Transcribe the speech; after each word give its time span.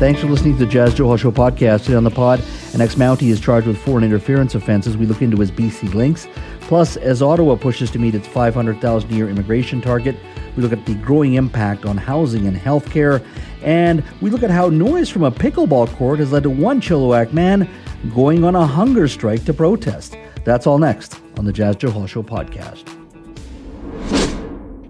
Thanks 0.00 0.22
for 0.22 0.28
listening 0.28 0.56
to 0.56 0.64
the 0.64 0.72
Jas 0.72 0.94
Johal 0.94 1.18
Show 1.18 1.30
podcast. 1.30 1.84
Today 1.84 1.96
on 1.96 2.04
the 2.04 2.10
pod, 2.10 2.42
an 2.72 2.80
ex-Mountie 2.80 3.28
is 3.28 3.38
charged 3.38 3.66
with 3.66 3.76
foreign 3.76 4.02
interference 4.02 4.54
offenses. 4.54 4.96
We 4.96 5.04
look 5.04 5.20
into 5.20 5.36
his 5.36 5.50
BC 5.50 5.92
links. 5.92 6.26
Plus, 6.62 6.96
as 6.96 7.20
Ottawa 7.20 7.54
pushes 7.54 7.90
to 7.90 7.98
meet 7.98 8.14
its 8.14 8.26
500,000 8.26 9.10
year 9.10 9.28
immigration 9.28 9.82
target, 9.82 10.16
we 10.56 10.62
look 10.62 10.72
at 10.72 10.86
the 10.86 10.94
growing 10.94 11.34
impact 11.34 11.84
on 11.84 11.98
housing 11.98 12.46
and 12.46 12.56
healthcare. 12.56 13.22
And 13.62 14.02
we 14.22 14.30
look 14.30 14.42
at 14.42 14.50
how 14.50 14.70
noise 14.70 15.10
from 15.10 15.22
a 15.22 15.30
pickleball 15.30 15.94
court 15.96 16.18
has 16.20 16.32
led 16.32 16.44
to 16.44 16.50
one 16.50 16.80
Chilliwack 16.80 17.34
man 17.34 17.68
going 18.14 18.42
on 18.42 18.56
a 18.56 18.66
hunger 18.66 19.06
strike 19.06 19.44
to 19.44 19.52
protest. 19.52 20.16
That's 20.44 20.66
all 20.66 20.78
next 20.78 21.20
on 21.36 21.44
the 21.44 21.52
Jas 21.52 21.76
Johal 21.76 22.08
Show 22.08 22.22
podcast. 22.22 22.99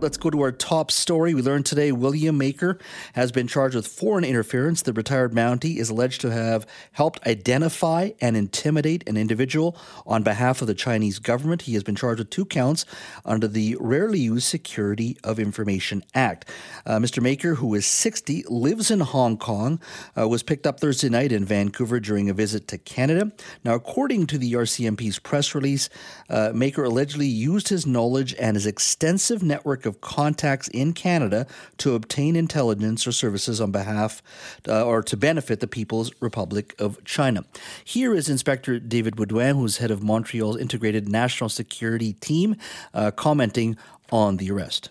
Let's 0.00 0.16
go 0.16 0.30
to 0.30 0.40
our 0.40 0.52
top 0.52 0.90
story. 0.90 1.34
We 1.34 1.42
learned 1.42 1.66
today 1.66 1.92
William 1.92 2.38
Majcher 2.40 2.80
has 3.12 3.30
been 3.30 3.46
charged 3.46 3.76
with 3.76 3.86
foreign 3.86 4.24
interference. 4.24 4.80
The 4.80 4.94
retired 4.94 5.34
Mountie 5.34 5.76
is 5.76 5.90
alleged 5.90 6.22
to 6.22 6.30
have 6.30 6.66
helped 6.92 7.26
identify 7.26 8.12
and 8.18 8.34
intimidate 8.34 9.06
an 9.06 9.18
individual 9.18 9.76
on 10.06 10.22
behalf 10.22 10.62
of 10.62 10.68
the 10.68 10.74
Chinese 10.74 11.18
government. 11.18 11.62
He 11.62 11.74
has 11.74 11.82
been 11.82 11.96
charged 11.96 12.18
with 12.18 12.30
two 12.30 12.46
counts 12.46 12.86
under 13.26 13.46
the 13.46 13.76
Rarely 13.78 14.20
Used 14.20 14.46
Security 14.46 15.18
of 15.22 15.38
Information 15.38 16.02
Act. 16.14 16.48
Uh, 16.86 16.96
Mr. 16.96 17.22
Majcher, 17.22 17.56
who 17.56 17.74
is 17.74 17.84
60, 17.84 18.44
lives 18.48 18.90
in 18.90 19.00
Hong 19.00 19.36
Kong, 19.36 19.80
uh, 20.16 20.26
was 20.26 20.42
picked 20.42 20.66
up 20.66 20.80
Thursday 20.80 21.10
night 21.10 21.30
in 21.30 21.44
Vancouver 21.44 22.00
during 22.00 22.30
a 22.30 22.34
visit 22.34 22.68
to 22.68 22.78
Canada. 22.78 23.32
Now, 23.64 23.74
according 23.74 24.28
to 24.28 24.38
the 24.38 24.54
RCMP's 24.54 25.18
press 25.18 25.54
release, 25.54 25.90
uh, 26.30 26.52
Majcher 26.54 26.86
allegedly 26.86 27.26
used 27.26 27.68
his 27.68 27.86
knowledge 27.86 28.34
and 28.38 28.56
his 28.56 28.64
extensive 28.64 29.42
network 29.42 29.84
of 29.84 29.89
of 29.90 30.00
contacts 30.00 30.68
in 30.68 30.94
Canada 30.94 31.46
to 31.76 31.94
obtain 31.94 32.36
intelligence 32.36 33.06
or 33.06 33.12
services 33.12 33.60
on 33.60 33.70
behalf 33.70 34.22
uh, 34.66 34.86
or 34.86 35.02
to 35.02 35.16
benefit 35.16 35.60
the 35.60 35.66
People's 35.66 36.10
Republic 36.20 36.74
of 36.78 37.04
China. 37.04 37.44
Here 37.84 38.14
is 38.14 38.30
Inspector 38.30 38.80
David 38.80 39.16
Baudouin, 39.16 39.56
who's 39.56 39.76
head 39.76 39.90
of 39.90 40.02
Montreal's 40.02 40.56
Integrated 40.56 41.08
National 41.08 41.50
Security 41.50 42.14
Team, 42.14 42.56
uh, 42.94 43.10
commenting 43.10 43.76
on 44.10 44.38
the 44.38 44.50
arrest. 44.50 44.90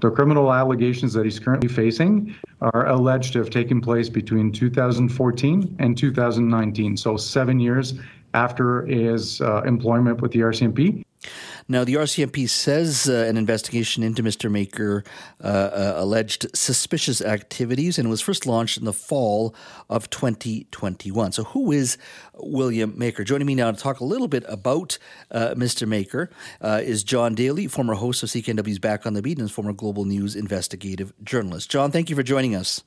The 0.00 0.10
criminal 0.10 0.52
allegations 0.52 1.12
that 1.14 1.24
he's 1.24 1.40
currently 1.40 1.68
facing 1.68 2.34
are 2.60 2.86
alleged 2.86 3.32
to 3.32 3.40
have 3.40 3.50
taken 3.50 3.80
place 3.80 4.08
between 4.08 4.52
2014 4.52 5.76
and 5.78 5.98
2019, 5.98 6.96
so 6.96 7.16
seven 7.16 7.58
years 7.58 7.94
after 8.34 8.86
his 8.86 9.40
uh, 9.40 9.62
employment 9.62 10.20
with 10.20 10.32
the 10.32 10.40
RCMP. 10.40 11.02
Now, 11.70 11.84
the 11.84 11.96
RCMP 11.96 12.48
says 12.48 13.10
uh, 13.10 13.26
an 13.28 13.36
investigation 13.36 14.02
into 14.02 14.22
Mr. 14.22 14.50
Majcher 14.50 15.04
uh, 15.44 15.46
uh, 15.46 15.94
alleged 15.96 16.46
suspicious 16.56 17.20
activities 17.20 17.98
and 17.98 18.08
was 18.08 18.22
first 18.22 18.46
launched 18.46 18.78
in 18.78 18.86
the 18.86 18.94
fall 18.94 19.54
of 19.90 20.08
2021. 20.08 21.32
So, 21.32 21.44
who 21.44 21.70
is 21.70 21.98
William 22.34 22.92
Majcher? 22.94 23.22
Joining 23.22 23.46
me 23.46 23.54
now 23.54 23.70
to 23.70 23.76
talk 23.76 24.00
a 24.00 24.04
little 24.04 24.28
bit 24.28 24.44
about 24.48 24.96
uh, 25.30 25.54
Mr. 25.56 25.86
Majcher 25.86 26.30
uh, 26.62 26.80
is 26.82 27.04
John 27.04 27.34
Daly, 27.34 27.66
former 27.66 27.94
host 27.94 28.22
of 28.22 28.30
CKNW's 28.30 28.78
Back 28.78 29.04
on 29.04 29.12
the 29.12 29.20
Beat 29.20 29.38
and 29.38 29.52
former 29.52 29.74
Global 29.74 30.06
News 30.06 30.34
investigative 30.34 31.12
journalist. 31.22 31.70
John, 31.70 31.90
thank 31.90 32.08
you 32.08 32.16
for 32.16 32.22
joining 32.22 32.56
us. 32.56 32.82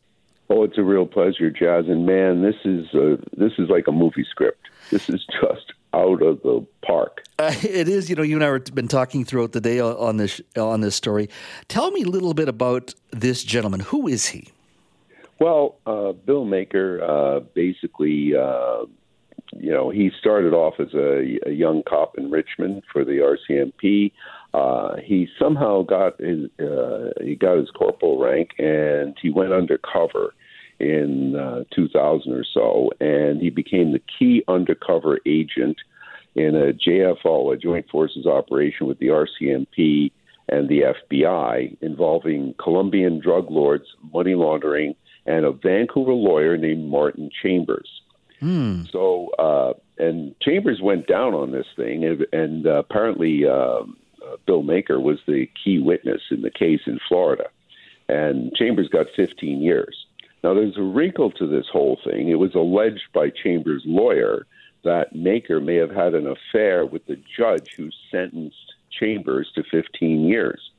Oh, 0.49 0.63
it's 0.63 0.79
a 0.79 0.83
real 0.83 1.05
pleasure, 1.05 1.51
Jas. 1.51 1.85
And 1.87 2.07
man, 2.07 2.41
this 2.41 2.55
is 2.65 2.87
uh, 2.95 3.17
this 3.37 3.53
is 3.59 3.69
like 3.69 3.87
a 3.87 3.91
movie 3.91 4.25
script. 4.27 4.67
This 4.89 5.07
is 5.07 5.23
just 5.41 5.71
out 5.93 6.21
of 6.21 6.41
the 6.41 6.65
park. 6.85 7.23
Uh, 7.39 7.53
it 7.63 7.87
is. 7.87 8.09
You 8.09 8.15
know, 8.15 8.23
you 8.23 8.35
and 8.35 8.43
I 8.43 8.51
have 8.51 8.75
been 8.75 8.87
talking 8.87 9.25
throughout 9.25 9.51
the 9.51 9.61
day 9.61 9.79
on 9.79 10.17
this 10.17 10.41
on 10.57 10.81
this 10.81 10.95
story. 10.95 11.29
Tell 11.67 11.91
me 11.91 12.03
a 12.03 12.07
little 12.07 12.33
bit 12.33 12.47
about 12.47 12.93
this 13.11 13.43
gentleman. 13.43 13.81
Who 13.81 14.07
is 14.07 14.27
he? 14.27 14.49
Well, 15.39 15.75
uh, 15.87 16.11
Bill 16.11 16.45
Majcher, 16.45 17.01
uh, 17.01 17.39
basically, 17.55 18.35
uh, 18.35 18.85
you 19.53 19.71
know, 19.71 19.89
he 19.89 20.11
started 20.19 20.53
off 20.53 20.75
as 20.79 20.93
a, 20.93 21.39
a, 21.47 21.51
young 21.51 21.81
cop 21.81 22.15
in 22.15 22.29
Richmond 22.29 22.83
for 22.93 23.03
the 23.03 23.35
RCMP. 23.49 24.11
Uh, 24.53 24.97
he 25.03 25.27
somehow 25.39 25.81
got 25.81 26.19
his 26.21 26.45
uh, 26.59 27.09
he 27.21 27.35
got 27.35 27.57
his 27.57 27.71
corporal 27.71 28.19
rank, 28.19 28.51
and 28.59 29.17
he 29.19 29.31
went 29.31 29.51
undercover 29.51 30.35
in 30.81 31.35
uh, 31.35 31.63
2000 31.73 32.33
or 32.33 32.43
so, 32.43 32.89
and 32.99 33.41
he 33.41 33.49
became 33.49 33.91
the 33.91 34.01
key 34.19 34.43
undercover 34.47 35.19
agent 35.25 35.77
in 36.35 36.55
a 36.55 36.73
JFO, 36.73 37.53
a 37.53 37.57
Joint 37.57 37.89
Forces 37.89 38.25
operation 38.25 38.87
with 38.87 38.99
the 38.99 39.07
RCMP 39.07 40.11
and 40.49 40.67
the 40.67 40.93
FBI 41.11 41.77
involving 41.81 42.55
Colombian 42.61 43.19
drug 43.19 43.51
lords, 43.51 43.85
money 44.13 44.35
laundering, 44.35 44.95
and 45.25 45.45
a 45.45 45.51
Vancouver 45.51 46.13
lawyer 46.13 46.57
named 46.57 46.89
Martin 46.89 47.29
Chambers. 47.43 47.89
Hmm. 48.39 48.83
So, 48.91 49.29
uh, 49.37 49.73
and 49.97 50.35
Chambers 50.41 50.81
went 50.81 51.07
down 51.07 51.35
on 51.35 51.51
this 51.51 51.67
thing, 51.75 52.03
and, 52.03 52.25
and 52.33 52.65
uh, 52.65 52.79
apparently 52.79 53.45
uh, 53.45 53.83
Bill 54.47 54.63
Majcher 54.63 55.01
was 55.01 55.19
the 55.27 55.47
key 55.63 55.79
witness 55.79 56.21
in 56.31 56.41
the 56.41 56.49
case 56.49 56.81
in 56.87 56.99
Florida. 57.07 57.45
And 58.09 58.53
Chambers 58.55 58.89
got 58.89 59.05
15 59.15 59.61
years. 59.61 60.05
Now, 60.43 60.53
there's 60.53 60.77
a 60.77 60.81
wrinkle 60.81 61.31
to 61.31 61.47
this 61.47 61.67
whole 61.71 61.99
thing. 62.03 62.29
It 62.29 62.39
was 62.39 62.55
alleged 62.55 63.09
by 63.13 63.29
Chambers' 63.29 63.83
lawyer 63.85 64.47
that 64.83 65.13
Majcher 65.13 65.63
may 65.63 65.75
have 65.75 65.91
had 65.91 66.15
an 66.15 66.27
affair 66.27 66.85
with 66.85 67.05
the 67.05 67.21
judge 67.37 67.69
who 67.77 67.89
sentenced 68.09 68.73
Chambers 68.99 69.51
to 69.55 69.63
15 69.69 70.25
years. 70.27 70.71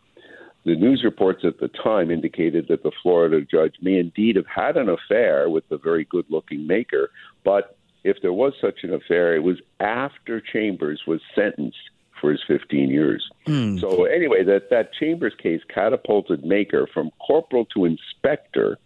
The 0.64 0.76
news 0.76 1.02
reports 1.04 1.44
at 1.44 1.58
the 1.58 1.68
time 1.68 2.10
indicated 2.10 2.66
that 2.68 2.82
the 2.82 2.92
Florida 3.02 3.40
judge 3.40 3.74
may 3.80 3.98
indeed 3.98 4.36
have 4.36 4.46
had 4.46 4.76
an 4.76 4.88
affair 4.88 5.48
with 5.48 5.68
the 5.68 5.78
very 5.78 6.04
good 6.04 6.26
looking 6.28 6.68
Majcher, 6.68 7.08
but 7.44 7.76
if 8.04 8.16
there 8.22 8.32
was 8.32 8.52
such 8.60 8.82
an 8.82 8.92
affair, 8.92 9.34
it 9.34 9.42
was 9.42 9.58
after 9.80 10.40
Chambers 10.40 11.02
was 11.06 11.20
sentenced 11.34 11.78
for 12.20 12.30
his 12.30 12.40
15 12.46 12.90
years. 12.90 13.28
Mm. 13.46 13.80
So, 13.80 14.04
anyway, 14.04 14.44
that, 14.44 14.70
that 14.70 14.92
Chambers 14.94 15.34
case 15.40 15.60
catapulted 15.72 16.42
Majcher 16.42 16.86
from 16.92 17.10
corporal 17.24 17.64
to 17.66 17.84
inspector 17.84 18.78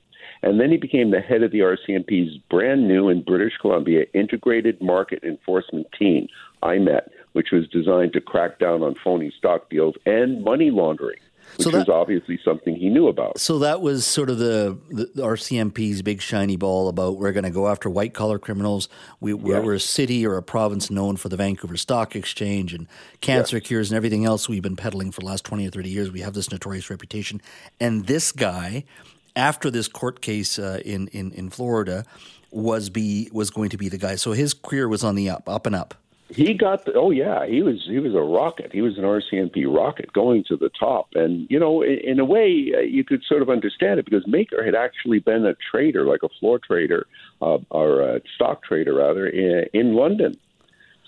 and 0.46 0.60
then 0.60 0.70
he 0.70 0.76
became 0.76 1.10
the 1.10 1.20
head 1.20 1.42
of 1.42 1.50
the 1.50 1.58
RCMP's 1.58 2.38
brand 2.48 2.86
new 2.86 3.08
in 3.08 3.20
British 3.22 3.54
Columbia 3.60 4.06
Integrated 4.14 4.80
Market 4.80 5.24
Enforcement 5.24 5.88
Team, 5.98 6.28
IMET, 6.62 7.08
which 7.32 7.50
was 7.50 7.66
designed 7.66 8.12
to 8.12 8.20
crack 8.20 8.60
down 8.60 8.84
on 8.84 8.94
phony 8.94 9.32
stock 9.36 9.68
deals 9.68 9.96
and 10.06 10.44
money 10.44 10.70
laundering. 10.70 11.18
Which 11.56 11.64
so 11.64 11.70
that, 11.70 11.78
was 11.78 11.88
obviously 11.88 12.38
something 12.44 12.76
he 12.76 12.88
knew 12.88 13.08
about. 13.08 13.40
So 13.40 13.58
that 13.58 13.80
was 13.80 14.06
sort 14.06 14.30
of 14.30 14.38
the, 14.38 14.78
the 14.88 15.06
RCMP's 15.20 16.02
big 16.02 16.22
shiny 16.22 16.56
ball 16.56 16.88
about 16.88 17.16
we're 17.16 17.32
going 17.32 17.42
to 17.42 17.50
go 17.50 17.66
after 17.66 17.90
white 17.90 18.14
collar 18.14 18.38
criminals. 18.38 18.88
We, 19.18 19.32
are 19.32 19.72
yes. 19.72 19.82
a 19.82 19.86
city 19.86 20.24
or 20.24 20.36
a 20.36 20.44
province 20.44 20.92
known 20.92 21.16
for 21.16 21.28
the 21.28 21.36
Vancouver 21.36 21.76
Stock 21.76 22.14
Exchange 22.14 22.72
and 22.72 22.86
cancer 23.20 23.56
yes. 23.56 23.66
cures 23.66 23.90
and 23.90 23.96
everything 23.96 24.24
else 24.24 24.48
we've 24.48 24.62
been 24.62 24.76
peddling 24.76 25.10
for 25.10 25.22
the 25.22 25.26
last 25.26 25.44
20 25.44 25.66
or 25.66 25.70
30 25.70 25.88
years. 25.88 26.12
We 26.12 26.20
have 26.20 26.34
this 26.34 26.52
notorious 26.52 26.88
reputation. 26.88 27.42
And 27.80 28.06
this 28.06 28.30
guy 28.30 28.84
after 29.36 29.70
this 29.70 29.86
court 29.86 30.20
case 30.20 30.58
uh, 30.58 30.80
in, 30.84 31.08
in 31.08 31.30
in 31.32 31.50
Florida 31.50 32.04
was 32.50 32.91
be 32.91 33.28
was 33.32 33.50
going 33.50 33.70
to 33.70 33.76
be 33.76 33.88
the 33.88 33.98
guy. 33.98 34.16
So 34.16 34.32
his 34.32 34.54
career 34.54 34.88
was 34.88 35.04
on 35.04 35.14
the 35.14 35.30
up, 35.30 35.48
up 35.48 35.66
and 35.66 35.76
up. 35.76 35.94
He 36.28 36.54
got 36.54 36.86
the, 36.86 36.94
oh 36.94 37.10
yeah, 37.10 37.47
he 37.47 37.62
was 37.62 37.84
he 37.86 38.00
was 38.00 38.14
a 38.14 38.20
rocket. 38.20 38.72
He 38.72 38.80
was 38.80 38.98
an 38.98 39.04
RCMP 39.04 39.72
rocket 39.72 40.12
going 40.12 40.42
to 40.48 40.56
the 40.56 40.70
top. 40.70 41.08
And 41.14 41.47
you 41.48 41.58
know, 41.60 41.82
in, 41.82 41.98
in 42.02 42.19
a 42.19 42.24
way, 42.24 42.72
uh, 42.76 42.80
you 42.80 43.04
could 43.04 43.22
sort 43.28 43.42
of 43.42 43.50
understand 43.50 44.00
it 44.00 44.06
because 44.06 44.24
Majcher 44.24 44.64
had 44.64 44.74
actually 44.74 45.20
been 45.20 45.47
a 45.47 45.54
trader, 45.70 46.04
like 46.04 46.24
a 46.24 46.28
floor 46.41 46.58
trader 46.58 47.06
uh, 47.41 47.58
or 47.70 48.00
a 48.00 48.20
stock 48.34 48.64
trader 48.64 48.94
rather, 48.94 49.28
in, 49.28 49.66
in 49.72 49.94
London. 49.94 50.36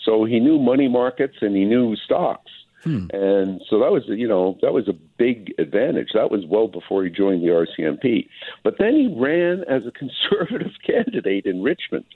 So 0.04 0.24
he 0.24 0.38
knew 0.38 0.58
money 0.58 0.86
markets 0.86 1.36
and 1.40 1.56
he 1.56 1.64
knew 1.64 1.96
stocks. 1.96 2.50
Hmm. 2.88 3.06
And 3.12 3.60
so 3.68 3.78
that 3.80 3.92
was, 3.92 4.04
you 4.06 4.26
know, 4.26 4.56
that 4.62 4.72
was 4.72 4.88
a 4.88 4.94
big 5.18 5.52
advantage. 5.58 6.08
That 6.14 6.30
was 6.30 6.46
well 6.48 6.68
before 6.68 7.04
he 7.04 7.10
joined 7.10 7.42
the 7.42 7.48
RCMP. 7.48 8.26
But 8.64 8.76
then 8.78 8.94
he 8.94 9.14
ran 9.14 9.62
as 9.68 9.82
a 9.86 9.90
conservative 9.98 10.72
candidate 10.86 11.44
in 11.44 11.62
Richmond 11.62 12.06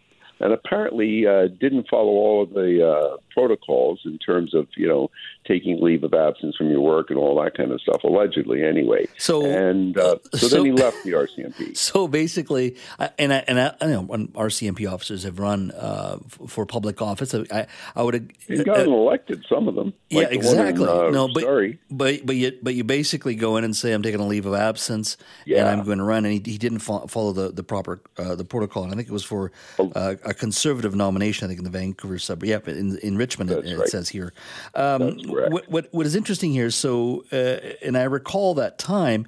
and 0.42 0.52
apparently 0.52 1.24
uh, 1.26 1.46
didn't 1.60 1.88
follow 1.88 2.10
all 2.10 2.42
of 2.42 2.50
the 2.50 2.86
uh, 2.86 3.16
protocols 3.30 4.00
in 4.04 4.18
terms 4.18 4.54
of 4.54 4.66
you 4.76 4.88
know 4.88 5.08
taking 5.46 5.80
leave 5.80 6.02
of 6.02 6.12
absence 6.14 6.56
from 6.56 6.68
your 6.68 6.80
work 6.80 7.10
and 7.10 7.18
all 7.18 7.40
that 7.42 7.56
kind 7.56 7.70
of 7.70 7.80
stuff. 7.80 8.02
Allegedly, 8.04 8.62
anyway. 8.62 9.06
So 9.18 9.46
and 9.46 9.96
uh, 9.96 10.16
so, 10.34 10.48
so, 10.48 10.56
then 10.56 10.66
he 10.66 10.72
left 10.72 11.02
the 11.04 11.12
RCMP. 11.12 11.76
So 11.92 12.08
basically, 12.08 12.76
and 13.18 13.32
I, 13.32 13.44
and 13.46 13.60
I, 13.60 13.74
I 13.80 13.86
know 13.86 14.02
when 14.02 14.28
RCMP 14.28 14.90
officers 14.90 15.24
have 15.24 15.38
run 15.38 15.70
uh, 15.72 16.18
for 16.46 16.66
public 16.66 17.00
office, 17.00 17.34
I 17.34 17.66
I 17.94 18.02
would 18.02 18.32
he 18.46 18.62
got 18.64 18.80
uh, 18.80 18.82
elected. 18.82 19.44
Some 19.48 19.68
of 19.68 19.74
them, 19.74 19.92
like 20.10 20.28
yeah, 20.28 20.34
exactly. 20.34 20.84
In, 20.84 20.88
uh, 20.88 21.10
no, 21.10 21.28
but 21.28 21.42
sorry. 21.42 21.78
but 21.90 22.26
but 22.26 22.36
you 22.36 22.58
but 22.62 22.74
you 22.74 22.82
basically 22.82 23.36
go 23.36 23.56
in 23.56 23.64
and 23.64 23.76
say 23.76 23.92
I'm 23.92 24.02
taking 24.02 24.20
a 24.20 24.26
leave 24.26 24.46
of 24.46 24.54
absence 24.54 25.16
yeah. 25.44 25.60
and 25.60 25.68
I'm 25.68 25.84
going 25.84 25.98
to 25.98 26.04
run, 26.04 26.24
and 26.24 26.32
he, 26.32 26.52
he 26.52 26.58
didn't 26.58 26.80
fo- 26.80 27.06
follow 27.06 27.32
the 27.32 27.50
the 27.50 27.62
proper 27.62 28.00
the 28.16 28.44
protocol. 28.44 28.84
And 28.84 28.92
I 28.92 28.96
think 28.96 29.08
it 29.08 29.12
was 29.12 29.24
for 29.24 29.52
oh. 29.78 29.92
A 30.32 30.38
conservative 30.38 30.94
nomination. 30.94 31.44
I 31.44 31.48
think 31.48 31.58
in 31.58 31.64
the 31.64 31.70
Vancouver 31.70 32.18
suburb. 32.18 32.48
Yeah, 32.48 32.58
in 32.66 32.98
in 32.98 33.16
Richmond 33.16 33.50
it, 33.50 33.64
it, 33.64 33.88
says 33.88 34.08
here. 34.08 34.32
Um, 34.74 35.18
what, 35.26 35.68
what, 35.68 35.88
what 35.92 36.06
is 36.06 36.16
interesting 36.16 36.52
here? 36.52 36.70
So, 36.70 37.24
uh, 37.32 37.86
and 37.86 37.96
I 37.96 38.04
recall 38.04 38.54
that 38.54 38.78
time 38.78 39.26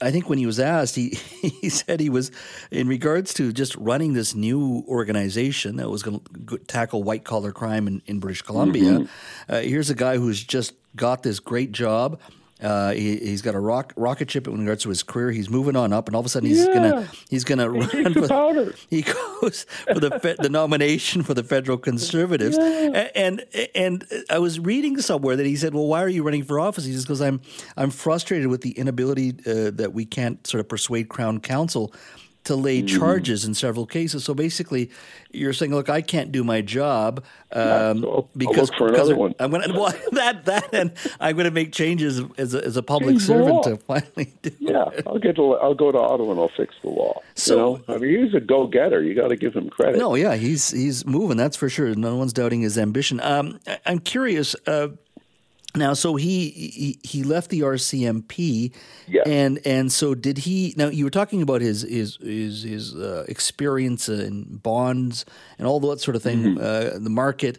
I 0.00 0.10
think 0.10 0.28
when 0.28 0.38
he 0.38 0.44
was 0.44 0.60
asked, 0.60 0.94
he 0.94 1.10
he 1.40 1.68
said 1.68 2.00
he 2.00 2.10
was 2.10 2.30
in 2.70 2.88
regards 2.88 3.32
to 3.34 3.52
just 3.52 3.74
running 3.76 4.12
this 4.12 4.34
new 4.34 4.84
organization 4.88 5.76
that 5.76 5.88
was 5.88 6.02
going 6.02 6.20
to 6.48 6.58
tackle 6.58 7.02
white 7.02 7.24
collar 7.24 7.52
crime 7.52 7.86
in, 7.86 8.02
in 8.06 8.20
British 8.20 8.42
Columbia. 8.42 8.90
Mm-hmm. 8.90 9.52
Uh, 9.52 9.60
here's 9.60 9.90
a 9.90 9.94
guy 9.94 10.18
who's 10.18 10.42
just 10.42 10.74
got 10.94 11.22
this 11.22 11.40
great 11.40 11.72
job. 11.72 12.20
Uh, 12.60 12.92
he, 12.92 13.30
has 13.30 13.42
got 13.42 13.54
a 13.54 13.60
rock, 13.60 13.92
rocket 13.96 14.30
ship 14.30 14.48
in 14.48 14.58
regards 14.58 14.82
to 14.82 14.88
his 14.88 15.02
career. 15.02 15.30
He's 15.30 15.50
moving 15.50 15.76
on 15.76 15.92
up, 15.92 16.06
and 16.06 16.16
all 16.16 16.20
of 16.20 16.26
a 16.26 16.28
sudden 16.30 16.48
he's 16.48 16.66
yeah. 16.66 16.72
gonna 16.72 17.08
he's 17.28 17.44
gonna 17.44 17.68
run 17.68 18.14
for 18.14 18.72
he 18.88 19.02
goes 19.02 19.66
for 19.86 20.00
the 20.00 20.18
fe- 20.20 20.36
the 20.38 20.48
nomination 20.48 21.22
for 21.22 21.34
the 21.34 21.42
federal 21.42 21.76
conservatives. 21.76 22.56
Yeah. 22.58 23.10
And, 23.14 23.44
and 23.54 23.66
and 23.74 24.24
I 24.30 24.38
was 24.38 24.58
reading 24.58 24.98
somewhere 25.02 25.36
that 25.36 25.44
he 25.44 25.56
said, 25.56 25.74
"Well, 25.74 25.86
why 25.86 26.02
are 26.02 26.08
you 26.08 26.22
running 26.22 26.44
for 26.44 26.58
office?" 26.58 26.86
He 26.86 26.92
says, 26.92 27.04
"Because 27.04 27.20
I'm 27.20 27.42
I'm 27.76 27.90
frustrated 27.90 28.46
with 28.46 28.62
the 28.62 28.70
inability 28.70 29.34
uh, 29.46 29.72
that 29.74 29.92
we 29.92 30.06
can't 30.06 30.46
sort 30.46 30.60
of 30.60 30.68
persuade 30.68 31.10
Crown 31.10 31.40
Counsel." 31.40 31.92
To 32.46 32.56
lay 32.56 32.82
mm. 32.82 32.88
charges 32.88 33.44
in 33.44 33.54
several 33.54 33.86
cases. 33.86 34.24
So 34.24 34.34
basically, 34.34 34.90
you're 35.30 35.52
saying, 35.52 35.72
"Look, 35.72 35.88
I 35.88 36.00
can't 36.00 36.32
do 36.32 36.42
my 36.42 36.60
job 36.62 37.24
um, 37.52 37.62
yeah, 37.62 37.92
so 38.02 38.28
because, 38.36 38.70
because 38.70 39.08
I'm 39.38 39.50
going 39.50 39.62
to 39.70 39.72
well, 39.72 39.94
that 40.12 40.44
that 40.46 40.74
and 40.74 40.92
I'm 41.20 41.36
going 41.36 41.44
to 41.44 41.52
make 41.52 41.72
changes 41.72 42.20
as 42.36 42.54
a, 42.54 42.64
as 42.64 42.76
a 42.76 42.82
public 42.82 43.14
Change 43.14 43.22
servant 43.22 43.62
to 43.64 43.76
finally 43.76 44.34
do. 44.42 44.50
Yeah, 44.58 44.88
it. 44.88 45.06
I'll 45.06 45.18
get 45.18 45.36
to, 45.36 45.54
I'll 45.54 45.74
go 45.74 45.92
to 45.92 45.98
Ottawa 45.98 46.32
and 46.32 46.40
I'll 46.40 46.50
fix 46.56 46.74
the 46.82 46.90
law. 46.90 47.22
So 47.34 47.54
you 47.54 47.84
know? 47.86 47.94
I 47.94 47.98
mean, 47.98 48.24
he's 48.24 48.34
a 48.34 48.40
go 48.40 48.66
getter. 48.66 49.02
You 49.02 49.14
got 49.14 49.28
to 49.28 49.36
give 49.36 49.54
him 49.54 49.70
credit. 49.70 49.98
No, 49.98 50.16
yeah, 50.16 50.34
he's 50.34 50.70
he's 50.70 51.06
moving. 51.06 51.36
That's 51.36 51.56
for 51.56 51.68
sure. 51.68 51.94
No 51.94 52.16
one's 52.16 52.32
doubting 52.32 52.62
his 52.62 52.76
ambition. 52.76 53.20
Um, 53.20 53.60
I, 53.66 53.78
am 53.86 54.00
curious. 54.00 54.56
Uh, 54.66 54.88
now, 55.76 55.94
so 55.94 56.16
he, 56.16 56.50
he 56.50 56.98
he 57.02 57.22
left 57.22 57.50
the 57.50 57.60
RCMP, 57.60 58.72
yeah. 59.06 59.22
and 59.26 59.60
and 59.64 59.92
so 59.92 60.14
did 60.14 60.38
he? 60.38 60.74
Now 60.76 60.88
you 60.88 61.04
were 61.04 61.10
talking 61.10 61.42
about 61.42 61.60
his 61.60 61.82
his 61.82 62.16
his, 62.16 62.62
his 62.62 62.94
uh, 62.94 63.24
experience 63.28 64.08
in 64.08 64.56
bonds 64.56 65.24
and 65.58 65.66
all 65.66 65.80
that 65.80 66.00
sort 66.00 66.16
of 66.16 66.22
thing, 66.22 66.42
mm-hmm. 66.42 66.58
uh, 66.58 66.98
the 66.98 67.10
market. 67.10 67.58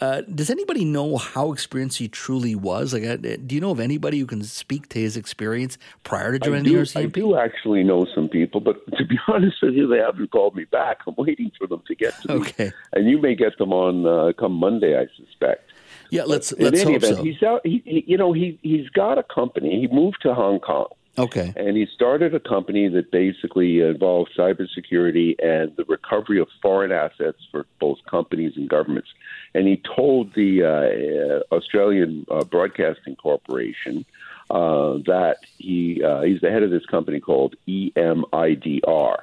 Uh, 0.00 0.20
does 0.22 0.48
anybody 0.48 0.84
know 0.84 1.16
how 1.16 1.52
experienced 1.52 1.98
he 1.98 2.08
truly 2.08 2.54
was? 2.54 2.94
Like, 2.94 3.04
uh, 3.04 3.16
do 3.16 3.54
you 3.54 3.60
know 3.60 3.72
of 3.72 3.80
anybody 3.80 4.20
who 4.20 4.26
can 4.26 4.44
speak 4.44 4.88
to 4.90 5.00
his 5.00 5.16
experience 5.16 5.76
prior 6.04 6.32
to 6.32 6.38
joining 6.38 6.64
do, 6.64 6.76
the 6.76 6.82
RCMP? 6.82 7.02
I 7.02 7.06
do 7.06 7.36
actually 7.36 7.82
know 7.82 8.06
some 8.14 8.28
people, 8.28 8.60
but 8.60 8.76
to 8.96 9.04
be 9.04 9.18
honest 9.28 9.56
with 9.60 9.74
you, 9.74 9.88
they 9.88 9.98
haven't 9.98 10.30
called 10.30 10.54
me 10.54 10.64
back. 10.64 10.98
I'm 11.06 11.14
waiting 11.16 11.50
for 11.58 11.66
them 11.66 11.82
to 11.88 11.94
get 11.94 12.20
to 12.22 12.28
me. 12.28 12.34
Okay. 12.40 12.72
And 12.92 13.08
you 13.08 13.20
may 13.20 13.34
get 13.34 13.58
them 13.58 13.72
on 13.72 14.06
uh, 14.06 14.32
come 14.38 14.52
Monday, 14.52 14.96
I 14.96 15.06
suspect. 15.16 15.67
Yeah, 16.10 16.24
let's 16.24 16.52
but 16.52 16.60
let's 16.60 16.80
in 16.80 16.88
any 16.88 16.94
hope 16.94 17.02
event, 17.02 17.16
so. 17.16 17.22
He's 17.24 17.42
out. 17.42 17.60
He, 17.64 18.04
you 18.06 18.16
know, 18.16 18.32
he 18.32 18.58
he's 18.62 18.88
got 18.90 19.18
a 19.18 19.22
company. 19.22 19.80
He 19.80 19.94
moved 19.94 20.18
to 20.22 20.34
Hong 20.34 20.60
Kong. 20.60 20.88
Okay. 21.18 21.52
And 21.56 21.76
he 21.76 21.86
started 21.92 22.32
a 22.34 22.40
company 22.40 22.88
that 22.88 23.10
basically 23.10 23.80
involved 23.80 24.30
cybersecurity 24.38 25.34
and 25.42 25.74
the 25.76 25.84
recovery 25.88 26.38
of 26.38 26.46
foreign 26.62 26.92
assets 26.92 27.38
for 27.50 27.66
both 27.80 27.98
companies 28.08 28.52
and 28.54 28.68
governments. 28.68 29.08
And 29.52 29.66
he 29.66 29.82
told 29.96 30.32
the 30.34 31.42
uh, 31.50 31.54
Australian 31.54 32.24
uh, 32.30 32.44
Broadcasting 32.44 33.16
Corporation 33.16 34.04
uh, 34.50 34.98
that 35.06 35.38
he 35.58 36.02
uh, 36.04 36.22
he's 36.22 36.40
the 36.40 36.50
head 36.50 36.62
of 36.62 36.70
this 36.70 36.86
company 36.86 37.18
called 37.18 37.56
EMIDR 37.66 39.16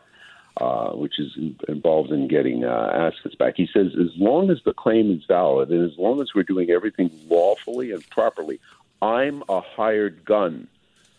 uh, 0.58 0.92
which 0.92 1.20
is 1.20 1.38
involved 1.68 2.12
in 2.12 2.28
getting 2.28 2.64
uh, 2.64 2.92
assets 2.94 3.36
back. 3.36 3.56
He 3.58 3.68
says 3.68 3.94
as 4.00 4.16
long 4.18 4.50
as 4.50 4.62
the 4.64 4.74
claim 4.74 5.12
is 5.12 5.26
valid 5.26 5.70
and 5.70 5.90
as 5.90 5.98
long 5.98 6.22
as 6.22 6.34
we're 6.34 6.44
doing 6.44 6.70
everything 6.70 7.12
lawfully 7.30 7.92
and 7.92 8.08
properly, 8.10 8.60
I'm 9.02 9.44
a 9.50 9.60
hired 9.60 10.24
gun 10.24 10.68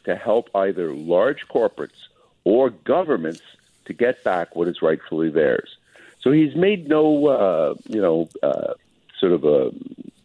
to 0.05 0.17
help 0.17 0.49
either 0.55 0.93
large 0.95 1.47
corporates 1.49 2.09
or 2.45 2.71
governments 2.71 3.43
to 3.87 3.93
get 3.93 4.25
back 4.25 4.57
what 4.57 4.69
is 4.69 4.81
rightfully 4.83 5.31
theirs. 5.31 5.77
So 6.21 6.33
he's 6.33 6.57
made 6.57 6.89
no, 6.89 7.27
uh, 7.27 7.75
you 7.87 8.01
know, 8.01 8.29
uh, 8.43 8.75
sort 9.19 9.33
of 9.33 9.45
a 9.45 9.73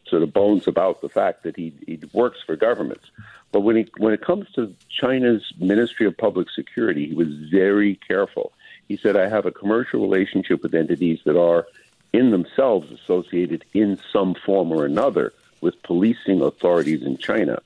sort 0.08 0.24
of 0.24 0.34
bones 0.34 0.68
about 0.68 1.02
the 1.02 1.10
fact 1.10 1.44
that 1.44 1.56
he 1.56 1.74
he 1.86 2.00
works 2.14 2.40
for 2.46 2.56
governments. 2.56 3.06
But 3.52 3.62
when 3.62 3.76
he 3.76 3.88
when 3.98 4.14
it 4.14 4.22
comes 4.22 4.50
to 4.56 4.74
China's 4.90 5.44
Ministry 5.60 6.06
of 6.06 6.18
Public 6.18 6.50
Security, 6.50 7.08
he 7.08 7.14
was 7.14 7.30
very 7.50 7.96
careful. 8.08 8.52
He 8.92 8.98
said, 8.98 9.16
I 9.16 9.30
have 9.30 9.46
a 9.46 9.52
commercial 9.52 10.02
relationship 10.02 10.62
with 10.64 10.76
entities 10.76 11.22
that 11.24 11.40
are 11.40 11.66
in 12.12 12.32
themselves 12.32 12.92
associated 12.92 13.64
in 13.74 13.98
some 14.12 14.36
form 14.46 14.70
or 14.70 14.84
another 14.84 15.32
with 15.62 15.82
policing 15.84 16.42
authorities 16.42 17.02
in 17.02 17.18
China. 17.18 17.62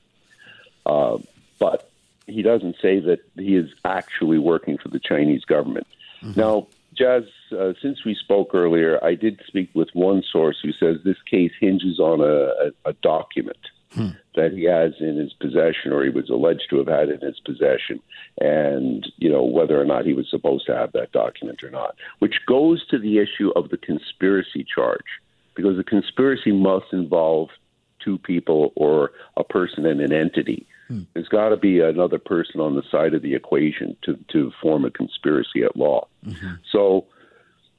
Uh, 0.94 1.18
but 1.58 1.90
he 2.28 2.42
doesn't 2.42 2.76
say 2.80 3.00
that 3.00 3.18
he 3.34 3.56
is 3.56 3.68
actually 3.84 4.38
working 4.38 4.78
for 4.78 4.86
the 4.88 5.00
Chinese 5.00 5.44
government. 5.44 5.88
Mm-hmm. 6.22 6.38
Now, 6.38 6.68
Jas, 6.94 7.24
uh, 7.50 7.72
since 7.82 8.04
we 8.04 8.14
spoke 8.14 8.54
earlier, 8.54 9.02
I 9.04 9.16
did 9.16 9.42
speak 9.48 9.70
with 9.74 9.88
one 9.94 10.22
source 10.22 10.60
who 10.62 10.70
says 10.70 10.98
this 11.02 11.20
case 11.22 11.50
hinges 11.58 11.98
on 11.98 12.20
a, 12.20 12.68
a, 12.84 12.90
a 12.90 12.92
document 13.02 13.58
hmm. 13.92 14.08
that 14.34 14.52
he 14.52 14.64
has 14.64 14.92
in 15.00 15.16
his 15.16 15.32
possession, 15.34 15.92
or 15.92 16.04
he 16.04 16.10
was 16.10 16.30
alleged 16.30 16.66
to 16.70 16.78
have 16.78 16.88
had 16.88 17.08
in 17.08 17.20
his 17.20 17.40
possession, 17.40 18.00
and 18.40 19.06
you 19.16 19.30
know 19.30 19.42
whether 19.42 19.80
or 19.80 19.84
not 19.84 20.06
he 20.06 20.14
was 20.14 20.28
supposed 20.30 20.66
to 20.66 20.74
have 20.74 20.92
that 20.92 21.12
document 21.12 21.62
or 21.62 21.70
not, 21.70 21.96
which 22.18 22.36
goes 22.46 22.86
to 22.88 22.98
the 22.98 23.18
issue 23.18 23.50
of 23.56 23.68
the 23.70 23.76
conspiracy 23.76 24.64
charge, 24.64 25.20
because 25.54 25.76
the 25.76 25.84
conspiracy 25.84 26.52
must 26.52 26.86
involve 26.92 27.48
two 28.04 28.18
people 28.18 28.72
or 28.76 29.10
a 29.36 29.44
person 29.44 29.84
and 29.86 30.00
an 30.00 30.12
entity. 30.12 30.66
Hmm. 30.88 31.02
There's 31.14 31.28
got 31.28 31.48
to 31.48 31.56
be 31.56 31.80
another 31.80 32.18
person 32.18 32.60
on 32.60 32.76
the 32.76 32.82
side 32.90 33.14
of 33.14 33.22
the 33.22 33.34
equation 33.34 33.96
to, 34.02 34.16
to 34.32 34.52
form 34.62 34.84
a 34.84 34.90
conspiracy 34.90 35.64
at 35.64 35.76
law. 35.76 36.06
Mm-hmm. 36.24 36.54
So 36.70 37.06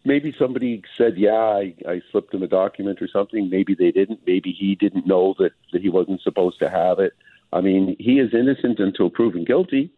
maybe 0.07 0.33
somebody 0.39 0.81
said, 0.97 1.17
"Yeah, 1.17 1.31
I, 1.31 1.75
I 1.87 2.01
slipped 2.11 2.33
him 2.33 2.41
a 2.41 2.47
document 2.47 3.01
or 3.01 3.07
something." 3.07 3.49
Maybe 3.49 3.75
they 3.75 3.91
didn't. 3.91 4.21
Maybe 4.25 4.51
he 4.51 4.75
didn't 4.75 5.05
know 5.05 5.35
that 5.37 5.51
that 5.73 5.81
he 5.81 5.89
wasn't 5.89 6.21
supposed 6.21 6.59
to 6.59 6.69
have 6.69 6.99
it. 6.99 7.13
I 7.53 7.61
mean, 7.61 7.95
he 7.99 8.19
is 8.19 8.33
innocent 8.33 8.79
until 8.79 9.09
proven 9.09 9.43
guilty. 9.43 9.91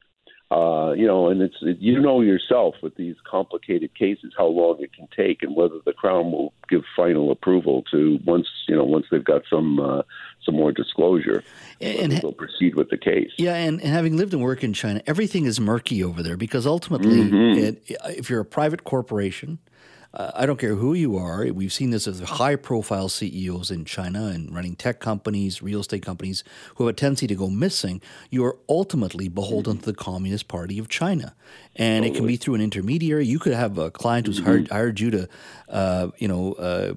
Uh, 0.52 0.94
you 0.94 1.06
know, 1.06 1.30
and 1.30 1.44
it's 1.44 1.58
you 1.62 2.00
know 2.02 2.22
yourself 2.22 2.74
with 2.82 2.96
these 2.96 3.16
complicated 3.30 3.94
cases 3.94 4.34
how 4.36 4.48
long 4.48 4.78
it 4.80 4.92
can 4.92 5.08
take, 5.16 5.44
and 5.44 5.56
whether 5.56 5.76
the 5.86 5.94
crown 5.94 6.32
will 6.32 6.54
give 6.68 6.82
final 6.96 7.30
approval 7.30 7.84
to 7.92 8.18
once 8.26 8.48
you 8.68 8.76
know 8.76 8.84
once 8.84 9.06
they've 9.12 9.24
got 9.24 9.44
some 9.48 9.80
uh, 9.80 10.02
some 10.44 10.56
more 10.56 10.72
disclosure, 10.72 11.44
and 11.80 12.14
they'll 12.14 12.32
proceed 12.32 12.74
with 12.74 12.90
the 12.90 12.98
case. 12.98 13.30
Yeah, 13.38 13.54
and, 13.54 13.80
and 13.80 13.92
having 13.92 14.18
lived 14.18 14.34
and 14.34 14.42
worked 14.42 14.64
in 14.64 14.74
China, 14.74 15.04
everything 15.06 15.46
is 15.46 15.60
murky 15.60 16.04
over 16.04 16.24
there 16.24 16.36
because 16.36 16.66
ultimately, 16.66 17.18
mm-hmm. 17.18 17.60
it, 17.60 17.84
if 18.18 18.28
you're 18.28 18.42
a 18.42 18.46
private 18.46 18.84
corporation, 18.84 19.60
uh, 20.14 20.32
I 20.34 20.46
don't 20.48 20.58
care 20.58 20.76
who 20.76 20.94
you 20.94 21.18
are. 21.18 21.46
We've 21.54 21.72
seen 21.72 21.92
this 21.92 22.08
as 22.08 22.20
high 22.20 22.56
profile 22.56 23.10
CEOs 23.10 23.70
in 23.70 23.86
China 23.86 24.28
and 24.28 24.54
running 24.54 24.76
tech 24.76 25.00
companies, 25.00 25.62
real 25.62 25.82
estate 25.82 26.04
companies 26.04 26.44
who 26.76 26.86
have 26.86 26.96
a 26.96 26.98
tendency 26.98 27.28
to 27.28 27.36
go 27.36 27.48
missing. 27.48 28.02
You 28.32 28.44
are 28.46 28.58
ultimately 28.68 29.28
beholden 29.28 29.78
to 29.78 29.86
the 29.86 29.94
Communist 29.94 30.48
Party 30.48 30.80
of 30.80 30.90
China. 30.90 31.36
And 31.76 32.04
totally. 32.04 32.10
it 32.10 32.18
can 32.18 32.28
be 32.28 32.36
through 32.38 32.56
an 32.56 32.62
intermediary. 32.62 33.26
You 33.26 33.38
could 33.38 33.54
have 33.54 33.78
a 33.78 33.92
client 33.92 34.26
who's 34.26 34.38
mm-hmm. 34.38 34.48
hired, 34.48 34.68
hired, 34.70 35.00
you 35.00 35.12
to, 35.12 35.30
uh, 35.70 36.08
you 36.18 36.28
know, 36.28 36.54
uh, 36.54 36.94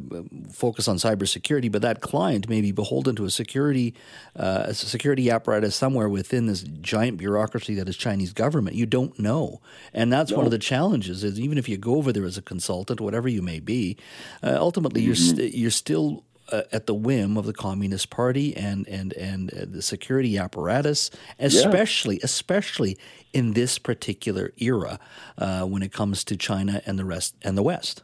focus 0.51 0.89
on 0.89 0.97
cybersecurity, 0.97 1.71
but 1.71 1.83
that 1.83 2.01
client 2.01 2.49
may 2.49 2.63
be 2.63 2.73
beholden 2.73 3.15
to 3.17 3.25
a 3.25 3.31
security, 3.31 3.95
uh, 4.37 4.65
a 4.69 4.75
security 4.75 5.31
apparatus 5.31 5.77
somewhere 5.77 6.09
within 6.09 6.47
this 6.47 6.63
giant 6.63 7.19
bureaucracy 7.19 7.75
that 7.75 7.89
is 7.89 7.97
Chinese 7.97 8.33
government. 8.33 8.75
You 8.75 8.87
don't 8.87 9.19
know, 9.19 9.61
and 9.93 10.11
that's 10.11 10.31
no. 10.31 10.39
one 10.39 10.47
of 10.47 10.51
the 10.51 10.59
challenges. 10.59 11.23
Is 11.23 11.39
even 11.39 11.59
if 11.59 11.69
you 11.69 11.77
go 11.77 11.97
over 11.97 12.13
there 12.13 12.25
as 12.25 12.39
a 12.39 12.43
consultant 12.43 13.02
whatever 13.03 13.29
you 13.29 13.43
may 13.43 13.61
be, 13.61 13.97
uh, 14.43 14.57
ultimately 14.59 15.01
mm-hmm. 15.01 15.09
you're 15.09 15.17
you 15.17 15.37
st- 15.37 15.55
you're 15.55 15.71
still 15.71 16.25
uh, 16.51 16.63
at 16.73 16.87
the 16.87 16.95
whim 16.95 17.37
of 17.37 17.47
the 17.47 17.53
Communist 17.53 18.11
Party 18.11 18.57
and 18.57 18.87
and 18.89 19.13
and 19.15 19.53
uh, 19.53 19.65
the 19.69 19.83
security 19.83 20.39
apparatus, 20.39 21.11
especially 21.39 22.17
yeah. 22.17 22.25
especially 22.25 22.99
in 23.33 23.55
this 23.55 23.79
particular 23.79 24.53
era 24.59 24.99
uh, 25.39 25.65
when 25.65 25.83
it 25.83 25.93
comes 25.93 26.25
to 26.25 26.37
China 26.37 26.83
and 26.87 26.99
the 26.99 27.05
rest 27.05 27.35
and 27.43 27.57
the 27.57 27.63
West. 27.63 28.03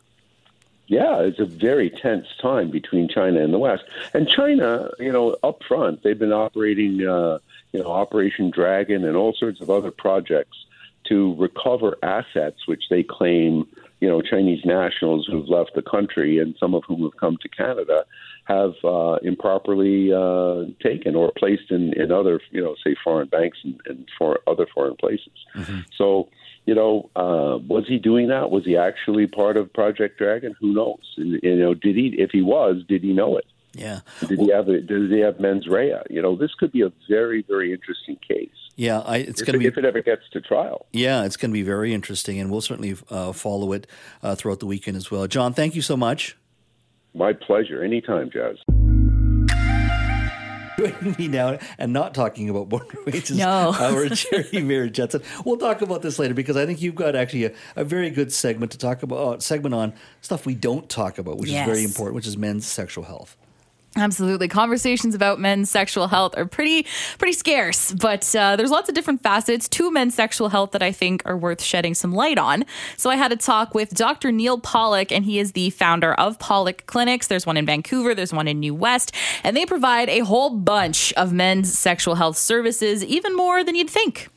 Yeah, 0.87 1.21
it's 1.21 1.39
a 1.39 1.45
very 1.45 1.91
tense 1.91 2.27
time 2.41 2.71
between 2.71 3.09
China 3.09 3.43
and 3.43 3.53
the 3.53 3.59
West. 3.59 3.85
And 4.15 4.27
China, 4.27 4.89
you 4.99 5.13
know, 5.13 5.37
up 5.43 5.63
front, 5.63 6.03
they've 6.03 6.19
been 6.19 6.33
operating, 6.33 7.07
uh, 7.07 7.41
you 7.73 7.83
know, 7.83 7.91
Operation 7.91 8.51
Dragon 8.51 9.05
and 9.05 9.15
all 9.15 9.35
sorts 9.35 9.61
of 9.61 9.69
other 9.69 9.91
projects 9.91 10.57
to 11.05 11.35
recover 11.37 11.99
assets 12.03 12.67
which 12.67 12.85
they 12.89 13.03
claim 13.03 13.67
you 14.01 14.09
know, 14.09 14.23
Chinese 14.23 14.65
nationals 14.65 15.29
who've 15.31 15.49
left 15.49 15.73
the 15.75 15.83
country 15.83 16.39
and 16.39 16.55
some 16.61 16.75
of 16.75 16.85
whom 16.87 17.03
have 17.03 17.17
come 17.17 17.37
to 17.43 17.49
Canada 17.49 18.05
have 18.45 18.73
uh, 18.85 19.17
improperly 19.23 20.13
uh, 20.13 20.65
taken 20.83 21.15
or 21.15 21.33
placed 21.37 21.71
in, 21.71 21.93
in 22.01 22.11
other, 22.11 22.41
you 22.51 22.63
know, 22.63 22.75
say 22.85 22.95
foreign 23.03 23.29
banks 23.29 23.59
and, 23.65 23.81
and 23.87 24.09
for 24.17 24.41
other 24.47 24.67
foreign 24.73 24.97
places. 24.97 25.33
Mm-hmm. 25.55 25.81
So, 25.97 26.29
you 26.65 26.75
know, 26.75 27.11
uh, 27.17 27.59
was 27.67 27.87
he 27.89 27.99
doing 27.99 28.29
that? 28.29 28.51
Was 28.51 28.65
he 28.65 28.77
actually 28.77 29.27
part 29.27 29.57
of 29.57 29.73
Project 29.73 30.19
Dragon? 30.19 30.55
Who 30.61 30.73
knows? 30.73 31.15
And, 31.17 31.41
you 31.43 31.57
know, 31.57 31.75
did 31.75 31.97
he? 31.97 32.15
If 32.19 32.31
he 32.31 32.43
was, 32.43 32.83
did 32.89 33.03
he 33.03 33.13
know 33.13 33.37
it? 33.37 33.47
Yeah. 33.73 34.01
Did 34.27 34.41
he 34.41 34.51
have? 34.51 34.69
A, 34.69 34.81
did 34.81 35.11
he 35.11 35.21
have 35.21 35.41
mens 35.41 35.67
rea? 35.67 36.01
You 36.09 36.23
know, 36.23 36.37
this 36.37 36.55
could 36.55 36.73
be 36.73 36.83
a 36.83 36.93
very, 37.09 37.43
very 37.43 37.73
interesting 37.73 38.17
case. 38.27 38.51
Yeah, 38.79 39.01
I, 39.01 39.17
it's 39.17 39.43
going 39.43 39.55
to 39.55 39.59
be 39.59 39.67
if 39.67 39.77
it 39.77 39.85
ever 39.85 40.01
gets 40.01 40.23
to 40.31 40.41
trial. 40.41 40.87
Yeah, 40.93 41.25
it's 41.25 41.37
going 41.37 41.51
to 41.51 41.53
be 41.53 41.63
very 41.63 41.93
interesting, 41.93 42.39
and 42.39 42.49
we'll 42.49 42.61
certainly 42.61 42.97
uh, 43.11 43.33
follow 43.33 43.73
it 43.73 43.89
uh, 44.23 44.37
throughout 44.37 44.61
the 44.61 44.67
weekend 44.67 44.97
as 44.97 45.11
well. 45.11 45.27
John, 45.27 45.53
thank 45.53 45.75
you 45.75 45.83
so 45.83 45.97
much. 45.97 46.37
My 47.13 47.33
pleasure. 47.33 47.83
Anytime, 47.83 48.31
Jas. 48.31 48.57
Joining 50.79 51.17
me 51.19 51.27
now 51.27 51.59
and 51.77 51.93
not 51.93 52.15
talking 52.15 52.49
about 52.49 52.69
border 52.69 52.99
wages. 53.05 53.37
No. 53.37 53.75
our 53.81 54.09
Geri 54.11 54.63
Mayer-Judson. 54.63 55.23
We'll 55.45 55.57
talk 55.57 55.83
about 55.83 56.03
this 56.03 56.21
later 56.21 56.35
because 56.35 56.57
I 56.57 56.65
think 56.65 56.81
you've 56.81 56.95
got 56.95 57.17
actually 57.17 57.47
a, 57.47 57.53
a 57.75 57.83
very 57.83 58.11
good 58.11 58.33
segment 58.33 58.71
to 58.71 58.79
talk 58.79 59.03
about. 59.03 59.19
Uh, 59.19 59.41
segment 59.41 59.75
on 59.75 59.93
stuff 60.21 60.47
we 60.47 60.55
don't 60.55 60.89
talk 60.89 61.19
about, 61.19 61.39
which 61.39 61.51
Yes. 61.51 61.67
is 61.67 61.75
very 61.75 61.85
important, 61.85 62.15
which 62.15 62.29
is 62.29 62.37
men's 62.37 62.65
sexual 62.65 63.03
health. 63.03 63.37
Absolutely. 63.99 64.47
Conversations 64.47 65.15
about 65.15 65.41
men's 65.41 65.71
sexual 65.71 66.07
health 66.07 66.35
are 66.37 66.47
pretty 66.47 66.87
pretty 67.19 67.33
scarce, 67.33 67.93
but 67.93 68.35
uh, 68.37 68.55
there's 68.55 68.71
lots 68.71 68.89
of 68.89 68.95
different 68.95 69.23
facets 69.23 69.69
to 69.71 69.91
men's 69.91 70.15
sexual 70.15 70.49
health 70.49 70.71
that 70.71 70.83
I 70.83 70.93
think 70.93 71.23
are 71.25 71.37
worth 71.37 71.61
shedding 71.61 71.95
some 71.95 72.13
light 72.13 72.39
on. 72.39 72.65
So 72.97 73.11
I 73.11 73.17
had 73.17 73.33
a 73.33 73.37
talk 73.37 73.75
with 73.75 73.91
Dr. 73.91 74.31
Neil 74.31 74.59
Pollock, 74.59 75.11
and 75.11 75.25
he 75.25 75.41
is 75.41 75.53
the 75.53 75.71
founder 75.71 76.15
of 76.15 76.39
Pollock 76.39 76.87
Clinics. 76.87 77.27
There's 77.27 77.45
one 77.45 77.57
in 77.57 77.67
Vancouver, 77.67 78.15
there's 78.15 78.33
one 78.33 78.47
in 78.47 78.61
New 78.61 78.75
West, 78.75 79.13
and 79.43 79.57
they 79.57 79.67
provide 79.67 80.09
a 80.09 80.21
whole 80.21 80.51
bunch 80.51 81.13
of 81.15 81.33
men's 81.33 81.77
sexual 81.77 82.15
health 82.15 82.37
services, 82.37 83.05
even 83.05 83.35
more 83.35 83.65
than 83.65 83.75
you'd 83.75 83.91
think. 83.91 84.29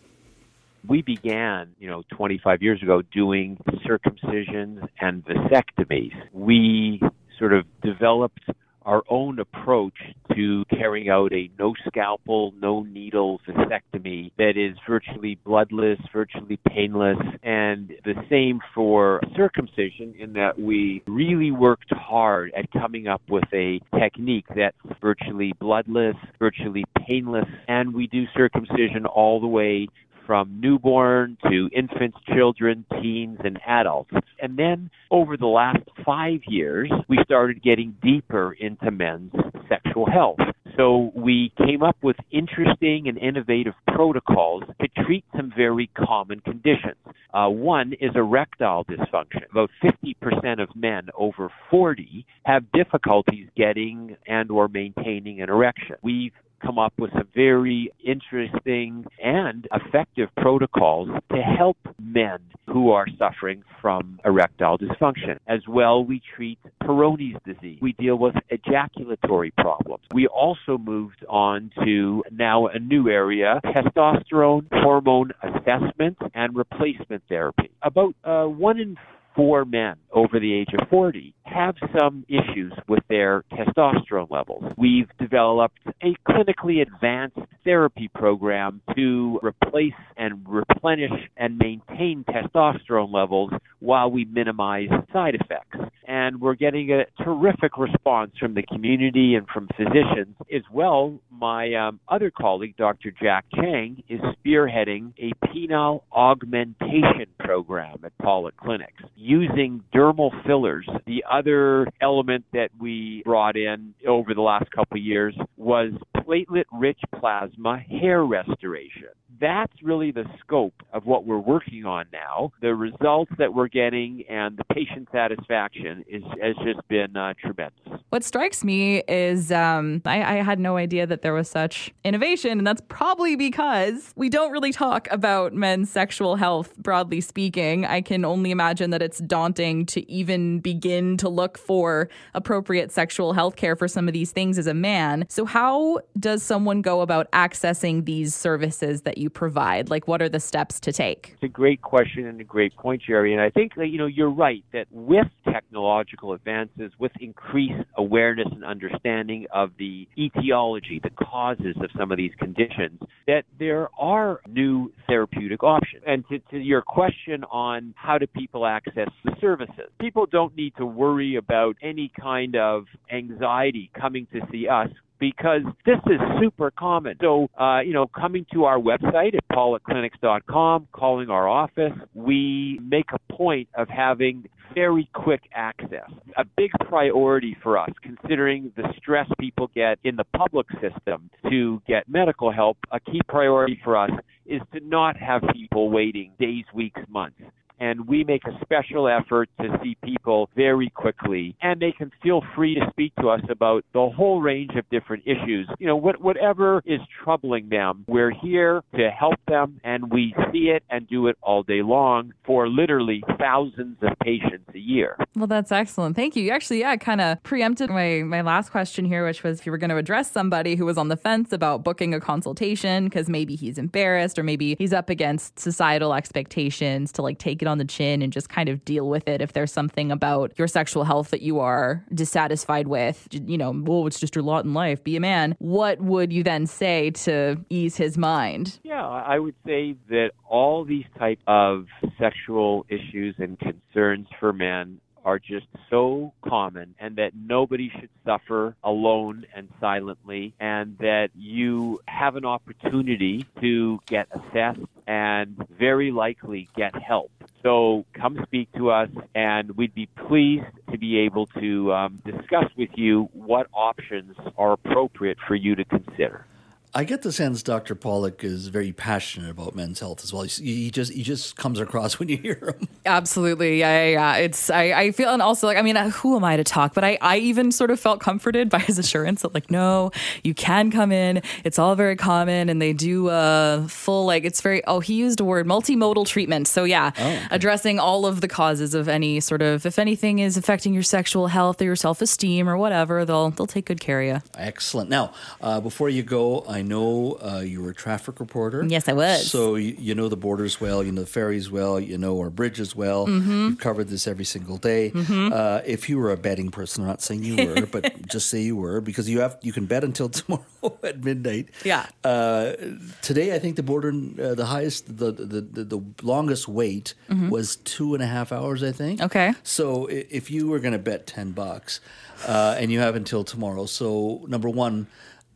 we 0.87 1.03
began, 1.03 1.75
you 1.79 1.87
know, 1.87 2.01
25 2.09 2.63
years 2.63 2.81
ago 2.81 3.03
doing 3.03 3.57
circumcisions 3.85 4.87
and 4.99 5.23
vasectomies. 5.23 6.15
We 6.33 7.01
sort 7.37 7.53
of 7.53 7.65
developed 7.81 8.41
our 8.85 9.03
own 9.09 9.39
approach 9.39 9.93
to 10.35 10.65
carrying 10.69 11.09
out 11.09 11.33
a 11.33 11.49
no 11.59 11.73
scalpel, 11.87 12.53
no 12.59 12.83
needle 12.83 13.39
vasectomy 13.47 14.31
that 14.37 14.53
is 14.57 14.77
virtually 14.87 15.37
bloodless, 15.45 15.99
virtually 16.13 16.59
painless, 16.67 17.17
and 17.43 17.93
the 18.05 18.15
same 18.29 18.59
for 18.73 19.21
circumcision 19.35 20.13
in 20.17 20.33
that 20.33 20.59
we 20.59 21.03
really 21.07 21.51
worked 21.51 21.93
hard 21.93 22.51
at 22.55 22.71
coming 22.71 23.07
up 23.07 23.21
with 23.29 23.43
a 23.53 23.79
technique 23.99 24.45
that's 24.55 24.77
virtually 25.01 25.53
bloodless, 25.59 26.15
virtually 26.39 26.83
painless, 27.07 27.47
and 27.67 27.93
we 27.93 28.07
do 28.07 28.25
circumcision 28.35 29.05
all 29.05 29.39
the 29.39 29.47
way 29.47 29.87
from 30.31 30.61
newborn 30.61 31.37
to 31.43 31.69
infants, 31.75 32.17
children, 32.33 32.85
teens, 33.01 33.37
and 33.43 33.59
adults. 33.67 34.11
And 34.41 34.55
then 34.55 34.89
over 35.11 35.35
the 35.35 35.45
last 35.45 35.83
five 36.05 36.39
years, 36.47 36.89
we 37.09 37.19
started 37.25 37.61
getting 37.61 37.97
deeper 38.01 38.53
into 38.53 38.91
men's 38.91 39.33
sexual 39.67 40.09
health. 40.09 40.39
So 40.77 41.11
we 41.13 41.51
came 41.57 41.83
up 41.83 41.97
with 42.01 42.15
interesting 42.31 43.09
and 43.09 43.17
innovative 43.17 43.73
protocols 43.87 44.63
to 44.79 45.03
treat 45.03 45.25
some 45.35 45.51
very 45.53 45.89
common 45.97 46.39
conditions. 46.39 46.95
Uh, 47.33 47.49
one 47.49 47.91
is 47.99 48.11
erectile 48.15 48.85
dysfunction. 48.85 49.43
About 49.51 49.69
50% 49.83 50.63
of 50.63 50.69
men 50.77 51.09
over 51.17 51.51
40 51.69 52.25
have 52.45 52.71
difficulties 52.71 53.49
getting 53.57 54.15
and 54.25 54.49
or 54.49 54.69
maintaining 54.69 55.41
an 55.41 55.49
erection. 55.49 55.97
We've 56.01 56.31
come 56.61 56.79
up 56.79 56.93
with 56.97 57.11
some 57.13 57.27
very 57.35 57.91
interesting 58.03 59.05
and 59.21 59.67
effective 59.73 60.29
protocols 60.37 61.09
to 61.31 61.37
help 61.37 61.77
men 61.99 62.39
who 62.67 62.91
are 62.91 63.05
suffering 63.17 63.63
from 63.81 64.19
erectile 64.23 64.77
dysfunction. 64.77 65.37
As 65.47 65.61
well, 65.67 66.03
we 66.03 66.21
treat 66.35 66.59
Peyronie's 66.83 67.37
disease. 67.45 67.79
We 67.81 67.93
deal 67.93 68.17
with 68.17 68.35
ejaculatory 68.49 69.51
problems. 69.57 70.03
We 70.13 70.27
also 70.27 70.77
moved 70.77 71.25
on 71.27 71.71
to 71.83 72.23
now 72.31 72.67
a 72.67 72.79
new 72.79 73.09
area, 73.09 73.59
testosterone 73.65 74.67
hormone 74.71 75.31
assessment 75.43 76.17
and 76.33 76.55
replacement 76.55 77.23
therapy. 77.27 77.71
About 77.81 78.15
uh, 78.23 78.45
one 78.45 78.79
in 78.79 78.97
four 79.35 79.65
men 79.65 79.95
over 80.11 80.39
the 80.39 80.53
age 80.53 80.69
of 80.79 80.87
40 80.89 81.33
have 81.43 81.75
some 81.97 82.25
issues 82.27 82.73
with 82.87 83.03
their 83.09 83.43
testosterone 83.53 84.29
levels. 84.29 84.63
We've 84.77 85.09
developed 85.19 85.79
a 86.01 86.15
clinically 86.27 86.81
advanced 86.81 87.37
therapy 87.63 88.09
program 88.13 88.81
to 88.95 89.39
replace 89.43 89.93
and 90.17 90.45
replenish 90.47 91.11
and 91.37 91.57
maintain 91.57 92.23
testosterone 92.27 93.13
levels 93.13 93.51
while 93.79 94.09
we 94.09 94.25
minimize 94.25 94.89
side 95.11 95.35
effects. 95.35 95.77
And 96.07 96.41
we're 96.41 96.55
getting 96.55 96.91
a 96.91 97.05
terrific 97.23 97.77
response 97.77 98.31
from 98.39 98.53
the 98.53 98.63
community 98.63 99.35
and 99.35 99.47
from 99.47 99.67
physicians. 99.77 100.35
As 100.53 100.63
well, 100.71 101.19
my 101.31 101.73
um, 101.73 101.99
other 102.09 102.31
colleague, 102.31 102.75
Dr. 102.77 103.11
Jack 103.11 103.45
Chang, 103.55 104.03
is 104.09 104.19
spearheading 104.19 105.13
a 105.17 105.31
penile 105.45 106.01
augmentation 106.11 107.27
program 107.39 107.97
at 108.03 108.17
Pollock 108.17 108.57
Clinics 108.57 109.03
using 109.15 109.83
dermal 109.93 110.31
fillers. 110.45 110.87
The 111.05 111.23
other 111.31 111.87
element 112.01 112.45
that 112.53 112.69
we 112.79 113.21
brought 113.25 113.55
in 113.55 113.93
over 114.07 114.33
the 114.33 114.41
last 114.41 114.69
couple 114.71 114.97
of 114.97 115.03
years 115.03 115.35
was 115.57 115.91
platelet 116.23 116.65
rich 116.71 116.99
plasma 117.19 117.79
hair 117.79 118.23
restoration. 118.23 119.09
That's 119.41 119.73
really 119.81 120.11
the 120.11 120.25
scope 120.39 120.83
of 120.93 121.07
what 121.07 121.25
we're 121.25 121.39
working 121.39 121.83
on 121.83 122.05
now. 122.13 122.51
The 122.61 122.75
results 122.75 123.31
that 123.39 123.55
we're 123.55 123.69
getting 123.69 124.23
and 124.29 124.55
the 124.55 124.63
patient 124.65 125.09
satisfaction 125.11 126.05
is, 126.07 126.21
has 126.39 126.55
just 126.63 126.87
been 126.87 127.17
uh, 127.17 127.33
tremendous. 127.41 128.03
What 128.09 128.23
strikes 128.23 128.63
me 128.63 128.99
is 129.07 129.51
um, 129.51 130.03
I, 130.05 130.37
I 130.39 130.43
had 130.43 130.59
no 130.59 130.77
idea 130.77 131.07
that 131.07 131.23
there 131.23 131.33
was 131.33 131.49
such 131.49 131.91
innovation, 132.03 132.59
and 132.59 132.67
that's 132.67 132.81
probably 132.87 133.35
because 133.35 134.13
we 134.15 134.29
don't 134.29 134.51
really 134.51 134.71
talk 134.71 135.07
about 135.09 135.53
men's 135.53 135.89
sexual 135.89 136.35
health, 136.35 136.77
broadly 136.77 137.19
speaking. 137.19 137.83
I 137.83 138.01
can 138.01 138.23
only 138.23 138.51
imagine 138.51 138.91
that 138.91 139.01
it's 139.01 139.19
daunting 139.19 139.87
to 139.87 140.07
even 140.11 140.59
begin 140.59 141.17
to 141.17 141.29
look 141.29 141.57
for 141.57 142.09
appropriate 142.35 142.91
sexual 142.91 143.33
health 143.33 143.55
care 143.55 143.75
for 143.75 143.87
some 143.87 144.07
of 144.07 144.13
these 144.13 144.31
things 144.31 144.59
as 144.59 144.67
a 144.67 144.75
man. 144.75 145.25
So, 145.29 145.45
how 145.45 146.01
does 146.19 146.43
someone 146.43 146.83
go 146.83 147.01
about 147.01 147.31
accessing 147.31 148.05
these 148.05 148.35
services 148.35 149.01
that 149.01 149.17
you 149.17 149.30
provide? 149.33 149.89
Like, 149.89 150.07
what 150.07 150.21
are 150.21 150.29
the 150.29 150.39
steps 150.39 150.79
to 150.81 150.91
take? 150.91 151.31
It's 151.33 151.43
a 151.43 151.47
great 151.47 151.81
question 151.81 152.27
and 152.27 152.39
a 152.39 152.43
great 152.43 152.75
point, 152.75 153.01
Geri. 153.05 153.33
And 153.33 153.41
I 153.41 153.49
think 153.49 153.75
that, 153.75 153.87
you 153.87 153.97
know, 153.97 154.05
you're 154.05 154.29
right 154.29 154.63
that 154.73 154.87
with 154.91 155.27
technological 155.51 156.33
advances, 156.33 156.91
with 156.99 157.11
increased 157.19 157.83
awareness 157.97 158.47
and 158.51 158.63
understanding 158.63 159.45
of 159.53 159.71
the 159.77 160.07
etiology, 160.17 160.99
the 161.03 161.09
causes 161.09 161.75
of 161.77 161.89
some 161.97 162.11
of 162.11 162.17
these 162.17 162.31
conditions, 162.39 162.99
that 163.27 163.43
there 163.59 163.89
are 163.99 164.41
new 164.47 164.91
therapeutic 165.07 165.63
options. 165.63 166.03
And 166.05 166.23
to, 166.29 166.39
to 166.51 166.57
your 166.57 166.81
question 166.81 167.43
on 167.45 167.93
how 167.97 168.17
do 168.17 168.27
people 168.27 168.65
access 168.65 169.09
the 169.23 169.35
services, 169.39 169.89
people 169.99 170.25
don't 170.25 170.55
need 170.55 170.73
to 170.77 170.85
worry 170.85 171.35
about 171.35 171.75
any 171.81 172.11
kind 172.19 172.55
of 172.55 172.85
anxiety 173.11 173.89
coming 173.99 174.27
to 174.33 174.41
see 174.51 174.67
us 174.67 174.89
because 175.21 175.61
this 175.85 175.99
is 176.07 176.19
super 176.41 176.71
common. 176.71 177.15
So, 177.21 177.47
uh, 177.57 177.81
you 177.81 177.93
know, 177.93 178.07
coming 178.07 178.45
to 178.53 178.65
our 178.65 178.79
website 178.79 179.35
at 179.35 179.47
pollockclinics.com, 179.53 180.87
calling 180.91 181.29
our 181.29 181.47
office, 181.47 181.93
we 182.15 182.79
make 182.83 183.05
a 183.13 183.33
point 183.33 183.69
of 183.75 183.87
having 183.87 184.45
very 184.73 185.07
quick 185.13 185.41
access. 185.53 186.09
A 186.37 186.43
big 186.57 186.71
priority 186.87 187.55
for 187.61 187.77
us, 187.77 187.91
considering 188.01 188.71
the 188.75 188.83
stress 188.97 189.27
people 189.39 189.69
get 189.75 189.99
in 190.03 190.15
the 190.15 190.23
public 190.35 190.65
system 190.81 191.29
to 191.49 191.81
get 191.87 192.09
medical 192.09 192.51
help, 192.51 192.77
a 192.91 192.99
key 192.99 193.21
priority 193.27 193.79
for 193.83 193.95
us 193.95 194.11
is 194.47 194.61
to 194.73 194.79
not 194.79 195.15
have 195.17 195.43
people 195.53 195.91
waiting 195.91 196.31
days, 196.39 196.65
weeks, 196.73 197.01
months 197.09 197.41
and 197.81 198.07
we 198.07 198.23
make 198.23 198.43
a 198.45 198.57
special 198.61 199.09
effort 199.09 199.49
to 199.59 199.67
see 199.83 199.97
people 200.03 200.49
very 200.55 200.89
quickly 200.89 201.55
and 201.61 201.81
they 201.81 201.91
can 201.91 202.11
feel 202.23 202.41
free 202.55 202.75
to 202.75 202.81
speak 202.91 203.13
to 203.15 203.27
us 203.29 203.41
about 203.49 203.83
the 203.93 204.09
whole 204.15 204.41
range 204.41 204.75
of 204.75 204.87
different 204.89 205.23
issues 205.25 205.67
you 205.79 205.87
know 205.87 205.95
what, 205.95 206.21
whatever 206.21 206.81
is 206.85 207.01
troubling 207.23 207.67
them 207.69 208.05
we're 208.07 208.31
here 208.31 208.81
to 208.95 209.09
help 209.09 209.39
them 209.47 209.81
and 209.83 210.11
we 210.11 210.33
see 210.51 210.69
it 210.69 210.83
and 210.89 211.07
do 211.09 211.27
it 211.27 211.37
all 211.41 211.63
day 211.63 211.81
long 211.81 212.31
for 212.45 212.69
literally 212.69 213.23
thousands 213.39 213.97
of 214.01 214.09
patients 214.23 214.69
a 214.73 214.79
year 214.79 215.17
Well, 215.35 215.47
that's 215.47 215.71
excellent. 215.71 216.15
Thank 216.15 216.35
you. 216.35 216.51
Actually, 216.51 216.81
yeah, 216.81 216.95
kind 216.97 217.21
of 217.21 217.41
preempted 217.43 217.89
my, 217.89 218.21
my 218.23 218.41
last 218.41 218.69
question 218.69 219.05
here, 219.05 219.25
which 219.25 219.43
was 219.43 219.59
if 219.59 219.65
you 219.65 219.71
were 219.71 219.77
going 219.77 219.89
to 219.89 219.97
address 219.97 220.31
somebody 220.31 220.75
who 220.75 220.85
was 220.85 220.97
on 220.97 221.07
the 221.07 221.17
fence 221.17 221.51
about 221.51 221.83
booking 221.83 222.13
a 222.13 222.19
consultation 222.19 223.05
because 223.05 223.29
maybe 223.29 223.55
he's 223.55 223.77
embarrassed 223.77 224.37
or 224.37 224.43
maybe 224.43 224.75
he's 224.77 224.93
up 224.93 225.09
against 225.09 225.57
societal 225.57 226.13
expectations 226.13 227.11
to 227.13 227.21
like 227.21 227.39
take 227.39 227.61
it 227.61 227.67
on 227.71 227.79
the 227.79 227.85
chin 227.85 228.21
and 228.21 228.31
just 228.31 228.49
kind 228.49 228.69
of 228.69 228.85
deal 228.85 229.09
with 229.09 229.27
it 229.27 229.41
if 229.41 229.53
there's 229.53 229.71
something 229.71 230.11
about 230.11 230.53
your 230.59 230.67
sexual 230.67 231.03
health 231.03 231.31
that 231.31 231.41
you 231.41 231.59
are 231.59 232.05
dissatisfied 232.13 232.87
with. 232.87 233.27
You 233.31 233.57
know, 233.57 233.71
well, 233.75 234.05
it's 234.05 234.19
just 234.19 234.35
your 234.35 234.43
lot 234.43 234.65
in 234.65 234.73
life. 234.73 235.03
Be 235.03 235.15
a 235.15 235.19
man. 235.19 235.55
What 235.57 235.99
would 236.01 236.31
you 236.31 236.43
then 236.43 236.67
say 236.67 237.11
to 237.11 237.57
ease 237.69 237.95
his 237.95 238.17
mind? 238.17 238.79
Yeah, 238.83 239.03
I 239.03 239.39
would 239.39 239.55
say 239.65 239.95
that 240.09 240.31
all 240.47 240.85
these 240.85 241.05
type 241.17 241.39
of 241.47 241.87
sexual 242.19 242.85
issues 242.89 243.35
and 243.39 243.57
concerns 243.57 244.27
for 244.39 244.53
men 244.53 244.99
are 245.25 245.39
just 245.39 245.67
so 245.89 246.33
common 246.47 246.95
and 246.99 247.15
that 247.17 247.31
nobody 247.35 247.91
should 247.99 248.09
suffer 248.25 248.75
alone 248.83 249.45
and 249.55 249.69
silently 249.79 250.53
and 250.59 250.97
that 250.99 251.29
you 251.35 251.99
have 252.07 252.35
an 252.35 252.45
opportunity 252.45 253.45
to 253.59 253.99
get 254.07 254.27
assessed 254.31 254.79
and 255.07 255.55
very 255.77 256.11
likely 256.11 256.69
get 256.75 256.95
help. 256.95 257.31
So 257.63 258.05
come 258.13 258.39
speak 258.43 258.71
to 258.73 258.89
us, 258.89 259.09
and 259.35 259.77
we'd 259.77 259.93
be 259.93 260.07
pleased 260.27 260.65
to 260.91 260.97
be 260.97 261.19
able 261.19 261.45
to 261.59 261.93
um, 261.93 262.21
discuss 262.25 262.65
with 262.75 262.89
you 262.95 263.29
what 263.33 263.67
options 263.73 264.35
are 264.57 264.73
appropriate 264.73 265.37
for 265.47 265.55
you 265.55 265.75
to 265.75 265.85
consider. 265.85 266.47
I 266.93 267.05
get 267.05 267.21
the 267.21 267.31
sense 267.31 267.63
Dr. 267.63 267.95
Pollock 267.95 268.43
is 268.43 268.67
very 268.67 268.91
passionate 268.91 269.49
about 269.49 269.75
men's 269.75 270.01
health 270.01 270.25
as 270.25 270.33
well. 270.33 270.43
He 270.43 270.91
just 270.91 271.13
he 271.13 271.23
just 271.23 271.55
comes 271.55 271.79
across 271.79 272.19
when 272.19 272.27
you 272.27 272.35
hear 272.35 272.75
him. 272.77 272.89
Absolutely, 273.05 273.79
yeah, 273.79 274.07
yeah. 274.07 274.35
yeah. 274.35 274.35
It's 274.43 274.69
I, 274.69 274.91
I 274.91 275.11
feel 275.11 275.29
and 275.29 275.41
also 275.41 275.67
like 275.67 275.77
I 275.77 275.83
mean, 275.83 275.95
uh, 275.95 276.09
who 276.09 276.35
am 276.35 276.43
I 276.43 276.57
to 276.57 276.65
talk? 276.65 276.93
But 276.93 277.05
I 277.05 277.17
I 277.21 277.37
even 277.37 277.71
sort 277.71 277.91
of 277.91 277.99
felt 277.99 278.19
comforted 278.19 278.69
by 278.69 278.79
his 278.79 278.99
assurance 279.03 279.43
that 279.43 279.53
like 279.53 279.71
no, 279.71 280.11
you 280.43 280.53
can 280.53 280.91
come 280.91 281.13
in. 281.13 281.41
It's 281.63 281.79
all 281.79 281.95
very 281.95 282.17
common, 282.17 282.67
and 282.67 282.81
they 282.81 282.91
do 282.91 283.29
a 283.29 283.85
full 283.87 284.25
like 284.25 284.43
it's 284.43 284.59
very 284.59 284.85
oh 284.85 284.99
he 284.99 285.13
used 285.13 285.39
a 285.39 285.45
word 285.45 285.65
multimodal 285.65 286.27
treatment. 286.27 286.67
So 286.67 286.83
yeah, 286.83 287.11
oh, 287.17 287.21
okay. 287.21 287.47
addressing 287.51 287.99
all 287.99 288.25
of 288.25 288.41
the 288.41 288.49
causes 288.49 288.93
of 288.93 289.07
any 289.07 289.39
sort 289.39 289.61
of 289.61 289.85
if 289.85 289.97
anything 289.97 290.39
is 290.39 290.57
affecting 290.57 290.93
your 290.93 291.03
sexual 291.03 291.47
health 291.47 291.81
or 291.81 291.85
your 291.85 291.95
self 291.95 292.21
esteem 292.21 292.67
or 292.67 292.77
whatever, 292.77 293.23
they'll 293.23 293.51
they'll 293.51 293.65
take 293.65 293.85
good 293.85 294.01
care 294.01 294.21
of 294.21 294.27
you. 294.27 294.49
Excellent. 294.57 295.09
Now, 295.09 295.31
uh, 295.61 295.79
before 295.79 296.09
you 296.09 296.21
go, 296.21 296.65
I 296.67 296.80
I 296.81 296.83
know 296.83 297.37
uh, 297.39 297.59
you 297.59 297.83
were 297.83 297.91
a 297.91 297.93
traffic 297.93 298.39
reporter. 298.39 298.83
Yes, 298.87 299.07
I 299.07 299.13
was. 299.13 299.51
So 299.51 299.75
you, 299.75 299.95
you, 299.99 300.15
know 300.15 300.29
the 300.29 300.35
borders 300.35 300.81
well, 300.81 301.03
you 301.03 301.11
know 301.11 301.21
the 301.21 301.27
ferries 301.27 301.69
well, 301.69 301.99
you 301.99 302.17
know 302.17 302.39
our 302.39 302.49
bridges 302.49 302.95
well. 302.95 303.27
Mm-hmm. 303.27 303.51
You've 303.51 303.77
covered 303.77 304.07
this 304.07 304.25
every 304.25 304.45
single 304.45 304.77
day. 304.77 305.11
Mm-hmm. 305.11 305.53
Uh, 305.53 305.81
if 305.85 306.09
you 306.09 306.17
were 306.17 306.31
a 306.31 306.37
betting 306.37 306.71
person, 306.71 307.03
I'm 307.03 307.09
not 307.09 307.21
saying 307.21 307.43
you 307.43 307.67
were, 307.67 307.85
but 307.85 308.27
just 308.27 308.49
say 308.49 308.61
you 308.61 308.75
were, 308.75 308.99
because 308.99 309.29
you 309.29 309.41
have 309.41 309.59
you 309.61 309.71
can 309.71 309.85
bet 309.85 310.03
until 310.03 310.27
tomorrow 310.39 310.97
at 311.03 311.23
midnight. 311.23 311.69
Yeah. 311.85 312.07
Uh, 312.23 312.73
today, 313.21 313.53
I 313.53 313.59
think 313.59 313.75
the 313.75 313.83
border, 313.83 314.09
uh, 314.09 314.55
the 314.55 314.65
highest, 314.65 315.05
the 315.19 315.31
the, 315.31 315.61
the, 315.61 315.83
the 315.83 316.01
longest 316.23 316.67
wait 316.67 317.13
mm-hmm. 317.29 317.49
was 317.49 317.75
two 317.75 318.15
and 318.15 318.23
a 318.23 318.27
half 318.27 318.51
hours. 318.51 318.81
I 318.81 318.91
think. 318.91 319.21
Okay. 319.21 319.53
So 319.61 320.07
if 320.07 320.49
you 320.49 320.67
were 320.67 320.79
going 320.79 320.93
to 320.93 320.99
bet 321.11 321.27
ten 321.27 321.51
bucks, 321.51 321.99
uh, 322.47 322.75
and 322.79 322.91
you 322.91 323.01
have 323.01 323.15
until 323.15 323.43
tomorrow, 323.43 323.85
so 323.85 324.43
number 324.47 324.67
one 324.67 325.05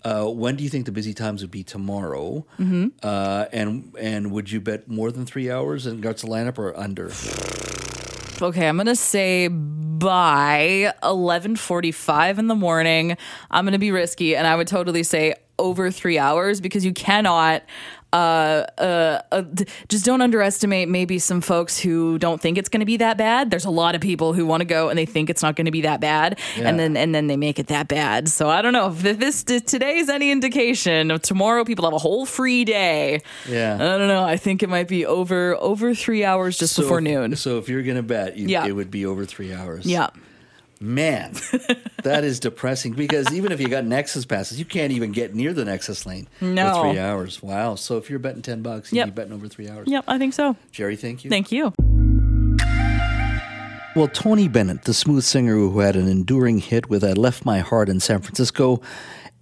uh, 0.06 0.26
when 0.28 0.56
do 0.56 0.64
you 0.64 0.70
think 0.70 0.86
the 0.86 0.92
busy 0.92 1.14
times 1.14 1.42
would 1.42 1.52
be 1.52 1.64
tomorrow? 1.64 2.46
Mm-hmm. 2.60 2.90
Uh, 3.02 3.46
and 3.52 3.94
and 4.00 4.32
would 4.32 4.52
you 4.52 4.62
bet 4.62 4.88
more 4.88 5.12
than 5.12 5.26
three 5.26 5.50
hours 5.50 5.88
in 5.88 5.96
regards 5.98 6.22
to 6.22 6.28
lineup 6.28 6.58
or 6.58 6.78
under? 6.78 7.12
Okay, 8.42 8.68
I'm 8.68 8.76
gonna 8.76 8.98
say 8.98 9.48
by 9.48 10.94
11:45 11.04 12.38
in 12.38 12.48
the 12.48 12.56
morning. 12.56 13.16
I'm 13.50 13.64
gonna 13.64 13.80
be 13.80 13.92
risky, 13.92 14.36
and 14.36 14.46
I 14.46 14.58
would 14.58 14.68
totally 14.68 15.04
say 15.04 15.36
over 15.58 15.90
three 15.90 16.20
hours 16.20 16.60
because 16.60 16.84
you 16.84 16.92
cannot 16.92 17.64
uh, 18.16 18.66
uh, 18.78 19.44
just 19.90 20.06
don't 20.06 20.22
underestimate 20.22 20.88
maybe 20.88 21.20
some 21.20 21.42
folks 21.42 21.78
who 21.78 22.18
don't 22.18 22.42
think 22.42 22.58
it's 22.58 22.70
going 22.70 22.80
to 22.80 22.86
be 22.86 22.96
that 22.98 23.18
bad. 23.18 23.52
There's 23.52 23.66
a 23.66 23.70
lot 23.70 23.94
of 23.94 24.00
people 24.00 24.32
who 24.32 24.46
want 24.46 24.62
to 24.62 24.66
go 24.66 24.88
and 24.88 24.98
they 24.98 25.06
think 25.06 25.30
it's 25.30 25.44
not 25.44 25.58
going 25.58 25.66
to 25.66 25.72
be 25.72 25.82
that 25.82 26.00
bad, 26.00 26.40
yeah. 26.56 26.70
and 26.70 26.80
then 26.80 26.96
and 26.96 27.14
then 27.14 27.28
they 27.28 27.36
make 27.36 27.60
it 27.60 27.68
that 27.68 27.90
bad. 27.90 28.30
So 28.30 28.50
I 28.50 28.62
don't 28.62 28.72
know 28.72 28.90
if 28.90 29.02
this 29.20 29.44
today 29.44 29.98
is 29.98 30.08
any 30.10 30.32
indication. 30.32 31.12
Of 31.12 31.24
tomorrow, 31.24 31.66
people 31.66 31.84
have 31.84 31.94
a 31.94 31.98
whole 31.98 32.26
free 32.26 32.64
day. 32.64 33.22
Yeah, 33.50 33.76
I 33.76 33.98
don't 33.98 34.08
know. 34.08 34.24
I 34.24 34.38
think 34.38 34.64
it 34.64 34.70
might 34.70 34.88
be 34.88 35.06
over 35.06 35.56
over 35.56 35.94
three 35.94 36.24
hours 36.24 36.58
just 36.58 36.76
so 36.76 36.84
before 36.84 37.00
if, 37.00 37.04
noon. 37.04 37.36
So 37.36 37.58
if 37.58 37.68
you're 37.68 37.84
going 37.84 37.98
to 37.98 38.04
bet, 38.04 38.38
you, 38.38 38.48
yeah. 38.48 38.66
it 38.66 38.72
would 38.72 38.92
be 38.92 39.06
over 39.06 39.26
three 39.26 39.54
hours. 39.54 39.86
Yeah. 39.86 40.10
Man, 40.86 41.34
that 42.04 42.24
is 42.24 42.40
depressing 42.40 42.94
because 42.94 43.34
even 43.34 43.52
if 43.52 43.60
you 43.60 43.68
got 43.68 43.86
Nexus 43.86 44.24
passes, 44.24 44.60
you 44.60 44.66
can't 44.66 44.92
even 44.94 45.12
get 45.12 45.34
near 45.34 45.52
the 45.52 45.66
Nexus 45.66 46.06
lane 46.06 46.28
no. 46.40 46.76
for 46.76 46.92
three 46.92 47.00
hours. 47.00 47.42
Wow. 47.42 47.74
So 47.74 47.98
if 47.98 48.08
you're 48.10 48.20
betting 48.20 48.44
10 48.44 48.62
bucks, 48.62 48.92
you'd 48.92 48.98
yep. 48.98 49.08
be 49.08 49.12
betting 49.12 49.34
over 49.34 49.48
three 49.48 49.68
hours. 49.68 49.88
Yep, 49.88 50.06
I 50.08 50.20
think 50.20 50.36
so. 50.36 50.56
Geri, 50.72 50.96
thank 50.96 51.24
you. 51.24 51.32
Thank 51.32 51.52
you. 51.52 51.74
Well, 53.96 54.10
Tony 54.10 54.48
Bennett, 54.48 54.84
the 54.84 54.94
smooth 54.94 55.24
singer 55.24 55.56
who 55.56 55.80
had 55.80 55.96
an 55.96 56.08
enduring 56.08 56.60
hit 56.60 56.88
with 56.88 57.04
I 57.04 57.14
Left 57.14 57.46
My 57.46 57.60
Heart 57.60 57.90
in 57.90 58.00
San 58.00 58.22
Francisco, 58.22 58.82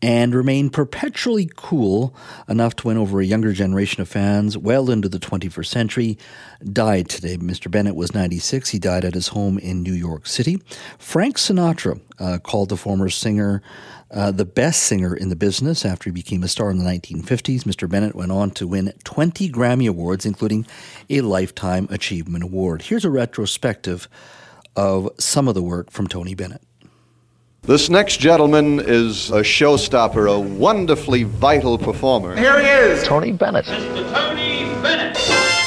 and 0.03 0.35
remained 0.35 0.73
perpetually 0.73 1.49
cool 1.55 2.13
enough 2.49 2.75
to 2.75 2.87
win 2.87 2.97
over 2.97 3.21
a 3.21 3.25
younger 3.25 3.53
generation 3.53 4.01
of 4.01 4.09
fans 4.09 4.57
well 4.57 4.91
into 4.91 5.07
the 5.07 5.17
21st 5.17 5.65
century, 5.65 6.17
died 6.61 7.07
today. 7.07 7.37
Mr. 7.37 7.71
Bennett 7.71 7.95
was 7.95 8.13
96. 8.13 8.69
He 8.69 8.79
died 8.79 9.05
at 9.05 9.13
his 9.13 9.29
home 9.29 9.57
in 9.57 9.81
New 9.81 9.93
York 9.93 10.27
City. 10.27 10.61
Frank 10.97 11.37
Sinatra 11.37 12.01
uh, 12.19 12.37
called 12.39 12.67
the 12.67 12.75
former 12.75 13.07
singer 13.07 13.63
uh, 14.11 14.29
the 14.29 14.45
best 14.45 14.83
singer 14.83 15.15
in 15.15 15.29
the 15.29 15.35
business 15.35 15.85
after 15.85 16.09
he 16.09 16.13
became 16.13 16.43
a 16.43 16.47
star 16.47 16.69
in 16.69 16.77
the 16.77 16.83
1950s. 16.83 17.63
Mr. 17.63 17.89
Bennett 17.89 18.13
went 18.13 18.31
on 18.31 18.51
to 18.51 18.67
win 18.67 18.93
20 19.05 19.49
Grammy 19.49 19.89
Awards, 19.89 20.25
including 20.25 20.67
a 21.09 21.21
Lifetime 21.21 21.87
Achievement 21.89 22.43
Award. 22.43 22.83
Here's 22.83 23.05
a 23.05 23.09
retrospective 23.09 24.07
of 24.75 25.09
some 25.17 25.47
of 25.47 25.55
the 25.55 25.63
work 25.63 25.89
from 25.89 26.07
Tony 26.07 26.35
Bennett. 26.35 26.61
This 27.65 27.89
next 27.89 28.19
gentleman 28.19 28.81
is 28.81 29.31
a 29.31 29.39
showstopper, 29.39 30.29
a 30.29 30.37
wonderfully 30.37 31.23
vital 31.23 31.77
performer. 31.77 32.35
Here 32.35 32.59
he 32.59 32.67
is, 32.67 33.07
Tony 33.07 33.31
Bennett. 33.31 33.63
Mr. 33.63 34.13
Tony 34.13 34.65
Bennett. 34.81 35.17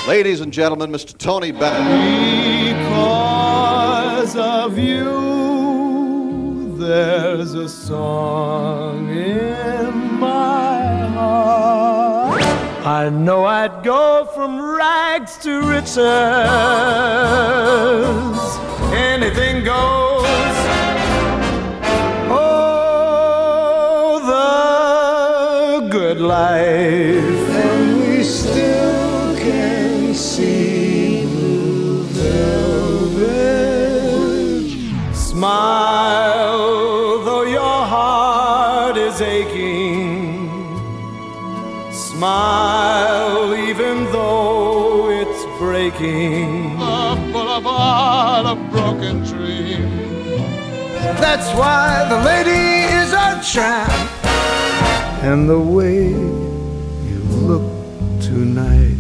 Ladies 0.06 0.42
and 0.42 0.52
gentlemen, 0.52 0.92
Mr. 0.92 1.16
Tony 1.16 1.52
Bennett. 1.52 2.76
Because 2.76 4.36
of 4.36 4.76
you, 4.76 5.06
there's 6.76 7.54
a 7.54 7.66
song 7.66 9.08
in 9.08 10.20
my 10.20 10.98
heart. 11.14 12.42
I 12.84 13.08
know 13.08 13.46
I'd 13.46 13.82
go 13.82 14.28
from 14.34 14.60
rags 14.60 15.38
to 15.38 15.62
riches. 15.62 15.96
Anything 18.92 19.64
goes. 19.64 20.26
Life, 26.26 27.48
and 27.64 28.00
we 28.00 28.22
still 28.24 29.36
can 29.36 30.14
see 30.14 31.24
blue 31.26 32.02
velvet. 32.02 33.46
Smile, 35.14 36.64
though 37.24 37.44
your 37.44 37.86
heart 37.94 38.96
is 38.96 39.20
aching. 39.20 40.48
Smile, 41.92 43.54
even 43.54 44.06
though 44.12 45.10
it's 45.10 45.44
breaking. 45.58 46.76
A 46.80 47.16
boulevard 47.32 48.46
of 48.46 48.58
broken 48.70 49.22
dreams. 49.22 50.06
That's 51.20 51.48
why 51.58 52.06
the 52.08 52.18
lady 52.24 52.84
is 53.00 53.12
a 53.12 53.40
tramp 53.52 54.15
and 55.26 55.48
the 55.48 55.58
way 55.58 56.10
you 56.10 57.18
look 57.48 57.64
tonight. 58.22 58.94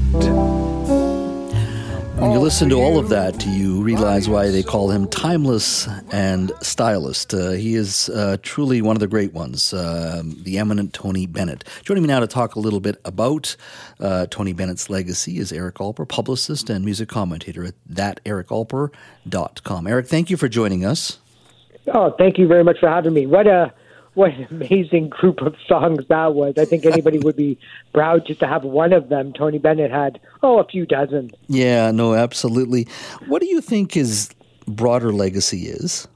When 2.18 2.32
you 2.32 2.40
listen 2.40 2.68
to 2.70 2.80
all 2.80 2.98
of 2.98 3.10
that, 3.10 3.46
you 3.46 3.80
realize 3.80 4.28
why 4.28 4.50
they 4.50 4.64
call 4.64 4.90
him 4.90 5.06
timeless 5.06 5.86
and 6.10 6.50
stylist. 6.62 7.32
Uh, 7.32 7.50
he 7.50 7.76
is 7.76 8.08
uh, 8.08 8.38
truly 8.42 8.82
one 8.82 8.96
of 8.96 9.00
the 9.00 9.06
great 9.06 9.34
ones, 9.34 9.72
uh, 9.72 10.24
the 10.24 10.58
eminent 10.58 10.92
Tony 10.92 11.26
Bennett. 11.26 11.62
Joining 11.84 12.02
me 12.02 12.08
now 12.08 12.18
to 12.18 12.26
talk 12.26 12.56
a 12.56 12.58
little 12.58 12.80
bit 12.80 13.00
about 13.04 13.54
uh, 14.00 14.26
Tony 14.28 14.52
Bennett's 14.52 14.90
legacy 14.90 15.38
is 15.38 15.52
Eric 15.52 15.76
Alper, 15.76 16.08
publicist 16.08 16.68
and 16.68 16.84
music 16.84 17.08
commentator 17.08 17.64
at 17.64 17.74
thatericalper.com. 17.88 19.86
Eric, 19.86 20.08
thank 20.08 20.30
you 20.30 20.36
for 20.36 20.48
joining 20.48 20.84
us. 20.84 21.20
Oh, 21.94 22.16
thank 22.18 22.36
you 22.36 22.48
very 22.48 22.64
much 22.64 22.80
for 22.80 22.88
having 22.88 23.14
me. 23.14 23.26
What 23.26 23.46
a 23.46 23.72
what 24.16 24.32
an 24.32 24.46
amazing 24.50 25.10
group 25.10 25.42
of 25.42 25.54
songs 25.68 26.06
that 26.08 26.34
was. 26.34 26.54
I 26.56 26.64
think 26.64 26.86
anybody 26.86 27.18
would 27.18 27.36
be 27.36 27.58
proud 27.92 28.26
just 28.26 28.40
to 28.40 28.46
have 28.46 28.64
one 28.64 28.94
of 28.94 29.10
them. 29.10 29.32
Tony 29.34 29.58
Bennett 29.58 29.90
had, 29.90 30.18
oh, 30.42 30.58
a 30.58 30.64
few 30.64 30.86
dozen. 30.86 31.30
Yeah, 31.48 31.90
no, 31.90 32.14
absolutely. 32.14 32.88
What 33.26 33.42
do 33.42 33.46
you 33.46 33.60
think 33.60 33.92
his 33.92 34.30
broader 34.66 35.12
legacy 35.12 35.68
is? 35.68 36.08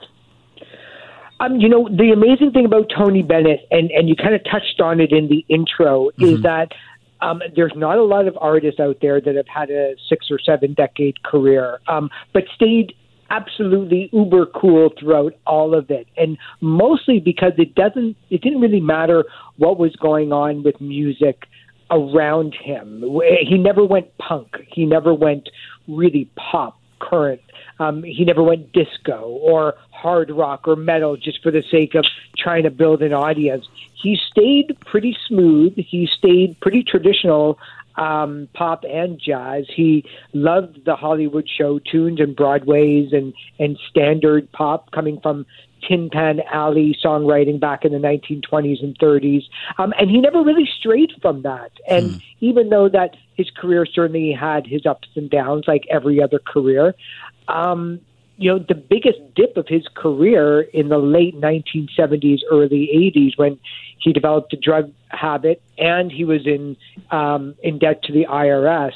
Um, 1.40 1.56
you 1.56 1.68
know, 1.68 1.88
the 1.88 2.10
amazing 2.10 2.52
thing 2.52 2.64
about 2.64 2.90
Tony 2.94 3.22
Bennett, 3.22 3.60
and, 3.70 3.90
and 3.90 4.08
you 4.08 4.16
kind 4.16 4.34
of 4.34 4.42
touched 4.44 4.80
on 4.80 5.00
it 5.00 5.12
in 5.12 5.28
the 5.28 5.44
intro, 5.48 6.10
mm-hmm. 6.10 6.24
is 6.24 6.42
that 6.42 6.72
um, 7.20 7.42
there's 7.54 7.72
not 7.76 7.98
a 7.98 8.02
lot 8.02 8.26
of 8.26 8.36
artists 8.40 8.80
out 8.80 8.98
there 9.02 9.20
that 9.20 9.36
have 9.36 9.48
had 9.48 9.70
a 9.70 9.94
six 10.08 10.30
or 10.30 10.38
seven 10.38 10.72
decade 10.72 11.22
career, 11.22 11.80
um, 11.86 12.08
but 12.32 12.44
stayed 12.54 12.94
absolutely 13.30 14.10
uber 14.12 14.46
cool 14.46 14.90
throughout 14.98 15.34
all 15.46 15.74
of 15.74 15.90
it 15.90 16.06
and 16.16 16.36
mostly 16.60 17.20
because 17.20 17.52
it 17.58 17.74
doesn't 17.74 18.16
it 18.28 18.42
didn't 18.42 18.60
really 18.60 18.80
matter 18.80 19.24
what 19.56 19.78
was 19.78 19.94
going 19.96 20.32
on 20.32 20.62
with 20.62 20.80
music 20.80 21.46
around 21.90 22.54
him 22.54 23.02
he 23.40 23.56
never 23.56 23.84
went 23.84 24.16
punk 24.18 24.56
he 24.66 24.84
never 24.84 25.14
went 25.14 25.48
really 25.88 26.28
pop 26.36 26.80
current. 27.00 27.40
Um, 27.80 28.02
he 28.02 28.24
never 28.24 28.42
went 28.42 28.72
disco 28.72 29.38
or 29.42 29.74
hard 29.90 30.30
rock 30.30 30.68
or 30.68 30.76
metal 30.76 31.16
just 31.16 31.42
for 31.42 31.50
the 31.50 31.64
sake 31.70 31.94
of 31.94 32.04
trying 32.38 32.62
to 32.62 32.70
build 32.70 33.02
an 33.02 33.12
audience. 33.12 33.66
He 33.94 34.18
stayed 34.30 34.76
pretty 34.86 35.16
smooth. 35.26 35.74
He 35.76 36.06
stayed 36.06 36.60
pretty 36.60 36.84
traditional 36.84 37.58
um, 37.96 38.48
pop 38.54 38.84
and 38.84 39.20
jazz. 39.20 39.64
He 39.74 40.04
loved 40.32 40.84
the 40.84 40.96
Hollywood 40.96 41.48
show 41.48 41.78
tunes 41.78 42.20
and 42.20 42.34
Broadways 42.34 43.12
and, 43.12 43.32
and 43.58 43.78
standard 43.90 44.50
pop 44.52 44.90
coming 44.92 45.20
from 45.20 45.46
Tin 45.86 46.10
Pan 46.10 46.40
Alley 46.52 46.96
songwriting 47.02 47.58
back 47.58 47.84
in 47.84 47.92
the 47.92 47.98
1920s 47.98 48.82
and 48.82 48.98
30s. 48.98 49.44
Um, 49.78 49.94
and 49.98 50.10
he 50.10 50.20
never 50.20 50.42
really 50.42 50.68
strayed 50.78 51.12
from 51.22 51.42
that. 51.42 51.72
And 51.88 52.10
mm. 52.10 52.22
even 52.40 52.68
though 52.68 52.88
that 52.88 53.16
his 53.34 53.50
career 53.50 53.86
certainly 53.86 54.32
had 54.32 54.66
his 54.66 54.84
ups 54.86 55.08
and 55.16 55.30
downs 55.30 55.64
like 55.66 55.86
every 55.90 56.22
other 56.22 56.38
career, 56.38 56.94
um, 57.48 58.00
you 58.40 58.50
know, 58.50 58.58
the 58.58 58.74
biggest 58.74 59.18
dip 59.36 59.58
of 59.58 59.68
his 59.68 59.86
career 59.94 60.62
in 60.62 60.88
the 60.88 60.96
late 60.96 61.38
1970s, 61.38 62.38
early 62.50 62.88
80s, 63.14 63.36
when 63.36 63.60
he 63.98 64.14
developed 64.14 64.54
a 64.54 64.56
drug 64.56 64.90
habit 65.08 65.60
and 65.76 66.10
he 66.10 66.24
was 66.24 66.46
in 66.46 66.74
um, 67.10 67.54
in 67.62 67.78
debt 67.78 68.02
to 68.04 68.12
the 68.14 68.24
IRS. 68.24 68.92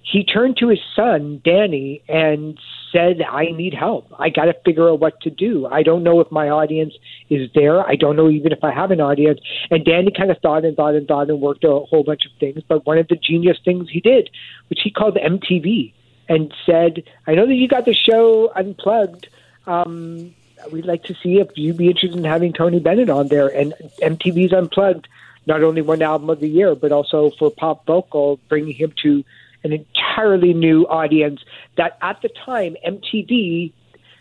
He 0.00 0.24
turned 0.24 0.56
to 0.58 0.68
his 0.68 0.78
son 0.94 1.42
Danny 1.44 2.02
and 2.08 2.58
said, 2.90 3.20
"I 3.20 3.50
need 3.50 3.74
help. 3.74 4.06
I 4.18 4.30
got 4.30 4.46
to 4.46 4.54
figure 4.64 4.88
out 4.88 4.98
what 4.98 5.20
to 5.22 5.30
do. 5.30 5.66
I 5.66 5.82
don't 5.82 6.02
know 6.02 6.20
if 6.20 6.32
my 6.32 6.48
audience 6.48 6.94
is 7.28 7.50
there. 7.54 7.86
I 7.86 7.96
don't 7.96 8.16
know 8.16 8.30
even 8.30 8.50
if 8.50 8.64
I 8.64 8.72
have 8.72 8.90
an 8.92 9.02
audience." 9.02 9.40
And 9.70 9.84
Danny 9.84 10.10
kind 10.16 10.30
of 10.30 10.38
thought 10.38 10.64
and 10.64 10.74
thought 10.74 10.94
and 10.94 11.06
thought 11.06 11.28
and 11.28 11.38
worked 11.38 11.64
a 11.64 11.80
whole 11.80 12.02
bunch 12.02 12.24
of 12.24 12.32
things. 12.40 12.62
But 12.66 12.86
one 12.86 12.96
of 12.96 13.08
the 13.08 13.16
genius 13.16 13.58
things 13.62 13.90
he 13.90 14.00
did, 14.00 14.30
which 14.70 14.80
he 14.82 14.90
called 14.90 15.16
MTV 15.16 15.92
and 16.28 16.52
said, 16.64 17.04
I 17.26 17.34
know 17.34 17.46
that 17.46 17.54
you 17.54 17.68
got 17.68 17.84
the 17.84 17.94
show 17.94 18.52
unplugged. 18.54 19.28
Um, 19.66 20.34
we'd 20.72 20.86
like 20.86 21.04
to 21.04 21.14
see 21.22 21.38
if 21.38 21.48
you'd 21.56 21.76
be 21.76 21.88
interested 21.88 22.16
in 22.16 22.24
having 22.24 22.52
Tony 22.52 22.80
Bennett 22.80 23.10
on 23.10 23.28
there. 23.28 23.48
And 23.48 23.74
MTV's 24.02 24.52
Unplugged 24.52 25.08
not 25.46 25.62
only 25.62 25.82
won 25.82 26.02
album 26.02 26.28
of 26.28 26.40
the 26.40 26.48
year, 26.48 26.74
but 26.74 26.92
also 26.92 27.30
for 27.38 27.50
pop 27.50 27.86
vocal, 27.86 28.40
bringing 28.48 28.74
him 28.74 28.92
to 29.02 29.24
an 29.62 29.72
entirely 29.72 30.52
new 30.52 30.86
audience 30.86 31.40
that 31.76 31.98
at 32.02 32.20
the 32.22 32.28
time 32.28 32.76
MTV, 32.86 33.72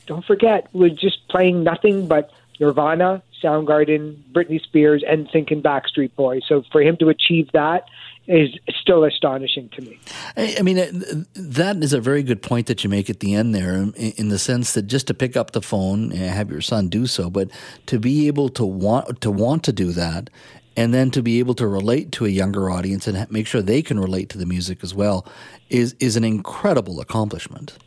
don't 0.05 0.25
forget, 0.25 0.67
was 0.73 0.93
just 0.93 1.27
playing 1.27 1.63
nothing 1.63 2.07
but 2.07 2.31
Nirvana, 2.59 3.21
Soundgarden, 3.43 4.17
Britney 4.31 4.61
Spears, 4.61 5.03
and 5.07 5.29
thinking 5.29 5.61
Backstreet 5.61 6.15
Boys. 6.15 6.43
So 6.47 6.63
for 6.71 6.81
him 6.81 6.97
to 6.97 7.09
achieve 7.09 7.51
that 7.53 7.85
is 8.27 8.57
still 8.81 9.03
astonishing 9.03 9.69
to 9.69 9.81
me. 9.81 9.99
I 10.35 10.61
mean, 10.61 10.79
uh, 10.79 10.91
that 11.35 11.77
is 11.77 11.93
a 11.93 12.01
very 12.01 12.23
good 12.23 12.41
point 12.41 12.67
that 12.67 12.83
you 12.83 12.89
make 12.89 13.09
at 13.09 13.19
the 13.19 13.35
end 13.35 13.53
there, 13.53 13.73
in 13.75 14.29
the 14.29 14.39
sense 14.39 14.73
that 14.73 14.83
just 14.83 15.07
to 15.07 15.13
pick 15.13 15.37
up 15.37 15.51
the 15.51 15.61
phone 15.61 16.11
and 16.11 16.21
have 16.21 16.49
your 16.49 16.61
son 16.61 16.89
do 16.89 17.07
so, 17.07 17.29
but 17.29 17.49
to 17.85 17.99
be 17.99 18.27
able 18.27 18.49
to 18.49 18.65
want 18.65 19.21
to 19.21 19.31
want 19.31 19.63
to 19.65 19.71
do 19.71 19.91
that, 19.91 20.29
and 20.75 20.93
then 20.93 21.11
to 21.11 21.21
be 21.21 21.39
able 21.39 21.53
to 21.55 21.67
relate 21.67 22.11
to 22.13 22.25
a 22.25 22.29
younger 22.29 22.69
audience 22.69 23.07
and 23.07 23.29
make 23.31 23.47
sure 23.47 23.61
they 23.61 23.81
can 23.81 23.99
relate 23.99 24.29
to 24.29 24.37
the 24.37 24.45
music 24.45 24.83
as 24.83 24.93
well, 24.93 25.25
is 25.69 25.95
is 25.99 26.15
an 26.15 26.23
incredible 26.23 26.99
accomplishment. 26.99 27.77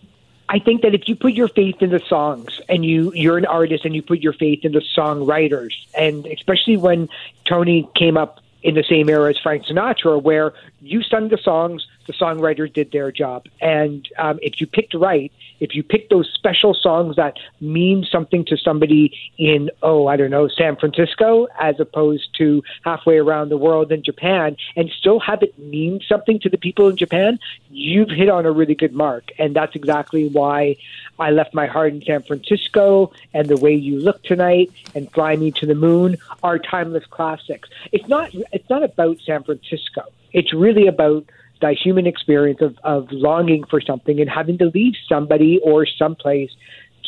I 0.51 0.59
think 0.59 0.81
that 0.81 0.95
if 0.95 1.09
you 1.09 1.15
put 1.15 1.35
your 1.35 1.49
faith 1.49 1.83
in 1.83 1.91
the 1.91 2.01
songs 2.09 2.61
and 2.69 2.85
you 2.85 3.13
you're 3.15 3.37
an 3.39 3.45
artist 3.45 3.85
and 3.85 3.95
you 3.95 4.03
put 4.03 4.21
your 4.21 4.33
faith 4.33 4.65
in 4.65 4.73
the 4.73 4.83
songwriters 4.97 5.75
and 5.95 6.27
especially 6.27 6.77
when 6.77 7.09
Tony 7.45 7.89
came 7.95 8.17
up 8.17 8.41
in 8.69 8.75
the 8.75 8.85
same 8.85 9.09
era 9.09 9.31
as 9.31 9.39
Frank 9.39 9.65
Sinatra, 9.65 10.23
where 10.23 10.53
you 10.81 11.03
sung 11.03 11.29
the 11.29 11.39
songs, 11.39 11.87
the 12.09 12.15
songwriters 12.15 12.73
did 12.73 12.91
their 12.91 13.13
job. 13.13 13.47
And 13.61 14.09
um, 14.19 14.41
if 14.43 14.61
you 14.61 14.67
picked 14.67 14.95
right, 14.95 15.31
if 15.61 15.75
you 15.75 15.83
pick 15.83 16.09
those 16.09 16.29
special 16.33 16.73
songs 16.73 17.17
that 17.17 17.37
mean 17.61 18.07
something 18.11 18.45
to 18.47 18.57
somebody 18.57 19.17
in, 19.37 19.71
oh, 19.83 20.07
I 20.07 20.17
don't 20.17 20.31
know, 20.31 20.49
San 20.49 20.77
Francisco, 20.77 21.47
as 21.61 21.79
opposed 21.79 22.35
to 22.39 22.63
halfway 22.83 23.19
around 23.19 23.51
the 23.51 23.59
world 23.59 23.93
in 23.93 24.03
Japan, 24.03 24.57
and 24.75 24.91
still 24.91 25.21
have 25.21 25.43
it 25.43 25.57
mean 25.59 26.01
something 26.09 26.41
to 26.41 26.49
the 26.49 26.57
people 26.57 26.89
in 26.89 26.97
Japan, 26.97 27.39
you've 27.71 28.11
hit 28.11 28.31
on 28.31 28.47
a 28.47 28.51
really 28.51 28.75
good 28.75 28.95
mark. 28.95 29.31
And 29.39 29.55
that's 29.55 29.77
exactly 29.77 30.29
why 30.29 30.77
I 31.19 31.31
left 31.31 31.53
my 31.53 31.67
heart 31.67 31.93
in 31.93 32.03
San 32.03 32.23
Francisco 32.23 33.13
and 33.35 33.49
the 33.49 33.59
way 33.59 33.75
you 33.75 34.01
look 34.01 34.23
tonight 34.23 34.73
and 34.95 35.13
fly 35.13 35.37
me 35.37 35.51
to 35.53 35.67
the 35.67 35.75
moon 35.75 36.17
are 36.43 36.59
timeless 36.59 37.05
classics. 37.05 37.69
It's 37.93 38.09
not, 38.09 38.31
it's 38.53 38.71
not 38.71 38.83
about 38.83 39.19
San 39.21 39.43
Francisco. 39.43 40.05
It's 40.33 40.55
really 40.55 40.87
about 40.87 41.25
the 41.61 41.73
human 41.73 42.07
experience 42.07 42.61
of, 42.61 42.77
of 42.85 43.11
longing 43.11 43.65
for 43.65 43.81
something 43.81 44.21
and 44.21 44.31
having 44.31 44.59
to 44.59 44.67
leave 44.67 44.95
somebody 45.09 45.61
or 45.65 45.87
someplace 45.87 46.51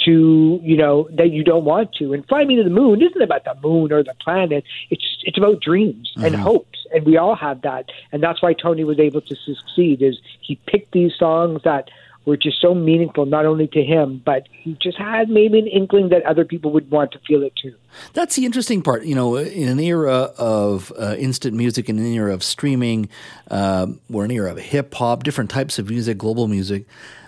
to 0.05 0.61
you 0.63 0.77
know 0.77 1.09
that 1.13 1.31
you 1.31 1.45
don't 1.45 1.65
want 1.65 1.93
to. 1.95 2.13
And 2.13 2.27
fly 2.27 2.45
me 2.45 2.57
to 2.57 2.65
the 2.65 2.71
moon 2.71 3.03
isn't 3.03 3.21
about 3.21 3.45
the 3.45 3.57
moon 3.63 3.93
or 3.93 4.03
the 4.03 4.15
planet. 4.15 4.65
It's 4.91 5.05
it's 5.23 5.39
about 5.39 5.61
dreams 5.61 6.13
mm-hmm. 6.17 6.27
and 6.27 6.37
hopes. 6.37 6.87
And 6.93 7.05
we 7.05 7.17
all 7.17 7.37
have 7.37 7.63
that. 7.63 7.91
And 8.13 8.23
that's 8.23 8.43
why 8.43 8.53
tony 8.55 8.85
was 8.85 8.99
able 8.99 9.21
to 9.21 9.37
succeed 9.37 10.03
is 10.03 10.19
he 10.41 10.57
picked 10.67 10.93
these 10.93 11.13
songs 11.19 11.63
that 11.65 11.91
were 12.26 12.37
just 12.37 12.61
so 12.61 12.74
meaningful, 12.74 13.26
not 13.26 13.46
only 13.46 13.66
to 13.68 13.83
him, 13.83 14.22
but 14.24 14.46
he 14.50 14.76
just 14.80 14.98
had 14.98 15.30
maybe 15.30 15.59
an 15.59 15.66
inkling 15.66 16.11
that 16.11 16.24
other 16.24 16.44
people 16.44 16.70
would 16.72 16.90
want 16.90 17.12
to 17.12 17.18
feel 17.26 17.42
it 17.42 17.52
too. 17.56 17.74
That's 18.12 18.37
the 18.37 18.44
interesting 18.44 18.83
part. 18.83 19.04
You 19.04 19.14
know, 19.14 19.37
in 19.37 19.68
an 19.68 19.80
era 19.80 20.30
of 20.37 20.92
uh, 20.98 21.16
instant 21.18 21.56
music, 21.56 21.88
in 21.88 21.98
an 21.98 22.04
era 22.04 22.33
of 22.35 22.42
streaming, 22.42 23.09
uh, 23.50 23.87
or 24.12 24.24
an 24.24 24.30
era 24.30 24.52
of 24.52 24.59
hip 24.59 24.94
hop, 24.94 25.22
different 25.22 25.50
types 25.50 25.78
of 25.78 25.88
music, 25.88 26.18
global 26.18 26.46
music, 26.46 26.87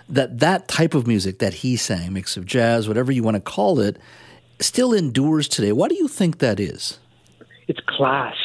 that 0.09 0.39
that 0.39 0.67
type 0.67 0.93
of 0.93 1.07
music 1.07 1.39
that 1.39 1.55
he 1.55 1.75
sang, 1.75 2.13
mix 2.13 2.37
of 2.37 2.45
jazz, 2.45 2.87
whatever 2.87 3.11
you 3.11 3.23
want 3.23 3.35
to 3.35 3.41
call 3.41 3.79
it, 3.79 3.97
still 4.59 4.93
endures 4.93 5.47
today. 5.47 5.71
What 5.71 5.89
do 5.89 5.95
you 5.95 6.07
think 6.07 6.37
that 6.39 6.59
is? 6.59 6.99
It's 7.67 7.79
class. 7.87 8.35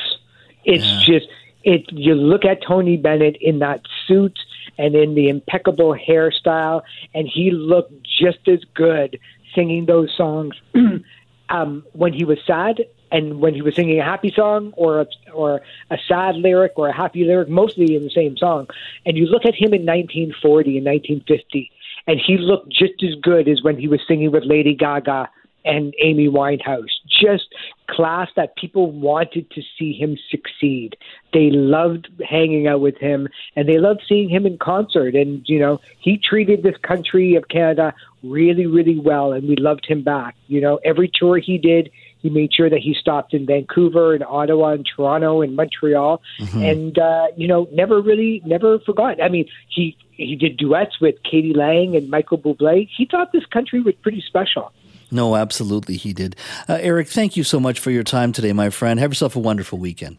It's 0.64 0.84
yeah. 0.84 1.00
just 1.04 1.26
it. 1.62 1.92
You 1.92 2.14
look 2.14 2.44
at 2.44 2.62
Tony 2.66 2.96
Bennett 2.96 3.36
in 3.40 3.58
that 3.58 3.82
suit 4.06 4.38
and 4.78 4.94
in 4.94 5.14
the 5.14 5.28
impeccable 5.28 5.94
hairstyle, 5.94 6.82
and 7.14 7.28
he 7.32 7.50
looked 7.50 7.92
just 8.04 8.46
as 8.48 8.60
good 8.74 9.18
singing 9.54 9.86
those 9.86 10.14
songs 10.16 10.54
um, 11.48 11.84
when 11.92 12.12
he 12.12 12.24
was 12.24 12.38
sad 12.46 12.84
and 13.10 13.40
when 13.40 13.54
he 13.54 13.62
was 13.62 13.74
singing 13.74 13.98
a 13.98 14.04
happy 14.04 14.32
song 14.34 14.72
or 14.76 15.00
a, 15.00 15.06
or 15.32 15.62
a 15.90 15.96
sad 16.06 16.36
lyric 16.36 16.72
or 16.76 16.88
a 16.88 16.96
happy 16.96 17.24
lyric, 17.24 17.48
mostly 17.48 17.96
in 17.96 18.04
the 18.04 18.10
same 18.10 18.36
song. 18.36 18.66
And 19.06 19.16
you 19.16 19.26
look 19.26 19.44
at 19.44 19.54
him 19.54 19.72
in 19.72 19.86
1940 19.86 20.78
and 20.78 20.86
1950, 20.86 21.70
and 22.06 22.20
he 22.24 22.36
looked 22.38 22.70
just 22.70 23.02
as 23.02 23.14
good 23.20 23.48
as 23.48 23.62
when 23.62 23.78
he 23.78 23.88
was 23.88 24.00
singing 24.06 24.30
with 24.30 24.44
Lady 24.44 24.74
Gaga 24.74 25.30
and 25.68 25.94
Amy 26.02 26.28
Winehouse. 26.28 26.94
Just 27.06 27.54
class 27.88 28.28
that 28.36 28.56
people 28.56 28.90
wanted 28.90 29.50
to 29.50 29.62
see 29.78 29.92
him 29.92 30.16
succeed. 30.30 30.96
They 31.32 31.50
loved 31.50 32.08
hanging 32.26 32.66
out 32.66 32.80
with 32.80 32.96
him 32.96 33.28
and 33.54 33.68
they 33.68 33.78
loved 33.78 34.02
seeing 34.08 34.28
him 34.30 34.46
in 34.46 34.56
concert. 34.58 35.14
And, 35.14 35.42
you 35.46 35.58
know, 35.58 35.80
he 36.00 36.16
treated 36.16 36.62
this 36.62 36.76
country 36.82 37.34
of 37.34 37.48
Canada 37.48 37.94
really, 38.22 38.66
really 38.66 38.98
well 38.98 39.32
and 39.32 39.46
we 39.46 39.56
loved 39.56 39.86
him 39.86 40.02
back. 40.02 40.34
You 40.46 40.60
know, 40.60 40.80
every 40.84 41.10
tour 41.12 41.38
he 41.38 41.58
did, 41.58 41.90
he 42.20 42.30
made 42.30 42.52
sure 42.52 42.70
that 42.70 42.80
he 42.80 42.94
stopped 42.94 43.34
in 43.34 43.46
Vancouver 43.46 44.14
and 44.14 44.24
Ottawa 44.24 44.70
and 44.70 44.86
Toronto 44.86 45.42
and 45.42 45.54
Montreal 45.54 46.22
mm-hmm. 46.40 46.62
and, 46.62 46.98
uh, 46.98 47.26
you 47.36 47.46
know, 47.46 47.68
never 47.72 48.00
really, 48.00 48.42
never 48.44 48.78
forgot. 48.80 49.22
I 49.22 49.28
mean, 49.28 49.48
he, 49.68 49.96
he 50.10 50.34
did 50.34 50.56
duets 50.56 50.98
with 51.00 51.16
k.d. 51.22 51.52
lang 51.54 51.94
and 51.94 52.08
Michael 52.08 52.38
Bublé. 52.38 52.88
He 52.96 53.06
thought 53.06 53.32
this 53.32 53.46
country 53.46 53.80
was 53.80 53.94
pretty 54.02 54.22
special. 54.26 54.72
No, 55.10 55.36
absolutely, 55.36 55.96
he 55.96 56.12
did. 56.12 56.36
Uh, 56.68 56.78
Eric, 56.80 57.08
thank 57.08 57.36
you 57.36 57.44
so 57.44 57.58
much 57.58 57.80
for 57.80 57.90
your 57.90 58.04
time 58.04 58.32
today, 58.32 58.52
my 58.52 58.70
friend. 58.70 59.00
Have 59.00 59.10
yourself 59.10 59.36
a 59.36 59.40
wonderful 59.40 59.78
weekend. 59.78 60.18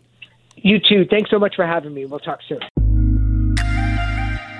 You 0.55 0.79
too. 0.79 1.05
Thanks 1.09 1.29
so 1.29 1.39
much 1.39 1.55
for 1.55 1.65
having 1.65 1.93
me. 1.93 2.05
We'll 2.05 2.19
talk 2.19 2.39
soon. 2.47 2.59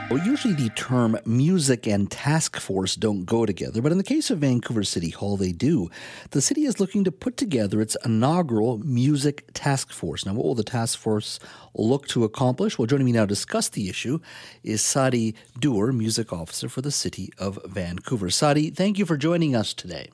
Well, 0.10 0.26
usually 0.26 0.56
the 0.56 0.70
term 0.70 1.20
music 1.24 1.86
and 1.86 2.10
task 2.10 2.60
force 2.60 2.96
don't 2.96 3.26
go 3.26 3.46
together, 3.46 3.80
but 3.80 3.92
in 3.92 4.00
the 4.00 4.04
case 4.04 4.32
of 4.32 4.40
Vancouver 4.40 4.84
City 4.84 5.12
Hall, 5.12 5.38
they 5.38 5.52
do. 5.52 5.92
The 6.32 6.42
city 6.42 6.66
is 6.66 6.80
looking 6.80 7.04
to 7.04 7.12
put 7.12 7.38
together 7.38 7.80
its 7.80 7.96
inaugural 8.04 8.80
music 8.80 9.46
task 9.54 9.92
force. 9.92 10.26
Now, 10.26 10.34
what 10.34 10.46
will 10.46 10.56
the 10.56 10.64
task 10.64 10.98
force 10.98 11.40
look 11.76 12.08
to 12.08 12.24
accomplish? 12.24 12.80
Well, 12.80 12.88
joining 12.88 13.06
me 13.06 13.12
now 13.12 13.22
to 13.22 13.28
discuss 13.28 13.70
the 13.70 13.88
issue 13.88 14.20
is 14.64 14.82
Saadi 14.82 15.36
D'hoore, 15.60 15.92
music 15.92 16.34
officer 16.34 16.70
for 16.70 16.82
the 16.82 16.90
city 16.90 17.30
of 17.38 17.60
Vancouver. 17.66 18.32
Saadi, 18.32 18.72
thank 18.72 18.98
you 18.98 19.06
for 19.06 19.16
joining 19.16 19.56
us 19.56 19.76
today. 19.76 20.10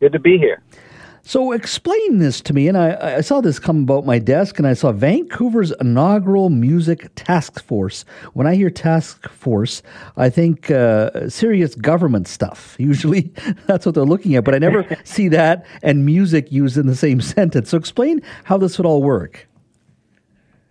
Good 0.00 0.12
to 0.12 0.18
be 0.18 0.38
here. 0.38 0.62
So 1.28 1.52
explain 1.52 2.20
this 2.20 2.40
to 2.40 2.54
me. 2.54 2.68
And 2.68 2.78
I, 2.78 3.16
I, 3.16 3.20
saw 3.20 3.42
this 3.42 3.58
come 3.58 3.82
about 3.82 4.06
my 4.06 4.18
desk, 4.18 4.58
and 4.58 4.66
I 4.66 4.72
saw 4.72 4.92
Vancouver's 4.92 5.72
inaugural 5.78 6.48
music 6.48 7.10
task 7.16 7.62
force. 7.62 8.06
When 8.32 8.46
I 8.46 8.54
hear 8.54 8.70
task 8.70 9.28
force, 9.28 9.82
I 10.16 10.30
think 10.30 10.70
uh, 10.70 11.28
serious 11.28 11.74
government 11.74 12.28
stuff. 12.28 12.76
Usually, 12.80 13.30
that's 13.66 13.84
what 13.84 13.94
they're 13.94 14.06
looking 14.06 14.36
at. 14.36 14.44
But 14.44 14.54
I 14.54 14.58
never 14.58 14.86
see 15.04 15.28
that 15.28 15.66
and 15.82 16.06
music 16.06 16.50
used 16.50 16.78
in 16.78 16.86
the 16.86 16.96
same 16.96 17.20
sentence. 17.36 17.68
So 17.68 17.76
explain 17.76 18.22
how 18.44 18.56
this 18.56 18.78
would 18.78 18.86
all 18.86 19.02
work. 19.02 19.46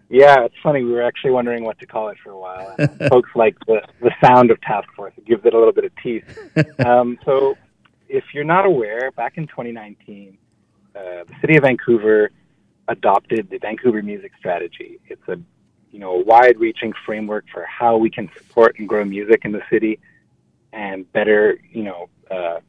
Yeah, 0.09 0.43
it's 0.43 0.55
funny. 0.63 0.83
We 0.83 0.91
were 0.91 1.03
actually 1.03 1.31
wondering 1.31 1.65
what 1.65 1.77
to 1.81 1.85
call 1.85 2.09
it 2.09 2.17
for 2.23 2.31
a 2.31 2.39
while. 2.39 2.75
folks 3.09 3.29
like 3.35 3.57
the, 3.67 3.81
the 4.01 4.11
sound 4.25 4.49
of 4.49 4.59
task 4.61 4.87
force. 4.95 5.13
It 5.17 5.25
gives 5.25 5.45
it 5.45 5.53
a 5.53 5.57
little 5.59 5.73
bit 5.73 5.83
of 5.83 5.91
teeth. 6.01 6.23
Um, 6.83 7.19
so, 7.25 7.57
if 8.09 8.23
you're 8.33 8.43
not 8.43 8.65
aware, 8.65 9.11
back 9.11 9.37
in 9.37 9.47
2019, 9.47 10.37
uh, 10.95 10.99
the 10.99 11.25
city 11.41 11.57
of 11.57 11.63
Vancouver 11.63 12.31
adopted 12.87 13.49
the 13.49 13.57
Vancouver 13.57 14.01
Music 14.01 14.31
Strategy. 14.37 14.99
It's 15.07 15.27
a 15.27 15.37
you 15.91 15.99
know 15.99 16.19
a 16.19 16.23
wide-reaching 16.23 16.93
framework 17.05 17.45
for 17.53 17.65
how 17.65 17.97
we 17.97 18.09
can 18.09 18.29
support 18.37 18.77
and 18.77 18.87
grow 18.87 19.05
music 19.05 19.41
in 19.45 19.51
the 19.51 19.61
city, 19.69 19.99
and 20.73 21.11
better 21.13 21.59
you 21.71 21.83
know 21.83 22.09
uh, 22.29 22.59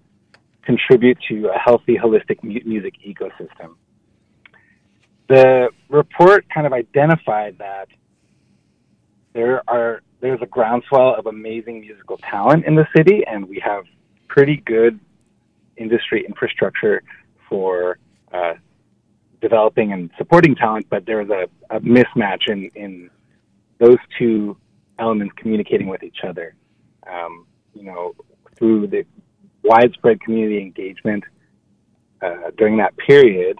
contribute 0.62 1.18
to 1.28 1.48
a 1.48 1.58
healthy, 1.58 1.96
holistic 1.96 2.42
mu- 2.42 2.60
music 2.64 2.94
ecosystem 3.06 3.76
the 5.28 5.68
report 5.88 6.46
kind 6.52 6.66
of 6.66 6.72
identified 6.72 7.58
that 7.58 7.88
there 9.34 9.62
are 9.68 10.02
there's 10.20 10.40
a 10.42 10.46
groundswell 10.46 11.14
of 11.16 11.26
amazing 11.26 11.80
musical 11.80 12.16
talent 12.16 12.64
in 12.64 12.74
the 12.74 12.88
city, 12.96 13.22
and 13.24 13.48
we 13.48 13.62
have 13.64 13.84
pretty 14.26 14.56
good 14.56 14.98
industry 15.78 16.24
infrastructure 16.26 17.02
for 17.48 17.98
uh, 18.32 18.54
developing 19.40 19.92
and 19.92 20.10
supporting 20.18 20.54
talent. 20.54 20.86
But 20.90 21.06
there's 21.06 21.30
a, 21.30 21.48
a 21.70 21.80
mismatch 21.80 22.48
in 22.48 22.70
in 22.74 23.10
those 23.78 23.98
two 24.18 24.56
elements 24.98 25.34
communicating 25.36 25.88
with 25.88 26.02
each 26.02 26.18
other. 26.26 26.54
Um, 27.10 27.46
you 27.74 27.84
know, 27.84 28.14
through 28.56 28.88
the 28.88 29.04
widespread 29.62 30.20
community 30.20 30.60
engagement 30.60 31.24
uh, 32.20 32.50
during 32.56 32.76
that 32.78 32.96
period, 32.96 33.58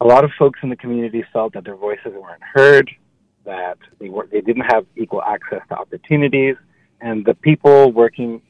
a 0.00 0.04
lot 0.06 0.24
of 0.24 0.30
folks 0.38 0.60
in 0.62 0.68
the 0.68 0.76
community 0.76 1.24
felt 1.32 1.52
that 1.54 1.64
their 1.64 1.76
voices 1.76 2.12
weren't 2.14 2.42
heard, 2.54 2.90
that 3.44 3.78
they 3.98 4.08
were 4.08 4.28
they 4.30 4.40
didn't 4.40 4.62
have 4.62 4.86
equal 4.96 5.22
access 5.22 5.60
to 5.68 5.74
opportunities, 5.76 6.56
and 7.00 7.24
the 7.24 7.34
people 7.34 7.92
working 7.92 8.40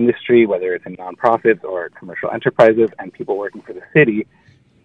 industry, 0.00 0.46
whether 0.52 0.68
it's 0.74 0.86
in 0.86 0.96
nonprofits 0.96 1.62
or 1.64 1.90
commercial 2.00 2.30
enterprises, 2.30 2.88
and 2.98 3.12
people 3.12 3.36
working 3.36 3.62
for 3.62 3.74
the 3.78 3.82
city, 3.92 4.26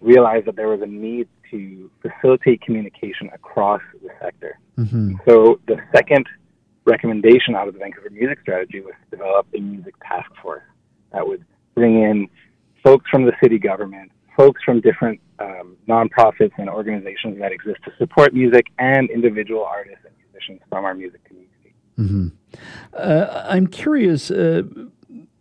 realized 0.00 0.46
that 0.46 0.56
there 0.56 0.68
was 0.68 0.82
a 0.82 0.86
need 0.86 1.26
to 1.50 1.90
facilitate 2.02 2.60
communication 2.60 3.26
across 3.32 3.80
the 4.02 4.10
sector. 4.20 4.58
Mm-hmm. 4.76 5.14
So 5.26 5.60
the 5.66 5.78
second 5.96 6.26
recommendation 6.84 7.54
out 7.54 7.66
of 7.68 7.74
the 7.74 7.80
Vancouver 7.80 8.10
Music 8.10 8.38
Strategy 8.42 8.80
was 8.80 8.94
to 9.02 9.16
develop 9.16 9.46
a 9.54 9.60
music 9.60 9.94
task 10.06 10.30
force 10.42 10.62
that 11.12 11.26
would 11.26 11.44
bring 11.74 12.02
in 12.02 12.28
folks 12.82 13.06
from 13.10 13.24
the 13.24 13.32
city 13.42 13.58
government, 13.58 14.10
folks 14.36 14.60
from 14.62 14.80
different 14.80 15.20
um, 15.38 15.76
nonprofits 15.88 16.52
and 16.58 16.68
organizations 16.68 17.38
that 17.38 17.52
exist 17.52 17.78
to 17.84 17.92
support 17.98 18.34
music 18.34 18.66
and 18.78 19.10
individual 19.10 19.64
artists 19.64 20.04
and 20.04 20.14
musicians 20.24 20.60
from 20.68 20.84
our 20.84 20.94
music 20.94 21.24
community. 21.24 21.74
Mm-hmm. 21.98 22.28
Uh, 22.92 23.44
I'm 23.48 23.66
curious. 23.66 24.30
Uh, 24.30 24.62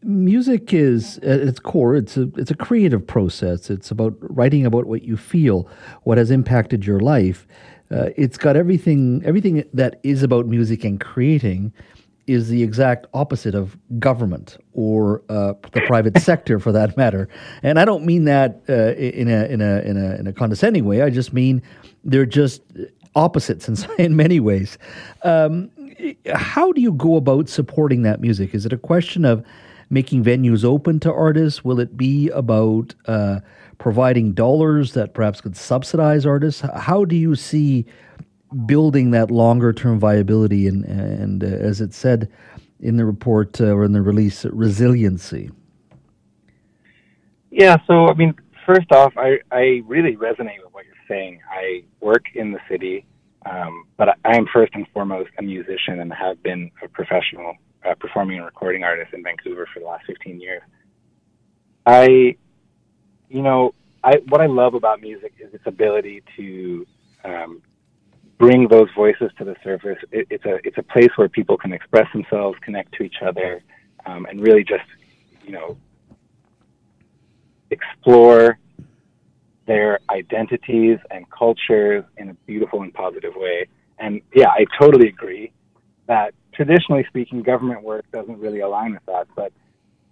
music 0.04 0.74
is 0.74 1.18
at 1.20 1.40
its 1.42 1.60
core. 1.60 1.96
It's 1.96 2.18
a 2.18 2.30
it's 2.38 2.52
a 2.52 2.56
creative 2.56 3.06
process. 3.06 3.70
It's 3.70 3.92
about 3.92 4.16
writing 4.20 4.66
about 4.66 4.86
what 4.86 5.04
you 5.04 5.18
feel, 5.18 5.70
what 6.04 6.18
has 6.18 6.32
impacted 6.32 6.86
your 6.86 7.00
life. 7.00 7.48
Uh, 7.92 8.10
it's 8.16 8.38
got 8.38 8.56
everything 8.56 9.22
everything 9.26 9.64
that 9.74 10.00
is 10.04 10.24
about 10.24 10.48
music 10.48 10.84
and 10.84 11.00
creating 11.00 11.74
is 12.26 12.48
the 12.48 12.64
exact 12.64 13.06
opposite 13.14 13.54
of 13.54 13.78
government 14.00 14.58
or 14.72 15.22
uh, 15.30 15.54
the 15.74 15.82
private 15.82 16.18
sector, 16.22 16.60
for 16.60 16.72
that 16.72 16.96
matter. 16.96 17.28
And 17.64 17.78
I 17.78 17.86
don't 17.86 18.06
mean 18.06 18.26
that 18.26 18.62
uh, 18.70 18.94
in 18.94 19.28
a 19.30 19.46
in 19.46 19.62
a 19.62 19.80
in 19.82 19.98
a 19.98 20.16
in 20.16 20.28
a 20.28 20.34
condescending 20.34 20.86
way. 20.86 21.02
I 21.02 21.10
just 21.10 21.34
mean 21.34 21.62
they're 22.04 22.26
just 22.26 22.62
opposites 23.16 23.68
in 23.68 23.78
in 24.00 24.16
many 24.16 24.40
ways. 24.40 24.78
Um, 25.24 25.70
how 26.34 26.72
do 26.72 26.82
you 26.82 26.94
go 26.94 27.16
about 27.16 27.50
supporting 27.50 28.02
that 28.04 28.22
music? 28.22 28.54
Is 28.54 28.66
it 28.66 28.74
a 28.74 28.78
question 28.78 29.26
of 29.26 29.46
making 29.94 30.24
venues 30.24 30.66
open 30.66 31.00
to 31.02 31.14
artists? 31.14 31.64
Will 31.64 31.80
it 31.80 31.96
be 31.96 32.30
about 32.30 32.96
uh, 33.06 33.40
providing 33.78 34.34
dollars 34.34 34.94
that 34.94 35.14
perhaps 35.14 35.40
could 35.40 35.56
subsidize 35.56 36.26
artists? 36.26 36.62
How 36.76 37.06
do 37.06 37.16
you 37.16 37.36
see 37.36 37.86
building 38.66 39.12
that 39.12 39.32
longer 39.32 39.72
term 39.72 40.00
viability 40.00 40.68
and, 40.68 40.84
and 40.86 41.44
uh, 41.44 41.48
as 41.48 41.80
it 41.80 41.94
said 41.94 42.30
in 42.80 42.98
the 42.98 43.06
report 43.06 43.62
uh, 43.62 43.66
or 43.66 43.86
in 43.86 43.94
the 43.94 44.02
release, 44.02 44.46
resiliency? 44.46 45.52
Yeah, 47.52 47.78
so 47.86 48.08
I 48.08 48.16
mean, 48.16 48.34
first 48.66 48.92
off, 48.92 49.14
I, 49.16 49.38
I 49.52 49.84
really 49.86 50.16
resonate 50.16 50.64
with 50.64 50.74
what 50.74 50.86
you're 50.86 50.96
saying. 51.08 51.40
I 51.52 51.84
work 52.02 52.26
in 52.34 52.52
the 52.52 52.60
city, 52.68 53.06
um, 53.46 53.86
but 53.96 54.18
I 54.26 54.36
am 54.36 54.48
first 54.52 54.74
and 54.74 54.88
foremost 54.92 55.30
a 55.38 55.44
musician 55.44 56.00
and 56.00 56.12
have 56.12 56.42
been 56.42 56.72
a 56.84 56.88
professional 56.88 57.56
uh, 57.86 57.96
performing 57.96 58.38
and 58.38 58.46
recording 58.46 58.84
artist 58.84 59.14
in 59.14 59.24
Vancouver 59.24 59.68
for 59.74 59.80
the 59.80 59.86
last 59.86 60.06
15 60.06 60.40
years. 60.40 60.62
I, 61.86 62.36
you 63.30 63.42
know, 63.42 63.74
I 64.04 64.18
what 64.30 64.42
I 64.42 64.48
love 64.48 64.74
about 64.74 65.02
music 65.02 65.34
is 65.40 65.54
its 65.54 65.66
ability 65.66 66.24
to 66.38 66.86
um, 67.24 67.62
bring 68.38 68.68
those 68.68 68.90
voices 68.96 69.32
to 69.38 69.46
the 69.46 69.56
surface. 69.64 69.98
It, 70.12 70.28
it's 70.30 70.46
a 70.46 70.60
it's 70.64 70.78
a 70.78 70.84
place 70.84 71.10
where 71.16 71.30
people 71.30 71.58
can 71.58 71.74
express 71.74 72.08
themselves, 72.14 72.58
connect 72.62 72.94
to 72.96 73.04
each 73.04 73.22
other, 73.26 73.62
um, 74.06 74.26
and 74.26 74.42
really 74.42 74.64
just 74.64 74.86
you 75.46 75.52
know 75.52 75.78
explore 77.70 78.60
their 79.66 80.00
identities 80.10 81.00
and 81.10 81.30
cultures 81.32 82.04
in 82.18 82.30
a 82.30 82.34
beautiful 82.46 82.82
and 82.82 82.94
positive 82.94 83.34
way. 83.36 83.68
And 83.98 84.22
yeah, 84.36 84.50
I 84.50 84.66
totally 84.80 85.08
agree 85.08 85.52
that 86.08 86.34
traditionally 86.54 87.06
speaking, 87.08 87.42
government 87.44 87.84
work 87.84 88.06
doesn't 88.12 88.40
really 88.40 88.60
align 88.62 88.94
with 88.94 89.06
that. 89.08 89.28
But 89.36 89.52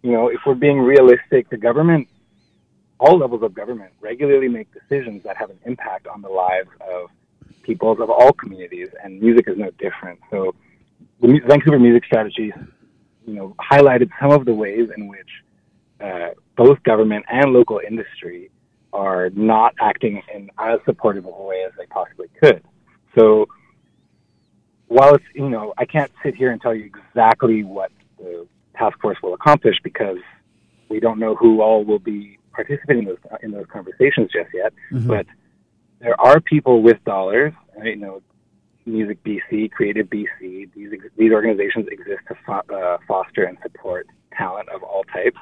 you 0.01 0.11
know, 0.11 0.27
if 0.27 0.39
we're 0.45 0.55
being 0.55 0.79
realistic, 0.79 1.49
the 1.49 1.57
government, 1.57 2.07
all 2.99 3.17
levels 3.17 3.43
of 3.43 3.53
government, 3.53 3.93
regularly 3.99 4.47
make 4.47 4.67
decisions 4.73 5.23
that 5.23 5.37
have 5.37 5.49
an 5.49 5.59
impact 5.65 6.07
on 6.07 6.21
the 6.21 6.29
lives 6.29 6.69
of 6.81 7.09
peoples 7.63 7.99
of 7.99 8.09
all 8.09 8.31
communities, 8.33 8.89
and 9.03 9.21
music 9.21 9.47
is 9.47 9.57
no 9.57 9.69
different. 9.71 10.19
So 10.29 10.55
the 11.21 11.39
Vancouver 11.47 11.79
Music 11.79 12.05
Strategy, 12.05 12.51
you 13.25 13.33
know, 13.33 13.55
highlighted 13.59 14.09
some 14.19 14.31
of 14.31 14.45
the 14.45 14.53
ways 14.53 14.89
in 14.95 15.07
which 15.07 15.29
uh, 16.03 16.29
both 16.57 16.81
government 16.83 17.25
and 17.29 17.53
local 17.53 17.79
industry 17.87 18.49
are 18.93 19.29
not 19.31 19.73
acting 19.79 20.21
in 20.33 20.49
as 20.57 20.79
supportive 20.85 21.25
of 21.25 21.33
a 21.33 21.43
way 21.43 21.63
as 21.65 21.71
they 21.77 21.85
possibly 21.85 22.27
could. 22.41 22.63
So 23.17 23.47
while 24.91 25.15
it's, 25.15 25.23
you 25.33 25.47
know, 25.47 25.73
I 25.77 25.85
can't 25.85 26.11
sit 26.21 26.35
here 26.35 26.51
and 26.51 26.61
tell 26.61 26.75
you 26.75 26.83
exactly 26.83 27.63
what 27.63 27.93
the 28.17 28.45
task 28.77 28.99
force 28.99 29.17
will 29.23 29.33
accomplish 29.33 29.77
because 29.81 30.17
we 30.89 30.99
don't 30.99 31.17
know 31.17 31.33
who 31.33 31.61
all 31.61 31.85
will 31.85 31.99
be 31.99 32.37
participating 32.51 33.03
in 33.03 33.05
those, 33.05 33.17
in 33.41 33.51
those 33.51 33.67
conversations 33.71 34.29
just 34.33 34.49
yet. 34.53 34.73
Mm-hmm. 34.91 35.07
But 35.07 35.27
there 35.99 36.19
are 36.19 36.41
people 36.41 36.81
with 36.81 37.01
dollars. 37.05 37.53
You 37.81 37.95
know, 37.95 38.21
Music 38.85 39.23
BC, 39.23 39.71
Creative 39.71 40.07
BC. 40.07 40.73
These 40.73 40.91
these 41.15 41.31
organizations 41.31 41.87
exist 41.89 42.23
to 42.27 42.35
fo- 42.45 42.75
uh, 42.75 42.97
foster 43.07 43.45
and 43.45 43.57
support 43.61 44.07
talent 44.37 44.67
of 44.69 44.83
all 44.83 45.05
types, 45.05 45.39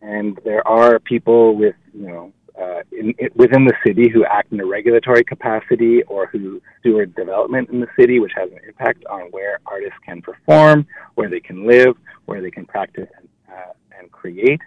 and 0.00 0.40
there 0.44 0.66
are 0.66 0.98
people 0.98 1.54
with 1.54 1.76
you 1.94 2.08
know 2.08 2.32
uh, 2.60 2.80
in, 2.92 3.14
in, 3.18 3.28
within 3.34 3.64
the 3.64 3.74
city 3.86 4.08
who 4.08 4.24
act 4.24 4.52
in 4.52 4.60
a 4.60 4.66
regulatory 4.66 5.24
capacity 5.24 6.02
or 6.04 6.26
who 6.26 6.60
steward 6.80 7.14
development 7.14 7.70
in 7.70 7.80
the 7.80 7.86
city, 7.98 8.20
which 8.20 8.32
has 8.34 8.50
an 8.50 8.58
impact 8.66 9.04
on 9.06 9.22
where 9.30 9.58
artists 9.66 9.98
can 10.04 10.20
perform, 10.20 10.86
where 11.14 11.30
they 11.30 11.40
can 11.40 11.66
live, 11.66 11.96
where 12.26 12.42
they 12.42 12.50
can 12.50 12.66
practice 12.66 13.08
and, 13.18 13.28
uh, 13.48 13.72
and 13.98 14.10
create. 14.12 14.60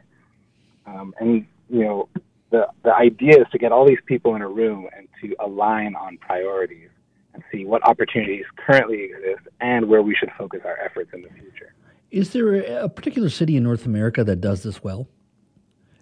Um, 0.88 1.13
and 1.19 1.45
you 1.69 1.84
know, 1.84 2.10
the 2.52 2.67
the 2.84 2.93
idea 2.93 3.39
is 3.41 3.48
to 3.52 3.58
get 3.58 3.71
all 3.71 3.88
these 3.88 4.00
people 4.06 4.36
in 4.36 4.41
a 4.41 4.48
room 4.48 4.88
and 4.95 5.08
to 5.21 5.36
align 5.43 5.95
on 5.95 6.17
priorities 6.17 6.89
and 7.34 7.43
see 7.52 7.65
what 7.65 7.86
opportunities 7.88 8.45
currently 8.56 9.04
exist 9.04 9.48
and 9.60 9.88
where 9.88 10.02
we 10.02 10.15
should 10.15 10.32
focus 10.38 10.62
our 10.63 10.78
efforts 10.80 11.12
in 11.13 11.21
the 11.21 11.30
future. 11.30 11.74
Is 12.12 12.32
there 12.32 12.56
a 12.56 12.88
particular 12.88 13.30
city 13.30 13.58
in 13.58 13.63
North 13.63 13.86
America 13.86 14.24
that 14.24 14.38
does 14.38 14.63
this 14.63 14.84
well? 14.84 15.08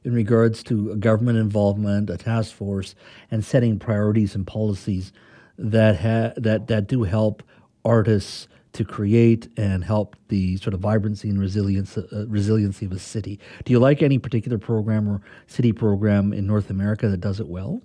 In 0.03 0.13
regards 0.13 0.63
to 0.63 0.95
government 0.97 1.37
involvement, 1.37 2.09
a 2.09 2.17
task 2.17 2.53
force, 2.53 2.93
and 3.31 3.43
setting 3.43 3.79
priorities 3.79 4.35
and 4.35 4.45
policies 4.45 5.13
that 5.57 5.99
ha- 6.01 6.33
that 6.35 6.67
that 6.67 6.87
do 6.87 7.03
help 7.03 7.41
artists 7.85 8.47
to 8.73 8.83
create 8.83 9.47
and 9.55 9.83
help 9.83 10.15
the 10.27 10.57
sort 10.57 10.73
of 10.73 10.79
vibrancy 10.79 11.29
and 11.29 11.39
resilience 11.39 11.97
uh, 11.97 12.25
resiliency 12.27 12.85
of 12.85 12.91
a 12.91 12.99
city. 12.99 13.39
Do 13.63 13.71
you 13.71 13.79
like 13.79 14.01
any 14.01 14.17
particular 14.17 14.57
program 14.57 15.07
or 15.07 15.21
city 15.47 15.71
program 15.71 16.33
in 16.33 16.45
North 16.47 16.69
America 16.69 17.07
that 17.07 17.21
does 17.21 17.39
it 17.39 17.47
well? 17.47 17.81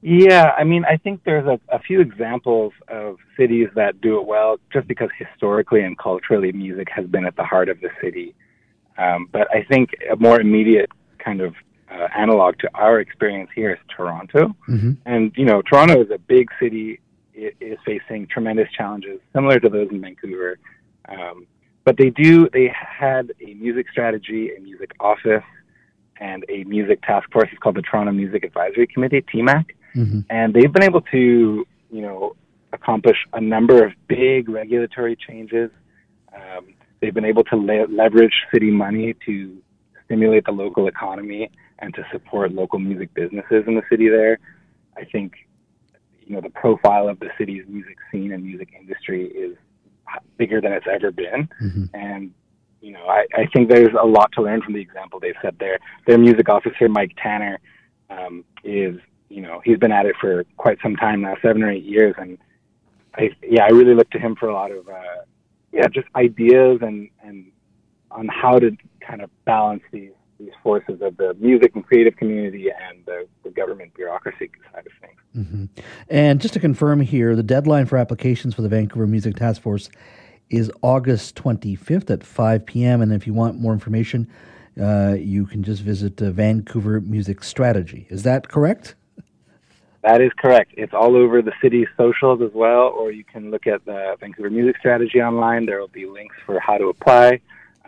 Yeah, 0.00 0.52
I 0.56 0.62
mean, 0.62 0.84
I 0.84 0.96
think 0.96 1.24
there's 1.24 1.46
a, 1.46 1.58
a 1.74 1.80
few 1.80 2.00
examples 2.00 2.72
of 2.86 3.16
cities 3.36 3.68
that 3.74 4.00
do 4.00 4.20
it 4.20 4.26
well, 4.26 4.58
just 4.72 4.86
because 4.86 5.08
historically 5.18 5.82
and 5.82 5.98
culturally, 5.98 6.52
music 6.52 6.88
has 6.94 7.06
been 7.06 7.24
at 7.24 7.34
the 7.34 7.42
heart 7.42 7.68
of 7.68 7.80
the 7.80 7.90
city. 8.00 8.36
Um, 8.98 9.28
but 9.30 9.48
I 9.54 9.64
think 9.64 9.90
a 10.10 10.16
more 10.16 10.40
immediate 10.40 10.90
kind 11.18 11.40
of 11.40 11.54
uh, 11.90 12.08
analog 12.16 12.58
to 12.58 12.70
our 12.74 13.00
experience 13.00 13.50
here 13.54 13.72
is 13.72 13.78
Toronto. 13.94 14.54
Mm-hmm. 14.68 14.92
And, 15.06 15.32
you 15.36 15.44
know, 15.44 15.62
Toronto 15.62 16.02
is 16.02 16.10
a 16.10 16.18
big 16.18 16.48
city, 16.60 17.00
it 17.32 17.56
is 17.60 17.78
facing 17.86 18.26
tremendous 18.26 18.70
challenges 18.72 19.20
similar 19.32 19.60
to 19.60 19.68
those 19.68 19.88
in 19.90 20.00
Vancouver. 20.00 20.58
Um, 21.08 21.46
but 21.84 21.96
they 21.96 22.10
do, 22.10 22.48
they 22.50 22.70
had 22.74 23.32
a 23.40 23.54
music 23.54 23.86
strategy, 23.90 24.50
a 24.54 24.60
music 24.60 24.90
office, 25.00 25.44
and 26.20 26.44
a 26.48 26.64
music 26.64 27.00
task 27.02 27.30
force. 27.32 27.48
It's 27.50 27.60
called 27.60 27.76
the 27.76 27.82
Toronto 27.82 28.12
Music 28.12 28.44
Advisory 28.44 28.88
Committee, 28.88 29.22
TMAC. 29.22 29.66
Mm-hmm. 29.94 30.20
And 30.28 30.52
they've 30.52 30.72
been 30.72 30.82
able 30.82 31.00
to, 31.02 31.66
you 31.90 32.02
know, 32.02 32.34
accomplish 32.72 33.16
a 33.32 33.40
number 33.40 33.86
of 33.86 33.92
big 34.08 34.48
regulatory 34.48 35.16
changes. 35.16 35.70
Um, 36.34 36.74
they've 37.00 37.14
been 37.14 37.24
able 37.24 37.44
to 37.44 37.56
le- 37.56 37.86
leverage 37.86 38.34
city 38.52 38.70
money 38.70 39.14
to 39.26 39.56
stimulate 40.04 40.44
the 40.44 40.52
local 40.52 40.88
economy 40.88 41.50
and 41.78 41.94
to 41.94 42.04
support 42.10 42.52
local 42.52 42.78
music 42.78 43.12
businesses 43.14 43.64
in 43.66 43.74
the 43.74 43.82
city 43.90 44.08
there. 44.08 44.38
I 44.96 45.04
think, 45.04 45.34
you 46.26 46.34
know, 46.34 46.40
the 46.40 46.50
profile 46.50 47.08
of 47.08 47.20
the 47.20 47.28
city's 47.38 47.64
music 47.68 47.96
scene 48.10 48.32
and 48.32 48.42
music 48.42 48.70
industry 48.78 49.26
is 49.26 49.56
bigger 50.36 50.60
than 50.60 50.72
it's 50.72 50.86
ever 50.90 51.10
been. 51.10 51.48
Mm-hmm. 51.62 51.84
And, 51.94 52.32
you 52.80 52.92
know, 52.92 53.06
I, 53.06 53.26
I 53.34 53.46
think 53.52 53.68
there's 53.68 53.94
a 54.00 54.06
lot 54.06 54.32
to 54.32 54.42
learn 54.42 54.62
from 54.62 54.74
the 54.74 54.80
example 54.80 55.20
they've 55.20 55.34
set 55.42 55.58
there. 55.58 55.78
Their 56.06 56.18
music 56.18 56.48
officer, 56.48 56.88
Mike 56.88 57.12
Tanner, 57.22 57.60
um, 58.10 58.44
is, 58.64 58.96
you 59.28 59.42
know, 59.42 59.60
he's 59.64 59.78
been 59.78 59.92
at 59.92 60.06
it 60.06 60.16
for 60.20 60.44
quite 60.56 60.78
some 60.82 60.96
time 60.96 61.20
now, 61.20 61.36
seven 61.42 61.62
or 61.62 61.70
eight 61.70 61.84
years. 61.84 62.14
And 62.18 62.38
I, 63.14 63.30
yeah, 63.42 63.64
I 63.64 63.68
really 63.68 63.94
look 63.94 64.10
to 64.10 64.18
him 64.18 64.34
for 64.34 64.48
a 64.48 64.54
lot 64.54 64.70
of, 64.70 64.88
uh, 64.88 65.22
yeah, 65.72 65.86
just 65.88 66.08
ideas 66.16 66.78
and, 66.82 67.08
and 67.22 67.50
on 68.10 68.28
how 68.28 68.58
to 68.58 68.76
kind 69.00 69.22
of 69.22 69.30
balance 69.44 69.82
these 69.92 70.12
these 70.38 70.52
forces 70.62 71.00
of 71.02 71.16
the 71.16 71.34
music 71.40 71.72
and 71.74 71.84
creative 71.84 72.16
community 72.16 72.68
and 72.70 73.04
the, 73.06 73.26
the 73.42 73.50
government 73.50 73.92
bureaucracy 73.94 74.50
side 74.72 74.86
of 74.86 74.92
things. 75.00 75.18
Mm-hmm. 75.36 75.64
And 76.08 76.40
just 76.40 76.54
to 76.54 76.60
confirm 76.60 77.00
here, 77.00 77.34
the 77.34 77.42
deadline 77.42 77.86
for 77.86 77.96
applications 77.96 78.54
for 78.54 78.62
the 78.62 78.68
Vancouver 78.68 79.06
Music 79.06 79.36
Task 79.36 79.60
Force 79.60 79.90
is 80.48 80.70
August 80.80 81.34
25th 81.34 82.10
at 82.10 82.24
5 82.24 82.66
p.m. 82.66 83.02
And 83.02 83.12
if 83.12 83.26
you 83.26 83.34
want 83.34 83.58
more 83.58 83.72
information, 83.72 84.30
uh, 84.80 85.16
you 85.18 85.44
can 85.44 85.62
just 85.62 85.82
visit 85.82 86.22
uh, 86.22 86.30
Vancouver 86.30 87.00
Music 87.00 87.42
Strategy. 87.42 88.06
Is 88.08 88.22
that 88.22 88.48
correct? 88.48 88.94
That 90.02 90.20
is 90.20 90.30
correct. 90.38 90.72
It's 90.76 90.94
all 90.94 91.16
over 91.16 91.42
the 91.42 91.52
city's 91.60 91.88
socials 91.96 92.40
as 92.40 92.52
well, 92.54 92.94
or 92.96 93.10
you 93.10 93.24
can 93.24 93.50
look 93.50 93.66
at 93.66 93.84
the 93.84 94.16
Vancouver 94.20 94.50
Music 94.50 94.76
Strategy 94.78 95.20
online. 95.20 95.66
There 95.66 95.80
will 95.80 95.88
be 95.88 96.06
links 96.06 96.36
for 96.46 96.60
how 96.60 96.78
to 96.78 96.86
apply 96.86 97.40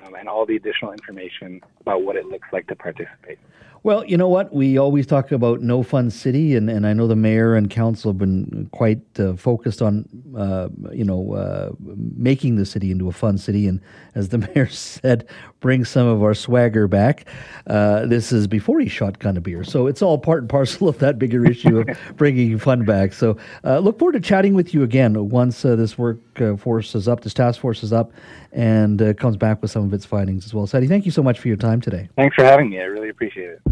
um, 0.05 0.15
and 0.15 0.29
all 0.29 0.45
the 0.45 0.57
additional 0.57 0.93
information 0.93 1.61
about 1.81 2.03
what 2.03 2.17
it 2.17 2.27
looks 2.27 2.49
like 2.53 2.67
to 2.67 2.75
participate. 2.75 3.39
Well, 3.83 4.05
you 4.05 4.19
know 4.19 4.29
what? 4.29 4.53
We 4.53 4.77
always 4.77 5.07
talk 5.07 5.33
about 5.33 5.63
no 5.63 5.83
fun 5.83 6.11
city, 6.11 6.55
and, 6.55 6.69
and 6.69 6.87
I 6.87 6.93
know 6.93 7.07
the 7.07 7.17
mayor 7.17 7.55
and 7.55 7.71
council 7.71 8.11
have 8.11 8.19
been 8.19 8.69
quite 8.73 9.01
uh, 9.19 9.37
focused 9.37 9.81
on, 9.81 10.07
uh, 10.37 10.69
you 10.93 11.05
know, 11.05 11.33
uh, 11.33 11.71
making 11.81 12.57
the 12.57 12.67
city 12.67 12.91
into 12.91 13.09
a 13.09 13.13
fun 13.13 13.39
city. 13.39 13.67
And 13.67 13.81
as 14.15 14.29
the 14.29 14.39
mayor 14.55 14.69
said, 14.69 15.27
bring 15.61 15.87
some 15.87 16.07
of 16.07 16.23
our 16.23 16.35
swagger 16.35 16.89
back. 16.89 17.27
Uh, 17.67 18.05
this 18.05 18.33
is 18.33 18.47
before 18.47 18.81
he 18.81 18.89
shotgun 18.89 19.39
a 19.39 19.41
beer, 19.41 19.65
so 19.65 19.87
it's 19.87 20.03
all 20.03 20.19
part 20.19 20.43
and 20.43 20.51
parcel 20.51 20.87
of 20.87 20.99
that 20.99 21.19
bigger 21.19 21.47
issue 21.47 21.79
of 21.79 21.99
bringing 22.17 22.59
fun 22.59 22.85
back. 22.85 23.15
So 23.15 23.39
uh, 23.65 23.79
look 23.79 23.99
forward 23.99 24.13
to 24.13 24.21
chatting 24.21 24.53
with 24.53 24.75
you 24.75 24.83
again 24.83 25.31
once 25.31 25.65
uh, 25.65 25.75
this 25.75 25.97
work 25.97 26.19
force 26.59 26.95
is 26.95 27.09
up, 27.09 27.23
this 27.23 27.35
task 27.35 27.61
force 27.61 27.83
is 27.83 27.95
up, 27.95 28.13
and 28.53 29.17
comes 29.17 29.39
back 29.39 29.63
with 29.63 29.71
some 29.71 29.85
of 29.85 29.95
its 29.95 30.05
findings 30.05 30.45
as 30.45 30.53
well. 30.53 30.67
Saadi, 30.67 30.87
thank 30.87 31.07
you 31.07 31.13
so 31.13 31.23
much 31.23 31.39
for 31.39 31.49
your 31.49 31.57
time 31.57 31.81
today. 31.81 32.11
Thanks 32.17 32.35
for 32.35 32.45
having 32.45 32.69
me. 32.69 32.79
I 32.79 32.85
really 32.85 33.09
appreciate 33.09 33.51
it. 33.51 33.70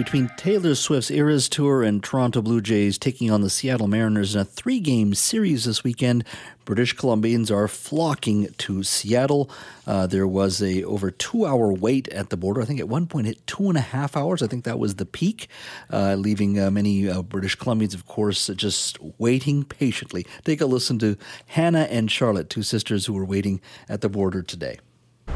Between 0.00 0.30
Taylor 0.38 0.74
Swift's 0.74 1.10
Eras 1.10 1.46
Tour 1.46 1.82
and 1.82 2.02
Toronto 2.02 2.40
Blue 2.40 2.62
Jays 2.62 2.96
taking 2.96 3.30
on 3.30 3.42
the 3.42 3.50
Seattle 3.50 3.86
Mariners 3.86 4.34
in 4.34 4.40
a 4.40 4.46
three 4.46 4.80
game 4.80 5.14
series 5.14 5.66
this 5.66 5.84
weekend, 5.84 6.24
British 6.64 6.96
Columbians 6.96 7.50
are 7.50 7.68
flocking 7.68 8.48
to 8.56 8.82
Seattle. 8.82 9.50
Uh, 9.86 10.06
there 10.06 10.26
was 10.26 10.62
a 10.62 10.84
over 10.84 11.10
two 11.10 11.44
hour 11.44 11.70
wait 11.70 12.08
at 12.08 12.30
the 12.30 12.38
border. 12.38 12.62
I 12.62 12.64
think 12.64 12.80
at 12.80 12.88
one 12.88 13.06
point 13.08 13.26
it 13.26 13.46
two 13.46 13.68
and 13.68 13.76
a 13.76 13.82
half 13.82 14.16
hours. 14.16 14.42
I 14.42 14.46
think 14.46 14.64
that 14.64 14.78
was 14.78 14.94
the 14.94 15.04
peak, 15.04 15.48
uh, 15.92 16.14
leaving 16.14 16.58
uh, 16.58 16.70
many 16.70 17.06
uh, 17.06 17.20
British 17.20 17.58
Columbians, 17.58 17.92
of 17.92 18.06
course, 18.06 18.48
just 18.56 18.96
waiting 19.18 19.64
patiently. 19.64 20.26
Take 20.44 20.62
a 20.62 20.66
listen 20.66 20.98
to 21.00 21.18
Hannah 21.44 21.88
and 21.90 22.10
Charlotte, 22.10 22.48
two 22.48 22.62
sisters 22.62 23.04
who 23.04 23.12
were 23.12 23.26
waiting 23.26 23.60
at 23.86 24.00
the 24.00 24.08
border 24.08 24.40
today. 24.40 24.78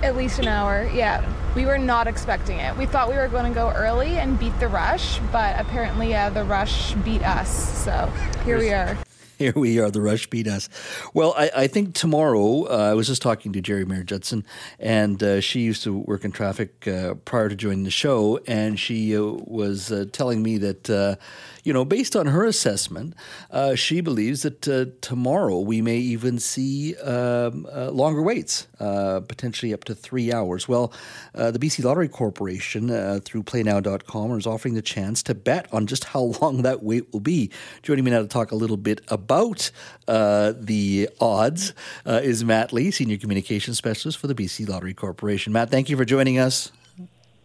At 0.03 0.17
least 0.17 0.39
an 0.39 0.49
hour, 0.49 0.89
yeah. 0.93 1.25
We 1.55 1.67
were 1.67 1.79
not 1.79 2.07
expecting 2.07 2.59
it. 2.59 2.77
We 2.77 2.87
thought 2.87 3.09
we 3.09 3.17
were 3.17 3.29
going 3.29 3.51
to 3.51 3.55
go 3.55 3.71
early 3.71 4.19
and 4.19 4.39
beat 4.39 4.59
the 4.61 4.69
rush, 4.69 5.21
but 5.33 5.59
apparently 5.59 6.15
uh, 6.15 6.31
the 6.31 6.45
rush 6.45 6.95
beat 6.95 7.23
us. 7.23 7.85
So 7.85 8.13
here 8.45 8.59
we 8.59 8.71
are. 8.71 8.97
Here 9.37 9.53
we 9.57 9.81
are. 9.81 9.91
The 9.91 10.01
rush 10.01 10.29
beat 10.31 10.47
us. 10.47 10.69
Well, 11.13 11.35
I, 11.37 11.51
I 11.57 11.67
think 11.67 11.95
tomorrow. 11.95 12.67
Uh, 12.67 12.91
I 12.91 12.95
was 12.95 13.09
just 13.09 13.21
talking 13.21 13.53
to 13.53 13.61
Geri 13.61 13.85
Mayer-Judson, 13.85 14.47
and 14.79 15.21
uh, 15.21 15.41
she 15.41 15.61
used 15.61 15.83
to 15.83 15.99
work 15.99 16.25
in 16.25 16.31
traffic 16.31 16.87
uh, 16.87 17.15
prior 17.25 17.49
to 17.49 17.57
joining 17.57 17.83
the 17.83 17.91
show, 17.91 18.39
and 18.47 18.79
she 18.79 19.17
uh, 19.17 19.23
was 19.23 19.91
uh, 19.91 20.05
telling 20.13 20.41
me 20.41 20.59
that 20.59 21.19
you 21.65 21.73
know, 21.73 21.85
based 21.85 22.15
on 22.15 22.27
her 22.27 22.45
assessment, 22.45 23.15
uh, 23.51 23.75
she 23.75 24.03
believes 24.03 24.43
that 24.43 24.69
uh, 24.69 24.85
tomorrow 25.01 25.59
we 25.59 25.81
may 25.81 25.97
even 25.97 26.39
see 26.39 26.95
um, 26.97 27.67
uh, 27.75 27.91
longer 27.91 28.21
waits, 28.21 28.69
uh, 28.79 29.21
potentially 29.21 29.73
up 29.73 29.83
to 29.85 29.95
three 29.95 30.31
hours. 30.31 30.69
Well, 30.69 30.93
uh, 31.35 31.51
the 31.51 31.59
BC 31.59 31.83
Lottery 31.83 32.09
Corporation, 32.09 32.89
through 33.21 33.43
PlayNow.com, 33.45 34.39
is 34.39 34.47
offering 34.47 34.75
the 34.75 34.83
chance 34.83 35.23
to 35.25 35.35
bet 35.35 35.67
on 35.73 35.87
just 35.87 36.05
how 36.05 36.21
long 36.43 36.63
that 36.63 36.83
wait 36.83 37.11
will 37.13 37.21
be. 37.21 37.51
Joining 37.83 38.05
me 38.05 38.11
now 38.11 38.21
to 38.21 38.29
talk 38.29 38.53
a 38.53 38.57
little 38.57 38.77
bit 38.77 39.01
about 39.09 39.71
the 40.07 41.09
odds 41.21 41.73
is 42.05 42.45
Matt 42.45 42.73
Lee, 42.73 42.91
Senior 42.91 43.17
Communications 43.17 43.79
Specialist 43.79 44.19
for 44.19 44.27
the 44.27 44.35
BC 44.35 44.69
Lottery 44.69 44.95
Corporation. 44.95 45.53
Matt, 45.53 45.71
thank 45.71 45.89
you 45.89 45.97
for 45.97 46.05
joining 46.05 46.39
us. 46.39 46.71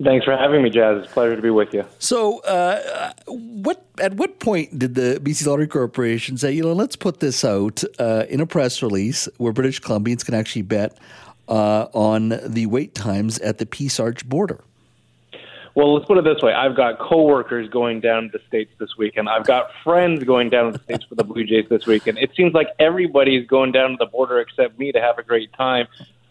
Thanks 0.01 0.23
for 0.23 0.35
having 0.35 0.63
me, 0.63 0.69
Jas. 0.69 1.03
It's 1.03 1.11
a 1.11 1.13
pleasure 1.13 1.35
to 1.35 1.41
be 1.41 1.49
with 1.49 1.73
you. 1.73 1.83
So, 1.99 2.39
uh, 2.39 3.11
what 3.27 3.85
at 3.99 4.13
what 4.13 4.39
point 4.39 4.79
did 4.79 4.95
the 4.95 5.19
BC 5.21 5.45
Lottery 5.45 5.67
Corporation 5.67 6.37
say, 6.37 6.53
you 6.53 6.63
know, 6.63 6.71
let's 6.71 6.95
put 6.95 7.19
this 7.19 7.43
out 7.43 7.83
uh, 7.99 8.25
in 8.29 8.39
a 8.39 8.45
press 8.45 8.81
release 8.81 9.27
where 9.37 9.51
British 9.51 9.81
Columbians 9.81 10.23
can 10.23 10.35
actually 10.35 10.61
bet 10.61 10.97
uh, 11.49 11.87
on 11.93 12.39
the 12.45 12.65
wait 12.67 12.95
times 12.95 13.39
at 13.39 13.57
the 13.57 13.65
Peace 13.65 13.99
Arch 13.99 14.27
border? 14.27 14.63
Well, 15.75 15.93
let's 15.93 16.05
put 16.05 16.17
it 16.17 16.23
this 16.23 16.41
way: 16.41 16.53
I've 16.53 16.75
got 16.75 16.99
coworkers 16.99 17.69
going 17.69 17.99
down 17.99 18.31
to 18.31 18.37
the 18.37 18.43
states 18.47 18.71
this 18.79 18.97
weekend. 18.97 19.27
I've 19.27 19.45
got 19.45 19.69
friends 19.83 20.23
going 20.23 20.49
down 20.49 20.71
to 20.71 20.77
the 20.77 20.83
states 20.83 21.05
for 21.05 21.15
the 21.15 21.23
Blue 21.23 21.43
Jays 21.43 21.67
this 21.69 21.85
weekend. 21.85 22.19
It 22.19 22.31
seems 22.35 22.53
like 22.53 22.69
everybody's 22.79 23.45
going 23.47 23.73
down 23.73 23.91
to 23.91 23.97
the 23.97 24.05
border 24.05 24.39
except 24.39 24.79
me 24.79 24.91
to 24.93 25.01
have 25.01 25.17
a 25.17 25.23
great 25.23 25.51
time. 25.53 25.87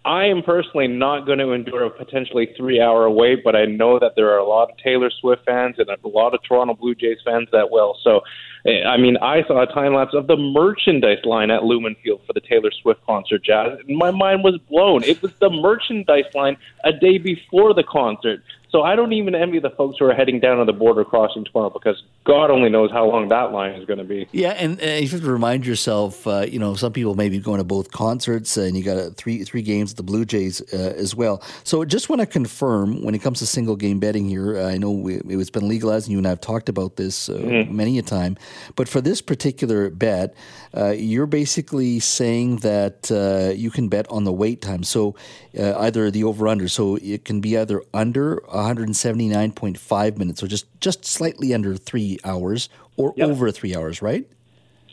I 0.09 0.25
am 0.25 0.43
personally 0.43 0.89
not 0.89 1.27
going 1.27 1.39
to 1.39 1.53
endure 1.53 1.85
a 1.85 1.91
potentially 1.91 2.49
three 2.57 2.81
hour 2.81 3.11
wait, 3.11 3.45
but 3.45 3.55
I 3.55 3.67
know 3.67 3.99
that 3.99 4.13
there 4.17 4.31
are 4.31 4.39
a 4.39 4.49
lot 4.49 4.71
of 4.71 4.79
Taylor 4.79 5.11
Swift 5.21 5.45
fans 5.45 5.77
and 5.77 5.87
a 5.87 6.09
lot 6.09 6.33
of 6.33 6.41
Toronto 6.49 6.73
Blue 6.73 6.95
Jays 6.95 7.19
fans 7.23 7.47
that 7.53 7.71
will. 7.71 7.95
So, 8.03 8.23
I 8.67 8.97
mean, 8.97 9.17
I 9.19 9.45
saw 9.45 9.63
a 9.63 9.67
time 9.67 9.95
lapse 9.95 10.15
of 10.15 10.27
the 10.27 10.37
merchandise 10.37 11.25
line 11.25 11.51
at 11.51 11.65
Lumen 11.65 11.97
Field 12.03 12.21
for 12.27 12.33
the 12.33 12.41
Taylor 12.41 12.71
Swift 12.83 13.05
concert, 13.07 13.45
Jas, 13.45 13.79
and 13.87 13.97
my 13.97 14.11
mind 14.11 14.45
was 14.45 14.59
blown. 14.69 15.05
It 15.05 15.23
was 15.23 15.33
the 15.41 15.51
merchandise 15.51 16.33
line 16.35 16.57
a 16.85 16.93
day 16.93 17.19
before 17.19 17.75
the 17.75 17.85
concert. 17.85 18.43
So 18.71 18.83
I 18.83 18.97
don't 18.97 19.15
even 19.15 19.35
envy 19.35 19.61
the 19.61 19.71
folks 19.71 19.97
who 19.99 20.05
are 20.05 20.15
heading 20.15 20.41
down 20.41 20.59
to 20.59 20.65
the 20.65 20.75
border 20.75 21.05
crossing 21.05 21.45
tomorrow 21.45 21.71
because 21.71 22.03
God 22.25 22.51
only 22.51 22.69
knows 22.69 22.91
how 22.91 23.07
long 23.07 23.29
that 23.29 23.51
line 23.53 23.73
is 23.73 23.87
going 23.87 23.99
to 23.99 24.05
be. 24.05 24.29
Yeah, 24.31 24.51
and, 24.51 24.79
and 24.81 25.03
you 25.03 25.09
have 25.09 25.23
to 25.23 25.33
remind 25.33 25.65
yourself, 25.65 26.27
uh, 26.27 26.45
you 26.47 26.59
know, 26.59 26.75
some 26.75 26.93
people 26.93 27.15
may 27.15 27.31
be 27.31 27.39
going 27.39 27.59
to 27.59 27.65
both 27.65 27.91
concerts, 27.91 28.59
and 28.59 28.77
you 28.77 28.85
got 28.85 29.17
three 29.17 29.43
three 29.45 29.63
games 29.63 29.93
at 29.93 29.97
the 29.97 30.03
Blue 30.03 30.27
Jays 30.27 30.61
uh, 30.75 30.77
as 30.97 31.15
well. 31.15 31.43
So 31.65 31.83
just 31.87 32.11
want 32.11 32.21
to 32.21 32.27
confirm 32.27 33.03
when 33.03 33.15
it 33.15 33.23
comes 33.23 33.39
to 33.39 33.47
single 33.47 33.77
game 33.77 34.01
betting 34.01 34.29
here, 34.29 34.61
I 34.61 34.77
know 34.77 34.91
we, 34.91 35.17
it's 35.17 35.51
been 35.51 35.69
legalized, 35.69 36.07
and 36.07 36.13
you 36.13 36.19
and 36.19 36.27
I 36.27 36.31
have 36.31 36.41
talked 36.41 36.69
about 36.69 36.97
this 36.97 37.31
uh, 37.31 37.35
mm-hmm. 37.35 37.75
many 37.75 37.99
a 37.99 38.03
time. 38.03 38.37
But 38.77 38.89
for 38.89 39.01
this 39.01 39.21
particular 39.21 39.91
bet, 39.91 40.35
uh, 40.77 40.91
you're 40.91 41.27
basically 41.27 42.01
saying 42.01 42.57
that 42.57 43.11
uh, 43.11 43.53
you 43.55 43.71
can 43.71 43.89
bet 43.89 44.07
on 44.11 44.25
the 44.25 44.33
wait 44.33 44.63
time. 44.63 44.83
So 44.83 45.15
either 45.55 46.11
the 46.11 46.25
over 46.25 46.49
under, 46.49 46.69
so 46.69 46.97
it 46.97 47.25
can 47.25 47.41
be 47.41 47.57
either 47.57 47.83
under 47.95 48.43
179.5 48.49 50.19
minutes, 50.19 50.41
so 50.41 50.47
just 50.47 50.67
just 50.81 51.05
slightly 51.05 51.55
under 51.55 51.77
three 51.77 52.19
hours, 52.25 52.69
or 52.97 53.15
yep. 53.17 53.29
over 53.29 53.51
three 53.51 53.75
hours, 53.75 54.03
right? 54.03 54.27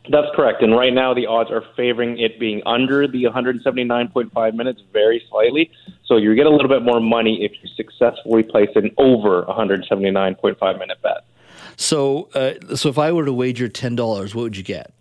That's 0.09 0.27
correct. 0.35 0.61
And 0.61 0.75
right 0.75 0.93
now, 0.93 1.13
the 1.13 1.25
odds 1.25 1.49
are 1.49 1.63
favoring 1.75 2.19
it 2.19 2.39
being 2.39 2.61
under 2.65 3.07
the 3.07 3.23
179.5 3.23 4.53
minutes 4.53 4.81
very 4.93 5.23
slightly. 5.29 5.71
So 6.05 6.17
you 6.17 6.35
get 6.35 6.45
a 6.45 6.49
little 6.49 6.69
bit 6.69 6.83
more 6.83 6.99
money 6.99 7.43
if 7.43 7.51
you 7.61 7.69
successfully 7.75 8.43
place 8.43 8.69
an 8.75 8.91
over 8.97 9.43
179.5 9.43 10.79
minute 10.79 11.01
bet. 11.01 11.25
So, 11.77 12.29
uh, 12.33 12.75
so 12.75 12.89
if 12.89 12.97
I 12.97 13.11
were 13.11 13.25
to 13.25 13.33
wager 13.33 13.67
ten 13.69 13.95
dollars, 13.95 14.33
what 14.33 14.43
would 14.43 14.57
you 14.57 14.63
get? 14.63 14.93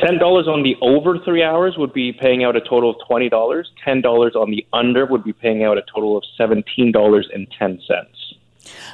Ten 0.00 0.18
dollars 0.18 0.48
on 0.48 0.62
the 0.62 0.76
over 0.80 1.18
three 1.18 1.42
hours 1.42 1.76
would 1.76 1.92
be 1.92 2.12
paying 2.12 2.42
out 2.42 2.56
a 2.56 2.60
total 2.60 2.90
of 2.90 2.96
twenty 3.06 3.28
dollars. 3.28 3.70
Ten 3.84 4.00
dollars 4.00 4.34
on 4.34 4.50
the 4.50 4.66
under 4.72 5.06
would 5.06 5.24
be 5.24 5.32
paying 5.32 5.62
out 5.62 5.76
a 5.78 5.82
total 5.92 6.16
of 6.16 6.24
seventeen 6.36 6.92
dollars 6.92 7.28
and 7.32 7.46
ten 7.58 7.80
cents. 7.86 8.34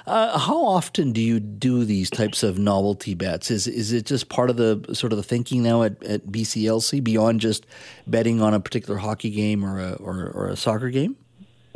Uh, 0.07 0.39
how 0.39 0.65
often 0.65 1.13
do 1.13 1.21
you 1.21 1.41
do 1.41 1.85
these 1.85 2.11
types 2.11 2.43
of 2.43 2.59
novelty 2.59 3.15
bets? 3.15 3.51
Is 3.51 3.67
is 3.67 3.93
it 3.93 4.07
just 4.07 4.29
part 4.29 4.51
of 4.51 4.57
the 4.57 4.85
sort 4.95 5.13
of 5.13 5.17
the 5.17 5.23
thinking 5.23 5.63
now 5.63 5.83
at, 5.83 6.03
at 6.05 6.27
BCLC 6.27 7.03
beyond 7.03 7.41
just 7.41 7.67
betting 8.07 8.41
on 8.41 8.55
a 8.55 8.61
particular 8.61 8.99
hockey 8.99 9.31
game 9.31 9.65
or 9.65 9.81
a 9.81 9.93
or, 9.95 10.31
or 10.35 10.49
a 10.49 10.57
soccer 10.57 10.91
game? 10.91 11.17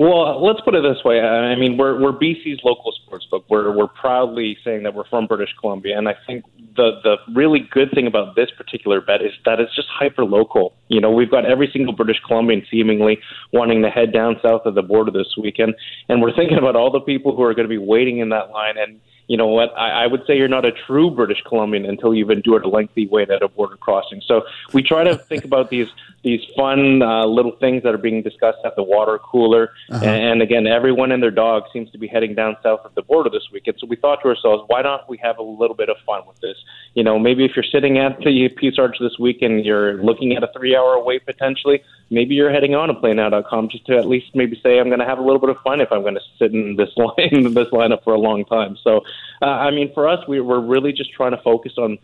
Well, 0.01 0.43
let's 0.43 0.63
put 0.63 0.75
it 0.75 0.83
this 0.83 1.05
way. 1.05 1.21
I 1.21 1.55
mean, 1.57 1.77
we're 1.77 2.01
we're 2.01 2.15
BC's 2.15 2.61
local 2.65 2.91
sports 3.05 3.27
book. 3.31 3.45
We're 3.51 3.77
we're 3.77 3.87
proudly 3.87 4.57
saying 4.65 4.85
that 4.85 4.95
we're 4.95 5.05
from 5.05 5.27
British 5.27 5.51
Columbia, 5.61 5.99
and 5.99 6.09
I 6.09 6.15
think 6.27 6.47
the 6.75 6.93
the 7.05 7.17
really 7.35 7.69
good 7.71 7.91
thing 7.91 8.07
about 8.07 8.35
this 8.35 8.51
particular 8.57 9.03
bet 9.03 9.21
is 9.21 9.33
that 9.45 9.61
it's 9.61 9.77
just 9.77 9.89
hyper 9.89 10.25
local. 10.25 10.73
You 10.89 11.03
know, 11.03 11.11
we've 11.11 11.31
got 11.31 11.45
every 11.45 11.69
single 11.71 11.93
British 11.93 12.17
Columbian 12.27 12.67
seemingly 12.71 13.19
wanting 13.53 13.83
to 13.83 13.91
head 13.91 14.11
down 14.11 14.41
south 14.43 14.63
of 14.65 14.75
the 14.75 14.81
border 14.81 15.11
this 15.11 15.37
weekend, 15.37 15.75
and 16.09 16.23
we're 16.23 16.35
thinking 16.35 16.57
about 16.57 16.77
all 16.77 16.91
the 16.91 17.01
people 17.01 17.37
who 17.37 17.43
are 17.43 17.53
going 17.53 17.69
to 17.69 17.69
be 17.69 17.77
waiting 17.77 18.21
in 18.21 18.31
that 18.31 18.49
line 18.53 18.79
and 18.79 19.01
you 19.31 19.37
know 19.37 19.47
what? 19.47 19.71
I, 19.79 20.03
I 20.03 20.07
would 20.09 20.23
say 20.27 20.37
you're 20.37 20.49
not 20.49 20.65
a 20.65 20.73
true 20.73 21.09
British 21.09 21.41
Columbian 21.47 21.87
until 21.87 22.13
you've 22.13 22.31
endured 22.31 22.65
a 22.65 22.69
lengthy 22.69 23.07
wait 23.07 23.31
at 23.31 23.45
a 23.45 23.49
border 23.49 23.77
crossing. 23.77 24.21
So 24.27 24.43
we 24.73 24.83
try 24.83 25.05
to 25.05 25.15
think 25.15 25.45
about 25.45 25.71
these 25.71 25.87
these 26.23 26.41
fun 26.57 27.03
uh, 27.03 27.25
little 27.25 27.57
things 27.61 27.83
that 27.83 27.95
are 27.95 27.99
being 27.99 28.23
discussed 28.23 28.59
at 28.65 28.77
the 28.77 28.83
water 28.83 29.19
cooler. 29.19 29.71
Uh-huh. 29.91 30.05
And, 30.05 30.25
and 30.25 30.43
again, 30.43 30.67
everyone 30.67 31.13
and 31.13 31.23
their 31.23 31.31
dog 31.31 31.65
seems 31.73 31.91
to 31.93 31.99
be 31.99 32.07
heading 32.07 32.35
down 32.35 32.57
south 32.63 32.81
of 32.85 32.95
the 32.95 33.03
border 33.03 33.31
this 33.31 33.49
weekend. 33.53 33.79
So 33.81 33.87
we 33.87 33.97
thought 33.97 34.21
to 34.23 34.29
ourselves, 34.29 34.65
why 34.67 34.83
don't 34.83 35.09
we 35.09 35.19
have 35.19 35.39
a 35.39 35.43
little 35.43 35.77
bit 35.77 35.89
of 35.89 35.97
fun 36.05 36.23
with 36.27 36.39
this? 36.41 36.57
You 36.95 37.05
know, 37.05 37.19
maybe 37.19 37.45
if 37.45 37.53
you're 37.57 37.65
sitting 37.65 37.99
at 37.99 38.19
the 38.19 38.49
Peace 38.51 38.79
Arch 38.79 38.97
this 39.01 39.19
week 39.19 39.43
and 39.43 39.65
you're 39.65 40.03
looking 40.03 40.37
at 40.37 40.43
a 40.43 40.51
three 40.57 40.77
hour 40.77 41.03
wait 41.03 41.25
potentially, 41.25 41.83
maybe 42.11 42.35
you're 42.35 42.53
heading 42.53 42.75
on 42.75 42.89
to 42.89 42.95
playnow.com 42.95 43.69
just 43.71 43.87
to 43.87 43.97
at 43.97 44.07
least 44.07 44.35
maybe 44.35 44.61
say 44.63 44.79
I'm 44.79 44.89
going 44.89 45.01
to 45.01 45.07
have 45.07 45.19
a 45.19 45.23
little 45.23 45.39
bit 45.39 45.51
of 45.51 45.57
fun 45.63 45.81
if 45.81 45.91
I'm 45.91 46.03
going 46.03 46.15
to 46.15 46.21
sit 46.39 46.53
in 46.53 46.77
this 46.77 46.91
line 46.97 47.13
in 47.19 47.55
this 47.55 47.69
lineup 47.69 48.05
for 48.05 48.13
a 48.13 48.19
long 48.19 48.45
time. 48.45 48.77
So, 48.83 49.01
uh, 49.41 49.47
I 49.47 49.71
mean, 49.71 49.93
for 49.95 50.09
us, 50.09 50.27
we, 50.29 50.41
we're 50.41 50.61
really 50.61 50.93
just 50.93 51.13
trying 51.13 51.31
to 51.31 51.43
focus 51.43 51.73
on 51.79 51.99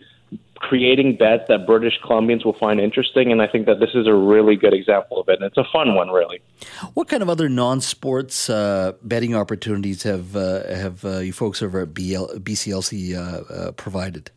creating 0.56 1.16
bets 1.16 1.44
that 1.48 1.66
British 1.66 1.94
Columbians 2.04 2.44
will 2.44 2.56
find 2.58 2.80
interesting, 2.80 3.30
and 3.30 3.42
I 3.42 3.46
think 3.46 3.66
that 3.66 3.78
this 3.78 3.90
is 3.94 4.06
a 4.06 4.14
really 4.14 4.56
good 4.56 4.72
example 4.72 5.20
of 5.20 5.28
it. 5.28 5.40
And 5.40 5.44
it's 5.44 5.58
a 5.58 5.66
fun 5.72 5.94
one, 5.94 6.08
really. 6.08 6.40
What 6.94 7.08
kind 7.08 7.22
of 7.22 7.28
other 7.28 7.48
non-sports 7.48 8.50
uh, 8.50 8.92
betting 9.02 9.34
opportunities 9.34 10.02
have 10.02 10.36
uh, 10.36 10.66
have 10.66 11.04
uh, 11.04 11.18
you 11.18 11.32
folks 11.32 11.62
over 11.62 11.80
at 11.80 11.94
BL, 11.94 12.26
BCLC 12.38 13.14
uh, 13.14 13.52
uh, 13.52 13.72
provided? 13.72 14.30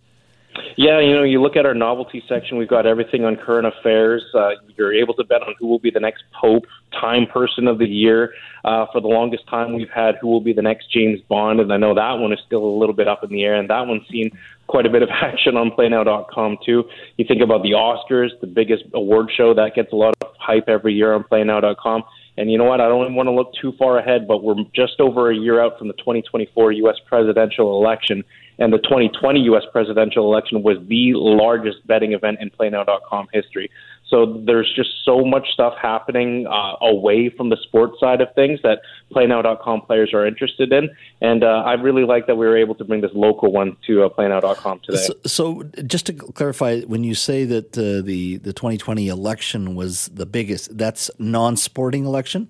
Yeah, 0.76 1.00
you 1.00 1.14
know, 1.14 1.24
you 1.24 1.42
look 1.42 1.56
at 1.56 1.66
our 1.66 1.74
novelty 1.74 2.24
section, 2.28 2.58
we've 2.58 2.70
got 2.70 2.86
everything 2.86 3.26
on 3.26 3.36
current 3.36 3.68
affairs. 3.68 4.24
Uh, 4.34 4.52
you're 4.78 4.94
able 4.94 5.14
to 5.16 5.24
bet 5.24 5.42
on 5.42 5.54
who 5.60 5.68
will 5.68 5.80
be 5.80 5.92
the 5.92 6.00
next 6.00 6.24
Pope, 6.40 6.66
Time 6.94 7.28
Person 7.28 7.68
of 7.68 7.80
the 7.80 7.86
Year. 7.86 8.34
Uh, 8.64 8.86
for 8.92 9.02
the 9.02 9.08
longest 9.08 9.46
time, 9.48 9.74
we've 9.74 9.90
had 9.90 10.16
who 10.22 10.28
will 10.28 10.42
be 10.42 10.54
the 10.54 10.62
next 10.62 10.92
James 10.92 11.20
Bond, 11.28 11.60
and 11.60 11.72
I 11.74 11.78
know 11.78 11.94
that 11.96 12.14
one 12.14 12.32
is 12.32 12.40
still 12.46 12.64
a 12.64 12.76
little 12.78 12.96
bit 12.96 13.08
up 13.08 13.24
in 13.24 13.30
the 13.30 13.44
air, 13.44 13.56
and 13.56 13.70
that 13.70 13.88
one's 13.88 14.08
seen 14.10 14.32
quite 14.70 14.86
a 14.86 14.90
bit 14.90 15.02
of 15.02 15.10
action 15.12 15.58
on 15.58 15.72
PlayNow.com 15.72 16.58
too. 16.66 16.86
You 17.18 17.26
think 17.28 17.42
about 17.42 17.64
the 17.64 17.72
Oscars, 17.72 18.30
the 18.40 18.48
biggest 18.48 18.84
award 18.94 19.30
show 19.36 19.54
that 19.56 19.76
gets 19.76 19.92
a 19.92 19.96
lot 19.96 20.16
of 20.22 20.30
hype 20.38 20.70
every 20.70 20.94
year 20.94 21.14
on 21.14 21.24
PlayNow.com. 21.24 22.04
And 22.38 22.50
you 22.50 22.58
know 22.58 22.64
what? 22.64 22.80
I 22.80 22.88
don't 22.88 23.16
want 23.16 23.28
to 23.28 23.34
look 23.34 23.52
too 23.62 23.74
far 23.78 23.98
ahead, 23.98 24.26
but 24.26 24.44
we're 24.44 24.56
just 24.74 25.02
over 25.02 25.30
a 25.30 25.36
year 25.36 25.62
out 25.62 25.78
from 25.78 25.88
the 25.88 25.94
2024 25.96 26.72
U.S. 26.72 26.96
presidential 27.06 27.78
election 27.78 28.24
and 28.60 28.74
the 28.74 28.78
2020 28.78 29.40
U.S. 29.42 29.64
presidential 29.72 30.26
election 30.26 30.62
was 30.62 30.78
the 30.88 31.14
largest 31.16 31.86
betting 31.88 32.12
event 32.12 32.38
in 32.42 32.50
PlayNow.com 32.50 33.28
history. 33.34 33.72
So 34.10 34.42
there's 34.46 34.72
just 34.76 34.90
so 35.06 35.24
much 35.24 35.48
stuff 35.54 35.76
happening 35.80 36.48
uh, 36.48 36.76
away 36.82 37.30
from 37.30 37.50
the 37.50 37.58
sports 37.58 38.00
side 38.00 38.22
of 38.22 38.34
things 38.34 38.60
that 38.64 38.80
PlayNow.com 39.14 39.82
players 39.82 40.14
are 40.14 40.26
interested 40.26 40.74
in, 40.74 40.90
and 41.22 41.44
uh, 41.44 41.64
I 41.66 41.74
really 41.74 42.04
like 42.04 42.26
that 42.28 42.36
we 42.36 42.48
were 42.48 42.58
able 42.58 42.76
to 42.76 42.84
bring 42.84 43.02
this 43.02 43.12
local 43.14 43.52
one 43.52 43.78
to 43.86 44.04
uh, 44.04 44.10
PlayNow.com 44.10 44.82
today. 44.84 44.98
So, 44.98 45.14
so, 45.26 45.64
just 45.86 46.08
to 46.08 46.14
clarify, 46.14 46.82
when 46.82 47.04
you 47.04 47.14
say 47.14 47.46
that 47.46 47.78
uh, 47.78 48.04
the 48.04 48.38
the 48.38 48.54
2020 48.54 49.08
election 49.08 49.76
was 49.76 50.08
the 50.08 50.26
biggest, 50.26 50.76
that's 50.78 51.12
non-sporting 51.20 52.06
election. 52.06 52.50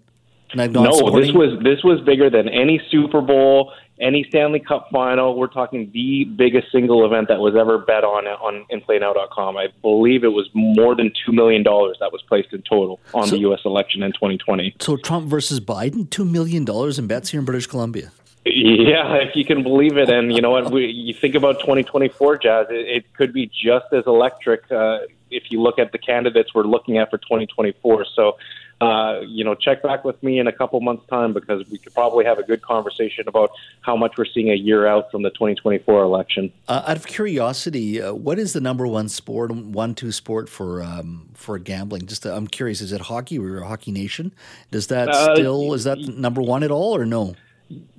No, 0.55 1.11
this 1.19 1.31
was 1.31 1.59
this 1.63 1.83
was 1.83 2.01
bigger 2.01 2.29
than 2.29 2.49
any 2.49 2.81
Super 2.89 3.21
Bowl, 3.21 3.71
any 3.99 4.25
Stanley 4.29 4.59
Cup 4.59 4.89
final. 4.91 5.37
We're 5.37 5.47
talking 5.47 5.89
the 5.93 6.25
biggest 6.25 6.71
single 6.71 7.05
event 7.05 7.27
that 7.27 7.39
was 7.39 7.55
ever 7.55 7.77
bet 7.77 8.03
on 8.03 8.27
on 8.27 8.65
in 8.69 8.81
PlayNow.com. 8.81 9.57
I 9.57 9.67
believe 9.81 10.23
it 10.23 10.33
was 10.33 10.49
more 10.53 10.95
than 10.95 11.11
two 11.25 11.31
million 11.31 11.63
dollars 11.63 11.97
that 11.99 12.11
was 12.11 12.21
placed 12.23 12.53
in 12.53 12.61
total 12.63 12.99
on 13.13 13.27
so, 13.27 13.35
the 13.35 13.41
U.S. 13.41 13.61
election 13.65 14.03
in 14.03 14.11
2020. 14.13 14.75
So 14.79 14.97
Trump 14.97 15.27
versus 15.27 15.59
Biden, 15.59 16.09
two 16.09 16.25
million 16.25 16.65
dollars 16.65 16.99
in 16.99 17.07
bets 17.07 17.29
here 17.29 17.39
in 17.39 17.45
British 17.45 17.67
Columbia. 17.67 18.11
Yeah, 18.45 19.15
if 19.15 19.35
you 19.35 19.45
can 19.45 19.63
believe 19.63 19.97
it, 19.97 20.09
and 20.09 20.33
you 20.33 20.41
know 20.41 20.51
what, 20.51 20.71
we, 20.71 20.85
you 20.87 21.13
think 21.13 21.35
about 21.35 21.59
2024, 21.59 22.37
Jas, 22.37 22.67
it, 22.69 22.87
it 22.87 23.13
could 23.13 23.33
be 23.33 23.47
just 23.47 23.85
as 23.91 24.05
electric 24.07 24.71
uh, 24.71 24.99
if 25.31 25.51
you 25.51 25.61
look 25.61 25.79
at 25.79 25.91
the 25.91 25.97
candidates 25.97 26.53
we're 26.53 26.63
looking 26.63 26.97
at 26.97 27.09
for 27.09 27.17
2024. 27.17 28.05
So 28.15 28.37
uh, 28.81 29.19
you 29.27 29.43
know, 29.43 29.55
check 29.55 29.83
back 29.83 30.05
with 30.05 30.21
me 30.23 30.39
in 30.39 30.47
a 30.47 30.53
couple 30.53 30.79
months' 30.79 31.05
time 31.09 31.33
because 31.33 31.67
we 31.69 31.77
could 31.77 31.93
probably 31.93 32.23
have 32.23 32.39
a 32.39 32.43
good 32.43 32.61
conversation 32.61 33.27
about 33.27 33.51
how 33.81 33.95
much 33.95 34.17
we're 34.17 34.25
seeing 34.25 34.49
a 34.49 34.55
year 34.55 34.87
out 34.87 35.11
from 35.11 35.21
the 35.21 35.29
2024 35.31 36.01
election. 36.01 36.51
Uh, 36.67 36.83
out 36.87 36.95
of 36.95 37.05
curiosity, 37.05 38.01
uh, 38.01 38.13
what 38.13 38.39
is 38.39 38.53
the 38.53 38.61
number 38.61 38.87
one 38.87 39.09
sport, 39.09 39.51
one 39.51 39.95
two 39.95 40.13
sport 40.13 40.47
for 40.47 40.81
um, 40.81 41.27
for 41.33 41.59
gambling? 41.59 42.05
Just 42.05 42.25
uh, 42.25 42.33
I'm 42.33 42.47
curious, 42.47 42.79
is 42.79 42.93
it 42.93 43.01
hockey? 43.01 43.37
We're 43.37 43.63
a 43.63 43.67
hockey 43.67 43.91
nation. 43.91 44.33
Does 44.71 44.87
that 44.87 45.09
uh, 45.09 45.35
still 45.35 45.73
is 45.73 45.83
that 45.83 45.99
number 45.99 46.41
one 46.41 46.63
at 46.63 46.71
all, 46.71 46.95
or 46.95 47.05
no? 47.05 47.35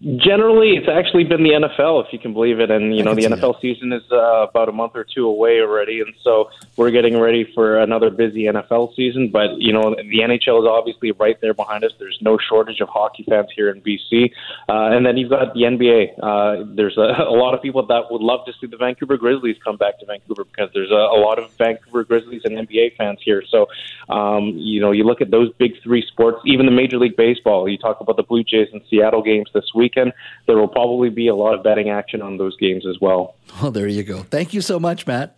Generally, 0.03 0.79
it's 0.79 0.89
actually 0.89 1.23
been 1.25 1.45
the 1.45 1.51
NFL, 1.51 2.05
if 2.05 2.13
you 2.13 2.19
can 2.19 2.33
believe 2.33 2.59
it. 2.59 2.71
And 2.73 2.97
you 2.97 3.05
know, 3.05 3.15
the 3.15 3.23
NFL 3.23 3.53
that. 3.53 3.61
season 3.61 3.93
is 3.93 4.03
uh, 4.11 4.49
about 4.49 4.69
a 4.69 4.73
month 4.73 4.93
or 4.97 5.05
two 5.05 5.27
away 5.27 5.61
already, 5.61 6.01
and 6.01 6.13
so 6.23 6.51
we're 6.77 6.91
getting 6.91 7.21
ready 7.21 7.49
for 7.55 7.79
another 7.79 8.11
busy 8.11 8.45
NFL 8.45 8.97
season. 8.97 9.29
But 9.31 9.59
you 9.59 9.73
know, 9.73 9.95
the 9.95 10.21
NHL 10.21 10.63
is 10.63 10.67
obviously 10.67 11.13
right 11.13 11.39
there 11.41 11.55
behind 11.55 11.85
us. 11.85 11.93
There's 11.99 12.19
no 12.21 12.39
shortage 12.39 12.81
of 12.81 12.89
hockey 12.89 13.25
fans 13.29 13.49
here 13.55 13.71
in 13.71 13.83
BC, 13.83 14.33
uh, 14.69 14.97
and 14.97 15.07
then 15.07 15.17
you've 15.17 15.31
got 15.31 15.55
the 15.55 15.61
NBA. 15.61 16.19
Uh, 16.19 16.65
there's 16.75 16.97
a, 16.97 17.23
a 17.29 17.37
lot 17.37 17.55
of 17.55 17.63
people 17.63 17.87
that 17.87 18.11
would 18.11 18.23
love 18.23 18.47
to 18.47 18.53
see 18.61 18.67
the 18.67 18.79
Vancouver 18.79 19.19
Grizzlies 19.19 19.57
come 19.63 19.77
back 19.77 20.01
to 20.01 20.07
Vancouver 20.07 20.45
because 20.45 20.71
there's 20.75 20.91
a, 20.91 20.95
a 20.95 21.21
lot 21.21 21.39
of 21.39 21.49
Vancouver 21.59 22.03
Grizzlies 22.05 22.43
and 22.45 22.57
NBA 22.67 22.97
fans 22.97 23.21
here. 23.23 23.45
So, 23.49 23.67
um, 24.09 24.55
you 24.57 24.81
know, 24.81 24.91
you 24.91 25.05
look 25.05 25.21
at 25.21 25.31
those 25.31 25.53
big 25.59 25.81
three 25.83 26.05
sports, 26.09 26.41
even 26.47 26.67
the 26.67 26.73
Major 26.73 26.99
League 26.99 27.17
Baseball. 27.17 27.69
You 27.69 27.79
talk 27.79 28.01
about 28.01 28.17
the 28.17 28.25
Blue 28.25 28.43
Jays 28.43 28.69
and 28.73 28.81
Seattle 28.91 29.23
games 29.23 29.49
this 29.61 29.71
weekend. 29.75 30.13
There 30.47 30.57
will 30.57 30.69
probably 30.69 31.11
be 31.11 31.29
a 31.29 31.35
lot 31.35 31.55
of 31.55 31.63
betting 31.63 31.91
action 31.91 32.23
on 32.23 32.39
those 32.39 32.57
games 32.57 32.87
as 32.87 32.99
well. 33.01 33.37
Well, 33.61 33.71
there 33.71 33.89
you 33.89 34.03
go. 34.03 34.23
Thank 34.23 34.55
you 34.55 34.61
so 34.61 34.79
much, 34.79 35.07
Matt. 35.07 35.37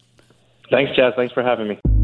Thanks, 0.71 0.95
Jas. 0.97 1.13
Thanks 1.17 1.33
for 1.35 1.43
having 1.43 1.69
me 1.69 2.02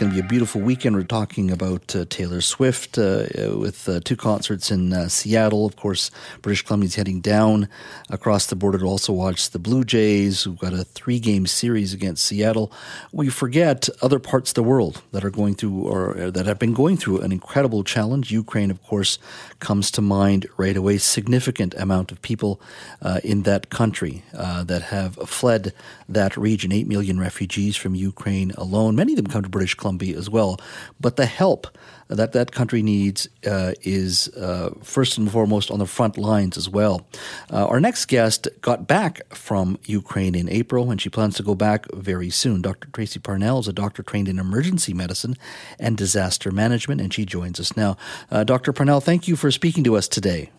going 0.00 0.10
to 0.10 0.14
be 0.22 0.26
a 0.26 0.28
beautiful 0.28 0.62
weekend. 0.62 0.96
We're 0.96 1.02
talking 1.02 1.50
about 1.50 1.94
uh, 1.94 2.06
Taylor 2.08 2.40
Swift 2.40 2.96
uh, 2.96 3.26
with 3.54 3.86
uh, 3.86 4.00
two 4.02 4.16
concerts 4.16 4.70
in 4.70 4.94
uh, 4.94 5.08
Seattle. 5.08 5.66
Of 5.66 5.76
course, 5.76 6.10
British 6.40 6.62
Columbia's 6.62 6.94
heading 6.94 7.20
down 7.20 7.68
across 8.08 8.46
the 8.46 8.56
border 8.56 8.78
to 8.78 8.86
also 8.86 9.12
watch 9.12 9.50
the 9.50 9.58
Blue 9.58 9.84
Jays. 9.84 10.46
We've 10.46 10.58
got 10.58 10.72
a 10.72 10.84
three 10.84 11.18
game 11.18 11.46
series 11.46 11.92
against 11.92 12.24
Seattle. 12.24 12.72
We 13.12 13.28
forget 13.28 13.90
other 14.00 14.18
parts 14.18 14.52
of 14.52 14.54
the 14.54 14.62
world 14.62 15.02
that 15.12 15.22
are 15.22 15.28
going 15.28 15.54
through 15.54 15.86
or 15.86 16.16
uh, 16.16 16.30
that 16.30 16.46
have 16.46 16.58
been 16.58 16.72
going 16.72 16.96
through 16.96 17.20
an 17.20 17.30
incredible 17.30 17.84
challenge. 17.84 18.30
Ukraine, 18.30 18.70
of 18.70 18.82
course, 18.82 19.18
comes 19.58 19.90
to 19.90 20.00
mind 20.00 20.46
right 20.56 20.78
away. 20.78 20.96
Significant 20.96 21.74
amount 21.74 22.10
of 22.10 22.22
people 22.22 22.58
uh, 23.02 23.20
in 23.22 23.42
that 23.42 23.68
country 23.68 24.24
that 24.32 24.80
have 24.80 25.16
fled 25.28 25.74
that 26.12 26.36
region. 26.36 26.72
Eight 26.72 26.86
million 26.86 27.20
refugees 27.20 27.76
from 27.76 27.94
Ukraine 27.94 28.50
alone. 28.52 28.96
Many 28.96 29.12
of 29.12 29.16
them 29.16 29.26
come 29.26 29.42
to 29.42 29.48
British 29.48 29.74
Columbia 29.74 29.90
Columbia 29.90 30.18
as 30.18 30.30
well. 30.30 30.60
But 31.00 31.16
the 31.16 31.26
help 31.26 31.66
that 32.08 32.32
that 32.32 32.52
country 32.52 32.82
needs 32.82 33.28
uh, 33.46 33.72
is 33.82 34.28
uh, 34.36 34.70
first 34.82 35.18
and 35.18 35.30
foremost 35.30 35.70
on 35.70 35.78
the 35.78 35.86
front 35.86 36.18
lines 36.18 36.56
as 36.56 36.68
well. 36.68 37.06
Uh, 37.52 37.66
our 37.66 37.80
next 37.80 38.06
guest 38.06 38.48
got 38.60 38.86
back 38.86 39.20
from 39.34 39.78
Ukraine 39.84 40.34
in 40.34 40.48
April, 40.48 40.90
and 40.90 41.00
she 41.00 41.08
plans 41.08 41.36
to 41.36 41.42
go 41.42 41.54
back 41.54 41.86
very 41.92 42.30
soon. 42.30 42.62
Dr. 42.62 42.88
Tracey 42.92 43.20
Parnell 43.20 43.60
is 43.60 43.68
a 43.68 43.72
doctor 43.72 44.02
trained 44.02 44.28
in 44.28 44.38
emergency 44.38 44.92
medicine 44.92 45.36
and 45.78 45.96
disaster 45.96 46.50
management, 46.50 47.00
and 47.00 47.12
she 47.12 47.24
joins 47.24 47.60
us 47.60 47.76
now. 47.76 47.96
Uh, 48.30 48.44
Dr. 48.44 48.72
Parnell, 48.72 49.00
thank 49.00 49.28
you 49.28 49.36
for 49.36 49.50
speaking 49.50 49.84
to 49.84 49.96
us 49.96 50.08
today. 50.08 50.50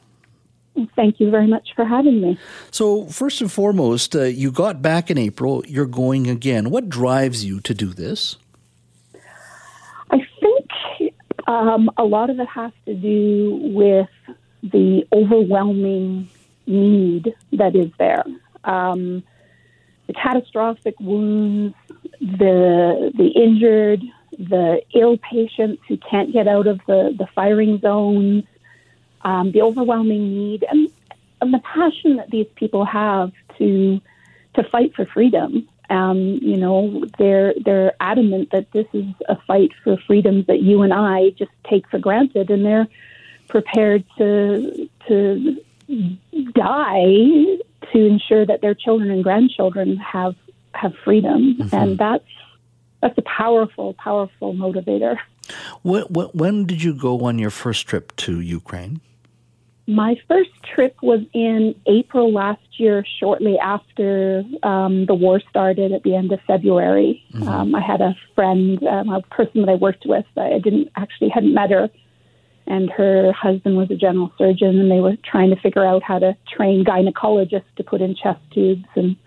Thank 0.95 1.19
you 1.19 1.29
very 1.29 1.47
much 1.47 1.69
for 1.75 1.85
having 1.85 2.21
me. 2.21 2.39
So, 2.71 3.05
first 3.07 3.41
and 3.41 3.51
foremost, 3.51 4.15
uh, 4.15 4.23
you 4.23 4.51
got 4.51 4.81
back 4.81 5.11
in 5.11 5.17
April. 5.17 5.63
You're 5.67 5.85
going 5.85 6.29
again. 6.29 6.69
What 6.69 6.89
drives 6.89 7.43
you 7.43 7.59
to 7.61 7.73
do 7.73 7.87
this? 7.87 8.37
I 10.09 10.25
think 10.39 11.13
um, 11.47 11.89
a 11.97 12.03
lot 12.03 12.29
of 12.29 12.39
it 12.39 12.47
has 12.47 12.71
to 12.85 12.93
do 12.93 13.59
with 13.73 14.09
the 14.63 15.05
overwhelming 15.11 16.29
need 16.67 17.35
that 17.53 17.75
is 17.75 17.91
there. 17.97 18.23
Um, 18.63 19.23
the 20.07 20.13
catastrophic 20.13 20.99
wounds, 20.99 21.75
the 22.19 23.11
the 23.15 23.27
injured, 23.27 24.01
the 24.37 24.81
ill 24.95 25.17
patients 25.17 25.81
who 25.87 25.97
can't 25.97 26.33
get 26.33 26.47
out 26.47 26.67
of 26.67 26.79
the, 26.87 27.13
the 27.17 27.27
firing 27.35 27.79
zones, 27.79 28.43
um, 29.23 29.51
the 29.51 29.61
overwhelming 29.61 30.35
need, 30.35 30.65
and, 30.69 30.89
and 31.41 31.53
the 31.53 31.59
passion 31.59 32.17
that 32.17 32.29
these 32.29 32.47
people 32.55 32.85
have 32.85 33.31
to 33.57 34.01
to 34.55 34.63
fight 34.63 34.93
for 34.95 35.05
freedom. 35.05 35.67
Um, 35.89 36.39
you 36.41 36.57
know, 36.57 37.05
they're 37.17 37.53
they're 37.65 37.93
adamant 37.99 38.51
that 38.51 38.71
this 38.71 38.87
is 38.93 39.05
a 39.27 39.37
fight 39.47 39.71
for 39.83 39.97
freedoms 40.07 40.47
that 40.47 40.61
you 40.61 40.81
and 40.81 40.93
I 40.93 41.31
just 41.31 41.51
take 41.69 41.87
for 41.89 41.99
granted, 41.99 42.49
and 42.49 42.65
they're 42.65 42.87
prepared 43.47 44.03
to 44.17 44.89
to 45.07 45.57
die 46.53 47.57
to 47.91 48.05
ensure 48.05 48.45
that 48.45 48.61
their 48.61 48.73
children 48.73 49.11
and 49.11 49.23
grandchildren 49.23 49.97
have 49.97 50.35
have 50.73 50.93
freedom, 51.03 51.57
mm-hmm. 51.59 51.75
and 51.75 51.97
that's 51.97 52.23
that's 53.01 53.17
a 53.17 53.23
powerful, 53.23 53.93
powerful 53.95 54.53
motivator. 54.53 55.17
When, 55.81 56.03
when 56.03 56.65
did 56.65 56.83
you 56.83 56.93
go 56.93 57.25
on 57.25 57.39
your 57.39 57.49
first 57.49 57.87
trip 57.87 58.15
to 58.17 58.39
Ukraine? 58.39 59.01
My 59.91 60.15
first 60.29 60.51
trip 60.73 60.95
was 61.01 61.19
in 61.33 61.75
April 61.85 62.31
last 62.31 62.61
year, 62.77 63.03
shortly 63.19 63.59
after 63.59 64.43
um, 64.63 65.05
the 65.05 65.13
war 65.13 65.41
started 65.49 65.91
at 65.91 66.03
the 66.03 66.15
end 66.15 66.31
of 66.31 66.39
February. 66.47 67.21
Mm-hmm. 67.33 67.47
Um, 67.47 67.75
I 67.75 67.81
had 67.81 67.99
a 67.99 68.15
friend, 68.33 68.81
um, 68.83 69.09
a 69.09 69.21
person 69.23 69.59
that 69.59 69.69
I 69.69 69.75
worked 69.75 70.05
with. 70.05 70.23
I 70.37 70.59
didn't 70.63 70.87
actually 70.95 71.27
hadn't 71.27 71.53
met 71.53 71.71
her, 71.71 71.89
and 72.67 72.89
her 72.89 73.33
husband 73.33 73.75
was 73.75 73.91
a 73.91 73.95
general 73.95 74.31
surgeon, 74.37 74.79
and 74.79 74.89
they 74.89 75.01
were 75.01 75.17
trying 75.29 75.49
to 75.49 75.59
figure 75.59 75.85
out 75.85 76.03
how 76.03 76.19
to 76.19 76.37
train 76.55 76.85
gynecologists 76.85 77.75
to 77.75 77.83
put 77.83 77.99
in 77.99 78.15
chest 78.15 78.39
tubes. 78.53 78.85
And 78.95 79.17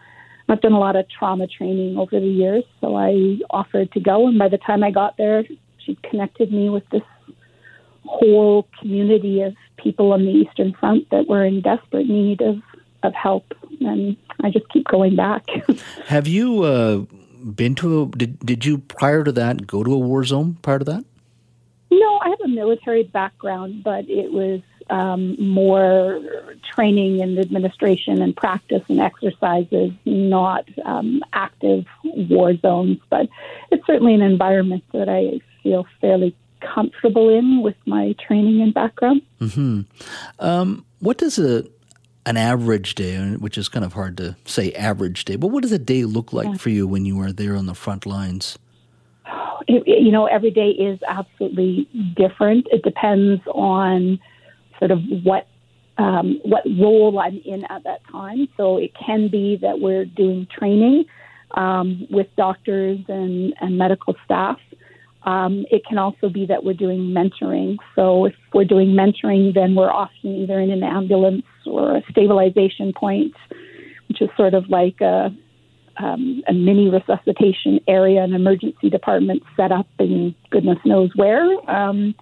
I've 0.48 0.62
done 0.62 0.72
a 0.72 0.80
lot 0.80 0.96
of 0.96 1.04
trauma 1.10 1.46
training 1.46 1.98
over 1.98 2.18
the 2.18 2.26
years, 2.26 2.64
so 2.80 2.96
I 2.96 3.38
offered 3.50 3.92
to 3.92 4.00
go. 4.00 4.28
And 4.28 4.38
by 4.38 4.48
the 4.48 4.58
time 4.58 4.82
I 4.82 4.90
got 4.90 5.18
there, 5.18 5.44
she'd 5.84 6.02
connected 6.04 6.50
me 6.50 6.70
with 6.70 6.88
this 6.90 7.02
whole 8.04 8.68
community 8.80 9.42
of 9.42 9.54
people 9.76 10.12
on 10.12 10.24
the 10.24 10.30
Eastern 10.30 10.72
Front 10.74 11.10
that 11.10 11.26
were 11.28 11.44
in 11.44 11.60
desperate 11.60 12.08
need 12.08 12.40
of, 12.40 12.56
of 13.02 13.14
help. 13.14 13.54
And 13.80 14.16
I 14.42 14.50
just 14.50 14.68
keep 14.70 14.86
going 14.86 15.16
back. 15.16 15.44
Have 16.06 16.26
you 16.26 16.62
uh, 16.62 16.96
been 17.44 17.74
to 17.76 18.02
a, 18.02 18.06
did, 18.06 18.38
did 18.40 18.64
you 18.64 18.78
prior 18.78 19.24
to 19.24 19.32
that 19.32 19.66
go 19.66 19.82
to 19.82 19.92
a 19.92 19.98
war 19.98 20.24
zone 20.24 20.58
prior 20.62 20.78
to 20.78 20.84
that? 20.84 21.04
No, 21.90 22.18
I 22.22 22.28
have 22.30 22.40
a 22.44 22.48
military 22.48 23.04
background, 23.04 23.84
but 23.84 24.08
it 24.08 24.32
was 24.32 24.60
um, 24.90 25.36
more 25.38 26.20
training 26.74 27.20
and 27.22 27.38
administration 27.38 28.20
and 28.20 28.36
practice 28.36 28.82
and 28.88 29.00
exercises, 29.00 29.92
not 30.04 30.68
um, 30.84 31.22
active 31.32 31.84
war 32.04 32.56
zones. 32.56 32.98
But 33.10 33.28
it's 33.70 33.86
certainly 33.86 34.14
an 34.14 34.22
environment 34.22 34.84
that 34.92 35.08
I 35.08 35.40
feel 35.62 35.86
fairly 36.00 36.34
comfortable 36.74 37.28
in 37.28 37.62
with 37.62 37.76
my 37.86 38.14
training 38.26 38.60
and 38.62 38.72
background. 38.72 39.22
Mm-hmm. 39.40 39.82
Um, 40.38 40.84
what 41.00 41.18
does 41.18 41.38
a 41.38 41.64
an 42.26 42.36
average 42.38 42.94
day, 42.94 43.18
which 43.36 43.58
is 43.58 43.68
kind 43.68 43.84
of 43.84 43.92
hard 43.92 44.16
to 44.16 44.34
say 44.46 44.72
average 44.72 45.26
day, 45.26 45.36
but 45.36 45.48
what 45.48 45.62
does 45.62 45.72
a 45.72 45.78
day 45.78 46.04
look 46.04 46.32
like 46.32 46.48
yeah. 46.48 46.54
for 46.54 46.70
you 46.70 46.86
when 46.86 47.04
you 47.04 47.20
are 47.20 47.32
there 47.32 47.54
on 47.54 47.66
the 47.66 47.74
front 47.74 48.06
lines? 48.06 48.58
It, 49.66 49.86
you 49.86 50.10
know, 50.10 50.26
every 50.26 50.50
day 50.50 50.70
is 50.70 50.98
absolutely 51.06 51.88
different. 52.16 52.66
It 52.70 52.82
depends 52.82 53.42
on 53.46 54.18
sort 54.78 54.90
of 54.90 55.00
what 55.22 55.46
um, 55.96 56.40
what 56.42 56.62
role 56.66 57.18
I'm 57.18 57.40
in 57.44 57.64
at 57.66 57.84
that 57.84 58.00
time. 58.10 58.48
So 58.56 58.78
it 58.78 58.92
can 58.94 59.28
be 59.28 59.56
that 59.62 59.80
we're 59.80 60.04
doing 60.04 60.46
training 60.46 61.04
um, 61.52 62.06
with 62.10 62.26
doctors 62.36 62.98
and, 63.08 63.54
and 63.60 63.78
medical 63.78 64.16
staff. 64.24 64.58
Um, 65.24 65.64
it 65.70 65.84
can 65.86 65.98
also 65.98 66.28
be 66.28 66.46
that 66.46 66.64
we're 66.64 66.74
doing 66.74 67.14
mentoring. 67.14 67.76
So 67.96 68.26
if 68.26 68.34
we're 68.52 68.64
doing 68.64 68.88
mentoring, 68.88 69.54
then 69.54 69.74
we're 69.74 69.90
often 69.90 70.34
either 70.42 70.60
in 70.60 70.70
an 70.70 70.82
ambulance 70.82 71.46
or 71.66 71.96
a 71.96 72.02
stabilization 72.10 72.92
point, 72.92 73.34
which 74.08 74.20
is 74.20 74.28
sort 74.36 74.52
of 74.52 74.68
like 74.68 75.00
a, 75.00 75.34
um, 75.96 76.42
a 76.46 76.52
mini 76.52 76.90
resuscitation 76.90 77.80
area, 77.88 78.22
an 78.22 78.34
emergency 78.34 78.90
department 78.90 79.42
set 79.56 79.72
up 79.72 79.86
in 79.98 80.34
goodness 80.50 80.78
knows 80.84 81.10
where. 81.16 81.48
Um, 81.70 82.14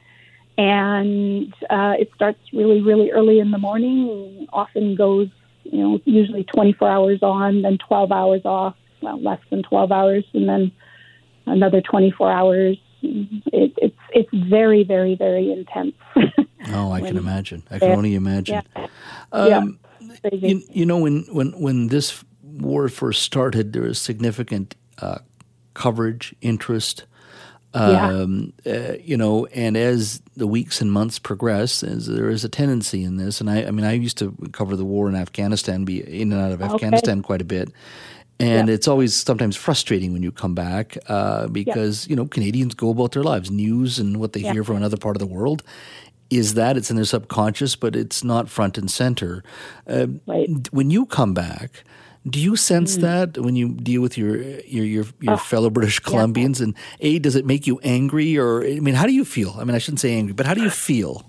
and 0.57 1.53
uh, 1.71 1.95
it 1.99 2.11
starts 2.15 2.39
really, 2.53 2.83
really 2.83 3.11
early 3.11 3.41
in 3.41 3.51
the 3.51 3.59
morning. 3.59 4.47
Often 4.53 4.95
goes, 4.95 5.29
you 5.65 5.79
know, 5.79 6.01
usually 6.05 6.45
24 6.45 6.89
hours 6.89 7.19
on, 7.23 7.63
then 7.63 7.79
12 7.79 8.13
hours 8.13 8.43
off. 8.45 8.77
Well, 9.01 9.21
less 9.21 9.41
than 9.51 9.65
12 9.65 9.91
hours, 9.91 10.25
and 10.33 10.49
then 10.49 10.71
another 11.47 11.81
24 11.81 12.31
hours 12.31 12.79
it, 13.03 13.73
it's 13.77 13.97
it's 14.11 14.49
very 14.49 14.85
very 14.85 15.15
very 15.15 15.53
intense. 15.53 15.95
oh, 16.69 16.93
I 16.93 17.01
can 17.01 17.17
imagine. 17.17 17.63
I 17.71 17.79
can 17.79 17.91
only 17.91 18.15
imagine. 18.15 18.63
Yeah. 18.77 18.87
Um, 19.33 19.49
yeah. 19.49 20.31
You, 20.33 20.63
you, 20.71 20.87
know, 20.87 20.99
when 20.99 21.25
when 21.31 21.53
when 21.61 21.89
this 21.89 22.23
war 22.43 22.89
first 22.89 23.23
started, 23.23 23.73
there 23.73 23.83
was 23.83 24.01
significant 24.01 24.75
uh, 24.99 25.19
coverage, 25.75 26.35
interest. 26.41 27.05
Um, 27.75 28.53
yeah. 28.65 28.73
uh, 28.73 28.97
you 29.03 29.17
know, 29.17 29.47
and 29.47 29.79
as 29.79 30.21
the 30.37 30.47
weeks 30.47 30.83
and 30.83 30.93
months 30.93 31.19
progress, 31.19 31.83
as 31.83 32.07
there 32.07 32.29
is 32.29 32.45
a 32.45 32.49
tendency 32.49 33.03
in 33.03 33.17
this, 33.17 33.41
and 33.41 33.49
I, 33.49 33.65
I 33.65 33.71
mean, 33.71 33.87
I 33.87 33.93
used 33.93 34.19
to 34.19 34.37
cover 34.53 34.77
the 34.77 34.85
war 34.85 35.09
in 35.09 35.15
Afghanistan, 35.15 35.85
be 35.87 36.01
in 36.01 36.33
and 36.33 36.41
out 36.41 36.53
of 36.53 36.61
okay. 36.61 36.75
Afghanistan 36.75 37.23
quite 37.23 37.41
a 37.41 37.47
bit, 37.47 37.73
and 38.43 38.66
yeah. 38.66 38.74
it's 38.74 38.88
always 38.88 39.14
sometimes 39.14 39.57
frustrating 39.57 40.12
when 40.12 40.24
you 40.24 40.32
come 40.32 40.53
back 40.53 40.99
uh, 41.09 41.47
because, 41.47 42.07
yeah. 42.07 42.11
you 42.11 42.16
know, 42.16 42.26
Canadians 42.26 42.74
go 42.74 42.90
about 42.90 43.12
their 43.12 43.22
lives. 43.22 43.53
News 43.53 44.01
and 44.01 44.18
what 44.18 44.32
they 44.32 44.40
yeah. 44.40 44.53
hear 44.53 44.64
from 44.64 44.76
another 44.76 44.97
part 44.97 45.14
of 45.14 45.20
the 45.20 45.26
world 45.26 45.62
is 46.28 46.55
that 46.55 46.76
it's 46.76 46.90
in 46.90 46.97
their 46.97 47.05
subconscious, 47.05 47.76
but 47.76 47.95
it's 47.95 48.24
not 48.24 48.49
front 48.49 48.76
and 48.76 48.90
center. 48.90 49.45
Uh, 49.86 50.09
right. 50.26 50.49
When 50.72 50.90
you 50.90 51.07
come 51.07 51.34
back, 51.34 51.84
do 52.28 52.40
you 52.40 52.57
sense 52.57 52.97
mm. 52.97 53.03
that 53.03 53.38
when 53.38 53.55
you 53.55 53.74
deal 53.74 54.03
with 54.03 54.18
your 54.18 54.43
your 54.62 54.84
your, 54.84 55.05
your 55.20 55.34
oh, 55.34 55.36
fellow 55.36 55.70
British 55.70 56.01
Columbians? 56.01 56.61
And 56.61 56.74
a, 56.99 57.20
does 57.20 57.36
it 57.36 57.47
make 57.47 57.68
you 57.68 57.78
angry, 57.84 58.36
or 58.36 58.64
I 58.64 58.80
mean, 58.80 58.95
how 58.95 59.07
do 59.07 59.12
you 59.12 59.24
feel? 59.24 59.55
I 59.57 59.64
mean, 59.64 59.76
I 59.76 59.78
shouldn't 59.78 60.01
say 60.01 60.14
angry, 60.14 60.32
but 60.32 60.47
how 60.47 60.55
do 60.55 60.62
you 60.62 60.70
feel? 60.88 61.24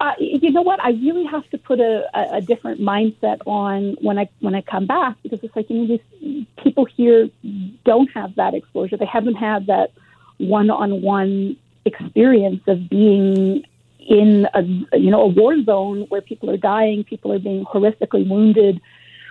Uh, 0.00 0.14
you 0.18 0.50
know 0.50 0.62
what? 0.62 0.82
I 0.82 0.92
really 0.92 1.26
have 1.26 1.48
to 1.50 1.58
put 1.58 1.78
a, 1.78 2.08
a, 2.14 2.40
different 2.40 2.80
mindset 2.80 3.38
on 3.46 3.98
when 4.00 4.18
I 4.18 4.30
when 4.40 4.54
I 4.54 4.62
come 4.62 4.86
back 4.86 5.16
because 5.22 5.40
it's 5.42 5.54
like 5.54 5.68
you 5.68 5.76
know 5.76 5.98
these 6.22 6.46
people 6.64 6.86
here 6.86 7.28
don't 7.84 8.10
have 8.12 8.34
that 8.36 8.54
exposure. 8.54 8.96
They 8.96 9.04
haven't 9.04 9.34
had 9.34 9.66
that 9.66 9.92
one-on-one 10.38 11.54
experience 11.84 12.62
of 12.66 12.88
being 12.88 13.62
in 13.98 14.48
a 14.54 14.62
you 14.98 15.10
know 15.10 15.20
a 15.20 15.26
war 15.26 15.62
zone 15.64 16.06
where 16.08 16.22
people 16.22 16.48
are 16.48 16.56
dying, 16.56 17.04
people 17.04 17.30
are 17.30 17.38
being 17.38 17.66
horrifically 17.66 18.26
wounded, 18.26 18.80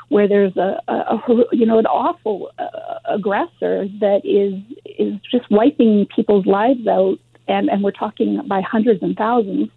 where 0.10 0.28
there's 0.28 0.56
a, 0.56 0.80
a, 0.88 0.94
a 0.94 1.46
you 1.52 1.66
know 1.66 1.80
an 1.80 1.88
awful 1.88 2.52
uh, 2.60 3.00
aggressor 3.06 3.88
that 4.02 4.22
is 4.24 4.54
is 4.86 5.20
just 5.32 5.50
wiping 5.50 6.06
people's 6.16 6.46
lives 6.46 6.86
out, 6.86 7.18
and 7.48 7.72
and 7.72 7.84
we're 7.84 7.90
talking 7.90 8.40
by 8.48 8.62
hundreds 8.62 9.02
and 9.02 9.18
thousands 9.18 9.72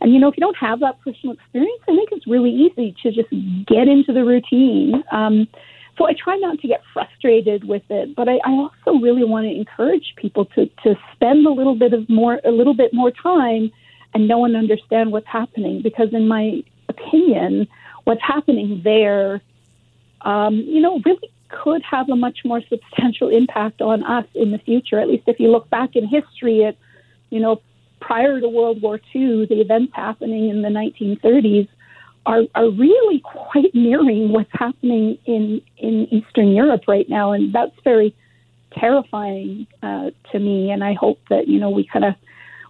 and 0.00 0.12
you 0.12 0.20
know, 0.20 0.28
if 0.28 0.36
you 0.36 0.40
don't 0.40 0.56
have 0.56 0.80
that 0.80 1.00
personal 1.00 1.34
experience, 1.34 1.80
I 1.82 1.94
think 1.94 2.10
it's 2.12 2.26
really 2.26 2.50
easy 2.50 2.94
to 3.02 3.12
just 3.12 3.30
get 3.66 3.88
into 3.88 4.12
the 4.12 4.24
routine. 4.24 5.02
Um, 5.10 5.48
so 5.96 6.06
I 6.08 6.12
try 6.12 6.36
not 6.36 6.58
to 6.60 6.68
get 6.68 6.82
frustrated 6.92 7.64
with 7.64 7.82
it, 7.88 8.16
but 8.16 8.28
I, 8.28 8.40
I 8.44 8.50
also 8.50 8.98
really 9.00 9.24
want 9.24 9.46
to 9.46 9.54
encourage 9.54 10.14
people 10.16 10.46
to 10.46 10.66
to 10.82 10.96
spend 11.14 11.46
a 11.46 11.50
little 11.50 11.76
bit 11.76 11.92
of 11.92 12.08
more 12.08 12.40
a 12.44 12.50
little 12.50 12.74
bit 12.74 12.92
more 12.92 13.10
time 13.10 13.70
and 14.12 14.28
know 14.28 14.44
and 14.44 14.56
understand 14.56 15.12
what's 15.12 15.26
happening. 15.26 15.82
Because 15.82 16.12
in 16.12 16.26
my 16.26 16.62
opinion, 16.88 17.68
what's 18.04 18.22
happening 18.22 18.80
there, 18.82 19.40
um, 20.22 20.56
you 20.56 20.80
know, 20.80 21.00
really 21.04 21.30
could 21.48 21.82
have 21.82 22.08
a 22.08 22.16
much 22.16 22.38
more 22.44 22.60
substantial 22.68 23.28
impact 23.28 23.80
on 23.80 24.02
us 24.02 24.26
in 24.34 24.50
the 24.50 24.58
future. 24.58 24.98
At 24.98 25.08
least 25.08 25.24
if 25.26 25.38
you 25.38 25.50
look 25.50 25.70
back 25.70 25.94
in 25.94 26.06
history 26.06 26.64
at, 26.64 26.76
you 27.30 27.40
know, 27.40 27.60
prior 28.06 28.40
to 28.40 28.48
World 28.48 28.82
War 28.82 29.00
II, 29.14 29.46
the 29.46 29.60
events 29.60 29.92
happening 29.94 30.50
in 30.50 30.62
the 30.62 30.68
1930s 30.68 31.68
are, 32.26 32.42
are 32.54 32.70
really 32.70 33.20
quite 33.20 33.74
mirroring 33.74 34.30
what's 34.30 34.50
happening 34.52 35.18
in, 35.24 35.62
in 35.78 36.06
Eastern 36.10 36.52
Europe 36.52 36.82
right 36.86 37.08
now. 37.08 37.32
And 37.32 37.54
that's 37.54 37.74
very 37.82 38.14
terrifying 38.78 39.66
uh, 39.82 40.10
to 40.32 40.38
me. 40.38 40.70
And 40.70 40.84
I 40.84 40.94
hope 40.94 41.18
that, 41.30 41.48
you 41.48 41.58
know, 41.58 41.70
we 41.70 41.86
kind 41.90 42.04
of 42.04 42.14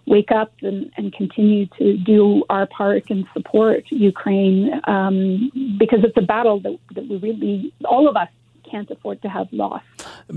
wake 0.05 0.31
up 0.31 0.53
and, 0.61 0.91
and 0.97 1.11
continue 1.13 1.65
to 1.79 1.97
do 1.97 2.43
our 2.49 2.67
part 2.67 3.03
and 3.09 3.25
support 3.33 3.83
Ukraine 3.89 4.71
um, 4.87 5.51
because 5.79 5.99
it's 6.03 6.17
a 6.17 6.21
battle 6.21 6.59
that, 6.61 6.77
that 6.93 7.07
we 7.09 7.17
really, 7.17 7.73
all 7.85 8.07
of 8.07 8.15
us 8.15 8.29
can't 8.69 8.89
afford 8.91 9.21
to 9.21 9.29
have 9.29 9.47
loss. 9.51 9.81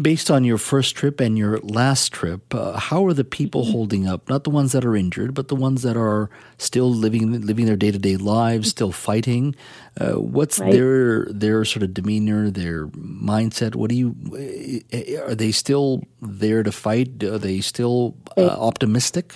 Based 0.02 0.30
on 0.30 0.44
your 0.44 0.58
first 0.58 0.94
trip 0.96 1.20
and 1.20 1.36
your 1.38 1.58
last 1.60 2.12
trip, 2.12 2.54
uh, 2.54 2.78
how 2.78 3.04
are 3.06 3.12
the 3.14 3.24
people 3.24 3.62
Mm-hmm. 3.62 3.72
holding 3.72 4.06
up? 4.06 4.28
Not 4.28 4.44
the 4.44 4.50
ones 4.50 4.72
that 4.72 4.84
are 4.84 4.94
injured, 4.94 5.32
but 5.34 5.48
the 5.48 5.56
ones 5.56 5.82
that 5.82 5.96
are 5.96 6.28
still 6.58 6.90
living 6.90 7.40
living 7.46 7.66
their 7.66 7.76
day 7.76 7.90
to 7.90 7.98
day 7.98 8.16
lives, 8.16 8.68
still 8.68 8.92
fighting. 8.92 9.54
Uh, 10.00 10.14
what's 10.14 10.58
Right. 10.58 10.72
their 10.72 11.24
their 11.26 11.64
sort 11.64 11.82
of 11.82 11.94
demeanor, 11.94 12.50
their 12.50 12.86
mindset? 12.88 13.74
What 13.74 13.90
do 13.90 13.96
you? 13.96 14.14
uh, 14.32 15.30
Are 15.30 15.34
they 15.34 15.52
still 15.52 16.02
there 16.22 16.62
to 16.62 16.72
fight? 16.72 17.22
Are 17.24 17.38
they 17.38 17.60
still 17.60 18.14
uh, 18.36 18.46
optimistic? 18.70 19.34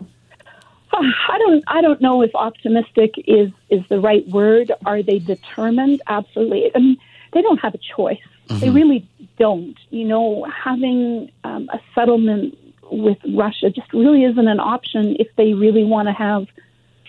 I 0.92 1.38
don't 1.38 1.64
I 1.66 1.80
don't 1.80 2.00
know 2.00 2.22
if 2.22 2.30
optimistic 2.34 3.14
is 3.26 3.50
is 3.70 3.82
the 3.88 4.00
right 4.00 4.26
word. 4.28 4.70
Are 4.86 5.02
they 5.02 5.18
determined? 5.18 6.00
Absolutely. 6.06 6.70
I 6.74 6.78
mean, 6.78 6.96
they 7.34 7.42
don't 7.42 7.58
have 7.58 7.74
a 7.74 7.80
choice. 7.96 8.18
They 8.60 8.70
really 8.70 9.08
don't. 9.38 9.76
You 9.90 10.04
know, 10.04 10.46
having 10.64 11.30
um, 11.44 11.68
a 11.72 11.80
settlement 11.94 12.56
with 12.90 13.18
Russia 13.34 13.70
just 13.70 13.92
really 13.92 14.24
isn't 14.24 14.48
an 14.48 14.60
option 14.60 15.16
if 15.18 15.28
they 15.36 15.54
really 15.54 15.84
want 15.84 16.08
to 16.08 16.12
have 16.12 16.46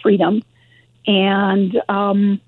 freedom. 0.02 0.42
And 1.08 1.80
um, 1.88 2.42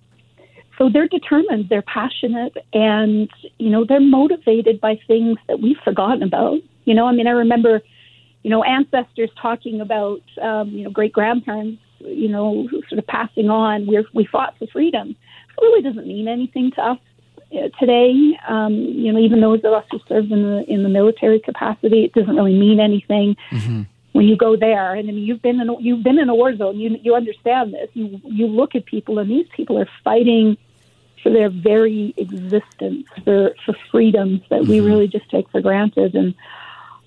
so 0.78 0.90
they're 0.90 1.08
determined, 1.08 1.70
they're 1.70 1.82
passionate, 1.84 2.58
and 2.74 3.30
you 3.60 3.70
know 3.70 3.86
they're 3.86 4.00
motivated 4.00 4.82
by 4.82 5.00
things 5.08 5.38
that 5.48 5.60
we've 5.60 5.78
forgotten 5.84 6.24
about. 6.24 6.60
You 6.86 6.94
know, 6.94 7.06
I 7.06 7.12
mean, 7.12 7.28
I 7.28 7.32
remember 7.32 7.82
you 8.48 8.52
know, 8.52 8.64
ancestors 8.64 9.30
talking 9.42 9.82
about, 9.82 10.22
um, 10.42 10.70
you 10.70 10.86
know, 10.86 10.90
great 10.90 11.12
grandparents, 11.12 11.82
you 12.00 12.30
know, 12.30 12.66
sort 12.88 12.98
of 12.98 13.06
passing 13.08 13.50
on, 13.50 13.86
we 13.88 14.06
we 14.14 14.26
fought 14.26 14.56
for 14.58 14.68
freedom. 14.68 15.10
It 15.10 15.62
really 15.62 15.82
doesn't 15.82 16.08
mean 16.08 16.30
anything 16.30 16.72
to 16.78 16.82
us 16.82 17.00
today. 17.80 18.38
Um, 18.48 18.74
you 18.74 19.12
know, 19.12 19.20
even 19.20 19.42
those 19.42 19.60
of 19.64 19.74
us 19.74 19.86
who 19.92 20.00
served 20.08 20.32
in 20.32 20.44
the 20.44 20.64
in 20.68 20.84
the 20.84 20.90
military 20.90 21.40
capacity, 21.40 22.06
it 22.06 22.14
doesn't 22.14 22.36
really 22.36 22.58
mean 22.58 22.80
anything 22.80 23.38
when 24.14 24.26
you 24.26 24.36
go 24.36 24.56
there. 24.56 24.94
And 24.94 25.10
I 25.10 25.12
mean, 25.12 25.26
you've 25.26 25.42
been 25.42 25.62
in 25.62 25.70
a, 25.70 25.80
you've 25.80 26.04
been 26.04 26.20
in 26.20 26.30
a 26.30 26.36
war 26.36 26.56
zone. 26.56 26.80
You 26.80 26.98
you 27.02 27.16
understand 27.16 27.74
this. 27.74 27.90
You 27.94 28.20
you 28.24 28.48
look 28.48 28.76
at 28.76 28.86
people, 28.86 29.20
and 29.20 29.30
these 29.30 29.48
people 29.56 29.78
are 29.80 29.90
fighting 30.04 30.58
for 31.24 31.32
their 31.32 31.50
very 31.50 32.14
existence, 32.18 33.08
for 33.24 33.54
for 33.66 33.76
freedoms 33.92 34.42
that 34.50 34.66
we 34.66 34.80
really 34.80 35.08
just 35.08 35.30
take 35.30 35.50
for 35.50 35.62
granted. 35.62 36.16
And 36.16 36.36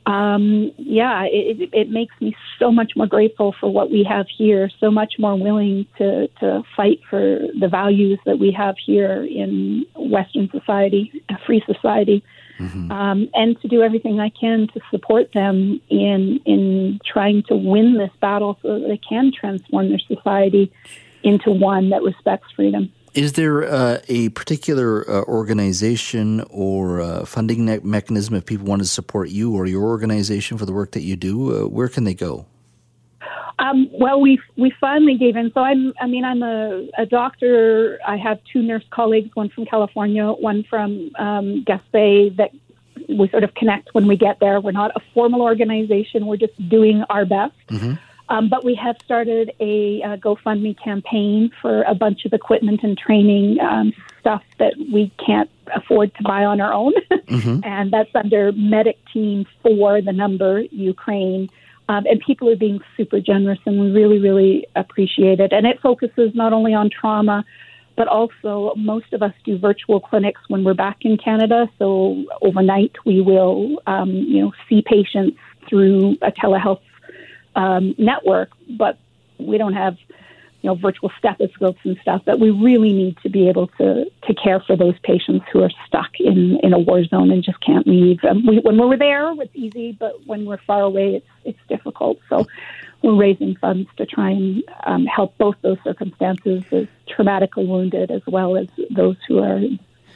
um, 0.06 0.72
yeah, 0.76 1.24
it, 1.24 1.60
it, 1.60 1.70
it 1.72 1.90
makes 1.90 2.14
me 2.20 2.34
so 2.58 2.72
much 2.72 2.96
more 2.96 3.06
grateful 3.06 3.54
for 3.60 3.70
what 3.70 3.90
we 3.90 4.02
have 4.04 4.26
here, 4.28 4.70
so 4.80 4.90
much 4.90 5.14
more 5.18 5.36
willing 5.36 5.86
to, 5.98 6.26
to 6.40 6.62
fight 6.76 7.00
for 7.08 7.40
the 7.58 7.68
values 7.68 8.18
that 8.24 8.38
we 8.38 8.50
have 8.52 8.76
here 8.84 9.22
in 9.24 9.86
Western 10.10 10.50
society, 10.50 11.22
a 11.28 11.38
free 11.46 11.62
society, 11.66 12.22
um, 12.90 13.28
and 13.32 13.60
to 13.62 13.68
do 13.68 13.82
everything 13.82 14.20
I 14.20 14.28
can 14.28 14.68
to 14.74 14.80
support 14.90 15.32
them 15.32 15.80
in 15.88 16.40
in 16.44 17.00
trying 17.04 17.42
to 17.44 17.56
win 17.56 17.96
this 17.96 18.10
battle 18.20 18.58
so 18.62 18.78
that 18.78 18.86
they 18.86 18.98
can 18.98 19.32
transform 19.32 19.88
their 19.88 19.98
society 19.98 20.72
into 21.22 21.50
one 21.50 21.90
that 21.90 22.02
respects 22.02 22.48
freedom. 22.54 22.92
Is 23.14 23.32
there 23.32 23.64
uh, 23.64 23.98
a 24.08 24.28
particular 24.30 25.08
uh, 25.10 25.22
organization 25.24 26.44
or 26.48 27.00
uh, 27.00 27.24
funding 27.24 27.80
mechanism 27.82 28.36
if 28.36 28.46
people 28.46 28.66
want 28.66 28.82
to 28.82 28.88
support 28.88 29.30
you 29.30 29.56
or 29.56 29.66
your 29.66 29.82
organization 29.82 30.58
for 30.58 30.64
the 30.64 30.72
work 30.72 30.92
that 30.92 31.02
you 31.02 31.16
do? 31.16 31.64
Uh, 31.64 31.68
where 31.68 31.88
can 31.88 32.04
they 32.04 32.14
go? 32.14 32.46
Um, 33.58 33.88
well, 33.92 34.20
we 34.20 34.40
we 34.56 34.72
finally 34.80 35.16
gave 35.16 35.36
in. 35.36 35.52
So 35.52 35.60
I'm, 35.60 35.92
I 36.00 36.06
mean, 36.06 36.24
I'm 36.24 36.42
a, 36.42 36.88
a 36.96 37.06
doctor. 37.06 37.98
I 38.06 38.16
have 38.16 38.38
two 38.52 38.62
nurse 38.62 38.84
colleagues, 38.90 39.30
one 39.34 39.50
from 39.50 39.66
California, 39.66 40.26
one 40.30 40.64
from 40.64 41.10
um, 41.18 41.64
Gaspé. 41.66 42.34
That 42.36 42.50
we 43.08 43.28
sort 43.28 43.44
of 43.44 43.54
connect 43.54 43.92
when 43.92 44.06
we 44.06 44.16
get 44.16 44.40
there. 44.40 44.60
We're 44.60 44.72
not 44.72 44.92
a 44.96 45.00
formal 45.12 45.42
organization. 45.42 46.26
We're 46.26 46.36
just 46.36 46.56
doing 46.68 47.02
our 47.10 47.24
best. 47.24 47.54
Um, 48.30 48.48
but 48.48 48.64
we 48.64 48.76
have 48.76 48.96
started 49.04 49.52
a, 49.58 50.02
uh 50.02 50.16
GoFundMe 50.16 50.80
campaign 50.82 51.50
for 51.60 51.82
a 51.82 51.96
bunch 51.96 52.24
of 52.24 52.32
equipment 52.32 52.80
and 52.84 52.96
training 52.96 53.58
um, 53.60 53.92
stuff 54.20 54.42
that 54.58 54.74
we 54.92 55.10
can't 55.24 55.50
afford 55.74 56.14
to 56.14 56.22
buy 56.22 56.44
on 56.44 56.60
our 56.60 56.72
own. 56.72 56.92
and 57.64 57.92
that's 57.92 58.14
under 58.14 58.52
Medic 58.52 58.98
Team 59.12 59.46
4, 59.62 60.02
the 60.02 60.12
number, 60.12 60.60
Ukraine. 60.70 61.50
Um, 61.90 62.06
and 62.06 62.20
people 62.24 62.48
are 62.48 62.56
being 62.56 62.78
super 62.96 63.18
generous, 63.18 63.58
and 63.66 63.80
we 63.80 63.90
really, 63.90 64.20
really 64.20 64.64
appreciate 64.76 65.40
it. 65.40 65.52
And 65.52 65.66
it 65.66 65.80
focuses 65.80 66.30
not 66.34 66.52
only 66.52 66.72
on 66.72 66.88
trauma, 66.88 67.44
but 67.96 68.06
also 68.06 68.72
most 68.76 69.12
of 69.12 69.24
us 69.24 69.32
do 69.44 69.58
virtual 69.58 69.98
clinics 69.98 70.40
when 70.46 70.62
we're 70.62 70.80
back 70.86 70.98
in 71.00 71.18
Canada. 71.18 71.68
So 71.80 72.24
overnight, 72.42 72.92
we 73.04 73.20
will, 73.20 73.82
um, 73.88 74.10
you 74.10 74.40
know, 74.40 74.52
see 74.68 74.84
patients 74.86 75.36
through 75.68 76.16
a 76.22 76.30
telehealth 76.30 76.80
um, 77.56 77.96
network, 77.98 78.50
but 78.78 78.96
we 79.38 79.58
don't 79.58 79.74
have 79.74 79.96
you 80.62 80.68
know 80.68 80.74
virtual 80.74 81.10
stethoscopes 81.18 81.80
and 81.84 81.98
stuff. 82.02 82.22
But 82.24 82.38
we 82.40 82.50
really 82.50 82.92
need 82.92 83.16
to 83.22 83.28
be 83.28 83.48
able 83.48 83.68
to 83.78 84.04
to 84.04 84.34
care 84.34 84.60
for 84.60 84.76
those 84.76 84.98
patients 85.02 85.46
who 85.52 85.62
are 85.62 85.70
stuck 85.86 86.10
in 86.18 86.58
in 86.62 86.72
a 86.72 86.78
war 86.78 87.04
zone 87.04 87.30
and 87.30 87.42
just 87.42 87.60
can't 87.60 87.86
leave. 87.86 88.18
Um, 88.24 88.46
we, 88.46 88.58
when 88.60 88.76
we're 88.76 88.96
there, 88.96 89.32
it's 89.40 89.54
easy, 89.54 89.96
but 89.98 90.26
when 90.26 90.44
we're 90.44 90.58
far 90.66 90.82
away, 90.82 91.16
it's 91.16 91.28
it's 91.44 91.60
difficult. 91.68 92.18
So. 92.28 92.46
We're 93.02 93.14
raising 93.16 93.56
funds 93.56 93.88
to 93.96 94.04
try 94.04 94.28
and 94.28 94.62
um, 94.84 95.06
help 95.06 95.38
both 95.38 95.56
those 95.62 95.78
circumstances, 95.82 96.62
as 96.70 96.86
traumatically 97.08 97.66
wounded 97.66 98.10
as 98.10 98.20
well 98.26 98.58
as 98.58 98.68
those 98.90 99.16
who 99.26 99.38
are 99.38 99.58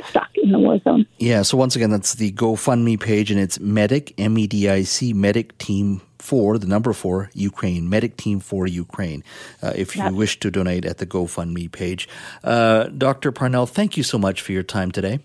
stuck 0.08 0.28
in 0.36 0.52
the 0.52 0.58
war 0.58 0.78
zone. 0.80 1.06
Yeah, 1.18 1.42
so 1.42 1.56
once 1.56 1.76
again, 1.76 1.90
that's 1.90 2.14
the 2.14 2.32
GoFundMe 2.32 2.98
page, 3.00 3.30
and 3.30 3.40
it's 3.40 3.58
Medic, 3.60 4.14
M 4.18 4.36
E 4.38 4.46
D 4.46 4.68
I 4.68 4.82
C, 4.82 5.12
Medic 5.12 5.56
Team 5.58 6.00
4, 6.18 6.58
the 6.58 6.66
number 6.66 6.92
4, 6.92 7.30
Ukraine, 7.34 7.88
Medic 7.88 8.16
Team 8.16 8.40
4 8.40 8.66
Ukraine, 8.66 9.22
uh, 9.62 9.72
if 9.76 9.94
you 9.96 10.02
Yep. 10.02 10.12
wish 10.14 10.40
to 10.40 10.50
donate 10.50 10.84
at 10.84 10.98
the 10.98 11.06
GoFundMe 11.06 11.70
page. 11.70 12.08
Uh, 12.42 12.84
Dr. 12.84 13.30
Parnell, 13.32 13.66
thank 13.66 13.96
you 13.96 14.02
so 14.02 14.18
much 14.18 14.40
for 14.40 14.52
your 14.52 14.62
time 14.62 14.90
today. 14.90 15.18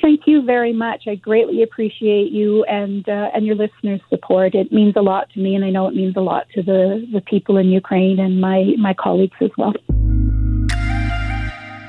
Thank 0.00 0.22
you 0.26 0.42
very 0.42 0.72
much. 0.72 1.08
I 1.08 1.16
greatly 1.16 1.62
appreciate 1.64 2.30
you 2.30 2.62
and 2.64 3.06
uh, 3.08 3.30
and 3.34 3.44
your 3.44 3.56
listeners' 3.56 4.00
support. 4.08 4.54
It 4.54 4.70
means 4.72 4.94
a 4.96 5.00
lot 5.02 5.28
to 5.30 5.40
me, 5.40 5.56
and 5.56 5.64
I 5.64 5.70
know 5.70 5.88
it 5.88 5.94
means 5.94 6.14
a 6.16 6.20
lot 6.20 6.46
to 6.54 6.62
the, 6.62 7.04
the 7.12 7.20
people 7.20 7.56
in 7.56 7.66
Ukraine 7.70 8.20
and 8.20 8.40
my, 8.40 8.74
my 8.78 8.94
colleagues 8.94 9.36
as 9.40 9.50
well. 9.58 9.72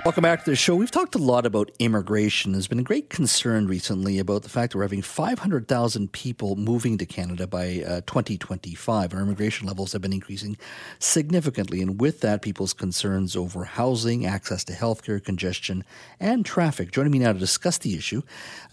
Welcome 0.06 0.22
back 0.22 0.46
to 0.46 0.50
the 0.50 0.56
show. 0.56 0.78
We've 0.78 0.90
talked 0.90 1.16
a 1.16 1.20
lot 1.20 1.46
about 1.46 1.72
immigration. 1.78 2.54
There's 2.54 2.68
been 2.68 2.80
a 2.80 2.84
great 2.84 3.10
concern 3.10 3.68
recently 3.68 4.18
about 4.18 4.44
the 4.44 4.50
fact 4.50 4.72
that 4.72 4.78
we're 4.78 4.86
having 4.86 5.02
500,000 5.02 6.12
people 6.14 6.56
moving 6.56 6.98
to 7.00 7.06
Canada 7.06 7.46
by 7.48 7.84
uh, 7.86 8.02
2025. 8.08 9.14
Our 9.14 9.20
immigration 9.20 9.68
levels 9.68 9.92
have 9.92 10.02
been 10.02 10.14
increasing 10.14 10.58
significantly, 11.00 11.82
and 11.82 12.00
with 12.00 12.22
that, 12.22 12.42
people's 12.42 12.72
concerns 12.72 13.36
over 13.36 13.66
housing, 13.66 14.26
access 14.26 14.64
to 14.66 14.74
healthcare, 14.74 15.24
congestion, 15.24 15.84
and 16.18 16.46
traffic. 16.46 16.92
Joining 16.92 17.12
me 17.12 17.20
now 17.20 17.34
to 17.34 17.40
discuss 17.40 17.78
the 17.78 17.96
issue 17.96 18.22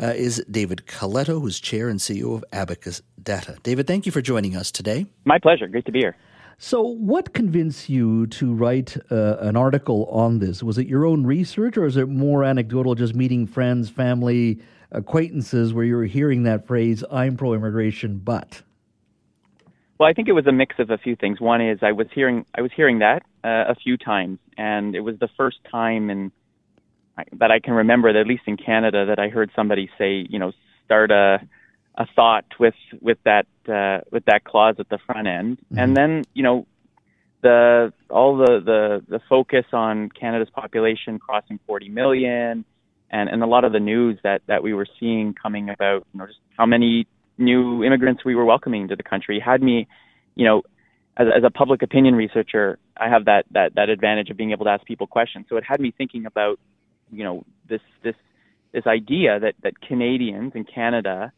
uh, 0.01 0.13
is 0.15 0.45
David 0.49 0.87
Coletto, 0.87 1.41
who's 1.41 1.59
chair 1.59 1.89
and 1.89 1.99
CEO 1.99 2.37
of 2.37 2.45
Abacus 2.53 3.03
Data. 3.21 3.57
David, 3.65 3.89
thank 3.89 4.07
you 4.07 4.13
for 4.13 4.23
joining 4.23 4.55
us 4.55 4.71
today. 4.71 5.07
My 5.25 5.39
pleasure. 5.39 5.67
Great 5.67 5.87
to 5.87 5.93
be 5.93 5.99
here. 5.99 6.17
So, 6.59 6.81
what 6.81 7.35
convinced 7.35 7.91
you 7.91 8.27
to 8.29 8.55
write 8.55 8.97
uh, 9.11 9.37
an 9.41 9.57
article 9.57 10.07
on 10.07 10.39
this? 10.39 10.63
Was 10.63 10.79
it 10.79 10.87
your 10.87 11.05
own 11.05 11.27
research, 11.27 11.77
or 11.77 11.85
is 11.85 11.99
it 11.99 12.09
more 12.09 12.45
anecdotal, 12.45 12.95
just 12.95 13.15
meeting 13.15 13.47
friends, 13.47 13.91
family, 13.91 14.61
acquaintances, 14.91 15.75
where 15.75 15.85
you 15.85 15.97
were 15.97 16.07
hearing 16.07 16.45
that 16.45 16.67
phrase, 16.67 17.05
I'm 17.13 17.37
pro 17.37 17.53
immigration, 17.53 18.19
but? 18.19 18.63
Well, 19.99 20.09
I 20.09 20.15
think 20.15 20.29
it 20.29 20.33
was 20.33 20.47
a 20.47 20.53
mix 20.53 20.77
of 20.79 20.91
a 20.91 20.97
few 20.97 21.15
things. 21.15 21.41
One 21.43 21.61
is 21.61 21.81
I 21.83 21.93
was 21.93 22.07
hearing 22.15 22.47
I 22.55 22.63
was 22.63 22.71
hearing 22.75 23.01
that 23.01 23.23
uh, 23.45 23.71
a 23.71 23.75
few 23.75 23.99
times, 23.99 24.39
and 24.57 24.97
it 24.97 25.01
was 25.01 25.19
the 25.19 25.29
first 25.37 25.59
time 25.71 26.09
in 26.09 26.33
that 27.33 27.51
I 27.51 27.61
can 27.61 27.75
remember, 27.75 28.15
that 28.15 28.21
at 28.21 28.27
least 28.27 28.45
in 28.47 28.57
Canada, 28.57 29.05
that 29.07 29.19
I 29.19 29.29
heard 29.29 29.51
somebody 29.55 29.91
say, 29.99 30.27
you 30.29 30.39
know, 30.39 30.53
start 30.87 31.11
a 31.11 31.39
a 31.97 32.07
thought 32.15 32.45
with 32.59 32.75
with 33.01 33.19
that 33.25 33.47
uh, 33.69 34.05
with 34.11 34.25
that 34.27 34.45
clause 34.45 34.77
at 34.79 34.89
the 34.89 34.99
front 35.07 35.27
end, 35.27 35.59
and 35.77 35.97
then 35.97 36.25
you 36.35 36.43
know 36.43 36.67
the 37.43 37.93
all 38.11 38.37
the, 38.37 38.61
the 38.65 39.05
the 39.09 39.21
focus 39.29 39.65
on 39.73 40.09
Canada's 40.11 40.51
population 40.51 41.19
crossing 41.19 41.59
40 41.67 41.89
million, 41.89 42.65
and 43.11 43.29
and 43.29 43.43
a 43.43 43.47
lot 43.47 43.65
of 43.65 43.73
the 43.73 43.81
news 43.81 44.19
that 44.25 44.43
that 44.47 44.63
we 44.63 44.75
were 44.75 44.87
seeing 44.99 45.35
coming 45.35 45.71
about, 45.71 46.07
you 46.13 46.19
know, 46.19 46.27
just 46.27 46.39
how 46.59 46.67
many 46.67 47.07
new 47.39 47.85
immigrants 47.85 48.25
we 48.25 48.35
were 48.35 48.45
welcoming 48.45 48.89
to 48.89 48.97
the 48.97 49.03
country 49.03 49.39
had 49.39 49.63
me, 49.63 49.87
you 50.35 50.45
know, 50.45 50.63
as, 51.17 51.27
as 51.37 51.45
a 51.45 51.51
public 51.51 51.83
opinion 51.83 52.15
researcher, 52.15 52.79
I 52.97 53.09
have 53.09 53.27
that 53.27 53.45
that 53.53 53.75
that 53.77 53.89
advantage 53.89 54.31
of 54.31 54.37
being 54.37 54.53
able 54.53 54.65
to 54.65 54.71
ask 54.71 54.85
people 54.85 55.07
questions. 55.07 55.47
So 55.49 55.57
it 55.57 55.65
had 55.65 55.81
me 55.81 55.93
thinking 55.97 56.27
about, 56.27 56.59
you 57.11 57.25
know, 57.25 57.45
this 57.69 57.81
this 58.03 58.17
this 58.73 58.87
idea 58.87 59.39
that 59.41 59.55
that 59.63 59.81
Canadians 59.81 60.53
in 60.55 60.65
Canada 60.65 61.33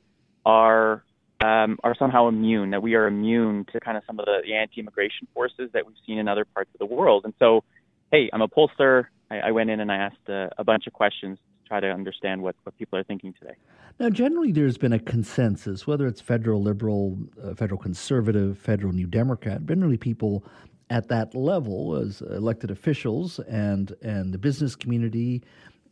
are 0.44 1.04
um, 1.40 1.78
are 1.84 1.94
somehow 1.98 2.26
immune, 2.28 2.70
that 2.70 2.82
we 2.82 2.94
are 2.94 3.06
immune 3.06 3.64
to 3.72 3.78
kind 3.78 3.96
of 3.96 4.02
some 4.06 4.18
of 4.18 4.26
the, 4.26 4.40
the 4.44 4.54
anti-immigration 4.54 5.28
forces 5.32 5.70
that 5.72 5.86
we've 5.86 5.96
seen 6.04 6.18
in 6.18 6.26
other 6.26 6.44
parts 6.44 6.70
of 6.74 6.78
the 6.78 6.86
world. 6.86 7.24
And 7.24 7.32
so, 7.38 7.62
hey, 8.10 8.28
I'm 8.32 8.42
a 8.42 8.48
pollster. 8.48 9.04
I, 9.30 9.38
I 9.38 9.50
went 9.52 9.70
in 9.70 9.78
and 9.78 9.92
I 9.92 9.96
asked 9.96 10.28
a, 10.28 10.50
a 10.58 10.64
bunch 10.64 10.88
of 10.88 10.92
questions 10.92 11.38
to 11.38 11.68
try 11.68 11.78
to 11.78 11.88
understand 11.88 12.42
what, 12.42 12.56
what 12.64 12.76
people 12.76 12.98
are 12.98 13.04
thinking 13.04 13.34
today. 13.38 13.54
Now, 14.00 14.10
generally, 14.10 14.50
there's 14.50 14.78
been 14.78 14.92
a 14.92 14.98
consensus, 14.98 15.86
whether 15.86 16.06
it's 16.08 16.20
federal 16.20 16.60
liberal, 16.60 17.18
uh, 17.42 17.54
federal 17.54 17.78
conservative, 17.78 18.58
federal 18.58 18.92
New 18.92 19.06
Democrat. 19.06 19.64
Generally, 19.64 19.98
people 19.98 20.44
at 20.90 21.08
that 21.08 21.34
level, 21.34 21.94
as 21.96 22.20
elected 22.22 22.70
officials 22.70 23.38
and 23.40 23.94
and 24.02 24.32
the 24.32 24.38
business 24.38 24.74
community, 24.74 25.42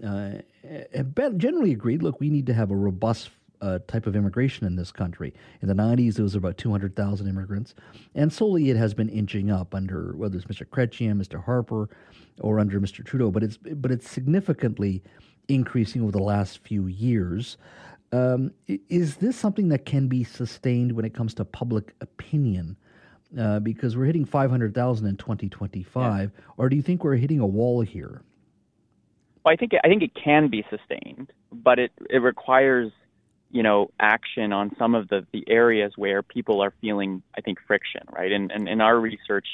uh, 0.05 0.31
have 0.95 1.37
generally 1.37 1.73
agreed. 1.73 2.03
Look, 2.03 2.19
we 2.21 2.31
need 2.31 2.47
to 2.47 2.55
have 2.55 2.71
a 2.71 2.77
robust 2.77 3.31
uh, 3.61 3.79
type 3.87 4.07
of 4.07 4.17
immigration 4.17 4.67
in 4.67 4.77
this 4.77 4.93
country. 4.93 5.33
In 5.63 5.69
the 5.69 5.75
90s, 5.75 6.15
there 6.15 6.23
was 6.23 6.35
about 6.35 6.59
200,000 6.59 7.29
immigrants, 7.29 7.75
and 8.15 8.33
slowly 8.33 8.71
it 8.71 8.77
has 8.77 8.95
been 8.95 9.09
inching 9.09 9.51
up 9.51 9.75
under 9.75 10.13
whether 10.17 10.37
it's 10.37 10.47
Mr. 10.47 10.67
Chrétien, 10.67 11.21
Mr. 11.21 11.43
Harper, 11.43 11.89
or 12.41 12.59
under 12.59 12.81
Mr. 12.81 13.05
Trudeau. 13.05 13.31
But 13.31 13.43
it's 13.43 13.57
but 13.57 13.91
it's 13.91 14.09
significantly 14.09 15.03
increasing 15.49 16.03
over 16.03 16.13
the 16.13 16.23
last 16.23 16.59
few 16.59 16.87
years. 16.87 17.57
Um, 18.13 18.53
is 18.67 19.17
this 19.17 19.37
something 19.37 19.69
that 19.69 19.85
can 19.85 20.09
be 20.09 20.25
sustained 20.25 20.93
when 20.93 21.05
it 21.05 21.15
comes 21.15 21.35
to 21.35 21.45
public 21.45 21.95
opinion? 22.01 22.77
Uh, 23.37 23.59
because 23.59 23.97
we're 23.97 24.05
hitting 24.05 24.25
500,000 24.25 25.05
in 25.05 25.17
2025, 25.17 26.31
yeah. 26.33 26.45
or 26.57 26.69
do 26.69 26.77
you 26.77 26.81
think 26.81 27.03
we're 27.03 27.17
hitting 27.17 27.41
a 27.41 27.47
wall 27.47 27.81
here? 27.81 28.23
Well, 29.45 29.53
I 29.53 29.57
think 29.57 29.73
I 29.85 29.89
think 29.89 30.03
it 30.03 30.13
can 30.15 30.49
be 30.49 30.65
sustained, 30.71 31.33
but 31.53 31.79
it 31.79 31.93
it 32.09 32.19
requires 32.19 32.93
you 33.57 33.63
know 33.63 33.91
action 33.99 34.53
on 34.53 34.67
some 34.79 34.95
of 34.95 35.09
the 35.09 35.27
the 35.33 35.45
areas 35.49 35.93
where 35.97 36.23
people 36.23 36.63
are 36.63 36.75
feeling 36.83 37.23
I 37.37 37.41
think 37.41 37.59
friction, 37.67 38.03
right? 38.13 38.31
And 38.31 38.53
and 38.53 38.69
in 38.69 38.81
our 38.83 38.99
research, 39.01 39.47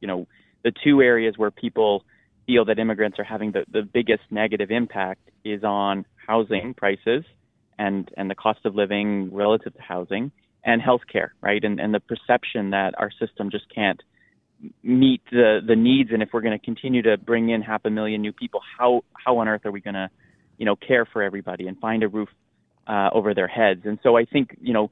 you 0.00 0.08
know, 0.08 0.26
the 0.64 0.72
two 0.84 1.00
areas 1.00 1.34
where 1.36 1.52
people 1.52 2.04
feel 2.46 2.64
that 2.64 2.78
immigrants 2.78 3.18
are 3.18 3.24
having 3.24 3.52
the, 3.52 3.64
the 3.70 3.82
biggest 3.82 4.22
negative 4.30 4.70
impact 4.70 5.30
is 5.44 5.62
on 5.62 6.04
housing 6.26 6.74
prices 6.74 7.24
and, 7.78 8.10
and 8.16 8.30
the 8.30 8.34
cost 8.34 8.60
of 8.64 8.74
living 8.74 9.32
relative 9.32 9.72
to 9.74 9.82
housing 9.82 10.32
and 10.64 10.82
healthcare, 10.82 11.28
right? 11.40 11.62
And, 11.62 11.80
and 11.80 11.94
the 11.94 12.00
perception 12.00 12.70
that 12.70 12.94
our 12.98 13.10
system 13.20 13.50
just 13.50 13.64
can't 13.74 14.02
meet 14.82 15.22
the, 15.30 15.60
the 15.66 15.76
needs. 15.76 16.10
And 16.12 16.22
if 16.22 16.30
we're 16.32 16.42
going 16.42 16.58
to 16.58 16.64
continue 16.64 17.02
to 17.02 17.16
bring 17.16 17.50
in 17.50 17.62
half 17.62 17.84
a 17.84 17.90
million 17.90 18.20
new 18.20 18.32
people, 18.32 18.60
how, 18.78 19.04
how 19.12 19.38
on 19.38 19.48
earth 19.48 19.64
are 19.64 19.72
we 19.72 19.80
going 19.80 19.94
to, 19.94 20.10
you 20.58 20.66
know, 20.66 20.76
care 20.76 21.06
for 21.06 21.22
everybody 21.22 21.66
and 21.66 21.78
find 21.78 22.02
a 22.02 22.08
roof 22.08 22.28
uh, 22.86 23.10
over 23.12 23.34
their 23.34 23.48
heads? 23.48 23.82
And 23.84 23.98
so 24.02 24.16
I 24.16 24.24
think, 24.24 24.56
you 24.60 24.72
know, 24.72 24.90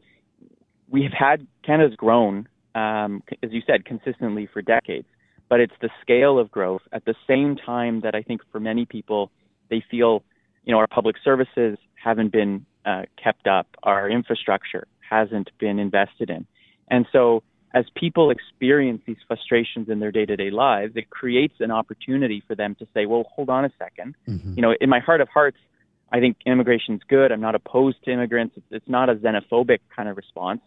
we 0.91 1.03
have 1.05 1.13
had, 1.13 1.47
Canada's 1.65 1.97
grown, 1.97 2.49
um, 2.75 3.23
as 3.43 3.51
you 3.53 3.63
said, 3.67 3.85
consistently 3.85 4.49
for 4.53 4.63
decades 4.63 5.07
but 5.53 5.61
it's 5.61 5.75
the 5.83 5.91
scale 6.01 6.39
of 6.39 6.51
growth 6.51 6.81
at 6.93 7.05
the 7.05 7.15
same 7.29 7.57
time 7.57 8.01
that 8.01 8.15
I 8.15 8.23
think 8.23 8.41
for 8.51 8.59
many 8.59 8.87
people 8.87 9.31
they 9.69 9.85
feel 9.91 10.25
you 10.65 10.73
know 10.73 10.79
our 10.79 10.87
public 10.87 11.17
services 11.23 11.77
haven't 12.03 12.33
been 12.33 12.65
uh, 12.87 13.03
kept 13.23 13.47
up, 13.47 13.67
our 13.83 14.09
infrastructure 14.09 14.87
hasn't 15.11 15.51
been 15.59 15.79
invested 15.79 16.31
in, 16.31 16.47
and 16.89 17.05
so 17.13 17.43
as 17.75 17.85
people 17.95 18.31
experience 18.31 19.03
these 19.07 19.19
frustrations 19.29 19.91
in 19.91 20.01
their 20.01 20.11
day-to-day 20.11 20.51
lives, 20.51 20.93
it 20.97 21.11
creates 21.11 21.55
an 21.61 21.71
opportunity 21.71 22.43
for 22.49 22.55
them 22.55 22.75
to 22.77 22.87
say, 22.95 23.05
"Well, 23.05 23.25
hold 23.35 23.51
on 23.51 23.67
a 23.67 23.69
2nd 23.69 24.15
mm-hmm. 24.27 24.55
You 24.57 24.63
know, 24.63 24.75
in 24.81 24.89
my 24.89 25.01
heart 25.01 25.21
of 25.21 25.29
hearts, 25.29 25.59
I 26.13 26.21
think 26.21 26.37
immigration's 26.45 27.01
good. 27.09 27.33
I'm 27.33 27.41
not 27.41 27.55
opposed 27.55 28.05
to 28.05 28.13
immigrants. 28.13 28.55
It's, 28.57 28.67
it's 28.71 28.89
not 28.89 29.09
a 29.09 29.15
xenophobic 29.15 29.79
kind 29.97 30.09
of 30.09 30.17
response. 30.17 30.61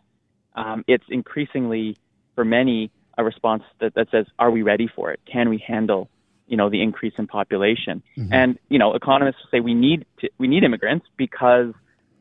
Um, 0.56 0.84
it's 0.88 1.04
increasingly, 1.10 1.98
for 2.34 2.44
many, 2.44 2.92
a 3.18 3.24
response 3.24 3.64
that, 3.80 3.94
that 3.96 4.08
says, 4.12 4.26
are 4.40 4.52
we 4.52 4.62
ready 4.64 4.90
for 4.94 5.12
it? 5.12 5.20
Can 5.32 5.50
we 5.50 5.64
handle, 5.66 6.10
you 6.48 6.58
know, 6.58 6.70
the 6.70 6.82
increase 6.82 7.14
in 7.18 7.28
population? 7.28 8.04
Mm-hmm. 8.18 8.34
And, 8.34 8.60
you 8.70 8.80
know, 8.80 8.94
economists 8.94 9.38
say 9.52 9.60
we 9.60 9.74
need 9.74 10.06
to, 10.20 10.30
we 10.38 10.48
need 10.48 10.64
immigrants 10.64 11.06
because 11.16 11.74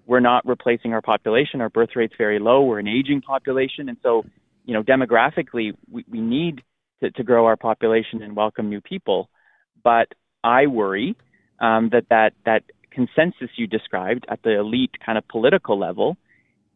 we're 0.07 0.21
not 0.21 0.47
replacing 0.47 0.93
our 0.93 1.01
population. 1.01 1.61
Our 1.61 1.71
birth 1.71 1.91
rate's 1.97 2.15
very 2.19 2.39
low. 2.39 2.63
We're 2.63 2.79
an 2.79 2.89
aging 2.89 3.23
population. 3.23 3.89
And 3.89 3.97
so, 4.03 4.25
you 4.67 4.75
know, 4.75 4.83
demographically, 4.83 5.75
we, 5.91 6.05
we 6.09 6.21
need 6.21 6.63
to, 7.03 7.11
to 7.11 7.23
grow 7.23 7.47
our 7.47 7.57
population 7.57 8.23
and 8.23 8.37
welcome 8.37 8.69
new 8.69 8.81
people. 8.81 9.31
But 9.83 10.09
I 10.43 10.67
worry 10.67 11.17
um, 11.61 11.89
that, 11.91 12.07
that 12.11 12.35
that 12.45 12.63
consensus 12.95 13.51
you 13.57 13.67
described 13.67 14.25
at 14.29 14.43
the 14.43 14.59
elite 14.59 14.93
kind 15.05 15.19
of 15.19 15.27
political 15.29 15.79
level 15.79 16.17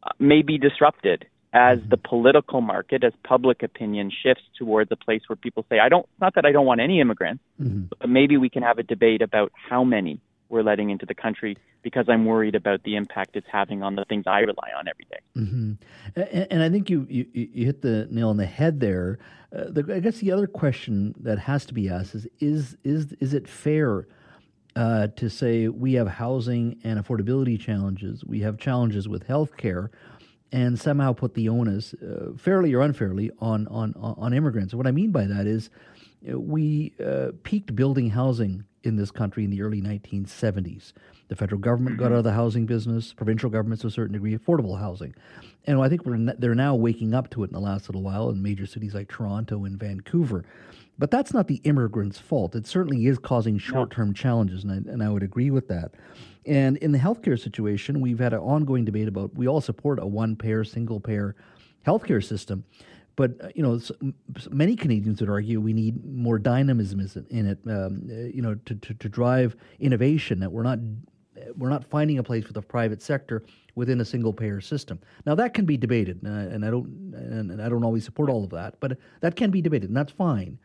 uh, 0.02 0.10
may 0.18 0.42
be 0.42 0.58
disrupted 0.58 1.26
as 1.52 1.78
the 1.88 1.96
political 1.96 2.60
market, 2.60 3.02
as 3.04 3.12
public 3.24 3.62
opinion 3.62 4.10
shifts 4.10 4.44
towards 4.58 4.92
a 4.92 4.96
place 4.96 5.22
where 5.28 5.36
people 5.36 5.64
say, 5.70 5.78
I 5.78 5.88
don't, 5.88 6.06
not 6.20 6.34
that 6.34 6.44
I 6.44 6.52
don't 6.52 6.66
want 6.66 6.80
any 6.80 7.00
immigrants, 7.00 7.42
mm-hmm. 7.60 7.84
but 7.98 8.08
maybe 8.08 8.36
we 8.36 8.50
can 8.50 8.62
have 8.62 8.78
a 8.78 8.82
debate 8.82 9.22
about 9.22 9.50
how 9.70 9.82
many 9.82 10.20
we're 10.50 10.62
letting 10.62 10.90
into 10.90 11.06
the 11.06 11.14
country 11.14 11.56
because 11.82 12.06
I'm 12.08 12.24
worried 12.24 12.54
about 12.54 12.82
the 12.82 12.96
impact 12.96 13.36
it's 13.36 13.46
having 13.50 13.82
on 13.82 13.96
the 13.96 14.04
things 14.04 14.24
I 14.26 14.40
rely 14.40 14.70
on 14.78 14.88
every 14.88 15.06
day. 15.10 15.20
Mm-hmm. 15.36 15.72
And, 16.16 16.46
and, 16.50 16.62
I 16.62 16.68
think 16.70 16.90
you, 16.90 17.06
you, 17.08 17.26
you, 17.32 17.66
hit 17.66 17.82
the 17.82 18.08
nail 18.10 18.28
on 18.30 18.36
the 18.36 18.46
head 18.46 18.80
there. 18.80 19.18
Uh, 19.54 19.64
the, 19.70 19.94
I 19.94 20.00
guess 20.00 20.18
the 20.18 20.32
other 20.32 20.46
question 20.46 21.14
that 21.20 21.38
has 21.38 21.64
to 21.66 21.74
be 21.74 21.88
asked 21.88 22.14
is 22.14 22.26
is 22.40 22.76
is, 22.84 23.14
is 23.20 23.34
it 23.34 23.48
fair 23.48 24.06
uh, 24.78 25.08
to 25.08 25.28
say 25.28 25.66
we 25.66 25.94
have 25.94 26.06
housing 26.06 26.78
and 26.84 27.04
affordability 27.04 27.58
challenges, 27.58 28.24
we 28.24 28.38
have 28.40 28.58
challenges 28.58 29.08
with 29.08 29.24
health 29.24 29.56
care, 29.56 29.90
and 30.52 30.78
somehow 30.78 31.12
put 31.12 31.34
the 31.34 31.48
onus, 31.48 31.94
uh, 31.94 32.30
fairly 32.36 32.72
or 32.72 32.82
unfairly, 32.82 33.28
on, 33.40 33.66
on, 33.66 33.92
on 33.96 34.32
immigrants. 34.32 34.72
What 34.74 34.86
I 34.86 34.92
mean 34.92 35.10
by 35.10 35.24
that 35.24 35.48
is 35.48 35.68
uh, 36.30 36.38
we 36.38 36.94
uh, 37.04 37.32
peaked 37.42 37.74
building 37.74 38.10
housing 38.10 38.64
in 38.84 38.96
this 38.96 39.10
country 39.10 39.44
in 39.44 39.50
the 39.50 39.62
early 39.62 39.80
1970s. 39.82 40.92
The 41.28 41.36
federal 41.36 41.60
government 41.60 41.96
mm-hmm. 41.96 42.04
got 42.04 42.12
out 42.12 42.18
of 42.18 42.24
the 42.24 42.32
housing 42.32 42.66
business, 42.66 43.12
provincial 43.12 43.50
governments 43.50 43.82
to 43.82 43.88
a 43.88 43.90
certain 43.90 44.14
degree, 44.14 44.36
affordable 44.36 44.78
housing. 44.78 45.14
And 45.66 45.80
I 45.80 45.88
think 45.88 46.02
they're 46.04 46.54
now 46.54 46.74
waking 46.74 47.14
up 47.14 47.30
to 47.30 47.44
it 47.44 47.48
in 47.48 47.52
the 47.52 47.60
last 47.60 47.88
little 47.88 48.02
while 48.02 48.30
in 48.30 48.42
major 48.42 48.66
cities 48.66 48.94
like 48.94 49.08
Toronto 49.08 49.64
and 49.64 49.78
Vancouver. 49.78 50.44
But 50.98 51.10
that's 51.10 51.32
not 51.32 51.46
the 51.46 51.60
immigrants' 51.64 52.18
fault. 52.18 52.54
It 52.56 52.66
certainly 52.66 53.06
is 53.06 53.18
causing 53.18 53.58
short 53.58 53.90
term 53.90 54.08
no. 54.08 54.14
challenges, 54.14 54.64
and 54.64 54.72
I, 54.72 54.92
and 54.92 55.02
I 55.02 55.10
would 55.10 55.22
agree 55.22 55.50
with 55.50 55.68
that. 55.68 55.92
And 56.44 56.76
in 56.78 56.92
the 56.92 56.98
healthcare 56.98 57.38
situation, 57.38 58.00
we've 58.00 58.18
had 58.18 58.32
an 58.32 58.40
ongoing 58.40 58.84
debate 58.84 59.06
about 59.06 59.34
we 59.34 59.46
all 59.46 59.60
support 59.60 60.00
a 60.00 60.06
one 60.06 60.34
payer, 60.34 60.64
single 60.64 60.98
payer 60.98 61.36
healthcare 61.86 62.24
system. 62.24 62.64
But 63.18 63.32
uh, 63.42 63.48
you 63.52 63.64
know, 63.64 63.80
many 64.48 64.76
Canadians 64.76 65.20
would 65.20 65.28
argue 65.28 65.60
we 65.60 65.72
need 65.72 66.04
more 66.06 66.38
dynamism 66.38 67.00
in 67.30 67.46
it. 67.48 67.58
Um, 67.66 68.08
uh, 68.08 68.14
you 68.32 68.40
know, 68.40 68.54
to, 68.54 68.76
to, 68.76 68.94
to 68.94 69.08
drive 69.08 69.56
innovation. 69.80 70.38
That 70.38 70.52
we're 70.52 70.62
not 70.62 70.78
we're 71.56 71.68
not 71.68 71.84
finding 71.84 72.18
a 72.18 72.22
place 72.22 72.44
for 72.44 72.52
the 72.52 72.62
private 72.62 73.02
sector 73.02 73.42
within 73.74 74.00
a 74.00 74.04
single 74.04 74.32
payer 74.32 74.60
system. 74.60 75.00
Now 75.26 75.34
that 75.34 75.52
can 75.52 75.64
be 75.64 75.76
debated, 75.76 76.20
uh, 76.24 76.28
and 76.28 76.64
I 76.64 76.70
don't 76.70 76.86
and 77.12 77.60
I 77.60 77.68
don't 77.68 77.82
always 77.82 78.04
support 78.04 78.30
all 78.30 78.44
of 78.44 78.50
that, 78.50 78.78
but 78.78 78.96
that 79.20 79.34
can 79.34 79.50
be 79.50 79.60
debated, 79.60 79.90
and 79.90 79.96
that's 79.96 80.12
fine. 80.12 80.56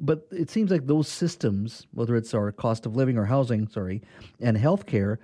But 0.00 0.26
it 0.32 0.50
seems 0.50 0.72
like 0.72 0.88
those 0.88 1.06
systems, 1.06 1.86
whether 1.92 2.16
it's 2.16 2.34
our 2.34 2.50
cost 2.50 2.84
of 2.84 2.96
living 2.96 3.16
or 3.16 3.24
housing, 3.24 3.68
sorry, 3.68 4.02
and 4.40 4.56
healthcare, 4.56 5.18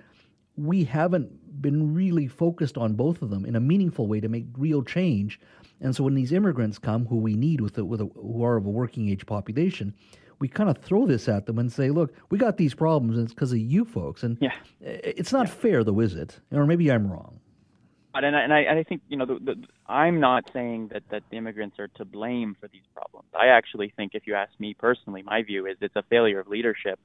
we 0.55 0.85
haven't 0.85 1.61
been 1.61 1.93
really 1.93 2.27
focused 2.27 2.77
on 2.77 2.93
both 2.93 3.21
of 3.21 3.29
them 3.29 3.45
in 3.45 3.57
a 3.57 3.59
meaningful 3.59 4.07
way 4.07 4.21
to 4.21 4.29
make 4.29 4.45
real 4.57 4.81
change. 4.81 5.41
And 5.81 5.95
so 5.95 6.03
when 6.03 6.15
these 6.15 6.31
immigrants 6.31 6.77
come, 6.77 7.05
who 7.05 7.17
we 7.17 7.35
need 7.35 7.61
with 7.61 7.77
a, 7.77 7.85
with 7.85 8.01
a, 8.01 8.05
who 8.05 8.43
are 8.43 8.57
of 8.57 8.65
a 8.65 8.69
working 8.69 9.09
age 9.09 9.25
population, 9.25 9.93
we 10.39 10.47
kind 10.47 10.69
of 10.69 10.77
throw 10.77 11.05
this 11.05 11.27
at 11.27 11.45
them 11.45 11.59
and 11.59 11.71
say, 11.71 11.89
"Look, 11.89 12.13
we 12.29 12.37
got 12.37 12.57
these 12.57 12.73
problems, 12.73 13.17
and 13.17 13.25
it's 13.25 13.33
because 13.33 13.51
of 13.51 13.59
you 13.59 13.85
folks." 13.85 14.23
And 14.23 14.37
yeah. 14.39 14.53
it's 14.81 15.33
not 15.33 15.47
yeah. 15.47 15.53
fair, 15.53 15.83
though, 15.83 15.99
is 15.99 16.15
it? 16.15 16.39
Or 16.51 16.65
maybe 16.65 16.91
I'm 16.91 17.11
wrong. 17.11 17.39
But 18.13 18.23
and 18.23 18.35
I, 18.35 18.41
and 18.41 18.53
I, 18.53 18.59
and 18.61 18.79
I 18.79 18.83
think 18.83 19.01
you 19.07 19.17
know 19.17 19.25
the, 19.25 19.35
the, 19.35 19.55
I'm 19.87 20.19
not 20.19 20.49
saying 20.51 20.89
that 20.93 21.03
that 21.11 21.23
the 21.29 21.37
immigrants 21.37 21.77
are 21.77 21.89
to 21.89 22.05
blame 22.05 22.55
for 22.59 22.67
these 22.67 22.83
problems. 22.93 23.27
I 23.37 23.47
actually 23.47 23.93
think, 23.95 24.15
if 24.15 24.25
you 24.25 24.35
ask 24.35 24.51
me 24.59 24.73
personally, 24.73 25.21
my 25.21 25.43
view 25.43 25.65
is 25.67 25.77
it's 25.81 25.95
a 25.95 26.03
failure 26.03 26.39
of 26.39 26.47
leadership 26.47 26.99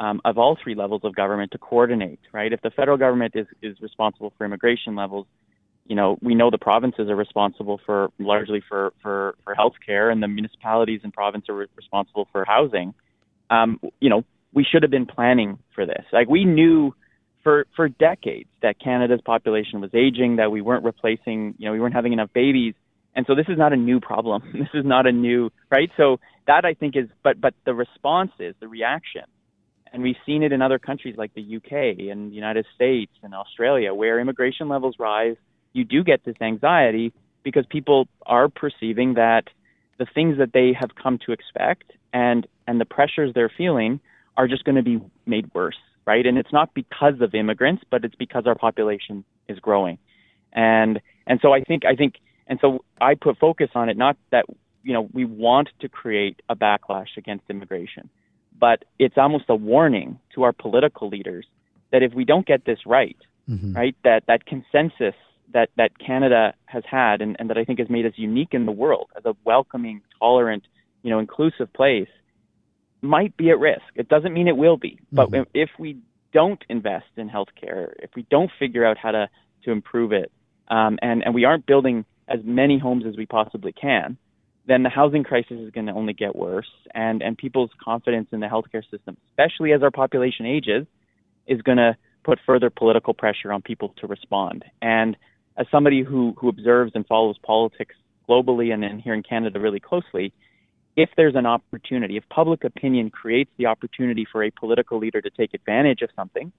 um, 0.00 0.20
of 0.24 0.38
all 0.38 0.58
three 0.62 0.74
levels 0.74 1.02
of 1.04 1.14
government 1.14 1.52
to 1.52 1.58
coordinate. 1.58 2.20
Right? 2.32 2.52
If 2.52 2.62
the 2.62 2.70
federal 2.70 2.96
government 2.96 3.36
is 3.36 3.46
is 3.62 3.80
responsible 3.80 4.32
for 4.36 4.44
immigration 4.44 4.96
levels, 4.96 5.26
you 5.88 5.96
know 5.96 6.18
we 6.22 6.34
know 6.34 6.50
the 6.50 6.58
provinces 6.58 7.08
are 7.08 7.16
responsible 7.16 7.80
for 7.84 8.10
largely 8.18 8.62
for 8.68 8.92
for 9.02 9.34
for 9.44 9.54
healthcare, 9.54 10.10
and 10.10 10.22
the 10.22 10.28
municipalities 10.28 11.00
and 11.04 11.12
provinces 11.12 11.48
are 11.48 11.66
responsible 11.76 12.28
for 12.32 12.44
housing. 12.44 12.94
Um, 13.50 13.80
you 14.00 14.10
know 14.10 14.24
we 14.56 14.64
should 14.64 14.82
have 14.82 14.90
been 14.90 15.06
planning 15.06 15.58
for 15.74 15.84
this. 15.84 16.04
Like 16.12 16.28
we 16.28 16.44
knew 16.44 16.94
for 17.42 17.66
for 17.76 17.88
decades 17.88 18.48
that 18.62 18.80
Canada's 18.80 19.20
population 19.24 19.80
was 19.80 19.90
aging, 19.94 20.36
that 20.36 20.50
we 20.50 20.62
weren't 20.62 20.82
replacing, 20.82 21.54
you 21.58 21.66
know, 21.66 21.72
we 21.72 21.78
weren't 21.78 21.94
having 21.94 22.12
enough 22.12 22.30
babies. 22.32 22.74
And 23.14 23.24
so 23.28 23.34
this 23.34 23.46
is 23.48 23.56
not 23.56 23.72
a 23.72 23.76
new 23.76 24.00
problem. 24.00 24.42
This 24.52 24.68
is 24.74 24.84
not 24.84 25.06
a 25.06 25.12
new, 25.12 25.50
right? 25.70 25.90
So 25.96 26.18
that 26.46 26.64
I 26.64 26.74
think 26.74 26.96
is 26.96 27.08
but 27.22 27.40
but 27.40 27.54
the 27.64 27.74
response 27.74 28.32
is 28.40 28.54
the 28.58 28.66
reaction. 28.66 29.22
And 29.92 30.02
we've 30.02 30.16
seen 30.26 30.42
it 30.42 30.52
in 30.52 30.60
other 30.60 30.78
countries 30.78 31.16
like 31.16 31.34
the 31.34 31.56
UK 31.58 32.10
and 32.10 32.32
the 32.32 32.34
United 32.34 32.66
States 32.74 33.12
and 33.22 33.34
Australia 33.34 33.94
where 33.94 34.18
immigration 34.18 34.68
levels 34.68 34.96
rise, 34.98 35.36
you 35.76 35.84
do 35.84 36.02
get 36.02 36.24
this 36.24 36.36
anxiety 36.40 37.12
because 37.42 37.64
people 37.68 38.08
are 38.24 38.48
perceiving 38.48 39.14
that 39.14 39.44
the 39.98 40.06
things 40.14 40.38
that 40.38 40.52
they 40.52 40.72
have 40.78 40.94
come 40.94 41.18
to 41.26 41.32
expect 41.32 41.92
and 42.12 42.46
and 42.66 42.80
the 42.80 42.84
pressures 42.84 43.32
they're 43.34 43.52
feeling 43.56 44.00
are 44.36 44.48
just 44.48 44.64
going 44.64 44.76
to 44.76 44.82
be 44.82 45.00
made 45.26 45.50
worse 45.54 45.76
right? 46.06 46.24
And 46.24 46.38
it's 46.38 46.52
not 46.52 46.72
because 46.72 47.20
of 47.20 47.34
immigrants, 47.34 47.82
but 47.90 48.04
it's 48.04 48.14
because 48.14 48.46
our 48.46 48.54
population 48.54 49.24
is 49.48 49.58
growing. 49.58 49.98
And 50.52 51.00
and 51.26 51.40
so 51.42 51.52
I 51.52 51.60
think 51.60 51.84
I 51.84 51.96
think 51.96 52.14
and 52.46 52.58
so 52.60 52.84
I 53.00 53.14
put 53.14 53.38
focus 53.38 53.70
on 53.74 53.88
it 53.88 53.96
not 53.96 54.16
that 54.30 54.46
you 54.82 54.94
know 54.94 55.08
we 55.12 55.24
want 55.24 55.68
to 55.80 55.88
create 55.88 56.40
a 56.48 56.56
backlash 56.56 57.16
against 57.18 57.44
immigration, 57.50 58.08
but 58.58 58.84
it's 58.98 59.18
almost 59.18 59.44
a 59.48 59.56
warning 59.56 60.18
to 60.34 60.44
our 60.44 60.52
political 60.52 61.08
leaders 61.08 61.46
that 61.92 62.02
if 62.02 62.14
we 62.14 62.24
don't 62.24 62.46
get 62.46 62.64
this 62.64 62.78
right, 62.86 63.18
mm-hmm. 63.50 63.74
right, 63.74 63.96
that 64.04 64.24
that 64.28 64.46
consensus 64.46 65.14
that 65.52 65.70
that 65.76 65.98
Canada 65.98 66.54
has 66.66 66.82
had 66.88 67.20
and, 67.20 67.36
and 67.38 67.50
that 67.50 67.58
I 67.58 67.64
think 67.64 67.78
has 67.78 67.88
made 67.88 68.06
us 68.06 68.12
unique 68.16 68.52
in 68.52 68.66
the 68.66 68.72
world 68.72 69.08
as 69.16 69.24
a 69.24 69.34
welcoming, 69.44 70.02
tolerant, 70.18 70.64
you 71.02 71.10
know, 71.10 71.18
inclusive 71.18 71.72
place 71.72 72.08
might 73.02 73.36
be 73.36 73.50
at 73.50 73.58
risk. 73.58 73.84
It 73.94 74.08
doesn't 74.08 74.32
mean 74.32 74.48
it 74.48 74.56
will 74.56 74.76
be, 74.76 74.98
but 75.12 75.30
mm-hmm. 75.30 75.42
if 75.54 75.70
we 75.78 75.98
don't 76.32 76.62
invest 76.68 77.06
in 77.16 77.28
healthcare, 77.28 77.92
if 77.98 78.10
we 78.14 78.26
don't 78.30 78.50
figure 78.58 78.84
out 78.84 78.98
how 78.98 79.12
to 79.12 79.28
to 79.64 79.70
improve 79.70 80.12
it, 80.12 80.30
um, 80.68 80.98
and 81.02 81.24
and 81.24 81.34
we 81.34 81.44
aren't 81.44 81.66
building 81.66 82.04
as 82.28 82.40
many 82.44 82.78
homes 82.78 83.04
as 83.06 83.16
we 83.16 83.26
possibly 83.26 83.72
can, 83.72 84.16
then 84.66 84.82
the 84.82 84.88
housing 84.88 85.22
crisis 85.22 85.58
is 85.58 85.70
going 85.70 85.86
to 85.86 85.92
only 85.92 86.12
get 86.12 86.34
worse, 86.34 86.70
and 86.94 87.22
and 87.22 87.38
people's 87.38 87.70
confidence 87.82 88.28
in 88.32 88.40
the 88.40 88.46
healthcare 88.46 88.82
system, 88.90 89.16
especially 89.30 89.72
as 89.72 89.82
our 89.82 89.90
population 89.90 90.46
ages, 90.46 90.86
is 91.46 91.62
going 91.62 91.78
to 91.78 91.96
put 92.24 92.40
further 92.44 92.70
political 92.70 93.14
pressure 93.14 93.52
on 93.52 93.62
people 93.62 93.94
to 93.98 94.06
respond. 94.06 94.64
And 94.82 95.16
as 95.56 95.66
somebody 95.70 96.02
who 96.02 96.34
who 96.38 96.48
observes 96.48 96.92
and 96.94 97.06
follows 97.06 97.36
politics 97.42 97.94
globally 98.28 98.72
and, 98.72 98.84
and 98.84 99.00
here 99.00 99.14
in 99.14 99.22
Canada 99.22 99.60
really 99.60 99.80
closely, 99.80 100.32
if 100.96 101.10
there's 101.16 101.34
an 101.36 101.46
opportunity, 101.46 102.16
if 102.16 102.24
public 102.28 102.64
opinion 102.64 103.10
creates 103.10 103.50
the 103.58 103.66
opportunity 103.66 104.26
for 104.30 104.42
a 104.42 104.50
political 104.50 104.98
leader 104.98 105.20
to 105.20 105.30
take 105.30 105.54
advantage 105.54 106.02
of 106.02 106.10
something, 106.16 106.52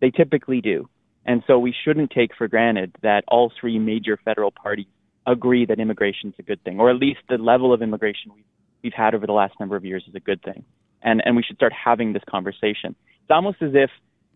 they 0.00 0.10
typically 0.10 0.60
do. 0.60 0.88
And 1.24 1.42
so 1.46 1.58
we 1.58 1.74
shouldn't 1.84 2.10
take 2.10 2.30
for 2.36 2.48
granted 2.48 2.92
that 3.02 3.24
all 3.28 3.52
three 3.60 3.78
major 3.78 4.18
federal 4.24 4.50
parties 4.50 4.86
agree 5.26 5.66
that 5.66 5.78
immigration 5.78 6.30
is 6.30 6.34
a 6.38 6.42
good 6.42 6.62
thing, 6.64 6.80
or 6.80 6.90
at 6.90 6.96
least 6.96 7.20
the 7.28 7.38
level 7.38 7.72
of 7.72 7.82
immigration 7.82 8.32
we've, 8.34 8.44
we've 8.82 8.92
had 8.92 9.14
over 9.14 9.26
the 9.26 9.32
last 9.32 9.54
number 9.60 9.76
of 9.76 9.84
years 9.84 10.04
is 10.08 10.14
a 10.14 10.20
good 10.20 10.42
thing. 10.42 10.64
And, 11.02 11.22
and 11.24 11.36
we 11.36 11.42
should 11.42 11.56
start 11.56 11.72
having 11.72 12.12
this 12.12 12.22
conversation. 12.28 12.96
It's 13.22 13.30
almost 13.30 13.62
as 13.62 13.70
if, 13.74 13.90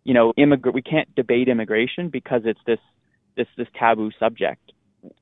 you 0.04 0.14
know, 0.14 0.32
immig- 0.38 0.72
we 0.72 0.82
can't 0.82 1.12
debate 1.16 1.48
immigration 1.48 2.08
because 2.08 2.42
it's 2.44 2.60
this, 2.66 2.78
this, 3.36 3.46
this 3.56 3.68
taboo 3.78 4.10
subject. 4.18 4.72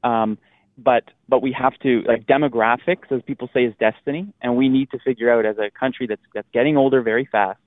Um, 0.02 0.38
but 0.76 1.04
but 1.28 1.42
we 1.42 1.52
have 1.52 1.74
to 1.82 2.02
like 2.06 2.26
demographics, 2.26 3.10
as 3.10 3.22
people 3.22 3.48
say, 3.54 3.64
is 3.64 3.74
destiny, 3.78 4.32
and 4.42 4.56
we 4.56 4.68
need 4.68 4.90
to 4.90 4.98
figure 5.04 5.30
out 5.32 5.46
as 5.46 5.56
a 5.58 5.70
country 5.70 6.06
that's 6.06 6.22
that's 6.34 6.48
getting 6.52 6.76
older 6.76 7.02
very 7.02 7.28
fast 7.30 7.60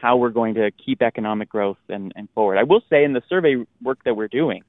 how 0.00 0.16
we're 0.16 0.30
going 0.30 0.54
to 0.54 0.70
keep 0.72 1.00
economic 1.00 1.48
growth 1.48 1.78
and, 1.88 2.12
and 2.16 2.28
forward. 2.34 2.58
I 2.58 2.64
will 2.64 2.82
say 2.90 3.02
in 3.02 3.14
the 3.14 3.22
survey 3.28 3.56
work 3.82 3.98
that 4.04 4.14
we're 4.14 4.28
doing, 4.28 4.62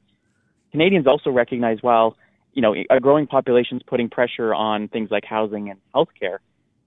Canadians 0.72 1.05
also 1.05 1.30
recognize 1.30 1.80
while 1.82 2.15
you 2.53 2.61
know 2.61 2.74
a 2.89 2.99
growing 2.99 3.28
population 3.28 3.78
is 3.78 3.84
putting 3.86 4.09
pressure 4.09 4.53
on 4.53 4.88
things 4.88 5.09
like 5.11 5.26
housing 5.26 5.70
and 5.70 5.80
healthcare, 5.93 6.38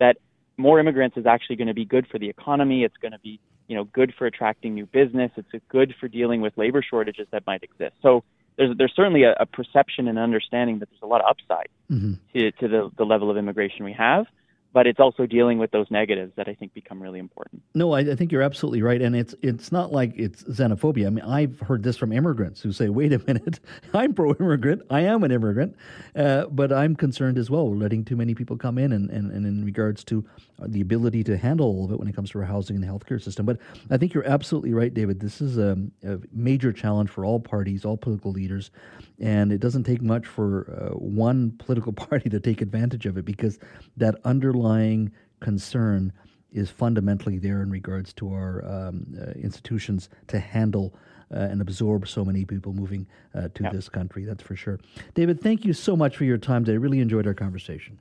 that 0.00 0.16
more 0.56 0.80
immigrants 0.80 1.16
is 1.16 1.26
actually 1.26 1.56
going 1.56 1.68
to 1.68 1.74
be 1.74 1.84
good 1.84 2.06
for 2.10 2.18
the 2.18 2.28
economy. 2.28 2.82
It's 2.84 2.96
going 2.96 3.12
to 3.12 3.20
be 3.20 3.40
you 3.70 3.76
know 3.76 3.84
good 3.84 4.12
for 4.18 4.26
attracting 4.26 4.74
new 4.74 4.86
business. 4.86 5.30
It's 5.36 5.48
good 5.68 5.94
for 6.00 6.08
dealing 6.08 6.40
with 6.40 6.58
labor 6.58 6.82
shortages 6.82 7.28
that 7.30 7.46
might 7.46 7.62
exist. 7.62 7.94
So 8.02 8.24
there's 8.58 8.76
there's 8.76 8.92
certainly 8.96 9.22
a, 9.22 9.34
a 9.38 9.46
perception 9.46 10.08
and 10.08 10.18
understanding 10.18 10.80
that 10.80 10.90
there's 10.90 11.02
a 11.02 11.06
lot 11.06 11.20
of 11.20 11.28
upside 11.30 11.68
mm-hmm. 11.88 12.14
to, 12.34 12.50
to 12.50 12.68
the, 12.68 12.90
the 12.98 13.04
level 13.04 13.30
of 13.30 13.36
immigration 13.36 13.84
we 13.84 13.92
have 13.92 14.26
but 14.72 14.86
it's 14.86 15.00
also 15.00 15.26
dealing 15.26 15.58
with 15.58 15.70
those 15.72 15.90
negatives 15.90 16.32
that 16.36 16.48
I 16.48 16.54
think 16.54 16.74
become 16.74 17.02
really 17.02 17.18
important. 17.18 17.62
No, 17.74 17.92
I, 17.92 18.00
I, 18.00 18.14
think 18.14 18.30
you're 18.30 18.42
absolutely 18.42 18.82
right, 18.82 19.02
and 19.02 19.16
it's 19.16 19.34
it's 19.42 19.72
not 19.72 19.92
like 19.92 20.12
it's 20.16 20.44
xenophobia. 20.44 21.06
I 21.06 21.10
mean, 21.10 21.24
I've 21.24 21.58
heard 21.60 21.82
this 21.82 21.96
from 21.96 22.12
immigrants 22.12 22.60
who 22.60 22.72
say, 22.72 22.88
"Wait 22.88 23.12
a 23.12 23.18
minute, 23.18 23.60
I'm 23.94 24.14
pro-immigrant. 24.14 24.82
I 24.90 25.00
am 25.00 25.24
an 25.24 25.32
immigrant, 25.32 25.76
uh, 26.14 26.46
but 26.46 26.72
I'm 26.72 26.94
concerned 26.94 27.38
as 27.38 27.50
well. 27.50 27.68
We're 27.68 27.76
letting 27.76 28.04
too 28.04 28.16
many 28.16 28.34
people 28.34 28.56
come 28.56 28.78
in, 28.78 28.92
and, 28.92 29.10
and, 29.10 29.32
and 29.32 29.44
in 29.46 29.64
regards 29.64 30.04
to 30.04 30.24
the 30.66 30.80
ability 30.80 31.24
to 31.24 31.36
handle 31.36 31.66
all 31.66 31.84
of 31.84 31.92
it 31.92 31.98
when 31.98 32.08
it 32.08 32.14
comes 32.14 32.30
to 32.30 32.38
our 32.38 32.44
housing 32.44 32.76
and 32.76 32.84
the 32.84 32.88
healthcare 32.88 33.22
system. 33.22 33.46
But 33.46 33.58
I 33.90 33.96
think 33.96 34.14
you're 34.14 34.26
absolutely 34.26 34.72
right, 34.72 34.92
David. 34.92 35.20
This 35.20 35.40
is 35.40 35.58
a, 35.58 35.78
a 36.04 36.18
major 36.32 36.72
challenge 36.72 37.10
for 37.10 37.24
all 37.24 37.40
parties, 37.40 37.84
all 37.84 37.96
political 37.96 38.32
leaders, 38.32 38.70
and 39.18 39.52
it 39.52 39.58
doesn't 39.58 39.84
take 39.84 40.02
much 40.02 40.26
for 40.26 40.70
uh, 40.70 40.96
one 40.96 41.52
political 41.58 41.92
party 41.92 42.28
to 42.30 42.40
take 42.40 42.60
advantage 42.60 43.06
of 43.06 43.16
it 43.16 43.24
because 43.24 43.58
that 43.96 44.16
underlying 44.24 45.12
concern 45.40 46.12
is 46.52 46.68
fundamentally 46.70 47.38
there 47.38 47.62
in 47.62 47.70
regards 47.70 48.12
to 48.12 48.32
our 48.32 48.64
um, 48.64 49.06
uh, 49.20 49.30
institutions 49.32 50.08
to 50.26 50.38
handle 50.38 50.94
uh, 51.32 51.38
and 51.38 51.60
absorb 51.60 52.08
so 52.08 52.24
many 52.24 52.44
people 52.44 52.72
moving 52.72 53.06
uh, 53.34 53.48
to 53.54 53.62
yeah. 53.62 53.70
this 53.70 53.88
country. 53.88 54.24
That's 54.24 54.42
for 54.42 54.56
sure. 54.56 54.80
David, 55.14 55.40
thank 55.40 55.64
you 55.64 55.72
so 55.72 55.96
much 55.96 56.16
for 56.16 56.24
your 56.24 56.38
time 56.38 56.64
today. 56.64 56.74
I 56.74 56.78
really 56.78 57.00
enjoyed 57.00 57.26
our 57.26 57.34
conversation. 57.34 57.98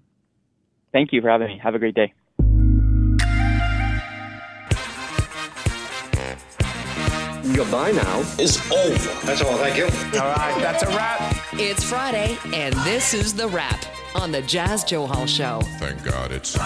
Thank 0.91 1.13
you 1.13 1.21
for 1.21 1.29
having 1.29 1.47
me. 1.47 1.59
Have 1.61 1.75
a 1.75 1.79
great 1.79 1.95
day. 1.95 2.13
Goodbye 7.53 7.91
now 7.91 8.19
is 8.37 8.59
over. 8.71 9.25
That's 9.25 9.41
all. 9.41 9.57
Thank 9.57 9.77
you. 9.77 9.85
All 9.85 10.27
right, 10.27 10.55
that's 10.61 10.83
a 10.83 10.87
wrap. 10.87 11.35
It's 11.53 11.83
Friday, 11.83 12.37
and 12.53 12.73
this 12.85 13.13
is 13.13 13.33
the 13.33 13.47
wrap 13.47 13.85
on 14.15 14.31
the 14.31 14.41
Jas 14.41 14.83
Johal 14.83 15.27
Show. 15.27 15.61
Thank 15.79 16.03
God 16.03 16.31
it's. 16.31 16.57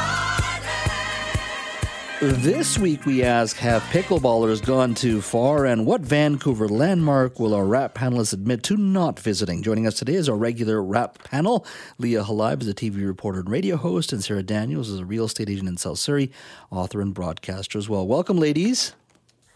This 2.21 2.77
week 2.77 3.05
we 3.05 3.21
ask 3.21 3.57
Have 3.57 3.81
pickleballers 3.84 4.65
gone 4.65 4.93
too 4.93 5.21
far? 5.21 5.65
And 5.65 5.86
what 5.86 6.01
Vancouver 6.01 6.69
landmark 6.69 7.39
will 7.39 7.53
our 7.53 7.65
wrap 7.65 7.95
panelists 7.95 8.34
admit 8.34 8.63
to 8.63 8.77
not 8.77 9.19
visiting? 9.19 9.61
Joining 9.61 9.86
us 9.86 9.95
today 9.95 10.15
is 10.15 10.29
our 10.29 10.38
regular 10.38 10.81
wrap 10.81 11.21
panel. 11.23 11.65
Leah 11.97 12.23
Holiove 12.23 12.61
is 12.61 12.67
a 12.69 12.73
TV 12.73 13.05
reporter 13.05 13.39
and 13.39 13.49
radio 13.49 13.75
host, 13.77 14.13
and 14.13 14.23
Sarah 14.23 14.43
Daniels 14.43 14.89
is 14.89 14.99
a 14.99 15.05
real 15.05 15.25
estate 15.25 15.49
agent 15.49 15.67
in 15.67 15.77
South 15.77 15.99
Surrey, 15.99 16.31
author 16.71 17.01
and 17.01 17.13
broadcaster 17.13 17.77
as 17.77 17.89
well. 17.89 18.07
Welcome, 18.07 18.38
ladies. 18.38 18.93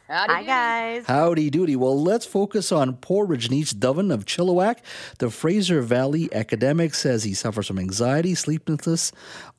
Howdy 0.08 0.34
Hi, 0.34 0.44
guys. 0.44 1.06
Howdy 1.06 1.52
doody. 1.52 1.76
Well, 1.76 2.02
let's 2.02 2.26
focus 2.26 2.72
on 2.72 2.94
poor 2.94 3.28
Rajneesh 3.28 3.74
Dhawan 3.74 4.14
of 4.14 4.24
Chilliwack. 4.24 4.78
The 5.20 5.30
Fraser 5.30 5.82
Valley 5.82 6.34
academic 6.34 6.94
says 6.94 7.26
he 7.26 7.34
suffers 7.34 7.68
from 7.68 7.78
anxiety, 7.78 8.34
sleeplessness, 8.34 9.12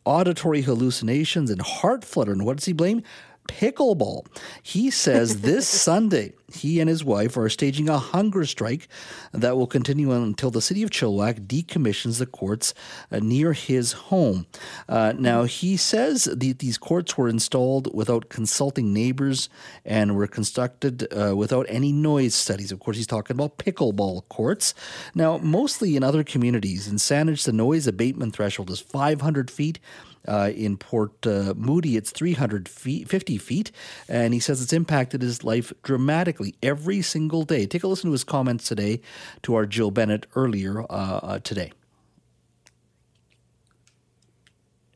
auditory 0.07 0.62
hallucinations, 0.62 1.51
and 1.51 1.61
heart 1.61 2.03
flutter. 2.03 2.32
And 2.32 2.46
what 2.46 2.57
does 2.57 2.64
he 2.64 2.72
blame? 2.72 3.03
pickleball. 3.49 4.26
He 4.62 4.90
says 4.90 5.40
this 5.40 5.66
Sunday 5.88 6.34
he 6.53 6.80
and 6.80 6.88
his 6.88 7.05
wife 7.05 7.36
are 7.36 7.49
staging 7.49 7.88
a 7.88 7.99
hunger 7.99 8.44
strike 8.44 8.88
that 9.32 9.57
will 9.57 9.66
continue 9.66 10.12
until 10.12 10.51
the 10.51 10.62
city 10.62 10.82
of 10.82 10.90
Chilliwack 10.90 11.46
decommissions 11.46 12.18
the 12.18 12.26
courts 12.26 12.74
uh, 13.12 13.18
near 13.18 13.53
his 13.53 13.92
home. 13.92 14.46
Uh, 14.88 15.12
now, 15.18 15.44
he 15.44 15.76
says 15.76 16.24
the, 16.24 16.53
these 16.53 16.78
courts 16.78 17.16
were 17.16 17.28
installed 17.28 17.94
without 17.94 18.28
consulting 18.30 18.92
neighbors 18.92 19.49
and 19.84 20.16
were 20.16 20.26
constructed 20.26 21.07
uh, 21.12 21.36
without 21.36 21.66
any 21.68 21.92
noise 21.92 22.34
studies. 22.34 22.72
Of 22.72 22.80
course, 22.80 22.96
he's 22.96 23.07
talking 23.07 23.36
about 23.36 23.59
pickleball 23.59 24.28
courts. 24.28 24.74
Now, 25.14 25.38
mostly 25.38 25.96
in 25.96 26.03
other 26.03 26.24
communities, 26.24 26.88
in 26.88 26.96
Saanich, 26.96 27.44
the 27.44 27.53
noise 27.53 27.86
abatement 27.86 28.34
threshold 28.34 28.70
is 28.70 28.80
500 28.80 29.51
feet. 29.51 29.78
Uh, 30.26 30.50
in 30.54 30.76
Port 30.76 31.26
uh, 31.26 31.54
Moody, 31.56 31.96
it's 31.96 32.10
350 32.10 33.38
feet, 33.38 33.70
and 34.08 34.34
he 34.34 34.40
says 34.40 34.60
it's 34.62 34.72
impacted 34.72 35.22
his 35.22 35.44
life 35.44 35.72
dramatically 35.82 36.54
every 36.62 37.02
single 37.02 37.44
day. 37.44 37.66
Take 37.66 37.82
a 37.82 37.88
listen 37.88 38.08
to 38.08 38.12
his 38.12 38.24
comments 38.24 38.66
today 38.66 39.00
to 39.42 39.54
our 39.54 39.66
Jill 39.66 39.90
Bennett 39.90 40.26
earlier 40.34 40.82
uh, 40.82 41.20
uh 41.22 41.38
today. 41.38 41.72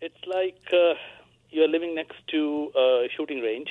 It's 0.00 0.26
like 0.26 0.60
uh, 0.72 0.94
you 1.50 1.62
are 1.62 1.68
living 1.68 1.94
next 1.94 2.16
to 2.28 2.72
a 2.76 3.08
shooting 3.16 3.40
range, 3.40 3.68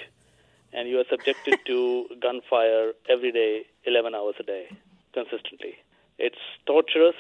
and 0.71 0.87
you 0.87 0.99
are 0.99 1.05
subjected 1.09 1.59
to 1.65 2.07
gunfire 2.21 2.93
every 3.09 3.31
day, 3.31 3.65
11 3.85 4.15
hours 4.15 4.35
a 4.39 4.43
day, 4.43 4.69
consistently. 5.13 5.75
It's 6.17 6.39
torturous, 6.65 7.15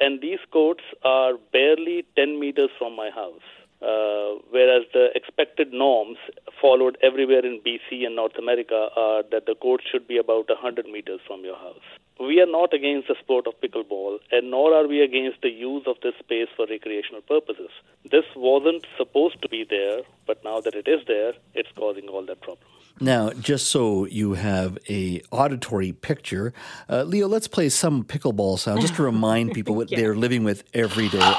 and 0.00 0.20
these 0.20 0.38
courts 0.50 0.84
are 1.02 1.34
barely 1.52 2.06
10 2.16 2.40
meters 2.40 2.70
from 2.78 2.96
my 2.96 3.10
house. 3.10 3.42
Uh, 3.82 4.40
whereas 4.50 4.84
the 4.94 5.08
expected 5.14 5.70
norms 5.72 6.16
followed 6.60 6.96
everywhere 7.02 7.44
in 7.44 7.60
BC 7.60 8.06
and 8.06 8.16
North 8.16 8.38
America 8.38 8.88
are 8.96 9.22
that 9.30 9.44
the 9.46 9.54
court 9.54 9.82
should 9.90 10.08
be 10.08 10.16
about 10.16 10.48
100 10.48 10.86
meters 10.86 11.20
from 11.26 11.44
your 11.44 11.56
house. 11.56 11.84
We 12.18 12.40
are 12.40 12.50
not 12.50 12.72
against 12.72 13.08
the 13.08 13.16
sport 13.20 13.46
of 13.46 13.52
pickleball, 13.60 14.20
and 14.32 14.50
nor 14.50 14.72
are 14.72 14.86
we 14.88 15.02
against 15.02 15.42
the 15.42 15.50
use 15.50 15.82
of 15.86 15.96
this 16.02 16.14
space 16.18 16.48
for 16.56 16.66
recreational 16.66 17.20
purposes. 17.20 17.68
This 18.10 18.24
wasn't 18.34 18.86
supposed 18.96 19.42
to 19.42 19.48
be 19.50 19.66
there, 19.68 20.00
but 20.26 20.42
now 20.42 20.62
that 20.62 20.74
it 20.74 20.88
is 20.88 21.00
there, 21.06 21.34
it's 21.54 21.68
causing 21.76 22.08
all 22.08 22.24
that 22.24 22.40
problem. 22.40 22.66
Now, 22.98 23.30
just 23.32 23.66
so 23.66 24.06
you 24.06 24.32
have 24.32 24.78
a 24.88 25.20
auditory 25.30 25.92
picture, 25.92 26.54
uh, 26.88 27.02
Leo, 27.02 27.28
let's 27.28 27.48
play 27.48 27.68
some 27.68 28.04
pickleball 28.04 28.58
sound 28.58 28.80
just 28.80 28.94
to 28.94 29.02
remind 29.02 29.52
people 29.54 29.74
what 29.74 29.90
yeah. 29.90 29.98
they're 29.98 30.16
living 30.16 30.44
with 30.44 30.64
every 30.72 31.10
day. 31.10 31.34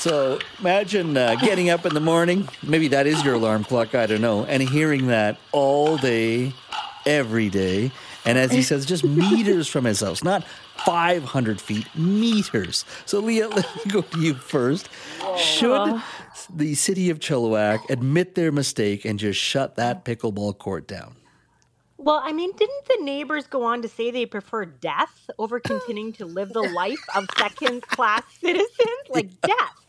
So 0.00 0.38
imagine 0.58 1.14
uh, 1.14 1.34
getting 1.34 1.68
up 1.68 1.84
in 1.84 1.92
the 1.92 2.00
morning. 2.00 2.48
Maybe 2.62 2.88
that 2.88 3.06
is 3.06 3.22
your 3.22 3.34
alarm 3.34 3.64
clock. 3.64 3.94
I 3.94 4.06
don't 4.06 4.22
know. 4.22 4.46
And 4.46 4.62
hearing 4.62 5.08
that 5.08 5.36
all 5.52 5.98
day, 5.98 6.54
every 7.04 7.50
day. 7.50 7.92
And 8.24 8.38
as 8.38 8.50
he 8.50 8.62
says, 8.62 8.86
just 8.86 9.04
meters 9.04 9.68
from 9.68 9.84
his 9.84 10.00
house, 10.00 10.24
not 10.24 10.42
500 10.86 11.60
feet, 11.60 11.86
meters. 11.94 12.86
So, 13.04 13.20
Leah, 13.20 13.48
let 13.50 13.76
me 13.76 13.92
go 13.92 14.00
to 14.00 14.20
you 14.20 14.32
first. 14.32 14.88
Should 15.36 16.00
the 16.48 16.74
city 16.76 17.10
of 17.10 17.18
Chilliwack 17.18 17.90
admit 17.90 18.36
their 18.36 18.52
mistake 18.52 19.04
and 19.04 19.18
just 19.18 19.38
shut 19.38 19.76
that 19.76 20.06
pickleball 20.06 20.56
court 20.56 20.88
down? 20.88 21.16
Well, 21.98 22.22
I 22.24 22.32
mean, 22.32 22.52
didn't 22.56 22.86
the 22.86 23.04
neighbors 23.04 23.46
go 23.46 23.64
on 23.64 23.82
to 23.82 23.88
say 23.88 24.10
they 24.10 24.24
prefer 24.24 24.64
death 24.64 25.28
over 25.38 25.60
continuing 25.60 26.14
to 26.14 26.24
live 26.24 26.54
the 26.54 26.62
life 26.62 27.04
of 27.14 27.26
second 27.36 27.82
class 27.82 28.22
citizens? 28.40 29.10
Like 29.10 29.38
death. 29.42 29.79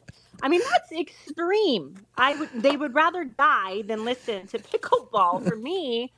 I 0.41 0.49
mean, 0.49 0.61
that's 0.69 0.91
extreme. 0.91 1.95
I 2.17 2.35
would 2.35 2.49
they 2.53 2.77
would 2.77 2.93
rather 2.95 3.23
die 3.25 3.83
than 3.83 4.05
listen 4.05 4.47
to 4.47 4.59
pickleball. 4.59 5.43
For 5.47 5.55
me, 5.55 6.11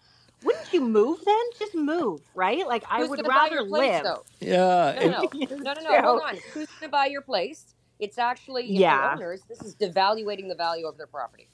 wouldn't 0.43 0.74
you 0.74 0.82
move 0.82 1.19
then? 1.26 1.43
Just 1.59 1.76
move, 1.76 2.21
right? 2.36 2.65
Like 2.67 2.84
I 2.89 3.03
would 3.03 3.17
gonna 3.17 3.28
buy 3.28 3.36
rather 3.36 3.55
your 3.55 3.67
place, 3.67 3.91
live. 3.91 4.03
though? 4.03 4.24
Yeah. 4.39 5.09
No, 5.09 5.30
no, 5.34 5.57
no, 5.57 5.74
no, 5.74 5.82
no. 5.82 6.01
Hold 6.01 6.21
on. 6.21 6.36
Who's 6.53 6.67
going 6.67 6.82
to 6.84 6.89
buy 6.89 7.05
your 7.07 7.21
place? 7.21 7.74
It's 7.99 8.17
actually 8.17 8.65
Yeah. 8.67 9.07
the 9.09 9.13
owners. 9.13 9.41
This 9.47 9.61
is 9.61 9.76
devaluating 9.76 10.49
the 10.49 10.55
value 10.55 10.88
of 10.88 10.97
their 10.97 11.07
property. 11.07 11.47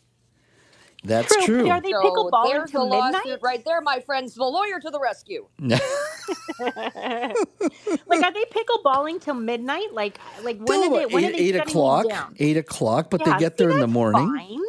That's 1.03 1.35
true. 1.35 1.63
But 1.63 1.71
are 1.71 1.81
they 1.81 1.93
So 1.93 2.01
pickleballing 2.03 2.41
there's 2.41 2.71
till 2.71 2.85
the 2.85 2.85
midnight? 2.87 3.39
right 3.41 3.63
there, 3.65 3.81
my 3.81 3.99
friends. 4.01 4.35
The 4.35 4.43
lawyer 4.45 4.79
to 4.81 4.89
the 4.89 4.99
rescue. 4.99 5.47
like 8.07 8.23
are 8.23 8.33
they 8.33 8.45
pickleballing 8.45 9.21
till 9.21 9.35
midnight? 9.35 9.93
Like 9.93 10.19
like 10.41 10.59
when 10.59 10.83
Till 10.83 10.83
are 10.83 10.89
they 10.91 11.05
when 11.05 11.23
eight, 11.23 11.25
are 11.25 11.31
they 11.31 11.43
eight 11.43 11.55
shutting 11.55 11.81
them 11.83 11.99
o'clock. 11.99 12.01
down? 12.01 12.37
Eight 12.39 12.57
o'clock, 12.57 13.09
but 13.11 13.19
Yeah, 13.19 13.25
they 13.25 13.33
get 13.33 13.57
see, 13.57 13.57
there 13.57 13.71
in 13.71 13.79
the 13.79 13.87
that's 13.87 13.93
morning. 13.93 14.29
fine. 14.37 14.61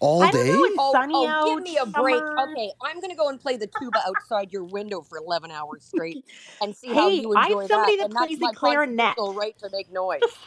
All 0.00 0.26
I 0.26 0.32
don't 0.32 0.32
day. 0.32 0.52
know, 0.52 0.64
it's 0.64 0.78
Oh, 0.78 0.90
sunny 0.90 1.14
oh, 1.14 1.26
out. 1.26 1.46
give 1.46 1.60
me 1.60 1.78
a 1.78 1.86
break. 1.86 2.30
summer. 2.36 2.44
Okay, 2.44 2.72
I'm 2.82 3.00
going 3.00 3.10
to 3.10 3.16
go 3.16 3.28
and 3.28 3.40
play 3.40 3.56
the 3.56 3.66
tuba 3.68 4.00
outside 4.06 4.52
your 4.52 4.64
window 4.64 5.02
for 5.02 5.18
11 5.18 5.50
hours 5.50 5.84
straight 5.84 6.20
and 6.60 6.76
see 6.76 6.94
how 6.94 7.10
Hey, 7.10 7.12
you 7.12 7.32
I 7.34 7.48
have 7.50 7.58
enjoy 7.58 7.68
somebody 7.68 7.96
that. 7.98 7.98
that 7.98 8.08
and 8.08 8.16
that's 8.16 8.36
plays 8.36 8.40
the 8.40 8.48
my 8.48 8.54
clarinet. 8.54 9.16
constitutional 9.16 9.34
right 9.34 9.58
to 9.60 9.70
make 9.70 9.90
noise. 9.92 10.38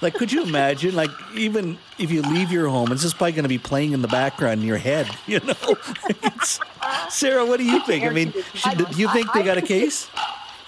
Like, 0.00 0.14
could 0.14 0.30
you 0.30 0.44
imagine? 0.44 0.94
Like, 0.94 1.10
even 1.34 1.78
if 1.98 2.10
you 2.10 2.22
leave 2.22 2.52
your 2.52 2.68
home, 2.68 2.92
it's 2.92 3.02
just 3.02 3.16
probably 3.16 3.32
going 3.32 3.42
to 3.44 3.48
be 3.48 3.58
playing 3.58 3.92
in 3.92 4.02
the 4.02 4.08
background 4.08 4.60
in 4.60 4.66
your 4.66 4.76
head. 4.78 5.08
You 5.26 5.40
know, 5.40 5.76
It's- 6.08 6.60
Sarah, 7.10 7.44
what 7.44 7.58
do 7.58 7.64
you 7.64 7.80
think? 7.84 8.04
I 8.04 8.10
mean, 8.10 8.32
should, 8.54 8.78
do 8.78 8.96
you 8.96 9.08
think 9.10 9.30
they 9.32 9.42
got 9.42 9.58
a 9.58 9.62
case? 9.62 10.08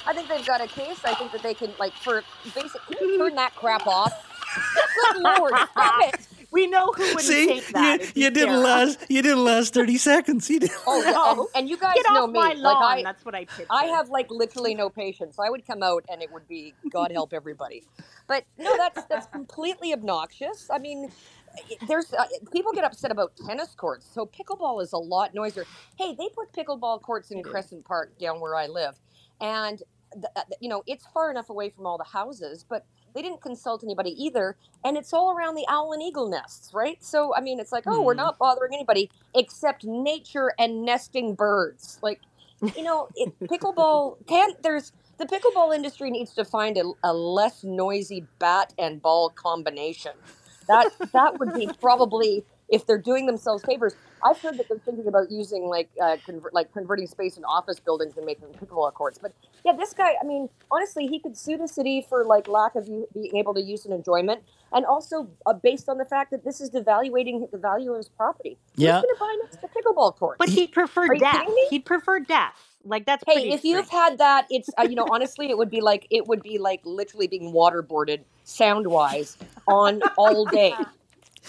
I 0.07 0.13
think 0.13 0.29
they've 0.29 0.45
got 0.45 0.61
a 0.61 0.67
case. 0.67 0.99
I 1.05 1.15
think 1.15 1.33
that 1.33 1.43
they 1.43 1.55
can, 1.55 1.73
like, 1.79 1.93
for 1.95 2.23
basic, 2.55 2.81
can 2.87 3.09
you 3.09 3.19
turn 3.19 3.35
that 3.37 3.55
crap 3.55 3.87
off? 3.87 4.13
Good 5.15 5.23
lord, 5.23 5.55
stop 5.71 6.03
it. 6.15 6.27
We 6.51 6.67
know 6.67 6.93
who 6.97 7.15
wouldn't 7.15 7.21
See, 7.21 7.47
take 7.47 7.69
that. 7.73 8.01
you, 8.17 8.25
you 8.25 8.31
didn't 8.31 8.55
Sarah. 8.55 8.59
last. 8.59 8.99
You 9.09 9.23
didn't 9.23 9.45
last 9.45 9.75
thirty 9.75 9.99
seconds. 9.99 10.51
You 10.51 10.61
did. 10.61 10.71
Oh, 10.87 11.03
yeah, 11.03 11.33
and, 11.33 11.49
and 11.55 11.69
you 11.69 11.77
guys 11.79 11.95
Get 11.95 12.07
know 12.13 12.25
off 12.25 12.31
me. 12.31 12.41
my 12.41 12.55
like. 12.55 12.77
I, 12.99 13.03
That's 13.03 13.25
what 13.25 13.35
I 13.35 13.45
picture. 13.45 13.67
I 13.71 13.85
have 13.87 14.09
like 14.11 14.31
literally 14.31 14.75
no 14.75 14.91
patience. 14.91 15.39
I 15.39 15.51
would 15.51 15.67
come 15.67 15.83
out 15.83 16.05
and 16.11 16.23
it 16.23 16.31
would 16.33 16.49
be 16.49 16.75
God 16.91 17.13
help 17.13 17.33
everybody. 17.33 17.85
But 18.27 18.45
no, 18.59 18.77
that's 18.77 19.05
that's 19.05 19.27
completely 19.29 19.93
obnoxious. 19.93 20.69
I 20.73 20.79
mean, 20.79 21.11
there's 21.89 22.13
uh, 22.13 22.27
people 22.53 22.73
get 22.73 22.85
upset 22.85 23.11
about 23.11 23.33
tennis 23.47 23.75
courts. 23.75 24.07
So 24.13 24.27
pickleball 24.27 24.83
is 24.83 24.93
a 24.93 24.99
lot 24.99 25.35
noisier. 25.35 25.67
Hey, 25.99 26.15
they 26.19 26.29
put 26.35 26.53
pickleball 26.53 27.03
courts 27.03 27.31
in 27.31 27.43
Crescent 27.43 27.85
Park 27.85 28.19
down 28.19 28.41
where 28.41 28.57
I 28.57 28.67
live, 28.67 28.99
and 29.41 29.83
th- 30.13 30.25
uh, 30.37 30.43
you 30.61 30.69
know 30.69 30.83
it's 30.87 31.07
far 31.15 31.31
enough 31.31 31.51
away 31.51 31.71
from 31.71 31.87
all 31.87 31.99
the 31.99 32.05
houses, 32.05 32.65
but 32.69 32.87
they 33.15 33.23
didn't 33.23 33.43
consult 33.43 33.85
anybody 33.85 34.11
either. 34.23 34.57
And 34.85 34.97
it's 34.97 35.13
all 35.13 35.33
around 35.37 35.57
the 35.57 35.67
owl 35.69 35.93
and 35.93 36.03
eagle 36.03 36.29
nests, 36.29 36.71
right? 36.75 36.99
So 37.03 37.35
I 37.35 37.41
mean, 37.41 37.61
it's 37.61 37.73
like, 37.73 37.85
oh, 37.89 38.03
we're 38.05 38.15
Hmm. 38.15 38.17
not 38.17 38.39
bothering 38.39 38.75
anybody 38.75 39.11
except 39.35 39.85
nature 39.85 40.53
and 40.59 40.85
nesting 40.85 41.35
birds. 41.35 41.99
Like, 42.03 42.23
you 42.77 42.85
know, 42.85 43.09
it, 43.17 43.31
pickleball 43.51 44.17
can't. 44.29 44.63
There's 44.63 44.93
the 45.19 45.27
pickleball 45.27 45.75
industry 45.75 46.11
needs 46.11 46.35
to 46.35 46.45
find 46.45 46.79
a, 46.79 46.93
a 47.05 47.15
less 47.15 47.65
noisy 47.65 48.29
bat 48.39 48.73
and 48.79 49.03
ball 49.03 49.31
combination. 49.31 50.13
That 50.69 50.89
that 51.15 51.39
would 51.39 51.53
be 51.53 51.69
probably 51.81 52.45
if 52.71 52.87
they're 52.87 52.99
doing 52.99 53.27
themselves 53.27 53.65
favors. 53.65 53.95
I've 54.23 54.41
heard 54.41 54.59
that 54.59 54.69
they're 54.69 54.79
thinking 54.79 55.09
about 55.09 55.31
using 55.31 55.65
like 55.65 55.91
uh, 56.01 56.17
convert, 56.25 56.55
like 56.55 56.73
converting 56.73 57.07
space 57.07 57.37
in 57.37 57.45
office 57.45 57.81
buildings 57.81 58.17
and 58.17 58.27
making 58.27 58.49
pickleball 58.49 58.93
courts. 58.93 59.19
But 59.21 59.33
yeah, 59.65 59.73
this 59.73 59.93
guy. 59.93 60.15
I 60.23 60.27
mean, 60.27 60.49
honestly, 60.71 61.07
he 61.07 61.19
could 61.19 61.37
sue 61.37 61.57
the 61.57 61.69
city 61.69 62.05
for 62.09 62.25
like 62.25 62.47
lack 62.47 62.75
of 62.75 62.87
u- 62.87 63.09
being 63.15 63.37
able 63.37 63.55
to 63.55 63.63
use 63.63 63.85
and 63.85 63.95
enjoyment, 63.95 64.43
and 64.73 64.85
also 64.85 65.31
uh, 65.47 65.53
based 65.55 65.89
on 65.89 65.99
the 65.99 66.05
fact 66.05 66.31
that 66.31 66.45
this 66.45 66.61
is 66.61 66.71
devaluating 66.71 67.51
the 67.51 67.59
value 67.59 67.93
of 67.93 67.99
his 67.99 68.09
property. 68.09 68.59
Yeah. 68.77 68.93
Going 68.93 69.03
to 69.03 69.17
buy 69.19 69.37
next 69.43 69.61
to 69.61 69.69
pickleball 69.69 70.17
courts? 70.17 70.39
But 70.39 70.51
he'd 70.51 70.73
prefer 70.73 71.07
Are 71.07 71.15
death. 71.15 71.47
He'd 71.71 71.85
prefer 71.85 72.21
death. 72.21 72.55
Like 72.85 73.05
that's 73.05 73.25
Hey, 73.27 73.51
if 73.51 73.65
you've 73.65 73.91
had 73.91 74.19
that, 74.19 74.47
it's 74.49 74.71
uh, 74.79 74.83
you 74.83 74.95
know 74.95 75.07
honestly, 75.11 75.51
it 75.51 75.59
would 75.59 75.71
be 75.71 75.81
like 75.81 76.07
it 76.11 76.27
would 76.27 76.43
be 76.43 76.59
like 76.59 76.81
literally 76.85 77.27
being 77.27 77.53
waterboarded 77.53 78.21
sound 78.45 78.87
wise 78.87 79.37
on 79.67 80.01
all 80.17 80.47
day. 80.47 80.75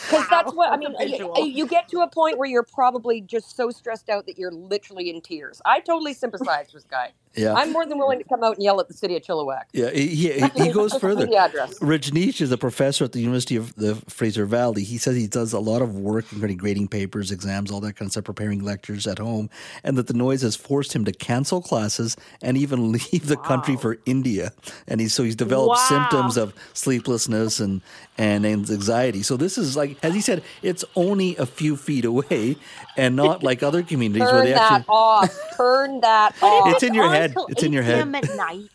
Because 0.10 0.28
that's 0.30 0.54
what 0.54 0.72
I 0.72 0.78
mean. 0.78 0.96
Uh, 1.00 1.04
you, 1.04 1.34
uh, 1.34 1.42
you 1.44 1.68
get 1.68 1.90
to 1.90 2.02
a 2.02 2.10
point 2.10 2.38
where 2.38 2.50
you're 2.50 2.64
probably 2.64 3.22
just 3.22 3.56
so 3.56 3.72
stressed 3.72 4.10
out 4.10 4.26
that 4.28 4.38
you're 4.38 4.52
literally 4.52 5.10
in 5.10 5.22
tears. 5.22 5.62
I 5.66 5.80
totally 5.82 6.14
sympathize 6.14 6.68
with 6.74 6.84
this 6.84 6.92
guy. 6.92 7.12
Yeah. 7.36 7.54
I'm 7.54 7.72
more 7.72 7.86
than 7.86 7.98
willing 7.98 8.20
to 8.20 8.26
come 8.26 8.44
out 8.44 8.56
and 8.56 8.64
yell 8.64 8.80
at 8.82 8.88
the 8.90 8.94
city 8.94 9.16
of 9.16 9.24
Chilliwack. 9.24 9.64
Yeah, 9.74 9.90
he, 9.92 10.08
he, 10.08 10.32
he 10.32 10.72
goes 10.72 10.92
Just 10.92 11.02
give 11.02 11.10
me 11.12 11.16
further. 11.16 11.26
the 11.28 11.36
address. 11.38 11.80
Rajneesh 11.80 12.42
is 12.42 12.52
a 12.52 12.58
professor 12.58 13.06
at 13.06 13.14
the 13.14 13.20
University 13.22 13.56
of 13.56 13.74
the 13.76 13.96
Fraser 14.10 14.46
Valley. 14.46 14.84
He 14.84 14.98
says 14.98 15.16
he 15.16 15.28
does 15.28 15.54
a 15.54 15.60
lot 15.60 15.82
of 15.82 15.96
work, 15.98 16.26
including 16.34 16.58
grading 16.58 16.90
papers, 16.90 17.32
exams, 17.32 17.72
all 17.72 17.80
that 17.82 17.96
kind 17.96 18.08
of 18.08 18.12
stuff, 18.12 18.26
preparing 18.26 18.64
lectures 18.64 19.08
at 19.08 19.18
home, 19.20 19.50
and 19.84 19.98
that 19.98 20.08
the 20.08 20.14
noise 20.14 20.42
has 20.42 20.56
forced 20.56 20.94
him 20.94 21.06
to 21.06 21.12
cancel 21.14 21.62
classes 21.62 22.18
and 22.42 22.58
even 22.58 22.92
leave 23.12 23.28
the 23.28 23.38
country 23.38 23.78
for 23.78 23.98
India. 24.06 24.52
And 24.88 25.00
he's 25.00 25.14
so 25.14 25.24
he's 25.24 25.36
developed 25.36 25.70
Wow. 25.78 25.88
symptoms 26.10 26.38
of 26.38 26.54
sleeplessness 26.74 27.60
and 27.60 27.82
and 28.18 28.46
anxiety. 28.46 29.24
So 29.24 29.38
this 29.38 29.58
is 29.58 29.76
like, 29.78 29.98
as 30.04 30.14
he 30.14 30.22
said, 30.22 30.44
it's 30.62 30.84
only 30.96 31.36
a 31.38 31.46
few 31.46 31.76
feet 31.78 32.04
away, 32.06 32.58
and 32.98 33.16
not 33.16 33.42
like 33.42 33.64
other 33.64 33.82
communities 33.84 34.22
where 34.22 34.32
Turn 34.32 34.46
they 34.46 34.52
that 34.52 34.72
actually. 34.72 34.86
off. 34.94 35.40
Turn 35.56 36.02
that 36.02 36.36
off. 36.42 36.68
It's 36.72 36.84
in 36.84 36.94
your 36.94 37.06
on 37.06 37.14
head. 37.22 37.34
It's 37.50 37.64
in 37.64 37.74
your 37.74 37.84
8 37.84 37.86
head. 37.86 38.16
at 38.16 38.36
night. 38.36 38.70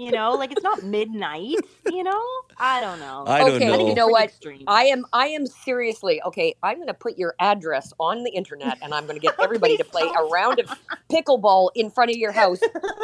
You 0.00 0.10
know, 0.12 0.30
like 0.32 0.50
it's 0.50 0.62
not 0.62 0.82
midnight. 0.82 1.56
You 1.84 2.04
know, 2.04 2.24
I 2.56 2.80
don't 2.80 3.00
know. 3.00 3.24
I 3.26 3.40
don't 3.40 3.50
okay, 3.56 3.66
know. 3.66 3.86
you 3.86 3.94
know 3.94 4.06
what? 4.08 4.24
extreme. 4.24 4.64
I 4.66 4.84
am 4.84 5.04
I 5.12 5.26
am 5.26 5.46
seriously 5.46 6.22
okay. 6.22 6.54
I'm 6.62 6.76
going 6.76 6.86
to 6.86 6.94
put 6.94 7.18
your 7.18 7.34
address 7.38 7.92
on 8.00 8.24
the 8.24 8.30
internet, 8.30 8.78
and 8.80 8.94
I'm 8.94 9.04
going 9.04 9.16
to 9.16 9.20
get 9.20 9.34
everybody 9.42 9.76
to 9.76 9.84
play 9.84 10.02
a 10.02 10.22
round 10.32 10.58
of 10.58 10.70
pickleball 11.12 11.68
in 11.74 11.90
front 11.90 12.10
of 12.10 12.16
your 12.16 12.32
house, 12.32 12.60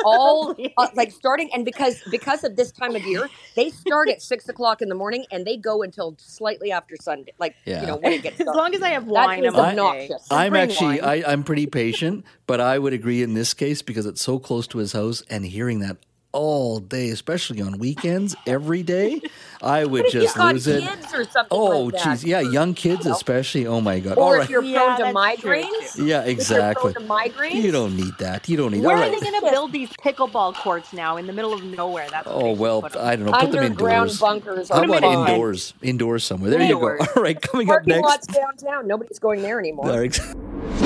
all 0.07 0.57
uh, 0.79 0.89
like 0.95 1.11
starting. 1.13 1.51
And 1.53 1.67
because 1.67 2.03
because 2.11 2.45
of 2.45 2.57
this 2.57 2.73
time 2.73 2.97
of 2.97 3.03
year, 3.05 3.29
they 3.57 3.69
start 3.69 4.09
at 4.09 4.23
six 4.23 4.49
o'clock 4.49 4.81
in 4.81 4.89
the 4.89 4.95
morning 4.95 5.27
and 5.31 5.47
they 5.47 5.59
go 5.59 5.83
until 5.83 6.17
slightly 6.19 6.73
after 6.73 6.97
Sunday. 6.99 7.35
Like 7.39 7.57
Yeah. 7.67 7.83
you 7.83 7.87
know 7.89 7.97
when 7.97 8.15
it 8.15 8.23
gets 8.23 8.41
As 8.41 8.47
long 8.47 8.75
as 8.75 8.81
I 8.81 8.89
have 8.91 9.05
wine, 9.05 9.45
is 9.45 9.53
I'm 9.53 9.61
okay. 9.61 9.69
obnoxious. 9.71 10.27
I'm 10.31 10.57
actually 10.57 11.01
wine. 11.03 11.25
I, 11.27 11.33
I'm 11.33 11.45
pretty 11.45 11.67
patient, 11.67 12.25
but 12.47 12.59
I 12.59 12.79
would 12.79 12.95
agree 12.95 13.23
in 13.23 13.35
this 13.35 13.53
case 13.53 13.83
because 13.83 14.07
it's 14.07 14.23
so 14.23 14.39
close 14.39 14.67
to 14.69 14.79
his 14.79 14.93
house 14.93 15.23
and 15.29 15.45
hearing 15.45 15.81
that 15.81 15.99
all 16.37 16.79
day, 16.81 17.11
especially 17.11 17.63
on 17.63 17.79
weekends, 17.79 18.37
every 18.47 18.83
day, 18.83 19.21
I 19.63 19.85
would 19.85 20.05
What 20.05 20.13
you've 20.15 20.23
just 20.25 20.37
got 20.37 20.53
lose 20.55 20.67
it. 20.67 20.83
kids 20.85 21.07
or 21.15 21.25
something 21.25 21.49
Oh, 21.51 21.85
like 21.85 21.95
jeez, 22.03 22.25
yeah, 22.27 22.41
young 22.41 22.75
kids 22.75 23.07
especially. 23.07 23.67
Oh 23.67 23.81
my 23.81 24.01
god! 24.01 24.19
Or 24.19 24.23
all 24.23 24.33
if 24.35 24.39
right, 24.41 24.51
you're 24.51 24.63
Yeah, 24.63 24.97
prone 24.97 25.09
to 25.15 25.19
migraines. 25.19 25.97
yeah, 25.97 26.21
If 26.21 26.27
you're 26.27 26.29
exactly. 26.29 26.93
prone 26.93 27.07
to 27.07 27.13
migraines. 27.13 27.55
You 27.55 27.73
don't 27.73 27.97
need 27.97 28.13
that. 28.19 28.49
You 28.49 28.57
don't 28.59 28.73
need. 28.73 28.83
Where 28.85 28.97
all 28.97 29.03
are 29.03 29.07
right. 29.11 29.19
they 29.21 29.31
going 29.31 29.41
to 29.41 29.51
build 29.51 29.73
these 29.73 29.89
pickleball 30.05 30.55
courts 30.55 30.93
now 30.93 31.17
in 31.17 31.27
the 31.27 31.33
middle 31.33 31.55
of 31.55 31.65
nowhere? 31.65 32.07
That's 32.11 32.29
Oh 32.31 32.53
well. 32.53 32.85
I 32.99 33.17
don't 33.17 33.27
know. 33.27 33.33
Put 33.33 33.53
them 33.53 33.65
indoors. 33.65 34.19
bunkers 34.21 34.69
How 34.69 34.85
about 34.85 35.01
fine. 35.03 35.29
indoors? 35.31 35.73
Indoors 35.83 36.23
somewhere. 36.25 36.51
There 36.51 36.63
you 36.63 36.79
go. 36.79 36.89
All 37.17 37.23
right, 37.23 37.41
coming 37.41 37.69
up 37.71 37.77
Parking 37.77 37.95
next. 37.95 38.05
lots 38.05 38.27
downtown. 38.29 38.87
Nobody's 38.87 39.19
going 39.19 39.43
there 39.43 39.59
anymore. 39.59 39.91
All 39.91 39.99
right. 39.99 40.19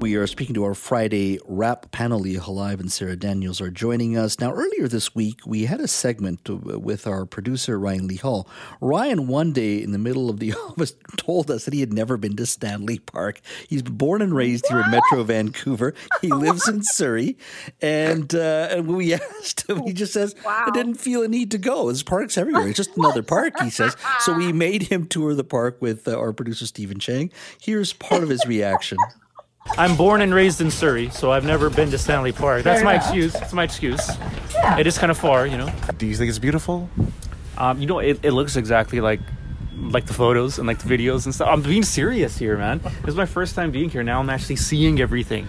We 0.00 0.14
are 0.14 0.28
speaking 0.28 0.54
to 0.54 0.62
our 0.62 0.74
Friday 0.74 1.40
wrap 1.44 1.90
panel. 1.90 2.20
Leah 2.20 2.38
Holiove 2.38 2.78
and 2.78 2.90
Sarah 2.90 3.16
Daniels 3.16 3.60
are 3.60 3.68
joining 3.68 4.16
us. 4.16 4.38
Now, 4.38 4.52
earlier 4.52 4.86
this 4.86 5.12
week, 5.12 5.40
we 5.44 5.64
had 5.64 5.80
a 5.80 5.88
segment 5.88 6.48
with 6.48 7.08
our 7.08 7.26
producer, 7.26 7.80
Ryan 7.80 8.06
Lee 8.06 8.14
Hall. 8.14 8.48
Ryan, 8.80 9.26
one 9.26 9.52
day 9.52 9.82
in 9.82 9.90
the 9.90 9.98
middle 9.98 10.30
of 10.30 10.38
the 10.38 10.52
office, 10.68 10.94
told 11.16 11.50
us 11.50 11.64
that 11.64 11.74
he 11.74 11.80
had 11.80 11.92
never 11.92 12.16
been 12.16 12.36
to 12.36 12.46
Stanley 12.46 13.00
Park. 13.00 13.40
He's 13.66 13.82
born 13.82 14.22
and 14.22 14.32
raised 14.32 14.68
here 14.68 14.80
in 14.80 14.88
Metro 14.88 15.24
Vancouver. 15.24 15.94
He 16.22 16.28
lives 16.32 16.68
in 16.68 16.84
Surrey. 16.84 17.36
And, 17.82 18.32
uh, 18.36 18.68
and 18.70 18.86
when 18.86 18.98
we 18.98 19.14
asked 19.40 19.68
him, 19.68 19.82
he 19.82 19.92
just 19.92 20.12
says, 20.12 20.36
I 20.46 20.70
didn't 20.72 20.94
feel 20.94 21.24
a 21.24 21.28
need 21.28 21.50
to 21.50 21.58
go. 21.58 21.86
There's 21.86 22.04
parks 22.04 22.38
everywhere. 22.38 22.68
It's 22.68 22.76
just 22.76 22.96
another 22.96 23.24
park, 23.24 23.60
he 23.62 23.70
says. 23.70 23.96
So 24.20 24.32
we 24.32 24.52
made 24.52 24.84
him 24.84 25.08
tour 25.08 25.34
the 25.34 25.42
park 25.42 25.78
with 25.82 26.06
uh, 26.06 26.16
our 26.16 26.32
producer, 26.32 26.66
Stephen 26.66 27.00
Chang. 27.00 27.32
Here's 27.60 27.92
part 27.92 28.22
of 28.22 28.28
his 28.28 28.46
reaction. 28.46 28.96
I'm 29.76 29.96
born 29.96 30.22
and 30.22 30.34
raised 30.34 30.60
in 30.60 30.70
Surrey, 30.70 31.10
so 31.10 31.30
I've 31.30 31.44
never 31.44 31.70
been 31.70 31.90
to 31.90 31.98
Stanley 31.98 32.32
Park. 32.32 32.64
That's 32.64 32.78
Fair 32.80 32.84
my 32.84 32.94
enough. 32.94 33.04
excuse. 33.06 33.32
That's 33.32 33.52
my 33.52 33.64
excuse. 33.64 34.08
Yeah. 34.54 34.78
It 34.78 34.86
is 34.86 34.98
kind 34.98 35.10
of 35.10 35.18
far, 35.18 35.46
you 35.46 35.56
know. 35.56 35.70
Do 35.98 36.06
you 36.06 36.16
think 36.16 36.28
it's 36.30 36.38
beautiful? 36.38 36.88
Um, 37.56 37.80
you 37.80 37.86
know, 37.86 37.98
it, 37.98 38.20
it 38.22 38.32
looks 38.32 38.56
exactly 38.56 39.00
like 39.00 39.20
like 39.80 40.06
the 40.06 40.12
photos 40.14 40.58
and 40.58 40.66
like 40.66 40.78
the 40.80 40.88
videos 40.96 41.24
and 41.24 41.32
stuff. 41.34 41.48
I'm 41.48 41.62
being 41.62 41.84
serious 41.84 42.36
here, 42.36 42.56
man. 42.58 42.80
This 42.82 43.08
is 43.10 43.14
my 43.14 43.26
first 43.26 43.54
time 43.54 43.70
being 43.70 43.88
here. 43.90 44.02
Now 44.02 44.18
I'm 44.18 44.28
actually 44.30 44.56
seeing 44.56 45.00
everything. 45.00 45.46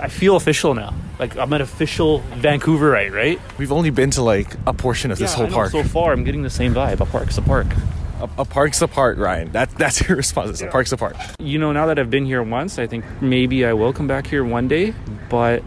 I 0.00 0.06
feel 0.08 0.36
official 0.36 0.74
now. 0.74 0.94
Like 1.18 1.36
I'm 1.36 1.52
an 1.52 1.60
official 1.60 2.20
Vancouverite, 2.36 3.12
right? 3.12 3.40
We've 3.58 3.72
only 3.72 3.90
been 3.90 4.10
to 4.12 4.22
like 4.22 4.54
a 4.68 4.72
portion 4.72 5.10
of 5.10 5.18
this 5.18 5.32
Yeah, 5.32 5.36
whole 5.38 5.46
I 5.46 5.48
know, 5.48 5.54
park. 5.56 5.72
So 5.72 5.82
far, 5.82 6.12
I'm 6.12 6.22
getting 6.22 6.42
the 6.42 6.50
same 6.50 6.74
vibe. 6.74 7.00
A 7.00 7.06
park's 7.06 7.36
a 7.36 7.42
park. 7.42 7.66
A, 8.24 8.42
a 8.42 8.44
park's 8.44 8.80
a 8.80 8.88
park, 8.88 9.18
Ryan. 9.18 9.52
That, 9.52 9.70
that's 9.72 10.00
your 10.08 10.16
response. 10.16 10.60
A 10.62 10.68
park's 10.68 10.92
a 10.92 10.96
park. 10.96 11.16
You 11.38 11.58
know, 11.58 11.72
now 11.72 11.86
that 11.86 11.98
I've 11.98 12.10
been 12.10 12.24
here 12.24 12.42
once, 12.42 12.78
I 12.78 12.86
think 12.86 13.04
maybe 13.20 13.64
I 13.66 13.72
will 13.74 13.92
come 13.92 14.06
back 14.06 14.26
here 14.26 14.44
one 14.44 14.66
day. 14.68 14.94
But 15.28 15.62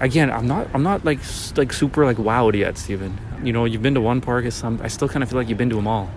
again, 0.00 0.30
I'm 0.30 0.46
not. 0.46 0.68
I'm 0.72 0.82
not 0.82 1.04
like 1.04 1.18
like 1.56 1.72
super 1.72 2.04
like 2.04 2.16
wowed 2.16 2.56
yet, 2.56 2.78
Steven. 2.78 3.18
You 3.42 3.52
know, 3.52 3.64
you've 3.66 3.82
been 3.82 3.94
to 3.94 4.00
one 4.00 4.20
park. 4.20 4.50
Some. 4.50 4.80
I 4.82 4.88
still 4.88 5.08
kind 5.08 5.22
of 5.22 5.28
feel 5.28 5.38
like 5.38 5.48
you've 5.48 5.58
been 5.58 5.70
to 5.70 5.76
them 5.76 5.86
all. 5.86 6.10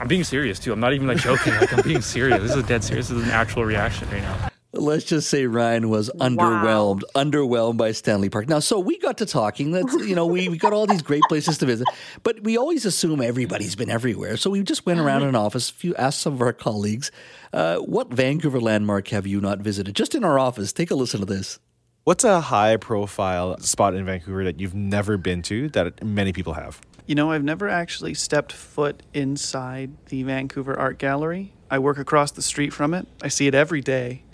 I'm 0.00 0.06
being 0.06 0.24
serious 0.24 0.58
too. 0.60 0.72
I'm 0.72 0.80
not 0.80 0.92
even 0.92 1.08
like 1.08 1.18
joking. 1.18 1.54
like 1.54 1.72
I'm 1.72 1.82
being 1.82 2.02
serious. 2.02 2.40
This 2.40 2.54
is 2.54 2.62
dead 2.64 2.84
serious. 2.84 3.08
This 3.08 3.18
is 3.18 3.24
an 3.24 3.30
actual 3.30 3.64
reaction 3.64 4.08
right 4.10 4.22
now. 4.22 4.48
Let's 4.78 5.04
just 5.04 5.28
say 5.28 5.46
Ryan 5.46 5.88
was 5.88 6.08
underwhelmed, 6.20 7.02
underwhelmed 7.14 7.76
by 7.76 7.92
Stanley 7.92 8.30
Park. 8.30 8.48
Now, 8.48 8.60
so 8.60 8.78
we 8.78 8.96
got 8.98 9.18
to 9.18 9.26
talking. 9.26 9.72
That's 9.72 9.92
you 9.94 10.14
know, 10.14 10.26
we, 10.26 10.48
we 10.48 10.56
got 10.56 10.72
all 10.72 10.86
these 10.86 11.02
great 11.02 11.22
places 11.28 11.58
to 11.58 11.66
visit, 11.66 11.86
but 12.22 12.42
we 12.44 12.56
always 12.56 12.84
assume 12.84 13.20
everybody's 13.20 13.74
been 13.74 13.90
everywhere. 13.90 14.36
So 14.36 14.50
we 14.50 14.62
just 14.62 14.86
went 14.86 15.00
around 15.00 15.24
an 15.24 15.34
office. 15.34 15.70
If 15.70 15.84
you 15.84 15.94
asked 15.96 16.20
some 16.20 16.34
of 16.34 16.40
our 16.40 16.52
colleagues, 16.52 17.10
uh, 17.52 17.78
what 17.78 18.12
Vancouver 18.12 18.60
landmark 18.60 19.08
have 19.08 19.26
you 19.26 19.40
not 19.40 19.58
visited? 19.58 19.96
Just 19.96 20.14
in 20.14 20.22
our 20.22 20.38
office. 20.38 20.72
Take 20.72 20.90
a 20.90 20.94
listen 20.94 21.20
to 21.20 21.26
this. 21.26 21.58
What's 22.04 22.24
a 22.24 22.40
high 22.40 22.76
profile 22.76 23.58
spot 23.58 23.94
in 23.94 24.06
Vancouver 24.06 24.44
that 24.44 24.60
you've 24.60 24.74
never 24.74 25.18
been 25.18 25.42
to 25.42 25.68
that 25.70 26.02
many 26.02 26.32
people 26.32 26.54
have? 26.54 26.80
You 27.06 27.14
know, 27.14 27.32
I've 27.32 27.44
never 27.44 27.68
actually 27.68 28.14
stepped 28.14 28.52
foot 28.52 29.02
inside 29.12 29.90
the 30.06 30.22
Vancouver 30.22 30.78
Art 30.78 30.98
Gallery. 30.98 31.52
I 31.70 31.78
work 31.80 31.98
across 31.98 32.30
the 32.30 32.42
street 32.42 32.72
from 32.72 32.94
it. 32.94 33.06
I 33.22 33.28
see 33.28 33.46
it 33.46 33.54
every 33.54 33.80
day. 33.80 34.24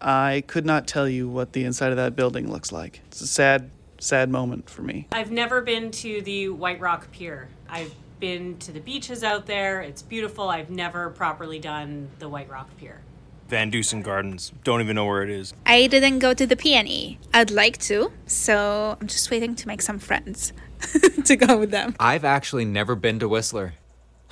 I 0.00 0.44
could 0.46 0.64
not 0.64 0.86
tell 0.86 1.08
you 1.08 1.28
what 1.28 1.52
the 1.52 1.64
inside 1.64 1.90
of 1.90 1.96
that 1.96 2.16
building 2.16 2.50
looks 2.50 2.72
like. 2.72 3.00
It's 3.06 3.20
a 3.20 3.26
sad, 3.26 3.70
sad 3.98 4.30
moment 4.30 4.70
for 4.70 4.82
me. 4.82 5.06
I've 5.12 5.30
never 5.30 5.60
been 5.60 5.90
to 5.92 6.22
the 6.22 6.48
White 6.48 6.80
Rock 6.80 7.10
Pier. 7.12 7.48
I've 7.68 7.94
been 8.18 8.58
to 8.58 8.72
the 8.72 8.80
beaches 8.80 9.24
out 9.24 9.46
there. 9.46 9.80
It's 9.80 10.02
beautiful. 10.02 10.48
I've 10.48 10.70
never 10.70 11.10
properly 11.10 11.58
done 11.58 12.08
the 12.18 12.28
White 12.28 12.48
Rock 12.50 12.68
Pier. 12.78 13.00
VanDusen 13.48 14.02
Gardens. 14.02 14.52
Don't 14.62 14.80
even 14.80 14.94
know 14.94 15.06
where 15.06 15.22
it 15.22 15.30
is. 15.30 15.52
I 15.66 15.88
didn't 15.88 16.20
go 16.20 16.32
to 16.34 16.46
the 16.46 16.56
PNE. 16.56 17.18
I'd 17.34 17.50
like 17.50 17.78
to, 17.78 18.12
so 18.26 18.96
I'm 19.00 19.08
just 19.08 19.30
waiting 19.30 19.56
to 19.56 19.66
make 19.66 19.82
some 19.82 19.98
friends 19.98 20.52
to 21.24 21.36
go 21.36 21.58
with 21.58 21.72
them. 21.72 21.96
I've 21.98 22.24
actually 22.24 22.64
never 22.64 22.94
been 22.94 23.18
to 23.18 23.28
Whistler. 23.28 23.74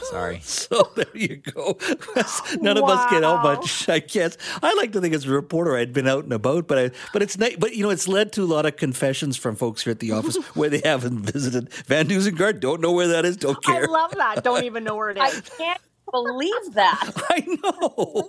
Sorry. 0.03 0.41
So 0.69 0.91
there 0.97 1.07
you 1.15 1.37
go. 1.37 1.79
None 2.61 2.77
of 2.77 2.85
us 2.85 3.11
get 3.11 3.25
out 3.25 3.43
much. 3.43 3.89
I 3.89 4.01
guess 4.01 4.37
I 4.63 4.75
like 4.75 4.93
to 4.93 5.01
think 5.01 5.15
as 5.15 5.25
a 5.25 5.31
reporter 5.31 5.77
I'd 5.77 5.93
been 5.93 6.07
out 6.07 6.25
and 6.25 6.33
about, 6.33 6.67
but 6.67 6.79
I 6.79 6.91
but 7.13 7.23
it's 7.23 7.39
nice. 7.39 7.57
But 7.57 7.75
you 7.75 7.85
know, 7.85 7.91
it's 7.91 8.07
led 8.07 8.33
to 8.33 8.43
a 8.43 8.45
lot 8.45 8.67
of 8.67 8.77
confessions 8.77 9.37
from 9.37 9.57
folks 9.57 9.85
here 9.85 9.93
at 9.93 10.01
the 10.01 10.13
office 10.13 10.37
where 10.55 10.69
they 10.69 10.83
haven't 10.85 11.21
visited 11.21 11.71
VanDusen 11.71 12.37
Garden. 12.37 12.61
Don't 12.61 12.81
know 12.81 12.93
where 12.93 13.09
that 13.09 13.25
is. 13.25 13.37
Don't 13.37 13.63
care. 13.63 13.85
I 13.85 13.87
love 13.87 14.13
that. 14.17 14.45
Don't 14.45 14.65
even 14.65 14.85
know 14.85 14.97
where 14.97 15.11
it 15.11 15.17
is. 15.17 15.23
I 15.23 15.41
can't 15.57 15.81
believe 16.11 16.75
that. 16.75 17.13
I 17.31 17.45
know. 17.63 18.29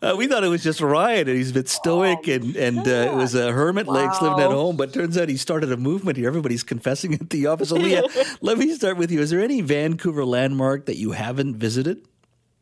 Uh, 0.00 0.14
we 0.16 0.26
thought 0.26 0.44
it 0.44 0.48
was 0.48 0.62
just 0.62 0.80
Ryan, 0.80 1.28
and 1.28 1.36
he's 1.36 1.50
a 1.50 1.54
bit 1.54 1.68
stoic, 1.68 2.28
and 2.28 2.56
and 2.56 2.78
uh, 2.78 2.90
it 2.90 3.14
was 3.14 3.34
a 3.34 3.52
hermit 3.52 3.88
legs 3.88 4.20
living 4.20 4.40
at 4.40 4.50
home. 4.50 4.76
But 4.76 4.92
turns 4.92 5.18
out 5.18 5.28
he 5.28 5.36
started 5.36 5.72
a 5.72 5.76
movement 5.76 6.16
here. 6.16 6.28
Everybody's 6.28 6.62
confessing 6.62 7.14
at 7.14 7.30
the 7.30 7.46
office. 7.46 7.70
So 7.70 7.76
Leah, 7.76 8.02
let 8.40 8.58
me 8.58 8.72
start 8.74 8.96
with 8.96 9.10
you. 9.10 9.20
Is 9.20 9.30
there 9.30 9.42
any 9.42 9.60
Vancouver 9.60 10.24
landmark 10.24 10.86
that 10.86 10.96
you 10.96 11.12
haven't 11.12 11.56
visited? 11.56 12.06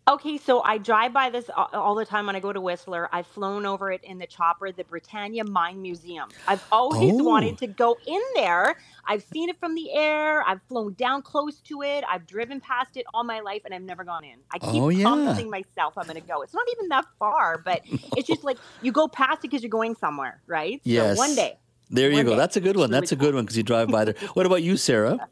Okay, 0.08 0.38
so 0.38 0.60
I 0.62 0.78
drive 0.78 1.12
by 1.12 1.30
this 1.30 1.48
a- 1.50 1.76
all 1.76 1.94
the 1.94 2.04
time 2.04 2.26
when 2.26 2.34
I 2.34 2.40
go 2.40 2.52
to 2.52 2.60
Whistler. 2.60 3.08
I've 3.12 3.28
flown 3.28 3.64
over 3.64 3.92
it 3.92 4.02
in 4.02 4.18
the 4.18 4.26
chopper, 4.26 4.72
the 4.72 4.82
Britannia 4.82 5.44
Mine 5.44 5.80
Museum. 5.80 6.28
I've 6.48 6.64
always 6.72 7.12
Oh. 7.12 7.22
wanted 7.22 7.58
to 7.58 7.68
go 7.68 7.96
in 8.06 8.20
there. 8.34 8.76
I've 9.06 9.22
seen 9.22 9.48
it 9.50 9.60
from 9.60 9.74
the 9.76 9.92
air. 9.92 10.42
I've 10.48 10.62
flown 10.62 10.94
down 10.94 11.22
close 11.22 11.60
to 11.62 11.82
it. 11.82 12.02
I've 12.08 12.26
driven 12.26 12.60
past 12.60 12.96
it 12.96 13.06
all 13.14 13.22
my 13.22 13.38
life, 13.40 13.62
and 13.64 13.72
I've 13.72 13.82
never 13.82 14.02
gone 14.02 14.24
in. 14.24 14.38
I 14.50 14.58
keep 14.58 14.82
Oh, 14.82 14.88
yeah. 14.88 15.04
promising 15.04 15.48
myself 15.48 15.96
I'm 15.96 16.06
going 16.06 16.20
to 16.20 16.26
go. 16.26 16.42
It's 16.42 16.54
not 16.54 16.66
even 16.72 16.88
that 16.88 17.04
far, 17.18 17.58
but 17.58 17.82
it's 18.16 18.26
just 18.26 18.42
like 18.42 18.58
you 18.82 18.90
go 18.90 19.06
past 19.06 19.38
it 19.38 19.42
because 19.42 19.62
you're 19.62 19.70
going 19.70 19.94
somewhere, 19.94 20.40
right? 20.46 20.80
Yes. 20.82 21.16
So 21.18 21.20
one 21.22 21.34
day. 21.36 21.58
There 21.88 22.08
you 22.10 22.16
One 22.16 22.24
go. 22.24 22.30
day. 22.32 22.36
That's 22.38 22.56
a 22.56 22.60
good 22.60 22.76
one. 22.76 22.90
That's 22.90 23.12
a 23.12 23.16
good 23.16 23.34
one 23.34 23.44
because 23.44 23.56
you 23.56 23.62
drive 23.62 23.88
by 23.88 24.06
there. 24.06 24.14
What 24.34 24.46
about 24.46 24.62
you, 24.62 24.76
Sarah? 24.76 25.28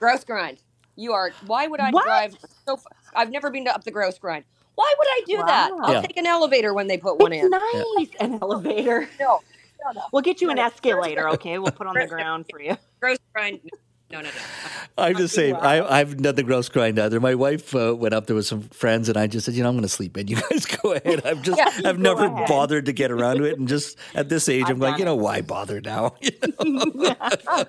Grouse 0.00 0.24
Grind. 0.24 0.58
You 0.96 1.12
are. 1.12 1.30
Why 1.46 1.66
would 1.68 1.78
I 1.80 1.90
What? 1.90 2.04
drive 2.04 2.36
so? 2.66 2.80
F- 3.16 3.22
I've 3.22 3.30
never 3.30 3.50
been 3.50 3.64
to 3.64 3.74
up 3.74 3.84
the 3.84 3.90
Grouse 3.90 4.18
Grind. 4.18 4.44
Why 4.74 4.94
would 4.98 5.08
I 5.08 5.22
do 5.26 5.36
that? 5.46 5.70
I'll 5.80 5.92
Yeah. 5.94 6.00
take 6.02 6.16
an 6.18 6.26
elevator 6.26 6.74
when 6.74 6.86
they 6.86 6.98
put 6.98 7.18
one 7.18 7.32
It's 7.32 7.44
in. 7.44 7.50
nice. 7.50 8.08
An 8.20 8.38
elevator. 8.42 9.08
No, 9.20 9.92
no, 9.92 10.00
no. 10.00 10.06
We'll 10.12 10.22
get 10.22 10.40
you 10.40 10.50
an 10.50 10.58
escalator, 10.58 11.28
okay? 11.30 11.58
We'll 11.58 11.70
put 11.70 11.86
on 11.86 11.94
the 11.94 12.06
ground 12.06 12.46
for 12.50 12.60
you. 12.60 12.76
Grouse 13.00 13.18
Grind. 13.34 13.60
No, 14.10 14.20
no, 14.20 14.28
no. 14.28 14.30
I'm 14.98 15.16
just 15.16 15.34
saying, 15.34 15.54
I, 15.56 15.82
I've 16.00 16.16
done 16.16 16.34
the 16.34 16.42
Grouse 16.42 16.68
Grind 16.68 16.98
either. 16.98 17.20
My 17.20 17.34
wife 17.34 17.74
uh, 17.74 17.94
went 17.94 18.14
up 18.14 18.26
there 18.26 18.34
with 18.36 18.46
some 18.46 18.62
friends, 18.62 19.08
and 19.08 19.16
I 19.18 19.26
just 19.26 19.44
said, 19.46 19.54
you 19.54 19.62
know, 19.62 19.68
I'm 19.68 19.74
going 19.74 19.82
to 19.82 19.88
sleep 19.88 20.16
in. 20.16 20.28
You 20.28 20.36
guys 20.50 20.64
go 20.66 20.92
ahead. 20.92 21.24
I've 21.26 21.42
just, 21.42 21.58
Yeah, 21.58 21.70
I've 21.88 21.98
never 21.98 22.24
ahead. 22.24 22.48
bothered 22.48 22.86
to 22.86 22.92
get 22.92 23.10
around 23.10 23.36
to 23.38 23.44
it, 23.44 23.58
and 23.58 23.68
just 23.68 23.98
at 24.14 24.28
this 24.28 24.48
age, 24.48 24.64
I'm 24.64 24.72
I've 24.72 24.78
like, 24.78 24.90
done 24.92 24.98
you 25.00 25.04
know, 25.06 25.16
why 25.16 25.42
bother 25.42 25.80
now? 25.80 26.14
What 26.20 27.18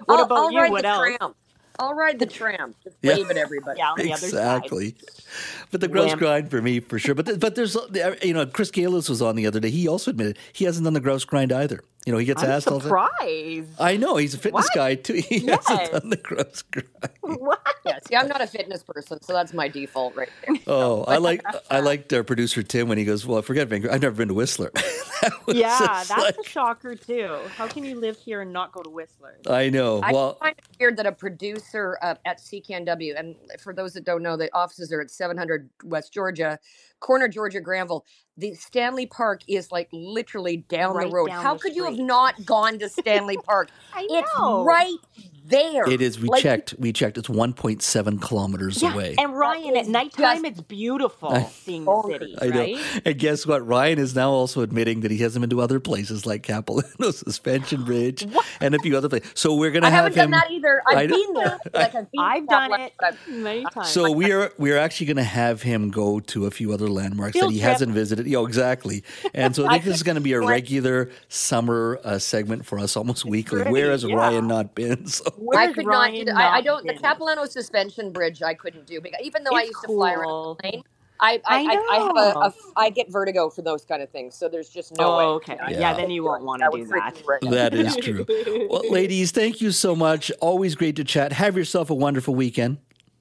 I'll, 0.07 0.23
about 0.23 0.31
I'll 0.37 0.51
you? 0.51 0.71
What 0.71 0.81
the 0.83 0.87
else? 0.87 1.17
tram. 1.19 1.35
I'll 1.80 1.93
ride 1.93 2.19
the 2.19 2.25
tram. 2.25 2.73
Just 2.84 2.95
Yeah. 3.01 3.15
wave 3.15 3.30
at 3.30 3.38
everybody. 3.38 3.80
Yeah, 3.80 3.91
on 3.91 3.97
the 3.97 4.11
other 4.13 4.21
side. 4.28 4.28
exactly. 4.57 4.95
But 5.71 5.82
the 5.82 5.88
Grouse 5.88 6.09
Wham. 6.11 6.19
grind 6.19 6.51
for 6.51 6.61
me, 6.61 6.80
for 6.80 6.97
sure. 6.99 7.13
But 7.15 7.25
th- 7.25 7.39
but 7.39 7.55
there's 7.55 7.75
uh, 7.75 8.15
you 8.23 8.34
know, 8.34 8.45
Chris 8.45 8.71
Gailus 8.71 9.09
was 9.09 9.21
on 9.21 9.36
the 9.36 9.45
other 9.45 9.59
day. 9.59 9.69
He 9.69 9.88
also 9.88 10.11
admitted 10.11 10.38
he 10.53 10.65
hasn't 10.65 10.84
done 10.86 10.93
the 10.93 10.99
Grouse 10.99 11.25
Grind 11.25 11.51
either. 11.51 11.82
You 12.07 12.13
know, 12.13 12.19
he 12.19 12.25
gets 12.25 12.41
I'm 12.41 12.49
asked 12.51 12.69
all 12.69 12.79
the 12.79 12.83
surprised. 12.83 13.69
I 13.81 13.97
know 13.97 14.15
he's 14.15 14.33
a 14.33 14.37
fitness 14.37 14.63
What? 14.67 14.73
guy 14.73 14.95
too. 14.95 15.15
He 15.27 15.39
Yes. 15.39 15.67
hasn't 15.67 15.91
done 15.91 16.09
the 16.09 16.15
Grouse 16.15 16.61
grind. 16.71 16.87
What? 17.19 17.59
Yeah, 17.85 17.99
see, 18.07 18.15
I'm 18.15 18.29
not 18.29 18.39
a 18.39 18.47
fitness 18.47 18.81
person, 18.81 19.21
so 19.21 19.33
that's 19.33 19.53
my 19.53 19.67
default 19.67 20.15
right 20.15 20.29
there. 20.47 20.55
Oh, 20.67 21.03
I 21.03 21.17
like 21.17 21.41
I 21.69 21.81
liked 21.81 22.13
our 22.13 22.23
producer 22.23 22.63
Tim 22.63 22.87
when 22.87 22.97
he 22.97 23.03
goes, 23.03 23.25
"Well, 23.25 23.39
I 23.39 23.41
forget 23.41 23.67
Vancouver. 23.67 23.93
I've 23.93 24.01
never 24.01 24.15
been 24.15 24.29
to 24.29 24.33
Whistler." 24.33 24.71
That 24.73 25.33
Yeah, 25.47 25.77
that's 25.79 26.09
like- 26.11 26.37
a 26.37 26.43
shocker 26.47 26.95
too. 26.95 27.39
How 27.57 27.67
can 27.67 27.83
you 27.83 27.99
live 27.99 28.17
here 28.17 28.39
and 28.41 28.53
not 28.53 28.71
go 28.71 28.81
to 28.83 28.89
Whistler? 28.89 29.35
I 29.49 29.69
know. 29.69 29.99
I 30.01 30.13
Well, 30.13 30.35
find 30.35 30.55
it 30.57 30.63
weird 30.79 30.95
that 30.97 31.05
a 31.07 31.11
producer 31.11 31.97
uh, 32.01 32.15
at 32.25 32.39
CKNW, 32.39 33.19
and 33.19 33.35
for 33.59 33.73
those 33.73 33.93
that 33.93 34.05
don't 34.05 34.21
know, 34.23 34.37
the 34.37 34.49
offices 34.55 34.93
are 34.93 35.01
at 35.01 35.09
700 35.11 35.69
West 35.83 36.13
Georgia, 36.13 36.57
corner 36.99 37.27
Georgia 37.27 37.61
Granville. 37.61 38.05
The 38.37 38.53
Stanley 38.53 39.05
Park 39.05 39.41
is 39.47 39.71
like 39.71 39.89
literally 39.91 40.57
down 40.57 40.95
Right 40.95 41.07
the 41.07 41.13
road. 41.13 41.27
down 41.27 41.43
How 41.43 41.53
the 41.53 41.59
could 41.59 41.75
you 41.75 41.85
have 41.85 41.97
not 41.97 42.45
gone 42.45 42.79
to 42.79 42.89
Stanley 42.89 43.37
Park? 43.37 43.69
I 43.93 44.07
It's 44.09 44.37
know. 44.37 44.63
right 44.63 44.95
there. 45.47 45.89
it 45.89 46.01
is. 46.01 46.19
We 46.19 46.27
Like, 46.29 46.43
checked. 46.43 46.75
We 46.77 46.91
checked. 46.93 47.17
It's 47.17 47.27
1.7 47.29 48.21
kilometers 48.21 48.81
Yeah, 48.81 48.93
away. 48.93 49.15
and 49.17 49.35
Ryan, 49.35 49.75
at 49.77 49.83
is 49.83 49.89
nighttime, 49.89 50.43
just 50.43 50.45
it's 50.45 50.61
beautiful 50.61 51.29
I- 51.29 51.43
seeing 51.43 51.85
the 51.85 52.03
city, 52.07 52.35
I 52.41 52.47
know. 52.47 52.59
right? 52.59 52.77
And 53.05 53.17
guess 53.17 53.45
what? 53.45 53.65
Ryan 53.65 53.99
is 53.99 54.15
now 54.15 54.29
also 54.31 54.61
admitting 54.61 55.01
that 55.01 55.11
he 55.11 55.17
hasn't 55.19 55.41
been 55.41 55.49
to 55.51 55.61
other 55.61 55.79
places 55.79 56.25
like 56.25 56.43
Capilano 56.43 57.11
Suspension 57.11 57.83
Bridge 57.85 58.27
and 58.61 58.75
a 58.75 58.79
few 58.79 58.97
other 58.97 59.09
places. 59.09 59.31
So 59.35 59.55
we're 59.55 59.71
going 59.71 59.83
I 59.83 59.89
to 59.89 59.95
have 59.95 60.15
haven't 60.15 60.17
done 60.17 60.25
him. 60.25 60.31
that 60.31 60.51
either. 60.51 60.81
I've 60.87 60.97
I 60.97 61.07
been 61.07 61.33
there. 61.33 61.59
Like 61.73 61.95
I've, 61.95 62.07
I've 62.17 62.47
done 62.47 62.71
that 62.71 62.91
it 63.01 63.15
many 63.29 63.63
times. 63.65 63.89
So 63.89 64.11
we 64.11 64.31
are 64.31 64.51
we 64.57 64.71
are 64.71 64.77
actually 64.77 65.07
going 65.07 65.17
to 65.17 65.23
have 65.23 65.61
him 65.61 65.89
go 65.91 66.19
to 66.21 66.45
a 66.45 66.51
few 66.51 66.73
other 66.73 66.87
landmarks 66.87 67.33
Field 67.33 67.49
that 67.49 67.53
he 67.53 67.59
trip. 67.59 67.71
hasn't 67.71 67.91
visited. 67.93 68.25
Yeah, 68.27 68.41
exactly. 68.43 69.03
And 69.33 69.55
so 69.55 69.65
I 69.67 69.73
think 69.73 69.85
this 69.85 69.95
is 69.97 70.03
going 70.03 70.15
to 70.15 70.21
be 70.21 70.33
a 70.33 70.41
regular 70.41 71.09
summer 71.29 71.99
uh, 72.03 72.19
segment 72.19 72.65
for 72.65 72.79
us, 72.79 72.97
almost 72.97 73.25
weekly. 73.25 73.57
pretty, 73.61 73.71
Where 73.71 73.91
has 73.91 74.03
yeah. 74.03 74.15
Ryan 74.15 74.47
not 74.47 74.73
been? 74.75 75.05
So 75.07 75.23
I 75.55 75.73
could 75.73 75.85
Ryan 75.85 76.25
not. 76.25 76.35
Do, 76.35 76.41
I, 76.41 76.55
I 76.55 76.61
don't. 76.61 76.85
The 76.85 76.93
been? 76.93 77.01
Capilano 77.01 77.45
suspension 77.45 78.11
bridge, 78.11 78.41
I 78.41 78.53
couldn't 78.53 78.85
do 78.85 79.01
because 79.01 79.19
even 79.23 79.43
though 79.43 79.55
I 79.55 79.61
It's 79.61 79.69
used 79.69 79.81
to 79.81 79.88
fly 79.88 80.13
around 80.13 80.25
cool. 80.25 80.55
the 80.55 80.69
plane, 80.69 80.84
I 81.19 81.34
I, 81.34 81.39
I 81.45 81.57
I, 81.57 81.88
I 81.91 81.99
have 81.99 82.09
a, 82.09 82.34
know. 82.34 82.41
a 82.41 82.45
f- 82.47 82.55
I 82.76 82.89
get 82.89 83.11
vertigo 83.11 83.49
for 83.49 83.61
those 83.61 83.85
kind 83.85 84.01
of 84.01 84.09
things. 84.09 84.35
So 84.35 84.47
there's 84.49 84.69
just 84.69 84.97
no 84.97 85.14
oh, 85.14 85.18
way. 85.18 85.23
okay. 85.35 85.57
Yeah. 85.72 85.80
Yeah. 85.80 85.93
then 85.93 86.09
you 86.11 86.23
won't 86.23 86.43
want 86.43 86.61
to 86.61 86.69
do 86.72 86.85
that. 86.85 87.23
right 87.27 87.41
that 87.49 87.73
is 87.73 87.95
true. 87.97 88.26
Well, 88.69 88.84
ladies, 88.91 89.31
thank 89.31 89.61
you 89.61 89.72
so 89.72 89.95
much. 89.95 90.31
Always 90.41 90.76
great 90.76 90.95
to 90.97 91.03
chat. 91.03 91.31
Have 91.34 91.57
yourself 91.57 91.89
a 91.89 91.95
wonderful 91.95 92.35
weekend. 92.35 92.77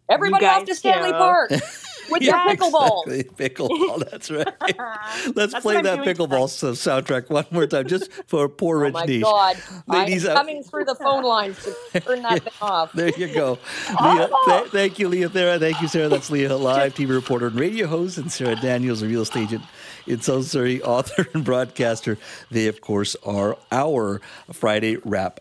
Everybody 0.09 0.47
off 0.47 0.65
to 0.65 0.75
Stanley 0.75 1.11
too. 1.11 1.17
Park 1.17 1.51
with 2.09 2.27
your 2.27 2.39
Yeah, 2.39 2.47
pickleball. 2.47 3.05
exactly. 3.07 3.25
Pickleball, 3.25 4.11
that's 4.11 4.31
right. 4.31 4.49
Let's 5.35 5.53
That's 5.53 5.63
play 5.63 5.81
that 5.83 6.01
pickleball 6.05 6.49
soundtrack 6.75 7.31
one 7.31 7.47
more 7.51 7.67
time, 7.67 7.87
just 7.87 8.11
for 8.27 8.49
poor 8.49 8.79
Rich 8.81 8.95
Oh 8.95 9.01
my 9.01 9.07
Niche. 9.07 9.23
God! 9.23 9.63
Ladies, 9.87 10.27
I'm 10.27 10.33
uh, 10.33 10.35
coming 10.35 10.63
through 10.65 10.85
the 10.87 10.97
phone 10.97 11.25
lines 11.25 11.63
to 11.65 11.77
turn 12.07 12.23
that 12.23 12.43
thing 12.45 12.53
off. 12.61 12.93
There 12.93 13.11
you 13.11 13.29
go. 13.29 13.59
Leah, 14.01 14.31
th- 14.45 14.71
thank 14.73 14.99
you, 14.99 15.09
Leah 15.09 15.29
Thera. 15.31 15.59
Thank 15.61 15.81
you, 15.81 15.89
Sarah. 15.89 16.09
That's 16.09 16.31
Leah, 16.31 16.57
live 16.57 16.95
TV 16.95 17.11
reporter 17.11 17.49
and 17.49 17.59
radio 17.59 17.87
host, 17.87 18.19
and 18.19 18.31
Sarah 18.33 18.57
Daniels, 18.57 19.03
a 19.03 19.07
real 19.07 19.23
estate 19.23 19.43
agent 19.45 19.67
in 20.07 20.21
South 20.21 20.47
Surrey, 20.47 20.83
author 20.83 21.27
and 21.35 21.45
broadcaster. 21.45 22.19
They, 22.51 22.67
of 22.69 22.81
course, 22.81 23.17
are 23.25 23.59
our 23.73 24.21
Friday 24.53 24.97
wrap. 25.05 25.41